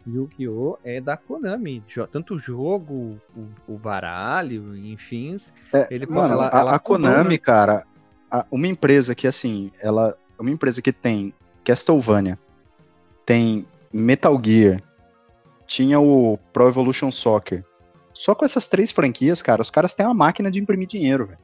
Yu-Gi-Oh! 0.06 0.78
é 0.84 1.02
da 1.02 1.18
Konami. 1.18 1.84
Tanto 2.12 2.36
o 2.36 2.40
jogo, 2.40 3.20
o, 3.36 3.74
o 3.74 3.78
baralho, 3.78 4.76
enfim. 4.78 5.36
É, 5.74 5.88
Ele- 5.92 6.06
mano, 6.06 6.34
ela- 6.34 6.50
a, 6.54 6.60
ela 6.60 6.76
a 6.76 6.80
Konami, 6.80 7.38
cara, 7.38 7.86
a- 8.32 8.46
uma 8.52 8.68
empresa 8.68 9.14
que, 9.14 9.28
assim, 9.28 9.72
ela. 9.82 10.18
Uma 10.40 10.52
empresa 10.52 10.82
que 10.84 10.94
tem 10.94 11.34
Castlevania, 11.66 12.38
tem 13.26 13.66
Metal 13.94 14.40
Gear, 14.44 14.82
tinha 15.66 16.00
o 16.00 16.38
Pro 16.52 16.68
Evolution 16.68 17.12
Soccer. 17.12 17.64
Só 18.14 18.34
com 18.34 18.46
essas 18.46 18.68
três 18.68 18.92
franquias, 18.92 19.42
cara, 19.42 19.62
os 19.62 19.70
caras 19.70 19.94
têm 19.94 20.06
uma 20.06 20.14
máquina 20.14 20.50
de 20.50 20.60
imprimir 20.60 20.88
dinheiro, 20.88 21.28
velho. 21.28 21.40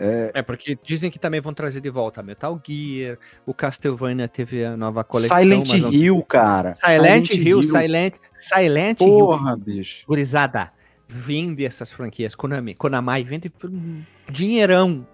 É, 0.00 0.42
porque 0.42 0.78
dizem 0.84 1.10
que 1.10 1.18
também 1.18 1.40
vão 1.40 1.52
trazer 1.52 1.80
de 1.80 1.90
volta 1.90 2.22
Metal 2.22 2.60
Gear, 2.64 3.18
o 3.44 3.52
Castlevania 3.52 4.28
teve 4.28 4.64
a 4.64 4.76
nova 4.76 5.02
coleção. 5.02 5.36
Silent 5.36 5.72
não- 5.72 5.92
Hill, 5.92 6.22
cara. 6.22 6.76
Silent, 6.76 7.30
Hill, 7.30 7.64
Silent, 7.64 8.14
Silent 8.38 9.00
Hill. 9.00 9.08
Porra, 9.08 9.56
bicho. 9.56 10.06
Gurizada, 10.06 10.70
vende 11.08 11.64
essas 11.66 11.90
franquias. 11.90 12.36
Konami, 12.36 12.76
Konami, 12.76 13.24
vende 13.24 13.50
por 13.50 13.68
um 13.68 14.04
dinheirão. 14.30 15.04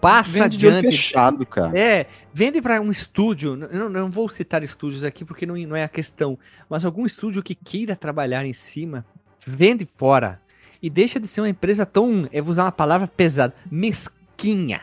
Passa 0.00 0.42
Vende 0.44 0.66
adiante. 0.66 0.90
fechado, 0.90 1.46
cara. 1.46 1.78
É, 1.78 2.06
vende 2.34 2.60
para 2.60 2.80
um 2.80 2.90
estúdio. 2.90 3.56
Não, 3.56 3.88
não 3.88 4.10
vou 4.10 4.28
citar 4.28 4.62
estúdios 4.62 5.04
aqui 5.04 5.24
porque 5.24 5.46
não, 5.46 5.56
não 5.56 5.76
é 5.76 5.84
a 5.84 5.88
questão. 5.88 6.38
Mas 6.68 6.84
algum 6.84 7.06
estúdio 7.06 7.42
que 7.42 7.54
queira 7.54 7.94
trabalhar 7.94 8.44
em 8.44 8.52
cima, 8.52 9.04
vende 9.46 9.86
fora. 9.96 10.40
E 10.82 10.90
deixa 10.90 11.20
de 11.20 11.28
ser 11.28 11.40
uma 11.42 11.48
empresa 11.48 11.86
tão. 11.86 12.28
Eu 12.32 12.42
vou 12.42 12.52
usar 12.52 12.64
uma 12.64 12.72
palavra 12.72 13.06
pesada. 13.06 13.54
Mesquinha. 13.70 14.80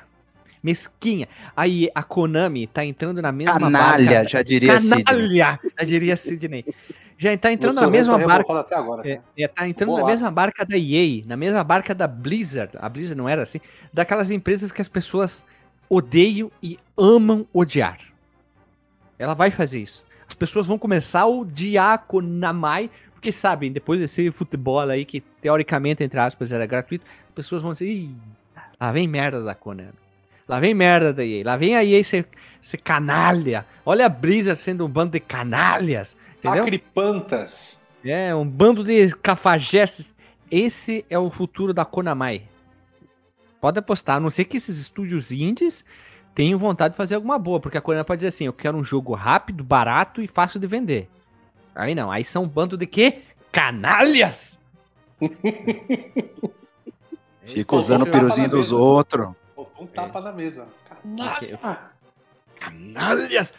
Mesquinha. 0.64 1.28
Aí 1.56 1.90
a 1.94 2.04
Konami 2.04 2.68
tá 2.68 2.86
entrando 2.86 3.22
na 3.22 3.32
mesma 3.32 3.60
Canalha, 3.60 4.12
barca. 4.12 4.28
já 4.30 4.42
diria 4.42 4.80
Sidney. 4.80 5.04
Canalha! 5.04 5.60
Já 5.78 5.86
diria 5.86 6.18
Sidney. 6.18 6.66
Já 7.22 7.38
tá 7.38 7.52
entrando 7.52 7.82
na 7.82 7.88
mesma 7.90 8.18
tô 8.18 8.26
barca. 8.26 8.60
até 8.62 8.76
agora, 8.76 9.06
É, 9.06 9.20
é, 9.38 9.46
tá 9.50 9.68
entrando 9.68 9.98
na 9.98 10.06
mesma 10.06 10.32
barca 10.32 10.66
da 10.66 10.78
EA, 10.78 11.22
na 11.26 11.36
mesma 11.36 11.62
barca 11.66 11.94
da 11.94 12.08
Blizzard. 12.08 12.72
A 12.80 12.88
Blizzard 12.88 13.18
não 13.18 13.28
era 13.28 13.44
assim. 13.44 13.60
Daquelas 13.92 14.30
empresas 14.30 14.72
que 14.72 14.82
as 14.82 14.88
pessoas 14.88 15.46
odeiam 15.90 16.50
e 16.64 16.80
amam 16.98 17.46
odiar. 17.52 17.98
Ela 19.18 19.34
vai 19.34 19.52
fazer 19.52 19.82
isso. 19.82 20.06
As 20.26 20.34
pessoas 20.34 20.66
vão 20.66 20.80
começar 20.80 21.22
a 21.24 21.28
odiar 21.28 21.92
a 21.92 21.98
Konami, 21.98 22.90
porque 23.12 23.34
sabem, 23.34 23.70
depois 23.70 24.00
desse 24.00 24.32
futebol 24.32 24.80
aí, 24.80 25.04
que 25.04 25.20
teoricamente, 25.20 26.02
entre 26.02 26.22
aspas, 26.22 26.54
era 26.54 26.66
gratuito, 26.66 27.06
as 27.28 27.34
pessoas 27.36 27.62
vão 27.62 27.74
dizer, 27.74 27.86
Ih, 27.86 28.16
lá 28.80 28.94
vem 28.94 29.10
merda 29.10 29.44
da 29.44 29.54
Konami. 29.54 29.92
Lá 30.48 30.58
vem 30.58 30.74
merda 30.74 31.12
da 31.12 31.26
EA. 31.26 31.44
Lá 31.44 31.58
vem 31.58 31.76
a 31.76 31.84
EA 31.84 32.02
ser, 32.02 32.26
ser 32.62 32.78
canalha. 32.78 33.66
Olha 33.86 34.06
a 34.06 34.10
Blizzard 34.10 34.62
sendo 34.62 34.86
um 34.86 34.90
bando 34.90 35.12
de 35.12 35.20
canalhas. 35.20 36.16
Entendeu? 36.40 36.64
Acripantas. 36.64 37.86
É, 38.04 38.34
um 38.34 38.48
bando 38.48 38.84
de 38.84 39.16
cafajestes. 39.16 40.16
Esse 40.50 41.06
é 41.10 41.20
o 41.20 41.30
futuro 41.30 41.74
da 41.74 41.86
Konami. 41.86 42.48
Pode 43.62 43.78
apostar, 43.78 44.18
a 44.18 44.20
não 44.20 44.30
ser 44.30 44.46
que 44.46 44.58
esses 44.58 44.78
estúdios 44.78 45.32
indies 45.32 45.84
tenham 46.34 46.58
vontade 46.58 46.94
de 46.94 46.98
fazer 46.98 47.16
alguma 47.16 47.38
boa, 47.38 47.60
porque 47.60 47.78
a 47.78 47.82
Konami 47.82 48.06
pode 48.06 48.20
dizer 48.20 48.30
assim, 48.30 48.46
eu 48.46 48.54
quero 48.54 48.78
um 48.78 48.84
jogo 48.84 49.14
rápido, 49.14 49.64
barato 49.64 50.22
e 50.22 50.28
fácil 50.28 50.60
de 50.60 50.66
vender. 50.66 51.10
Aí 51.76 51.94
não, 51.94 52.10
aí 52.10 52.24
são 52.24 52.44
um 52.44 52.48
bando 52.48 52.78
de 52.78 52.88
quê? 52.88 53.22
Canalhas! 53.52 54.58
Fica 57.44 57.72
Faltou 57.72 57.80
usando 57.80 58.04
o 58.04 58.12
piruzinho 58.12 58.50
dos 58.50 58.72
outros. 58.72 59.30
Botou 59.56 59.84
um 59.84 59.88
tapa 59.88 60.22
na 60.22 60.32
mesa. 60.32 60.68
Canalha. 60.88 61.80
Canalhas! 62.60 63.54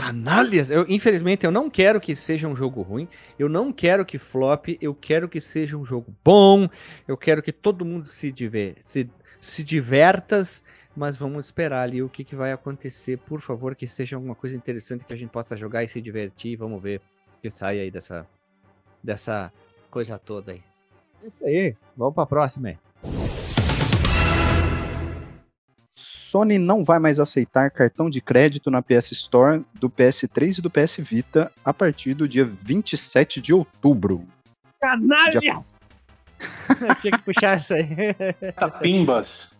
Canalhas! 0.00 0.70
Eu, 0.70 0.86
infelizmente, 0.88 1.44
eu 1.44 1.52
não 1.52 1.68
quero 1.68 2.00
que 2.00 2.16
seja 2.16 2.48
um 2.48 2.56
jogo 2.56 2.80
ruim. 2.80 3.06
Eu 3.38 3.50
não 3.50 3.70
quero 3.70 4.02
que 4.02 4.18
flop. 4.18 4.68
Eu 4.80 4.94
quero 4.94 5.28
que 5.28 5.42
seja 5.42 5.76
um 5.76 5.84
jogo 5.84 6.14
bom. 6.24 6.66
Eu 7.06 7.18
quero 7.18 7.42
que 7.42 7.52
todo 7.52 7.84
mundo 7.84 8.06
se, 8.08 8.32
diver, 8.32 8.76
se, 8.86 9.10
se 9.38 9.62
divertas. 9.62 10.64
Mas 10.96 11.18
vamos 11.18 11.44
esperar 11.44 11.82
ali 11.82 12.02
o 12.02 12.08
que, 12.08 12.24
que 12.24 12.34
vai 12.34 12.50
acontecer. 12.50 13.18
Por 13.18 13.42
favor, 13.42 13.74
que 13.74 13.86
seja 13.86 14.16
alguma 14.16 14.34
coisa 14.34 14.56
interessante 14.56 15.04
que 15.04 15.12
a 15.12 15.16
gente 15.16 15.28
possa 15.28 15.54
jogar 15.54 15.84
e 15.84 15.88
se 15.88 16.00
divertir. 16.00 16.56
Vamos 16.56 16.82
ver 16.82 17.02
que 17.42 17.50
sai 17.50 17.78
aí 17.78 17.90
dessa, 17.90 18.26
dessa 19.02 19.52
coisa 19.90 20.18
toda 20.18 20.52
aí. 20.52 20.62
Isso 21.22 21.44
aí. 21.44 21.76
Vamos 21.94 22.14
pra 22.14 22.24
próxima 22.24 22.68
aí. 22.70 22.78
Sony 26.30 26.58
não 26.58 26.84
vai 26.84 27.00
mais 27.00 27.18
aceitar 27.18 27.72
cartão 27.72 28.08
de 28.08 28.20
crédito 28.20 28.70
na 28.70 28.80
PS 28.80 29.10
Store 29.12 29.64
do 29.74 29.90
PS3 29.90 30.58
e 30.58 30.62
do 30.62 30.70
PS 30.70 30.98
Vita 30.98 31.50
a 31.64 31.74
partir 31.74 32.14
do 32.14 32.28
dia 32.28 32.44
27 32.44 33.40
de 33.40 33.52
outubro. 33.52 34.24
Canalhas! 34.80 35.90
Eu 36.80 36.94
tinha 36.94 37.10
que 37.18 37.22
puxar 37.24 37.56
isso 37.56 37.74
aí. 37.74 37.88
Tapimbas. 38.56 39.58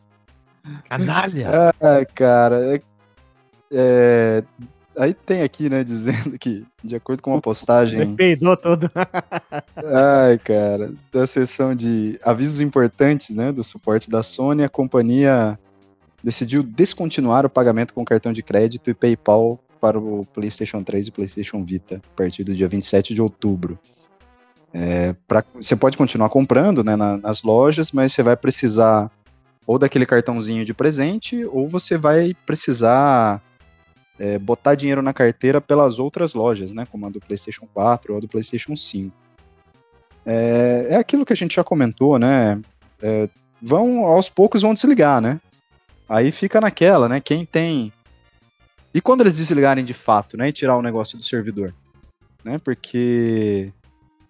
Canalhas! 0.89 1.53
Ah, 1.81 2.05
cara, 2.15 2.77
é- 2.77 2.83
é, 3.73 4.45
aí 4.97 5.13
tem 5.13 5.43
aqui, 5.43 5.69
né, 5.69 5.83
dizendo 5.83 6.39
que, 6.39 6.65
de 6.85 6.95
acordo 6.95 7.21
com 7.21 7.33
uma 7.33 7.41
postagem, 7.41 8.15
Peidou 8.17 8.57
todo. 8.57 8.89
ai, 9.77 10.39
cara, 10.39 10.93
da 11.13 11.27
seção 11.27 11.75
de 11.75 12.19
avisos 12.23 12.61
importantes, 12.61 13.35
né, 13.35 13.51
do 13.51 13.65
suporte 13.65 14.09
da 14.09 14.23
Sony, 14.23 14.63
a 14.63 14.69
companhia 14.69 15.59
decidiu 16.23 16.63
descontinuar 16.63 17.47
o 17.47 17.51
pagamento 17.51 17.95
com 17.95 18.05
cartão 18.05 18.33
de 18.33 18.43
crédito 18.43 18.91
e 18.91 18.95
PayPal 18.95 19.59
para 19.81 19.99
o 19.99 20.27
PlayStation 20.35 20.83
3 20.83 21.07
e 21.07 21.11
PlayStation 21.11 21.65
Vita 21.65 22.03
a 22.13 22.17
partir 22.17 22.45
do 22.45 22.55
dia 22.55 22.69
27 22.69 23.15
de 23.15 23.23
outubro. 23.23 23.79
É, 24.73 25.15
pra- 25.27 25.45
você 25.55 25.75
pode 25.75 25.97
continuar 25.97 26.29
comprando 26.29 26.85
né, 26.85 26.95
na- 26.97 27.17
nas 27.17 27.43
lojas, 27.43 27.91
mas 27.91 28.13
você 28.13 28.23
vai 28.23 28.37
precisar 28.37 29.11
ou 29.67 29.79
daquele 29.79 30.05
cartãozinho 30.07 30.65
de 30.65 30.75
presente, 30.75 31.45
ou 31.45 31.69
você 31.69 31.97
vai 31.97 32.35
precisar 32.47 33.41
é, 34.19 34.39
botar 34.39 34.75
dinheiro 34.75 35.01
na 35.01 35.15
carteira 35.15 35.61
pelas 35.61 35.99
outras 35.99 36.35
lojas, 36.35 36.73
né, 36.75 36.87
como 36.91 37.07
a 37.07 37.09
do 37.11 37.21
PlayStation 37.21 37.67
4 37.73 38.13
ou 38.13 38.19
a 38.19 38.21
do 38.21 38.29
PlayStation 38.29 38.77
5. 38.77 39.17
É, 40.27 40.89
é 40.91 40.97
aquilo 40.97 41.25
que 41.25 41.33
a 41.33 41.37
gente 41.37 41.55
já 41.55 41.65
comentou, 41.65 42.19
né? 42.19 42.61
é, 43.03 43.29
vão 43.61 44.05
aos 44.05 44.29
poucos 44.29 44.63
vão 44.63 44.75
desligar, 44.75 45.21
né? 45.21 45.41
Aí 46.11 46.33
fica 46.33 46.61
naquela, 46.61 47.09
né? 47.09 47.21
Quem 47.21 47.47
tem. 47.47 47.93
E 48.93 49.01
quando 49.01 49.21
eles 49.21 49.37
desligarem 49.37 49.85
de 49.85 49.95
fato, 49.95 50.37
né? 50.37 50.49
E 50.49 50.53
tirar 50.53 50.77
o 50.77 50.83
negócio 50.83 51.17
do 51.17 51.23
servidor, 51.23 51.73
né? 52.45 52.59
Porque 52.59 53.73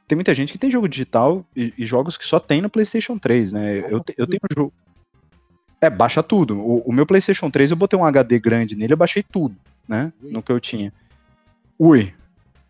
tem 0.06 0.14
muita 0.14 0.34
gente 0.34 0.52
que 0.52 0.58
tem 0.58 0.70
jogo 0.70 0.86
digital 0.86 1.42
e, 1.56 1.72
e 1.78 1.86
jogos 1.86 2.18
que 2.18 2.26
só 2.26 2.38
tem 2.38 2.60
no 2.60 2.68
PlayStation 2.68 3.16
3, 3.16 3.52
né? 3.52 3.78
Eu, 3.78 4.04
eu 4.18 4.26
tenho 4.26 4.40
um 4.50 4.54
jogo. 4.54 4.72
É, 5.80 5.88
baixa 5.88 6.22
tudo. 6.22 6.58
O, 6.58 6.80
o 6.80 6.92
meu 6.92 7.06
PlayStation 7.06 7.48
3 7.48 7.70
eu 7.70 7.78
botei 7.78 7.98
um 7.98 8.04
HD 8.04 8.38
grande 8.38 8.76
nele, 8.76 8.92
eu 8.92 8.98
baixei 8.98 9.22
tudo, 9.22 9.56
né? 9.88 10.12
No 10.20 10.42
que 10.42 10.52
eu 10.52 10.60
tinha. 10.60 10.92
Ui. 11.78 12.12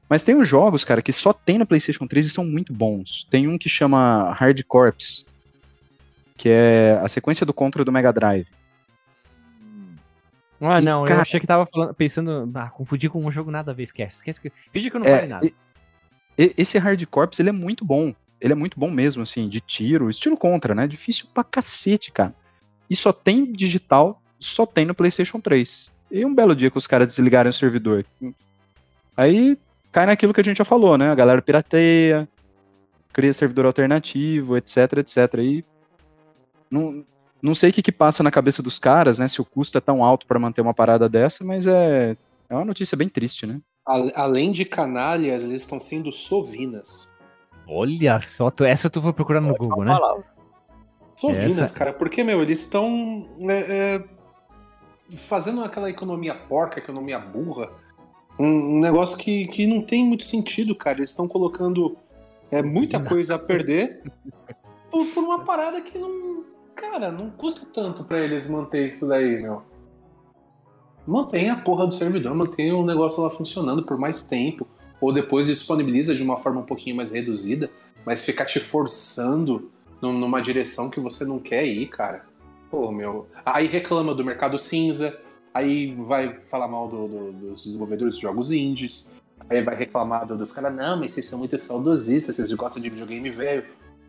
Mas 0.09 0.23
tem 0.23 0.37
uns 0.37 0.47
jogos, 0.47 0.85
cara, 0.85 1.03
que 1.03 1.13
só 1.13 1.33
tem 1.33 1.59
no 1.59 1.67
PlayStation 1.67 2.07
3 2.07 2.27
e 2.27 2.31
são 2.31 2.45
muito 2.45 2.73
bons. 2.73 3.27
Tem 3.29 3.49
um 3.49 3.59
que 3.59 3.69
chama 3.69 4.33
Hard 4.35 4.63
Corps, 4.69 5.27
que 6.37 6.49
é 6.49 7.01
a 7.03 7.09
sequência 7.09 7.45
do 7.45 7.53
Contra 7.53 7.85
do 7.85 7.91
Mega 7.91 8.13
Drive. 8.13 8.47
Ah, 10.61 10.79
E, 10.81 10.85
não, 10.85 11.01
eu 11.03 11.07
cara- 11.07 11.23
achei 11.23 11.41
que 11.41 11.47
tava 11.47 11.65
falando, 11.67 11.95
pensando. 11.95 12.51
Ah, 12.55 12.69
confundi 12.69 13.09
com 13.09 13.25
um 13.25 13.33
jogo 13.33 13.51
nada 13.51 13.71
a 13.71 13.75
ver, 13.75 13.85
esquece. 13.85 14.17
Esquece 14.17 14.41
que. 14.41 14.53
Finge 14.73 14.91
que 14.91 14.97
eu 14.97 15.01
não 15.01 15.07
É, 15.09 15.15
falei 15.15 15.29
nada. 15.29 15.47
e- 15.47 15.55
esse 16.57 16.79
Hard 16.79 17.05
Corps, 17.07 17.39
ele 17.41 17.49
é 17.49 17.53
muito 17.53 17.85
bom. 17.85 18.15
Ele 18.41 18.53
é 18.53 18.57
muito 18.57 18.79
bom 18.79 18.91
mesmo, 18.91 19.23
assim, 19.23 19.49
de 19.49 19.61
tiro, 19.61 20.09
estilo 20.11 20.37
contra, 20.37 20.75
né? 20.75 20.87
Difícil 20.87 21.27
pra 21.33 21.45
cacete, 21.45 22.11
cara. 22.11 22.35
E 22.89 22.97
só 22.97 23.13
tem 23.13 23.53
digital, 23.53 24.21
só 24.39 24.65
tem 24.67 24.85
no 24.87 24.95
PlayStation 24.95 25.41
3. 25.41 25.91
E 26.11 26.25
um 26.25 26.35
belo 26.35 26.57
dia 26.57 26.71
que 26.71 26.79
os 26.79 26.87
caras 26.87 27.09
desligarem 27.09 27.51
o 27.51 27.53
servidor. 27.55 28.05
Aí 29.17 29.59
cai 29.93 30.07
naquilo 30.07 30.33
que 30.33 30.41
a 30.41 30.45
gente 30.45 30.59
já 30.59 30.65
falou, 30.65 30.97
né? 30.97 31.11
A 31.11 31.15
galera 31.15 31.43
pirateia, 31.43 32.29
cria 33.13 33.33
servidor 33.33 33.67
alternativo, 33.67 34.57
etc, 34.57 34.93
etc. 34.99 35.35
E 35.39 35.65
não, 36.71 37.05
não 37.43 37.55
sei 37.55 37.71
o 37.71 37.73
que, 37.73 37.83
que 37.83 37.93
passa 37.93 38.23
na 38.23 38.31
cabeça 38.31 38.63
dos 38.63 38.79
caras, 38.79 39.19
né? 39.19 39.29
Se 39.29 39.41
o 39.41 39.45
custo 39.45 39.79
é 39.79 39.81
tão 39.81 40.05
alto 40.05 40.27
pra 40.27 40.39
manter 40.39 40.61
uma 40.61 40.75
parada 40.75 41.09
dessa, 41.09 41.45
mas 41.45 41.67
é, 41.67 42.17
é 42.49 42.55
uma 42.55 42.65
notícia 42.65 42.97
bem 42.97 43.09
triste, 43.09 43.47
né? 43.47 43.61
Além 44.15 44.53
de 44.53 44.65
canalhas, 44.65 45.43
eles 45.43 45.63
estão 45.63 45.81
sendo 45.81 46.13
sovinas. 46.13 47.11
Olha 47.67 48.21
só, 48.21 48.51
tu- 48.51 48.65
essa 48.65 48.91
tu 48.91 49.01
foi 49.01 49.13
procurando 49.13 49.49
no 49.49 49.55
Google, 49.57 49.85
né? 49.85 49.93
Palavra. 49.93 50.25
Sovinas, 51.17 51.59
Essa- 51.59 51.75
cara, 51.75 51.93
porque, 51.93 52.23
meu, 52.25 52.41
eles 52.43 52.61
estão 52.61 53.29
é, 53.43 53.97
é, 53.97 54.05
fazendo 55.17 55.63
aquela 55.63 55.91
economia 55.91 56.35
porca, 56.35 56.79
economia 56.79 57.19
burra, 57.19 57.71
um, 58.39 58.77
um 58.77 58.81
negócio 58.81 59.19
que, 59.19 59.47
que 59.49 59.67
não 59.67 59.83
tem 59.83 60.05
muito 60.05 60.25
sentido, 60.25 60.75
cara. 60.75 60.99
Eles 60.99 61.11
estão 61.11 61.29
colocando 61.29 61.97
é, 62.51 62.63
muita 62.63 62.99
coisa 63.01 63.35
a 63.35 63.39
perder 63.39 64.03
por, 64.91 65.07
por 65.09 65.23
uma 65.25 65.45
parada 65.45 65.81
que 65.81 65.99
não. 65.99 66.45
Cara, 66.81 67.13
não 67.13 67.29
custa 67.31 67.67
tanto 67.73 68.03
pra 68.05 68.19
eles 68.21 68.49
manter 68.49 68.89
isso 68.89 69.07
daí, 69.07 69.43
meu. 69.43 69.63
Mantém 71.07 71.51
a 71.51 71.57
porra 71.57 71.87
do 71.87 71.93
servidor, 71.93 72.35
mantém 72.35 72.73
o 72.73 72.85
negócio 72.85 73.23
lá 73.23 73.29
funcionando 73.29 73.83
por 73.83 73.99
mais 73.99 74.27
tempo. 74.27 74.67
Ou 75.01 75.13
depois 75.13 75.47
disponibiliza 75.47 76.15
de 76.15 76.23
uma 76.23 76.37
forma 76.37 76.61
um 76.61 76.65
pouquinho 76.65 76.97
mais 76.97 77.13
reduzida, 77.13 77.71
mas 78.05 78.25
ficar 78.25 78.45
te 78.45 78.61
forçando 78.61 79.71
num- 80.01 80.19
numa 80.19 80.41
direção 80.41 80.91
que 80.91 81.01
você 81.01 81.25
não 81.25 81.39
quer 81.39 81.65
ir, 81.67 81.87
cara. 81.89 82.25
Pô, 82.71 82.91
meu. 82.93 83.27
Aí 83.45 83.67
reclama 83.67 84.15
do 84.15 84.25
mercado 84.25 84.59
cinza, 84.59 85.19
aí 85.53 85.93
vai 85.95 86.39
falar 86.51 86.69
mal 86.69 86.87
do- 86.89 87.09
do- 87.09 87.33
dos 87.33 87.63
desenvolvedores 87.63 88.15
de 88.17 88.23
jogos 88.23 88.53
indies, 88.53 89.11
aí 89.49 89.63
vai 89.63 89.75
reclamar 89.75 90.27
do- 90.27 90.37
dos 90.37 90.53
caras, 90.53 90.75
não, 90.75 90.99
mas 90.99 91.13
vocês 91.15 91.27
são 91.27 91.39
muito 91.39 91.59
saudosistas, 91.59 92.37
vocês 92.37 92.53
gostam 92.53 92.83
de 92.83 92.91
videogame 92.91 93.31
velho. 93.31 93.65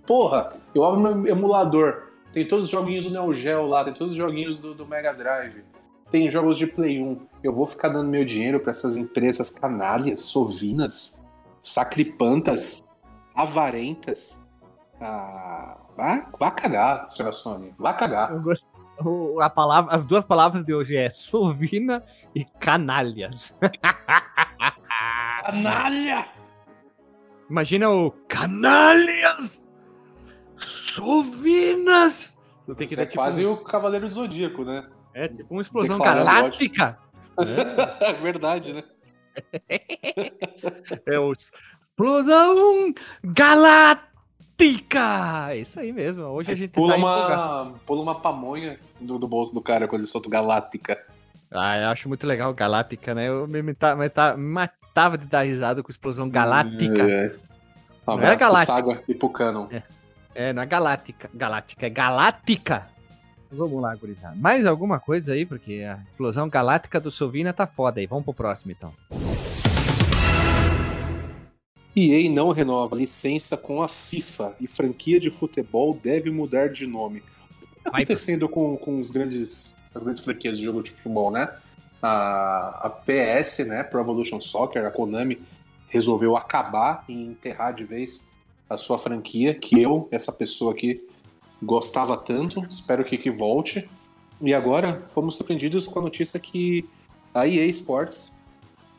Porra, 0.06 0.54
eu 0.76 0.84
abro 0.84 1.00
meu 1.00 1.28
emulador, 1.36 2.11
tem 2.34 2.48
todos 2.48 2.66
os 2.66 2.72
joguinhos 2.72 3.06
do 3.06 3.12
Neo 3.12 3.34
Geo 3.34 3.66
lá, 3.68 3.84
tem 3.84 3.94
todos 3.94 4.12
os 4.12 4.18
joguinhos 4.18 4.60
do, 4.60 4.74
do 4.74 4.86
Mega 4.86 5.14
Drive, 5.14 5.64
tem 6.10 6.30
jogos 6.30 6.58
de 6.58 6.68
Play 6.68 7.02
1. 7.02 7.28
Eu 7.42 7.54
vou 7.54 7.66
ficar 7.66 7.90
dando 7.90 8.10
meu 8.10 8.26
dinheiro 8.26 8.60
pra 8.60 8.72
essas 8.72 8.98
empresas 8.98 9.50
canalhas, 9.50 10.22
sovinas, 10.22 11.24
sacripantas, 11.64 12.84
avarentas. 13.34 14.44
Ah, 15.00 15.78
vá, 15.96 16.30
vá 16.38 16.52
cagar, 16.52 17.10
senhora 17.10 17.34
Sony. 17.34 17.74
Vá 17.80 17.94
cagar. 17.94 18.32
Eu 18.32 18.42
gostei, 18.42 18.70
a 19.40 19.50
palavra, 19.50 19.96
as 19.96 20.06
duas 20.06 20.26
palavras 20.26 20.66
de 20.66 20.74
hoje 20.74 20.96
é 20.96 21.10
sovina 21.10 22.04
e 22.36 22.46
canalhas. 22.46 23.56
Canalha! 25.44 26.28
Imagina 27.50 27.90
o 27.90 28.12
canalhas! 28.28 29.66
Sovinas! 30.66 32.38
Tu 32.66 32.76
tem 32.76 32.88
que 32.88 32.94
Isso 32.94 32.96
dar 32.98 33.04
é 33.04 33.06
tipo, 33.08 33.18
quase 33.18 33.46
um- 33.46 33.54
o 33.54 33.58
Cavaleiro 33.58 34.08
do 34.08 34.14
Zodíaco, 34.14 34.64
né? 34.64 34.86
é, 35.14 35.28
tipo 35.28 35.54
uma 35.54 35.62
explosão 35.62 35.98
declarando 35.98 36.26
galáctica. 36.26 36.98
É 38.02 38.14
verdade, 38.14 38.74
né? 38.74 38.84
É 41.06 41.18
o 41.20 41.32
explosão 41.34 42.94
galáctica! 43.24 44.12
É 45.50 45.58
isso 45.58 45.80
aí 45.80 45.92
mesmo. 45.92 46.24
Hoje 46.26 46.52
a 46.52 46.56
gente 46.56 46.72
Pula 46.72 46.94
tá 46.94 46.98
uma, 47.00 47.74
pula 47.86 48.02
uma 48.04 48.16
pamonha 48.16 48.80
do, 49.00 49.18
do 49.18 49.28
bolso 49.28 49.54
do 49.54 49.62
cara 49.62 49.88
quando 49.88 50.02
ele 50.02 50.08
solta 50.10 50.28
o 50.28 50.32
Galáctica. 50.32 51.02
Ah, 51.50 51.78
eu 51.80 51.90
acho 51.90 52.08
muito 52.08 52.28
legal 52.28 52.54
Galáctica, 52.54 53.16
né? 53.16 53.28
Eu 53.28 53.48
me, 53.48 53.62
mata- 53.64 53.96
me 54.38 54.48
matava 54.48 55.18
de 55.18 55.26
dar 55.26 55.42
risada 55.42 55.82
com 55.82 55.90
explosão 55.92 56.30
galáctica. 56.30 57.02
É. 57.02 57.36
Um 58.08 58.16
Não 58.18 58.24
é 58.24 58.34
abraço 58.34 58.38
pro 58.38 58.46
Galáctica. 58.48 58.66
Saga 58.76 59.04
e 59.08 59.16
pro 59.16 59.30
Canon. 59.30 59.68
É, 59.72 59.82
é 60.34 60.54
galáctica. 60.66 61.30
Galáctica, 61.34 61.86
é 61.86 61.90
galáctica. 61.90 62.88
Vamos 63.52 63.82
lá, 63.82 63.94
gurizada. 63.96 64.36
Mais 64.36 64.66
alguma 64.66 65.00
coisa 65.00 65.34
aí? 65.34 65.46
Porque 65.46 65.84
a 65.84 66.02
explosão 66.06 66.48
galáctica 66.48 67.00
do 67.00 67.12
Sovina 67.12 67.52
tá 67.52 67.68
foda 67.68 68.00
aí. 68.00 68.08
Vamos 68.08 68.24
pro 68.24 68.34
próximo, 68.34 68.72
então. 68.72 68.94
EA 71.94 72.32
não 72.32 72.52
renova 72.52 72.96
licença 72.96 73.58
com 73.58 73.82
a 73.82 73.90
FIFA 73.90 74.56
e 74.62 74.68
franquia 74.68 75.20
de 75.20 75.30
futebol 75.30 76.00
deve 76.02 76.32
mudar 76.32 76.70
de 76.70 76.88
nome. 76.88 77.20
O 77.20 77.68
que 77.68 77.84
tá 77.84 77.90
acontecendo 77.90 78.48
com, 78.48 78.78
com 78.78 78.98
os 78.98 79.12
grandes, 79.12 79.76
as 79.94 80.04
grandes 80.04 80.24
franquias 80.24 80.58
de 80.58 80.64
jogo 80.64 80.82
de 80.82 80.92
futebol, 80.92 81.30
né? 81.30 81.50
A, 82.02 82.88
a 82.88 82.90
PS, 82.90 83.68
né, 83.68 83.84
Pro 83.84 84.00
Evolution 84.00 84.40
Soccer, 84.40 84.86
a 84.86 84.90
Konami, 84.92 85.40
resolveu 85.90 86.38
acabar 86.38 87.04
e 87.10 87.14
enterrar 87.14 87.74
de 87.74 87.84
vez 87.84 88.26
a 88.72 88.78
sua 88.78 88.98
franquia, 88.98 89.54
que 89.54 89.82
eu, 89.82 90.08
essa 90.12 90.32
pessoa 90.32 90.72
aqui, 90.74 91.04
gostava 91.62 92.16
tanto. 92.18 92.66
Espero 92.70 93.04
que, 93.04 93.18
que 93.18 93.30
volte. 93.30 93.90
E 94.42 94.54
agora 94.54 95.04
fomos 95.10 95.36
surpreendidos 95.36 95.88
com 95.88 96.00
a 96.00 96.02
notícia 96.02 96.40
que 96.40 96.88
a 97.34 97.48
EA 97.48 97.66
Sports 97.68 98.36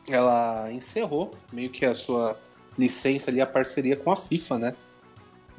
ela 0.07 0.71
encerrou 0.71 1.33
meio 1.51 1.69
que 1.69 1.85
a 1.85 1.95
sua 1.95 2.37
licença 2.77 3.31
ali, 3.31 3.41
a 3.41 3.45
parceria 3.47 3.95
com 3.95 4.11
a 4.11 4.15
FIFA, 4.15 4.59
né? 4.59 4.75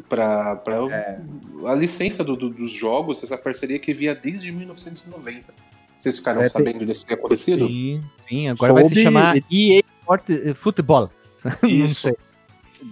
Pra, 0.09 0.57
pra 0.57 0.77
a 1.67 1.75
licença 1.75 2.25
do- 2.25 2.37
do- 2.37 2.51
dos 2.51 2.73
jogos, 2.73 3.23
essa 3.23 3.39
parceria 3.39 3.79
que 3.79 3.93
via 3.95 4.15
desde 4.15 4.51
1990. 4.53 5.55
Vocês 5.99 6.19
ficaram 6.19 6.41
É, 6.41 6.45
tem- 6.45 6.53
sabendo 6.53 6.85
desse 6.85 7.05
acontecido? 7.13 7.67
Sim, 7.69 8.03
sim. 8.29 8.49
Agora 8.49 8.73
vai 8.75 8.85
se 8.89 9.03
chamar 9.03 9.37
EA 9.51 9.83
Sport 10.01 10.31
eh, 10.31 10.55
Futebol. 10.55 11.11
Não 11.63 11.69
Isso. 11.69 12.15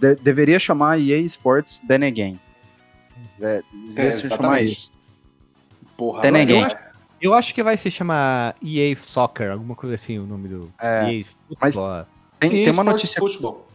De- 0.01 0.15
deveria 0.17 0.59
chamar 0.59 0.99
EA 0.99 1.19
Sports 1.21 1.79
Then 1.87 2.05
Again. 2.07 2.41
É, 3.41 3.63
deveria 3.89 4.13
se 4.13 4.21
chamar 4.23 4.35
exatamente. 4.35 4.73
isso. 4.73 4.93
Porra, 5.97 6.19
agora- 6.19 6.31
ninguém. 6.39 6.61
eu 6.61 6.67
acho- 6.67 6.77
Eu 7.21 7.35
acho 7.35 7.55
que 7.55 7.63
vai 7.63 7.77
se 7.77 7.89
chamar 7.89 8.57
EA 8.61 8.97
Soccer, 8.97 9.53
alguma 9.53 9.77
coisa 9.77 9.95
assim, 9.95 10.19
o 10.19 10.27
nome 10.27 10.49
do 10.49 10.73
É, 10.81 11.13
EA 11.15 11.25
mas- 11.61 11.75
Futebol. 11.75 12.07
Tem, 12.41 12.51
tem 12.51 12.73
uma 12.73 12.83
notícia. 12.83 13.21
Futebol. 13.21 13.69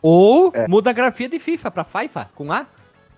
Ou 0.00 0.52
É. 0.54 0.68
muda 0.68 0.90
a 0.90 0.92
grafia 0.92 1.28
de 1.28 1.38
FIFA 1.40 1.70
pra 1.72 1.82
FIFA, 1.84 2.30
com 2.36 2.52
A. 2.52 2.66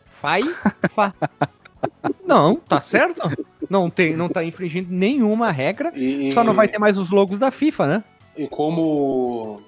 FIFA. 0.08 1.14
não, 2.24 2.56
tá 2.56 2.80
certo? 2.80 3.20
Não, 3.68 3.90
tem, 3.90 4.14
não 4.16 4.28
tá 4.30 4.42
infringindo 4.44 4.90
nenhuma 4.92 5.50
regra. 5.50 5.92
E, 5.94 6.32
Só 6.32 6.42
não 6.44 6.54
vai 6.54 6.68
ter 6.68 6.78
mais 6.78 6.96
os 6.96 7.10
logos 7.10 7.38
da 7.38 7.50
FIFA, 7.50 7.86
né? 7.86 8.04
E 8.36 8.48
como 8.48 9.60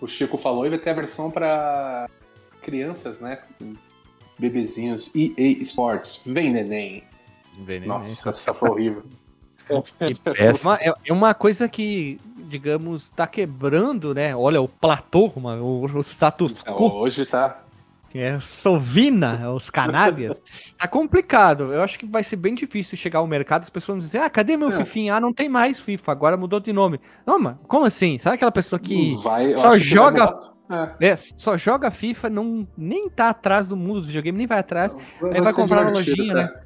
o 0.00 0.06
Chico 0.06 0.36
falou, 0.36 0.64
ele 0.64 0.70
vai 0.76 0.78
ter 0.78 0.90
a 0.90 0.94
versão 0.94 1.30
pra 1.30 2.08
crianças, 2.62 3.20
né? 3.20 3.40
Bebezinhos. 4.38 5.14
EA 5.14 5.58
Sports. 5.60 6.22
Vem, 6.26 6.50
neném. 6.50 7.04
Nossa, 7.88 8.30
essa 8.30 8.54
foi 8.54 8.70
horrível. 8.70 9.04
É 10.36 10.50
uma, 10.62 10.76
é- 10.80 11.12
uma 11.12 11.32
coisa 11.32 11.68
que, 11.68 12.20
digamos, 12.48 13.08
tá 13.10 13.24
quebrando, 13.26 14.12
né? 14.12 14.34
Olha, 14.34 14.60
o 14.60 14.66
platô, 14.66 15.30
uma- 15.36 15.54
o, 15.62 15.84
o 15.84 16.00
status 16.02 16.54
quo, 16.64 16.92
Hoje 16.94 17.24
tá. 17.24 17.62
Que 18.10 18.18
é 18.18 18.40
Sovina, 18.40 19.50
os 19.52 19.70
canalhas. 19.70 20.42
tá 20.76 20.88
complicado. 20.88 21.72
Eu 21.72 21.80
acho 21.80 21.96
que 21.96 22.04
vai 22.04 22.24
ser 22.24 22.36
bem 22.36 22.54
difícil 22.54 22.98
chegar 22.98 23.20
ao 23.20 23.26
mercado 23.26 23.62
as 23.62 23.70
pessoas 23.70 23.96
vão 23.96 24.00
dizer, 24.00 24.18
ah, 24.18 24.28
cadê 24.28 24.56
meu 24.56 24.68
É. 24.68 24.72
Fifinha? 24.72 25.14
Ah, 25.14 25.20
não 25.20 25.32
tem 25.32 25.48
mais 25.48 25.78
FIFA, 25.78 26.10
agora 26.12 26.36
mudou 26.36 26.58
de 26.58 26.72
nome. 26.72 27.00
Não, 27.24 27.38
mas 27.38 27.56
como 27.68 27.86
assim? 27.86 28.18
Sabe 28.18 28.34
aquela 28.34 28.50
pessoa 28.50 28.78
que 28.80 29.14
vai, 29.22 29.56
só 29.56 29.72
que 29.72 29.80
joga- 29.80 30.26
mudar. 30.26 30.96
É. 31.00 31.08
é, 31.08 31.16
só 31.16 31.56
joga 31.56 31.90
FIFA, 31.90 32.30
não, 32.30 32.66
nem 32.76 33.08
tá 33.08 33.30
atrás 33.30 33.68
do 33.68 33.76
mundo 33.76 34.00
do 34.00 34.06
videogame, 34.06 34.38
nem 34.38 34.46
vai 34.46 34.58
atrás. 34.58 34.94
Vai, 35.20 35.34
Aí 35.34 35.40
vai 35.40 35.52
comprar 35.52 35.84
divertido, 35.86 36.16
lojinha, 36.16 36.34
né? 36.34 36.42
né? 36.42 36.48
Vai, 36.52 36.62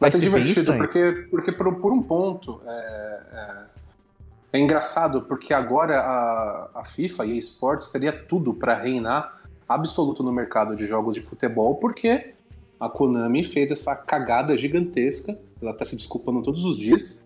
Vai 0.00 0.10
ser 0.10 0.18
ser 0.18 0.24
divertido, 0.24 0.76
porque, 0.76 1.28
porque 1.30 1.52
por, 1.52 1.74
por 1.80 1.92
um 1.92 2.02
ponto 2.02 2.60
é, 2.64 3.22
é, 3.32 4.58
é 4.58 4.60
engraçado, 4.60 5.22
porque 5.22 5.54
agora 5.54 6.00
a, 6.00 6.70
a 6.74 6.84
FIFA 6.84 7.26
e 7.26 7.32
a 7.32 7.34
esportes 7.36 7.88
teria 7.90 8.12
tudo 8.12 8.54
para 8.54 8.74
reinar 8.74 9.43
absoluto 9.74 10.22
no 10.22 10.32
mercado 10.32 10.74
de 10.76 10.86
jogos 10.86 11.14
de 11.14 11.20
futebol, 11.20 11.76
porque 11.76 12.34
a 12.78 12.88
Konami 12.88 13.44
fez 13.44 13.70
essa 13.70 13.94
cagada 13.96 14.56
gigantesca, 14.56 15.38
ela 15.60 15.72
tá 15.72 15.84
se 15.84 15.96
desculpando 15.96 16.42
todos 16.42 16.64
os 16.64 16.76
dias, 16.76 17.22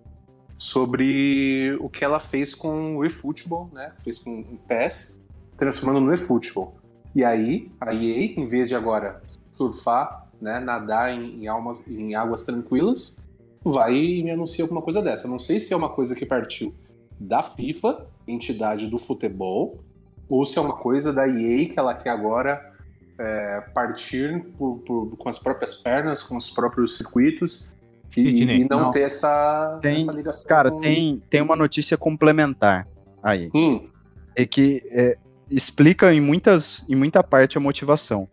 sobre 0.59 1.77
o 1.81 1.89
que 1.89 2.05
ela 2.05 2.19
fez 2.19 2.55
com 2.55 2.97
o 2.97 3.05
eFootball, 3.05 3.71
né? 3.73 3.93
Fez 4.03 4.19
com 4.19 4.41
o 4.41 4.59
PES, 4.67 5.21
transformando 5.57 6.05
no 6.05 6.13
eFootball. 6.13 6.75
E 7.15 7.25
aí, 7.25 7.71
a 7.81 7.95
EA, 7.95 8.39
em 8.39 8.49
vez 8.49 8.69
de 8.69 8.75
agora 8.75 9.23
surfar, 9.51 10.29
né, 10.41 10.61
nadar 10.61 11.13
em, 11.13 11.43
em, 11.43 11.49
almas, 11.49 11.87
em 11.87 12.15
águas 12.15 12.45
tranquilas, 12.45 13.25
vai 13.65 13.95
e 13.95 14.23
me 14.23 14.31
anuncia 14.31 14.65
alguma 14.65 14.83
coisa 14.83 15.03
dessa. 15.03 15.27
Não 15.27 15.39
sei 15.39 15.59
se 15.59 15.73
é 15.73 15.77
uma 15.77 15.89
coisa 15.89 16.15
que 16.15 16.27
partiu 16.27 16.75
da 17.19 17.43
FIFA, 17.43 18.07
entidade 18.27 18.87
do 18.87 18.99
futebol, 18.99 19.81
ou 20.29 20.45
se 20.45 20.59
é 20.59 20.63
uma 20.63 20.75
coisa 20.77 21.13
da 21.13 21.27
EA 21.27 21.69
que 21.69 21.75
ela 21.77 21.95
quer 21.95 22.11
agora 22.11 22.73
é, 23.19 23.61
partir 23.75 24.45
por- 24.57 24.79
por- 24.87 25.17
com 25.17 25.29
as 25.29 25.39
próprias 25.39 25.75
pernas, 25.75 26.23
com 26.23 26.37
os 26.37 26.49
próprios 26.51 26.97
circuitos, 26.97 27.69
e, 28.17 28.43
e 28.45 28.69
não, 28.69 28.81
não. 28.85 28.91
ter 28.91 29.03
essa, 29.03 29.79
Tem- 29.83 29.97
essa 30.03 30.13
ligação. 30.13 30.49
Cara, 30.49 30.71
com- 30.71 30.81
tem, 30.81 31.23
tem 31.29 31.43
uma 31.43 31.57
notícia 31.57 31.97
complementar 31.97 32.87
aí. 33.23 33.51
Hum, 33.55 33.89
É 34.37 34.47
que 34.47 34.83
é, 34.91 35.19
explica 35.51 36.15
em, 36.15 36.21
muitas, 36.21 36.89
em 36.89 36.95
muita 36.95 37.25
parte 37.25 37.59
a 37.59 37.61
motivação. 37.61 38.29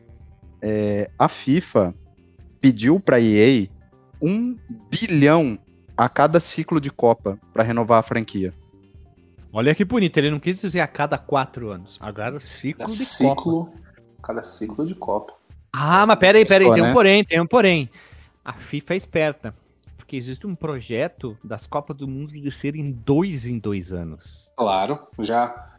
É, 0.62 1.10
a 1.18 1.28
FIFA 1.28 1.94
pediu 2.62 3.00
pra 3.00 3.20
EA 3.20 3.68
um 4.22 4.56
bilhão 4.90 5.58
a 5.98 6.08
cada 6.08 6.40
ciclo 6.40 6.80
de 6.80 6.92
Copa 6.92 7.40
pra 7.52 7.64
renovar 7.64 8.00
a 8.00 8.04
franquia. 8.04 8.54
Olha 9.58 9.74
que 9.74 9.86
bonito, 9.86 10.18
ele 10.18 10.30
não 10.30 10.40
quis 10.40 10.60
dizer 10.60 10.82
a 10.82 10.88
cada 10.88 11.18
quatro 11.18 11.70
anos. 11.70 11.98
Agora 12.02 12.38
ciclo 12.42 12.80
cada 12.80 12.92
de 12.92 12.98
Copa. 13.00 13.06
ciclo, 13.06 13.74
cada 14.22 14.44
ciclo 14.44 14.86
de 14.86 14.96
Copa. 14.96 15.34
Ah, 15.72 16.06
mas 16.06 16.18
peraí, 16.20 16.46
peraí, 16.46 16.70
tem 16.74 16.84
um 16.84 16.88
né? 16.88 16.94
porém, 16.94 17.24
tem 17.24 17.40
um 17.40 17.48
porém. 17.48 17.90
A 18.44 18.52
FIFA 18.52 18.94
é 18.94 18.98
esperta. 18.98 19.56
Porque 19.96 20.18
existe 20.18 20.46
um 20.46 20.54
projeto 20.54 21.38
das 21.42 21.66
Copas 21.66 21.96
do 21.96 22.06
Mundo 22.06 22.34
de 22.34 22.52
serem 22.52 22.92
dois 22.92 23.48
em 23.48 23.58
dois 23.58 23.94
anos. 23.94 24.52
Claro, 24.58 25.00
já. 25.20 25.72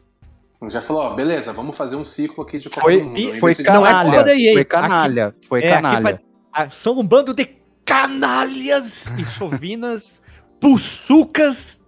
Já 0.69 0.81
falou, 0.81 1.03
ó, 1.03 1.13
beleza, 1.13 1.53
vamos 1.53 1.77
fazer 1.77 1.95
um 1.97 2.03
ciclo 2.03 2.43
aqui 2.43 2.57
de 2.57 2.67
Copa 2.71 2.81
Foi, 2.81 2.99
do 2.99 3.05
Mundo. 3.05 3.39
Foi 3.39 3.53
de- 3.53 3.61
Não 3.63 3.85
é 3.85 3.91
canalha, 3.91 4.23
foi 4.53 4.65
canalha, 4.65 5.35
foi 5.47 5.63
É, 5.63 5.73
aqui 5.73 5.81
canalha. 5.83 6.17
pa- 6.17 6.23
ah, 6.51 6.69
são 6.71 6.97
um 6.99 7.03
bando 7.07 7.31
de 7.31 7.47
canalhas 7.85 9.05
e 9.19 9.23
chovinas, 9.25 10.23
pussucas, 10.59 11.79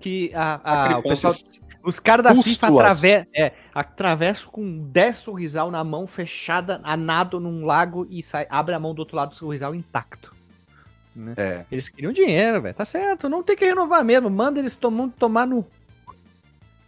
que 0.00 0.30
a, 0.34 0.60
a- 0.94 0.98
o 0.98 1.02
pessoal, 1.02 1.34
os 1.84 1.98
caras 2.00 2.24
da 2.24 2.30
FIFA 2.34 2.66
Pústulas. 2.68 2.98
atrave, 3.04 3.28
é, 3.34 3.52
atravessam 3.74 4.50
com 4.50 4.78
10 4.90 5.18
sorrisal 5.18 5.70
na 5.70 5.82
mão 5.82 6.06
fechada, 6.06 6.80
a 6.84 6.96
nado 6.96 7.40
num 7.40 7.64
lago 7.64 8.06
e 8.10 8.22
sai, 8.22 8.46
abre 8.50 8.74
a 8.74 8.78
mão 8.78 8.94
do 8.94 9.00
outro 9.00 9.16
lado 9.16 9.30
do 9.30 9.34
sorrisal 9.34 9.74
intacto. 9.74 10.34
né? 11.14 11.34
É. 11.36 11.64
Eles 11.70 11.88
queriam 11.88 12.12
dinheiro, 12.12 12.60
velho. 12.62 12.74
Tá 12.74 12.84
certo, 12.84 13.28
não 13.28 13.42
tem 13.42 13.56
que 13.56 13.64
renovar 13.64 14.04
mesmo. 14.04 14.28
Manda 14.30 14.58
eles 14.60 14.74
tomar, 14.74 15.08
tomar 15.18 15.46
no. 15.46 15.64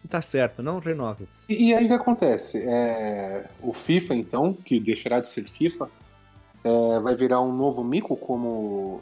Tá 0.09 0.21
certo, 0.21 0.61
não 0.63 0.79
renoves. 0.81 1.47
E, 1.49 1.69
e 1.71 1.75
aí 1.75 1.85
o 1.85 1.89
que 1.89 1.95
acontece? 1.95 2.59
É, 2.69 3.49
o 3.63 3.73
FIFA, 3.73 4.15
então, 4.17 4.53
que 4.53 4.81
deixará 4.81 5.21
de 5.21 5.29
ser 5.29 5.45
FIFA, 5.45 5.89
é, 6.65 6.99
vai 6.99 7.15
virar 7.15 7.41
um 7.41 7.53
novo 7.53 7.85
mico 7.85 8.17
como 8.17 9.01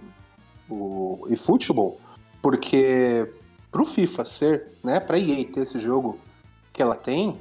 o 0.69 1.27
eFootball, 1.31 1.99
porque 2.43 3.33
pro 3.71 3.85
FIFA 3.85 4.25
ser, 4.25 4.67
né, 4.83 4.99
pra 5.01 5.19
EA 5.19 5.45
ter 5.45 5.61
esse 5.61 5.79
jogo 5.79 6.19
que 6.73 6.81
ela 6.83 6.95
tem, 6.95 7.39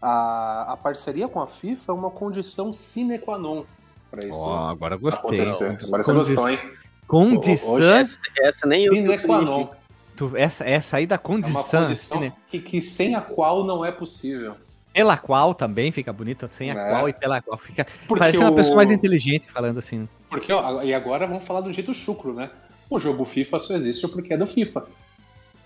a, 0.00 0.72
a 0.72 0.76
parceria 0.76 1.28
com 1.28 1.40
a 1.40 1.46
FIFA 1.46 1.92
é 1.92 1.94
uma 1.94 2.10
condição 2.10 2.72
sine 2.72 3.18
qua 3.18 3.38
non 3.38 3.64
pra 4.10 4.26
isso 4.26 4.44
agora 4.50 4.96
gostei. 4.96 5.40
acontecer. 5.40 5.78
Agora 5.86 6.02
você 6.02 6.12
gostou, 6.12 6.48
hein? 6.48 6.58
Condição. 7.06 7.70
Hoje 7.74 7.90
Essa, 7.92 8.18
essa 8.40 8.66
nem 8.66 8.84
eu 8.84 8.94
sei 8.96 9.02
Sine 9.18 9.26
qua 9.26 9.40
non. 9.42 9.68
Tu- 10.16 10.36
essa, 10.36 10.64
essa 10.64 10.96
aí 10.98 11.06
da 11.06 11.14
É 11.14 11.18
uma 11.18 11.22
condição. 11.22 11.82
condição 11.84 12.20
né? 12.20 12.32
que, 12.48 12.58
que 12.58 12.80
sem 12.80 13.14
a 13.14 13.20
qual 13.20 13.64
não 13.64 13.84
é 13.84 13.90
possível. 13.92 14.56
Pela 14.92 15.16
qual 15.16 15.54
também 15.54 15.90
fica 15.90 16.12
bonito, 16.12 16.48
sem 16.52 16.70
a 16.70 16.74
É. 16.74 16.90
qual 16.90 17.08
e 17.08 17.12
pela 17.14 17.40
qual 17.40 17.56
fica. 17.58 17.86
Porque 18.06 18.18
Parece 18.18 18.38
uma 18.38 18.50
o- 18.50 18.54
pessoa 18.54 18.76
mais 18.76 18.90
inteligente 18.90 19.50
falando 19.50 19.78
assim. 19.78 20.06
Porque, 20.28 20.52
ó, 20.52 20.82
e 20.82 20.92
agora 20.92 21.26
vamos 21.26 21.44
falar 21.44 21.60
do 21.62 21.72
jeito 21.72 21.94
chucro, 21.94 22.34
né? 22.34 22.50
O 22.90 22.98
jogo 22.98 23.24
FIFA 23.24 23.58
só 23.58 23.74
existe 23.74 24.06
porque 24.08 24.34
é 24.34 24.36
do 24.36 24.46
FIFA. 24.46 24.84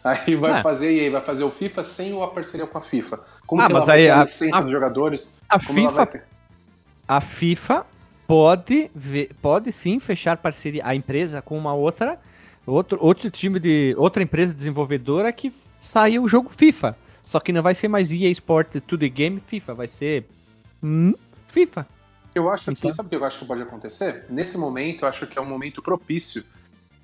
Aí 0.06 0.36
vai 0.36 0.60
É. 0.60 0.62
fazer 0.62 0.94
e 0.94 1.00
aí 1.00 1.10
vai 1.10 1.20
fazer 1.20 1.42
o 1.42 1.50
FIFA 1.50 1.82
sem 1.82 2.22
a 2.22 2.26
parceria 2.28 2.66
com 2.66 2.78
a 2.78 2.80
FIFA. 2.82 3.20
Como 3.46 3.60
Ah, 3.60 3.66
que 3.66 3.72
mas 3.72 3.88
aí 3.88 4.08
a 4.08 4.22
licença 4.22 4.58
a- 4.58 4.60
dos 4.60 4.70
jogadores? 4.70 5.40
A 5.48 5.58
FIFA, 5.58 6.22
a 7.08 7.20
FIFA 7.20 7.86
pode, 8.26 8.90
ver, 8.94 9.30
pode 9.42 9.72
sim 9.72 9.98
fechar 9.98 10.36
parceria, 10.36 10.82
a 10.86 10.94
empresa 10.94 11.42
com 11.42 11.56
uma 11.58 11.74
outra, 11.74 12.20
outro, 12.66 12.98
outro 13.00 13.30
time 13.30 13.58
de 13.58 13.94
outra 13.98 14.22
empresa 14.22 14.54
desenvolvedora 14.54 15.32
que 15.32 15.52
saia 15.80 16.20
o 16.22 16.28
jogo 16.28 16.50
FIFA. 16.56 16.96
Só 17.24 17.40
que 17.40 17.52
não 17.52 17.62
vai 17.62 17.74
ser 17.74 17.88
mais 17.88 18.12
EA 18.12 18.30
Sport 18.30 18.76
to 18.86 18.96
the 18.96 19.08
Game 19.08 19.40
FIFA, 19.44 19.74
vai 19.74 19.88
ser 19.88 20.26
hum, 20.82 21.12
FIFA. 21.48 21.86
Eu 22.32 22.48
acho 22.50 22.66
que, 22.66 22.70
Então. 22.72 22.92
sabe 22.92 23.06
o 23.06 23.10
que 23.10 23.16
eu 23.16 23.24
acho 23.24 23.38
que 23.40 23.44
pode 23.46 23.62
acontecer? 23.62 24.26
Nesse 24.30 24.56
momento, 24.58 25.02
eu 25.04 25.08
acho 25.08 25.26
que 25.26 25.38
é 25.38 25.42
um 25.42 25.46
momento 25.48 25.82
propício 25.82 26.44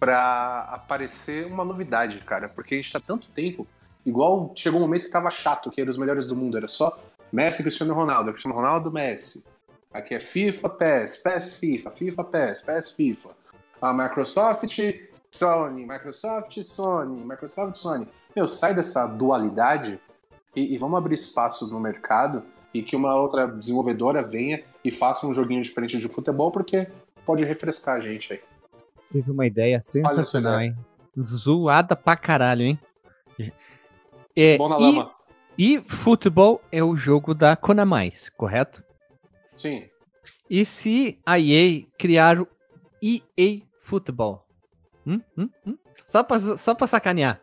pra 0.02 0.62
aparecer 0.62 1.46
uma 1.46 1.64
novidade, 1.64 2.18
cara. 2.24 2.48
Porque 2.48 2.74
a 2.74 2.76
gente 2.76 2.92
tá 2.92 2.98
tanto 2.98 3.28
tempo, 3.28 3.64
igual 4.04 4.52
chegou 4.56 4.80
um 4.80 4.82
momento 4.82 5.04
que 5.04 5.10
tava 5.10 5.30
chato, 5.30 5.70
que 5.70 5.80
era 5.80 5.88
os 5.88 5.96
melhores 5.96 6.26
do 6.26 6.34
mundo, 6.34 6.56
era 6.56 6.66
só 6.66 6.98
Messi, 7.32 7.62
Cristiano 7.62 7.94
Ronaldo, 7.94 8.32
Cristiano 8.32 8.56
Ronaldo, 8.56 8.90
Messi. 8.90 9.46
Aqui 9.94 10.16
é 10.16 10.18
FIFA, 10.18 10.68
PES, 10.70 11.16
PES, 11.18 11.54
FIFA, 11.54 11.90
FIFA, 11.92 12.24
PES, 12.24 12.62
PES, 12.62 12.90
FIFA. 12.90 13.28
A 13.80 13.92
Microsoft, 13.92 14.76
Sony, 15.30 15.86
Microsoft, 15.86 16.60
Sony, 16.62 17.24
Microsoft, 17.24 17.76
Sony. 17.76 18.08
Meu, 18.34 18.48
sai 18.48 18.74
dessa 18.74 19.06
dualidade 19.06 20.00
e, 20.56 20.74
e 20.74 20.78
vamos 20.78 20.98
abrir 20.98 21.14
espaço 21.14 21.68
no 21.68 21.78
mercado 21.78 22.42
e 22.74 22.82
que 22.82 22.96
uma 22.96 23.14
outra 23.14 23.46
desenvolvedora 23.46 24.20
venha 24.20 24.64
e 24.84 24.90
faça 24.90 25.28
um 25.28 25.32
joguinho 25.32 25.62
diferente 25.62 25.96
de 25.96 26.08
futebol, 26.08 26.50
porque 26.50 26.88
pode 27.24 27.44
refrescar 27.44 27.98
a 27.98 28.00
gente 28.00 28.32
aí. 28.32 28.40
Teve 29.12 29.30
uma 29.30 29.46
ideia 29.46 29.80
sensacional, 29.80 30.54
ideia. 30.54 30.68
hein? 30.70 30.76
Zoada 31.22 31.94
pra 31.94 32.16
caralho, 32.16 32.62
hein? 32.62 32.78
É, 34.34 34.56
Bom 34.56 34.68
na 34.70 34.78
e, 34.78 34.80
lama. 34.80 35.10
e 35.58 35.80
futebol 35.86 36.62
é 36.72 36.82
o 36.82 36.96
jogo 36.96 37.34
da 37.34 37.54
Konami, 37.54 38.12
correto? 38.36 38.82
Sim. 39.54 39.86
E 40.48 40.64
se 40.64 41.18
a 41.26 41.38
EA 41.38 41.84
criar 41.98 42.40
o 42.40 42.48
EA 43.02 43.60
Futebol? 43.80 44.46
Hum? 45.06 45.20
Hum? 45.36 45.50
Hum? 45.66 45.76
Só, 46.06 46.22
pra, 46.22 46.38
só 46.38 46.74
pra 46.74 46.86
sacanear. 46.86 47.40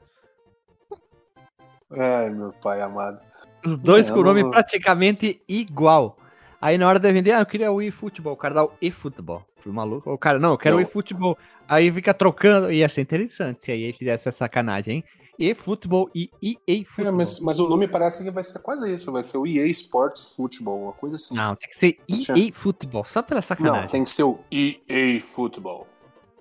Ai, 1.91 2.29
meu 2.31 2.51
pai 2.53 2.81
amado. 2.81 3.19
Os 3.65 3.77
dois 3.77 4.07
É, 4.09 4.11
com 4.13 4.19
o 4.19 4.23
nome 4.23 4.41
não- 4.43 4.49
praticamente 4.51 5.41
igual. 5.47 6.17
Aí 6.61 6.77
na 6.77 6.87
hora 6.87 6.99
de 6.99 7.11
vender, 7.13 7.31
ah, 7.31 7.39
eu 7.39 7.45
queria 7.45 7.71
o 7.71 7.81
eFootball. 7.81 8.33
O 8.33 8.37
cara 8.37 8.53
dá 8.55 8.63
o 8.65 8.71
eFootball. 8.81 9.45
Pro 9.61 9.73
maluco. 9.73 10.11
O 10.11 10.17
cara, 10.17 10.39
não, 10.39 10.51
eu 10.51 10.57
quero 10.57 10.75
o 10.75 10.79
Não. 10.79 10.85
eFootball. 10.87 11.37
Aí 11.67 11.91
fica 11.91 12.13
trocando. 12.13 12.71
Ia 12.71 12.87
ser 12.89 13.01
interessante 13.01 13.63
se 13.65 13.71
a 13.71 13.75
EA 13.75 13.93
fizesse 13.93 14.27
essa 14.29 14.37
sacanagem, 14.39 14.95
hein? 14.97 15.03
eFootball 15.39 16.09
e 16.13 16.29
EA 16.43 16.57
É, 16.67 16.83
Futebol. 16.83 17.13
mas, 17.13 17.39
mas 17.39 17.59
o 17.61 17.69
nome 17.69 17.87
parece 17.87 18.21
que 18.21 18.29
vai 18.29 18.43
ser 18.43 18.59
quase 18.59 18.93
isso, 18.93 19.09
vai 19.09 19.23
ser 19.23 19.37
o 19.37 19.47
EA 19.47 19.67
Sports 19.67 20.33
Football, 20.35 20.83
uma 20.83 20.91
coisa 20.91 21.15
assim. 21.15 21.33
Não, 21.33 21.55
tem 21.55 21.69
que 21.69 21.75
ser. 21.77 21.97
EA 22.09 22.53
Futebol. 22.53 23.05
Só 23.05 23.21
pela 23.21 23.37
Não, 23.37 23.43
sacanagem. 23.43 23.89
tem 23.89 24.03
que 24.03 24.09
ser 24.09 24.23
o 24.23 24.39
EA 24.51 25.21
Football. 25.21 25.87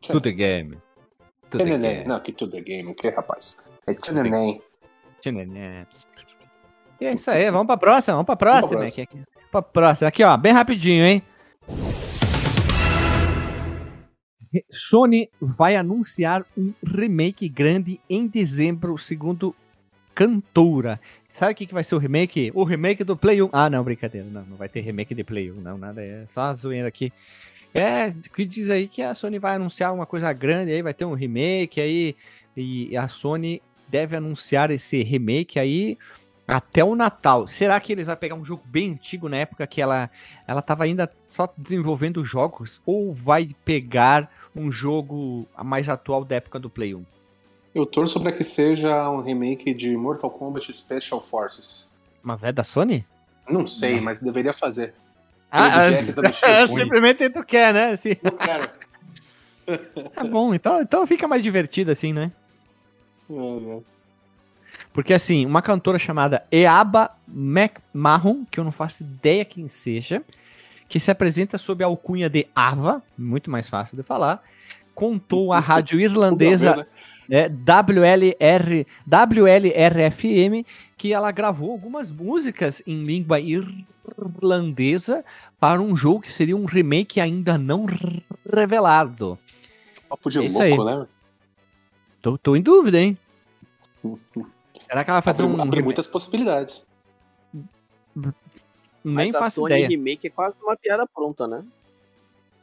To 0.03 0.21
the 0.21 0.33
game. 0.33 0.79
To 1.51 1.59
the 1.59 1.65
game. 1.65 2.05
Não, 2.07 2.19
que 2.21 2.33
to 2.33 2.49
the 2.49 2.61
game, 2.61 2.91
o 2.91 2.95
que, 2.95 3.09
rapaz? 3.09 3.57
É 3.87 3.95
tchananém. 3.95 4.61
E 7.01 7.07
é 7.07 7.15
isso 7.15 7.31
aí, 7.31 7.49
vamos 7.51 7.67
pra 7.69 7.77
próxima, 7.77 8.15
vamos 8.15 8.27
pra 8.27 8.37
próxima. 8.37 8.69
próxima. 8.79 9.05
Aqui, 9.05 9.19
aqui. 9.19 9.38
Pra 9.51 9.63
próxima. 9.63 10.09
Aqui, 10.09 10.23
ó, 10.23 10.37
bem 10.37 10.53
rapidinho, 10.53 11.05
hein? 11.05 11.23
Sony 14.71 15.29
vai 15.41 15.77
anunciar 15.77 16.45
um 16.57 16.73
remake 16.85 17.49
grande 17.49 18.01
em 18.09 18.27
dezembro, 18.27 18.97
segundo 18.97 19.55
Cantora. 20.15 21.01
Sabe 21.33 21.53
o 21.53 21.55
que, 21.55 21.67
que 21.67 21.75
vai 21.75 21.85
ser 21.85 21.95
o 21.95 21.99
remake? 21.99 22.51
O 22.55 22.65
remake 22.65 23.05
do 23.05 23.17
Play 23.17 23.41
1. 23.43 23.51
Ah, 23.53 23.71
não, 23.71 23.85
brincadeira. 23.85 24.27
Não, 24.29 24.45
não 24.45 24.57
vai 24.57 24.69
ter 24.69 24.81
remake 24.81 25.15
de 25.15 25.23
Play 25.23 25.53
1, 25.53 25.61
não, 25.61 25.79
nada. 25.79 26.03
É 26.03 26.27
só 26.27 26.43
a 26.43 26.55
zoeira 26.55 26.89
aqui. 26.89 27.13
É, 27.73 28.11
que 28.35 28.45
diz 28.45 28.71
aí 28.71 28.89
que 28.89 29.03
a 29.03 29.15
Sony 29.15 29.39
vai 29.39 29.55
anunciar 29.55 29.95
uma 29.95 30.07
coisa 30.07 30.33
grande 30.33 30.73
aí, 30.73 30.83
vai 30.83 30.95
ter 30.95 31.05
um 31.05 31.15
remake 31.15 31.81
aí. 31.81 32.17
E 32.57 32.97
a 32.97 33.07
Sony 33.07 33.63
deve 33.87 34.17
anunciar 34.17 34.71
esse 34.71 35.03
remake 35.03 35.59
aí 35.59 35.97
até 36.49 36.83
o 36.83 36.97
Natal. 36.97 37.47
Será 37.47 37.79
que 37.79 37.93
eles 37.93 38.07
vão 38.07 38.17
pegar 38.17 38.35
um 38.35 38.45
jogo 38.45 38.63
bem 38.65 38.93
antigo 38.93 39.29
na 39.29 39.37
época 39.37 39.67
que 39.67 39.83
ela 39.83 40.11
ela 40.47 40.63
tava 40.63 40.85
ainda 40.85 41.13
só 41.29 41.53
desenvolvendo 41.57 42.25
jogos 42.25 42.81
ou 42.87 43.13
vai 43.13 43.51
pegar 43.67 44.33
um 44.57 44.73
jogo 44.73 45.47
mais 45.63 45.91
atual 45.91 46.25
da 46.25 46.37
época 46.37 46.59
do 46.59 46.71
Play 46.71 46.95
1? 46.95 47.05
Eu 47.75 47.85
torço 47.85 48.19
pra 48.21 48.33
que 48.33 48.43
seja 48.43 49.11
um 49.11 49.21
remake 49.21 49.75
de 49.75 49.95
Mortal 49.95 50.31
Kombat 50.31 50.73
Special 50.73 51.21
Forces. 51.21 51.93
Mas 52.23 52.43
é 52.43 52.51
da 52.51 52.65
Sony? 52.65 53.05
Não 53.49 53.67
sei, 53.67 54.01
mas 54.01 54.23
deveria 54.23 54.55
fazer. 54.55 54.95
Ah, 55.51 55.91
Jack 55.91 56.69
simplesmente 56.75 57.29
tu 57.31 57.45
quer, 57.45 57.73
né? 57.73 57.93
Assim, 57.93 58.17
Não 58.23 58.33
quero. 58.33 58.71
tá 60.15 60.25
bom, 60.25 60.55
então, 60.55 60.81
então 60.81 61.07
fica 61.07 61.29
mais 61.29 61.43
divertido 61.43 61.91
assim, 61.91 62.13
né? 62.13 62.33
Porque 64.93 65.15
assim, 65.15 65.47
uma 65.47 65.63
cantora 65.63 65.99
chamada 65.99 66.45
Eaba 66.51 67.11
McMahon, 67.29 68.45
que 68.51 68.59
eu 68.59 68.65
não 68.65 68.73
faço 68.73 69.03
ideia 69.03 69.45
quem 69.45 69.69
seja, 69.69 70.23
que 70.89 70.99
se 70.99 71.11
apresenta 71.11 71.59
sob 71.59 71.85
a 71.85 71.87
alcunha 71.87 72.31
de 72.31 72.47
Ava, 72.55 73.03
muito 73.17 73.51
mais 73.51 73.69
fácil 73.69 73.97
de 73.97 74.03
falar, 74.03 74.43
contou 74.95 75.53
à 75.53 75.61
rádio 75.61 76.01
irlandesa 76.01 76.87
é, 77.31 77.49
WLR, 77.49 78.87
WLRFM 79.07 80.65
que 80.97 81.13
ela 81.13 81.31
gravou 81.31 81.71
algumas 81.71 82.11
músicas 82.11 82.83
em 82.87 83.05
língua 83.05 83.39
irlandesa 83.39 85.25
para 85.61 85.81
um 85.81 85.97
jogo 85.97 86.23
que 86.23 86.33
seria 86.33 86.57
um 86.57 86.65
remake 86.65 87.21
ainda 87.21 87.57
não 87.57 87.87
revelado. 88.51 89.39
Papo 90.09 90.31
de 90.31 90.39
É 90.39 90.49
louco, 90.49 90.63
aí. 90.63 90.77
né? 90.99 91.07
Tô, 92.21 92.37
tô 92.37 92.57
em 92.57 92.63
dúvida, 92.63 92.99
hein? 92.99 93.17
Será 94.89 95.05
que 95.05 95.11
ela 95.11 95.21
vai 95.21 95.23
fazer 95.35 95.43
Abre, 95.45 95.57
um. 95.57 95.63
abre 95.63 95.83
muitas 95.83 96.07
possibilidades. 96.07 96.83
Nem 98.17 98.33
Mas 99.05 99.35
a 99.35 99.39
faço 99.39 99.61
Sony 99.61 99.75
ideia. 99.75 99.89
Remake 99.89 100.27
é 100.27 100.31
quase 100.31 100.63
uma 100.63 100.77
piada 100.77 101.07
pronta, 101.07 101.47
né? 101.47 101.65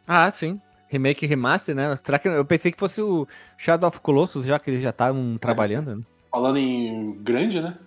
Ah, 0.08 0.30
sim. 0.32 0.60
Remake 0.90 1.26
e 1.26 1.28
remaster, 1.28 1.76
né? 1.76 1.98
Será 2.04 2.20
que 2.20 2.28
eu 2.28 2.46
pensei 2.46 2.72
que 2.72 2.80
fosse 2.80 3.02
o 3.02 3.28
Shadow 3.58 3.88
of 3.90 4.00
Colossus, 4.00 4.46
já 4.46 4.60
que 4.60 4.70
eles 4.70 4.82
já 4.84 4.90
estavam 4.90 5.38
trabalhando, 5.38 5.96
né? 5.96 6.04
Falando 6.32 6.58
em 6.58 7.14
grande, 7.24 7.62
né? 7.62 7.78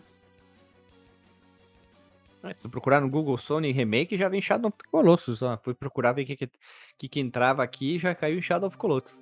Ah, 2.43 2.55
Se 2.55 2.61
tu 2.61 2.69
procurar 2.69 3.01
no 3.01 3.09
Google 3.09 3.37
Sony 3.37 3.73
Remake, 3.73 4.17
já 4.17 4.29
vem 4.29 4.41
Shadow 4.41 4.69
of 4.69 4.79
Colossus. 4.91 5.43
Ó. 5.43 5.59
Fui 5.63 5.75
procurar 5.75 6.13
ver 6.13 6.23
o 6.23 6.27
que, 6.27 6.37
que, 6.37 6.51
que, 6.97 7.09
que 7.09 7.21
entrava 7.21 7.63
aqui 7.63 7.97
e 7.97 7.99
já 7.99 8.15
caiu 8.15 8.39
em 8.39 8.43
Shadow 8.43 8.69
of 8.69 8.77
Colossus. 8.77 9.15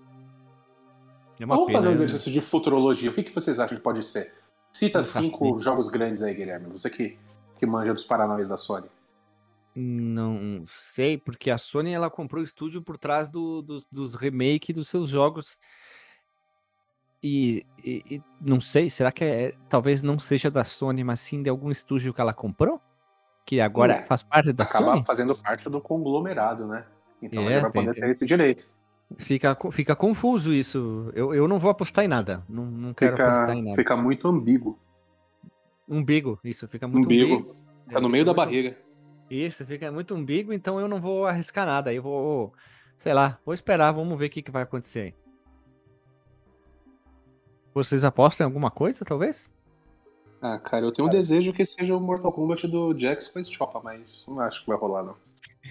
É 1.38 1.44
uma 1.44 1.54
Vamos 1.54 1.66
pena, 1.68 1.78
fazer 1.78 1.88
um 1.88 1.90
né? 1.90 1.96
exercício 1.96 2.32
de 2.32 2.40
futurologia. 2.40 3.10
O 3.10 3.14
que, 3.14 3.22
que 3.24 3.34
vocês 3.34 3.58
acham 3.58 3.76
que 3.76 3.82
pode 3.82 4.02
ser? 4.04 4.32
Cita 4.76 5.02
cinco 5.02 5.58
jogos 5.58 5.88
grandes 5.88 6.22
aí, 6.22 6.34
Guilherme. 6.34 6.68
Você 6.70 6.90
que, 6.90 7.18
que 7.58 7.64
manja 7.66 7.94
dos 7.94 8.04
paranauês 8.04 8.48
da 8.48 8.56
Sony. 8.56 8.88
Não 9.74 10.64
sei, 10.66 11.18
porque 11.18 11.50
a 11.50 11.58
Sony 11.58 11.92
ela 11.92 12.10
comprou 12.10 12.42
o 12.42 12.44
estúdio 12.44 12.80
por 12.82 12.96
trás 12.98 13.28
do, 13.28 13.62
dos- 13.62 13.86
dos 13.90 14.14
remake 14.14 14.72
dos 14.72 14.88
seus 14.88 15.08
jogos. 15.08 15.58
E, 17.22 17.66
e- 17.84 18.02
e 18.10 18.22
não 18.40 18.60
sei, 18.60 18.88
será 18.90 19.10
que 19.10 19.24
é, 19.24 19.54
talvez 19.68 20.02
não 20.02 20.18
seja 20.18 20.50
da 20.50 20.64
Sony, 20.64 21.02
mas 21.02 21.20
sim 21.20 21.42
de 21.42 21.50
algum 21.50 21.70
estúdio 21.70 22.12
que 22.14 22.20
ela 22.20 22.32
comprou? 22.34 22.80
Que 23.44 23.60
agora 23.60 23.94
É, 23.94 24.06
faz 24.06 24.22
parte 24.22 24.52
da 24.52 24.64
Acaba 24.64 24.92
Sony? 24.92 25.04
fazendo 25.04 25.36
parte 25.36 25.68
do 25.68 25.80
conglomerado, 25.80 26.66
né? 26.66 26.86
Então 27.22 27.42
É, 27.44 27.52
ele 27.54 27.60
vai 27.60 27.72
poder 27.72 27.94
ter 27.94 28.10
esse 28.10 28.24
direito. 28.26 28.68
Fica, 29.18 29.56
fica 29.70 29.94
confuso 29.94 30.52
isso. 30.52 31.10
Eu, 31.14 31.32
eu 31.34 31.46
não 31.46 31.58
vou 31.58 31.70
apostar 31.70 32.04
em 32.04 32.08
nada. 32.08 32.44
Não, 32.48 32.64
não 32.66 32.92
quero 32.92 33.14
apostar 33.14 33.50
em 33.50 33.56
Fica, 33.58 33.62
nada. 33.64 33.76
fica 33.76 33.96
muito 33.96 34.26
ambíguo. 34.28 34.78
Umbigo, 35.88 36.40
isso, 36.42 36.66
fica 36.66 36.88
muito 36.88 37.04
Umbigo. 37.06 37.34
umbigo. 37.36 37.56
Fica 37.86 38.00
no 38.00 38.08
É, 38.08 38.10
meio 38.10 38.24
da 38.24 38.32
muito- 38.32 38.36
barriga. 38.44 38.76
Isso, 39.30 39.64
fica 39.64 39.90
muito 39.92 40.14
umbigo, 40.14 40.52
então 40.52 40.80
eu 40.80 40.88
não 40.88 41.00
vou 41.00 41.26
arriscar 41.26 41.64
nada. 41.66 41.92
Eu 41.92 42.02
vou, 42.02 42.52
sei 42.98 43.12
lá, 43.14 43.38
vou 43.44 43.54
esperar, 43.54 43.92
vamos 43.92 44.18
ver 44.18 44.26
o 44.26 44.30
que, 44.30 44.42
que 44.42 44.50
vai 44.50 44.62
acontecer. 44.64 45.14
Vocês 47.74 48.04
apostam 48.04 48.44
em 48.44 48.48
alguma 48.48 48.70
coisa, 48.70 49.04
talvez? 49.04 49.50
Ah, 50.40 50.58
cara, 50.58 50.84
eu 50.86 50.92
tenho 50.92 51.08
um 51.08 51.10
desejo 51.10 51.52
que 51.52 51.64
seja 51.64 51.96
o 51.96 52.00
Mortal 52.00 52.32
Kombat 52.32 52.66
do 52.68 52.96
Jax 52.98 53.28
com 53.28 53.38
a 53.38 53.42
Chopa, 53.42 53.80
mas 53.82 54.26
não 54.28 54.40
acho 54.40 54.62
que 54.62 54.66
vai 54.68 54.76
rolar, 54.78 55.02
não. 55.02 55.16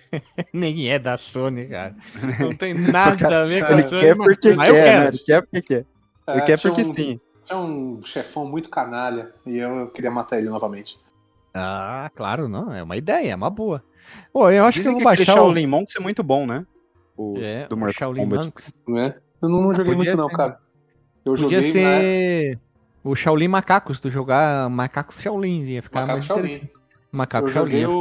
Nem 0.53 0.89
é 0.89 0.97
da 0.99 1.17
Sony, 1.17 1.67
cara. 1.67 1.95
Não 2.39 2.53
tem 2.55 2.73
nada 2.77 3.41
a 3.43 3.45
ver 3.45 3.65
com 3.65 3.73
a 3.73 3.79
Ele 3.79 3.83
Sony. 3.83 4.01
quer 4.01 4.15
porque 4.15 4.55
mas 4.55 4.67
eu 4.69 4.73
quer, 4.75 4.99
né? 4.99 5.07
Ele 5.07 5.17
quer 5.19 5.41
porque 5.41 5.61
quer. 5.61 5.85
Ele 6.27 6.37
É, 6.39 6.41
quer 6.41 6.61
porque 6.61 6.81
um- 6.81 6.93
sim. 6.93 7.19
Tinha 7.45 7.59
um 7.59 8.01
chefão 8.03 8.45
muito 8.45 8.69
canalha 8.69 9.31
e 9.45 9.57
eu 9.57 9.87
queria 9.91 10.09
matar 10.09 10.37
ele 10.39 10.49
novamente. 10.49 10.97
Ah, 11.53 12.09
claro, 12.15 12.47
não. 12.49 12.73
É 12.73 12.81
uma 12.81 12.97
ideia, 12.97 13.31
é 13.31 13.35
uma 13.35 13.49
boa. 13.51 13.83
Pô, 14.33 14.49
eu 14.49 14.65
acho 14.65 14.79
Dizem 14.79 14.93
que 14.95 14.99
eu 14.99 15.03
vou 15.03 15.11
aquele 15.11 15.25
baixar 15.25 15.41
o... 15.41 15.45
Shaolin 15.45 15.67
Monks 15.67 15.95
é 15.95 15.99
muito 15.99 16.23
bom, 16.23 16.45
né? 16.47 16.65
O, 17.15 17.35
É, 17.37 17.67
do 17.67 17.75
o 17.75 17.77
Mortal 17.77 17.93
Shaolin 17.93 18.21
Kombat. 18.23 18.45
Monks. 18.45 18.73
Né? 18.87 19.15
Eu 19.41 19.49
não, 19.49 19.61
não 19.61 19.73
joguei 19.73 19.95
Podia 19.95 20.11
muito, 20.11 20.17
não, 20.17 20.29
ser. 20.29 20.35
cara. 20.35 20.59
Eu 21.23 21.33
Podia 21.33 21.61
joguei 21.61 21.83
na 21.83 21.99
ser 21.99 22.59
o 23.03 23.15
Shaolin 23.15 23.47
Macacos, 23.47 23.99
tu 23.99 24.09
jogar 24.09 24.67
Macacos 24.69 25.21
Shaolin, 25.21 25.63
ia 25.65 25.81
ficar 25.83 26.01
Macaco 26.01 26.13
mais 26.13 26.25
Shaolin. 26.25 26.43
interessante. 26.45 26.73
Macaco 27.11 27.47
Eu 27.47 27.53
Shaolin. 27.53 27.71
joguei 27.71 27.85
o 27.85 27.91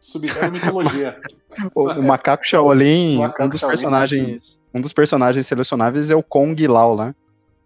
Sub-Zero 0.00 0.52
Mitologia. 0.52 1.20
O, 1.74 1.90
o 1.90 2.02
macaco 2.04 2.46
Shaolin, 2.46 3.16
O 3.16 3.20
macaco 3.22 3.42
um 3.44 3.48
dos 3.48 3.58
Shaolin. 3.58 3.72
personagens, 3.76 4.60
um 4.72 4.80
dos 4.80 4.92
personagens 4.92 5.44
selecionáveis 5.44 6.08
é 6.08 6.14
o 6.14 6.22
Kong 6.22 6.64
Lao, 6.68 6.96
né? 6.96 7.12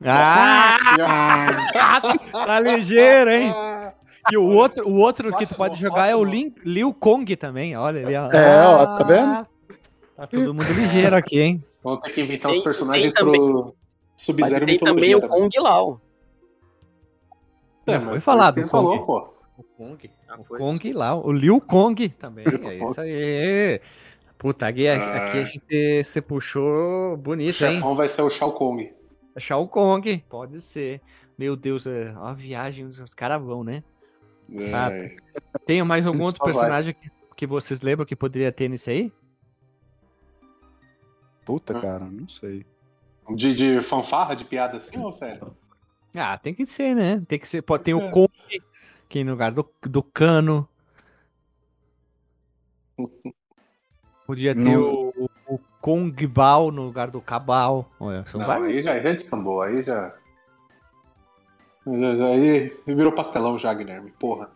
Ah, 0.03 2.01
tá 2.33 2.59
ligeiro, 2.61 3.31
hein? 3.31 3.53
E 4.31 4.37
o 4.37 4.45
outro, 4.47 4.89
o 4.89 4.99
outro 4.99 5.37
que 5.37 5.45
tu 5.45 5.55
pode 5.57 5.81
jogar 5.81 6.07
é 6.07 6.15
o. 6.15 6.23
Lin, 6.23 6.55
Liu 6.65 6.95
Kong 6.95 7.35
também, 7.37 7.77
olha 7.77 8.07
ali. 8.07 8.15
ó. 8.17 8.31
É, 8.31 8.67
ó, 8.67 8.87
tá 8.99 9.05
vendo? 9.05 9.47
Tá 10.17 10.27
todo 10.29 10.55
mundo 10.55 10.73
ligeiro 10.73 11.17
aqui, 11.17 11.41
hein? 11.41 11.65
Vamos 11.83 12.03
ter 12.03 12.11
que 12.13 12.21
inventar 12.23 12.53
Tem- 12.53 12.61
uns 12.61 12.65
personagens 12.65 13.13
tem 13.13 13.25
também- 13.25 13.41
pro 13.41 13.75
Sub-Zero 14.17 14.65
tem 14.65 14.79
também 14.79 15.15
Mitologia. 15.15 15.19
o 15.19 15.29
Kong 15.29 15.59
Lao. 15.61 16.01
É, 17.85 17.99
mas 17.99 18.09
foi 18.11 18.21
falado, 18.21 18.55
Você 18.55 18.69
falou, 18.69 19.05
pô. 19.05 19.35
O 19.59 19.65
Kong. 19.77 20.11
Ah, 20.35 20.41
o 20.41 20.45
Kong 20.45 20.93
lá, 20.93 21.15
o 21.15 21.31
Liu 21.33 21.61
Kong 21.61 22.09
também. 22.11 22.45
Liu 22.47 22.69
É 22.69 22.77
isso 22.79 23.01
aí. 23.01 23.81
Puta, 24.39 24.67
aqui, 24.67 24.89
Ah. 24.89 25.27
aqui 25.29 25.39
a 25.39 25.45
gente 25.45 26.05
se 26.05 26.21
puxou 26.21 27.13
O 27.15 27.17
bonito, 27.17 27.63
hein? 27.65 27.73
chefão 27.75 27.95
vai 27.95 28.09
ser 28.09 28.23
o 28.23 28.31
Shao 28.31 28.53
Kong. 28.53 28.93
Shao 29.39 29.69
Kong, 29.69 30.25
pode 30.29 30.61
ser. 30.61 31.01
Meu 31.39 31.55
Deus, 31.57 31.87
é 31.87 32.11
uma 32.13 32.35
viagem, 32.35 32.85
os 32.87 33.15
caras 33.15 33.41
vão, 33.43 33.63
né? 33.63 33.83
Ah, 34.75 34.91
É. 34.93 35.17
Tem 35.67 35.83
mais 35.83 36.07
algum 36.07 36.23
outro 36.25 36.39
Só 36.39 36.45
vai. 36.45 36.53
personagem 36.55 36.95
que, 36.95 37.11
que 37.37 37.47
vocês 37.47 37.81
lembram 37.83 38.05
que 38.05 38.17
poderia 38.17 38.51
ter 38.53 38.69
nisso 38.69 38.91
aí? 38.91 39.13
Puta, 41.45 41.77
Ah. 41.77 41.81
cara, 41.81 42.05
não 42.05 42.29
sei. 42.29 42.65
De, 43.35 43.55
de 43.55 43.83
fanfarra, 43.83 44.35
de 44.35 44.45
piada 44.45 44.77
assim, 44.79 44.99
ou 44.99 45.13
sério? 45.13 45.57
Ah, 46.15 46.37
tem 46.37 46.53
que 46.53 46.67
ser, 46.67 46.95
né? 46.95 47.23
Tem 47.27 47.39
que 47.39 47.49
ser. 47.49 47.63
Pode 47.63 47.85
ter 47.85 47.95
Tem 47.95 48.01
o 48.01 48.07
que 48.07 48.13
Kong, 48.13 48.29
que 49.13 49.23
no 49.23 49.33
lugar 49.33 49.53
do, 49.53 49.69
do 49.83 50.03
Cano. 50.03 50.67
Podia 54.27 54.55
ter 54.55 54.61
Não. 54.61 54.83
o, 54.83 55.29
o, 55.47 55.55
o 55.55 55.59
Kong 55.83 56.27
Bao 56.27 56.71
no 56.71 56.85
lugar 56.85 57.11
do 57.11 57.21
Cabal. 57.21 57.93
Olha, 58.01 58.25
são 58.25 58.41
Não, 58.41 58.47
vários. 58.47 58.69
aí 58.69 58.83
já, 58.83 58.99
já 58.99 59.13
descambou, 59.13 59.61
aí 59.61 59.83
já... 59.83 60.15
já, 61.87 62.17
já 62.17 62.27
aí 62.27 62.75
virou 62.87 63.13
pastelão 63.13 63.59
já, 63.59 63.75
Guilherme, 63.75 64.11
porra. 64.13 64.51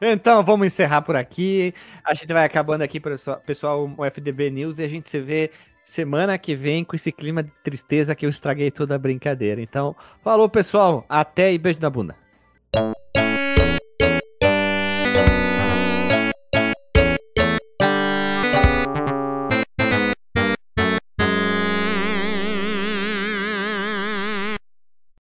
Então, 0.00 0.44
vamos 0.44 0.66
encerrar 0.66 1.02
por 1.02 1.14
aqui. 1.14 1.72
A 2.04 2.14
gente 2.14 2.32
vai 2.32 2.44
acabando 2.44 2.82
aqui, 2.82 2.98
pessoal, 2.98 3.40
pessoal, 3.46 3.90
o 3.96 4.04
FDB 4.04 4.50
News, 4.50 4.78
e 4.78 4.84
a 4.84 4.88
gente 4.88 5.08
se 5.08 5.20
vê 5.20 5.50
semana 5.84 6.38
que 6.38 6.56
vem 6.56 6.84
com 6.84 6.96
esse 6.96 7.12
clima 7.12 7.42
de 7.42 7.50
tristeza 7.62 8.14
que 8.14 8.26
eu 8.26 8.30
estraguei 8.30 8.70
toda 8.72 8.96
a 8.96 8.98
brincadeira. 8.98 9.60
Então, 9.60 9.94
falou, 10.22 10.48
pessoal. 10.48 11.04
Até 11.08 11.52
e 11.52 11.58
beijo 11.58 11.78
na 11.80 11.90
bunda. 11.90 12.16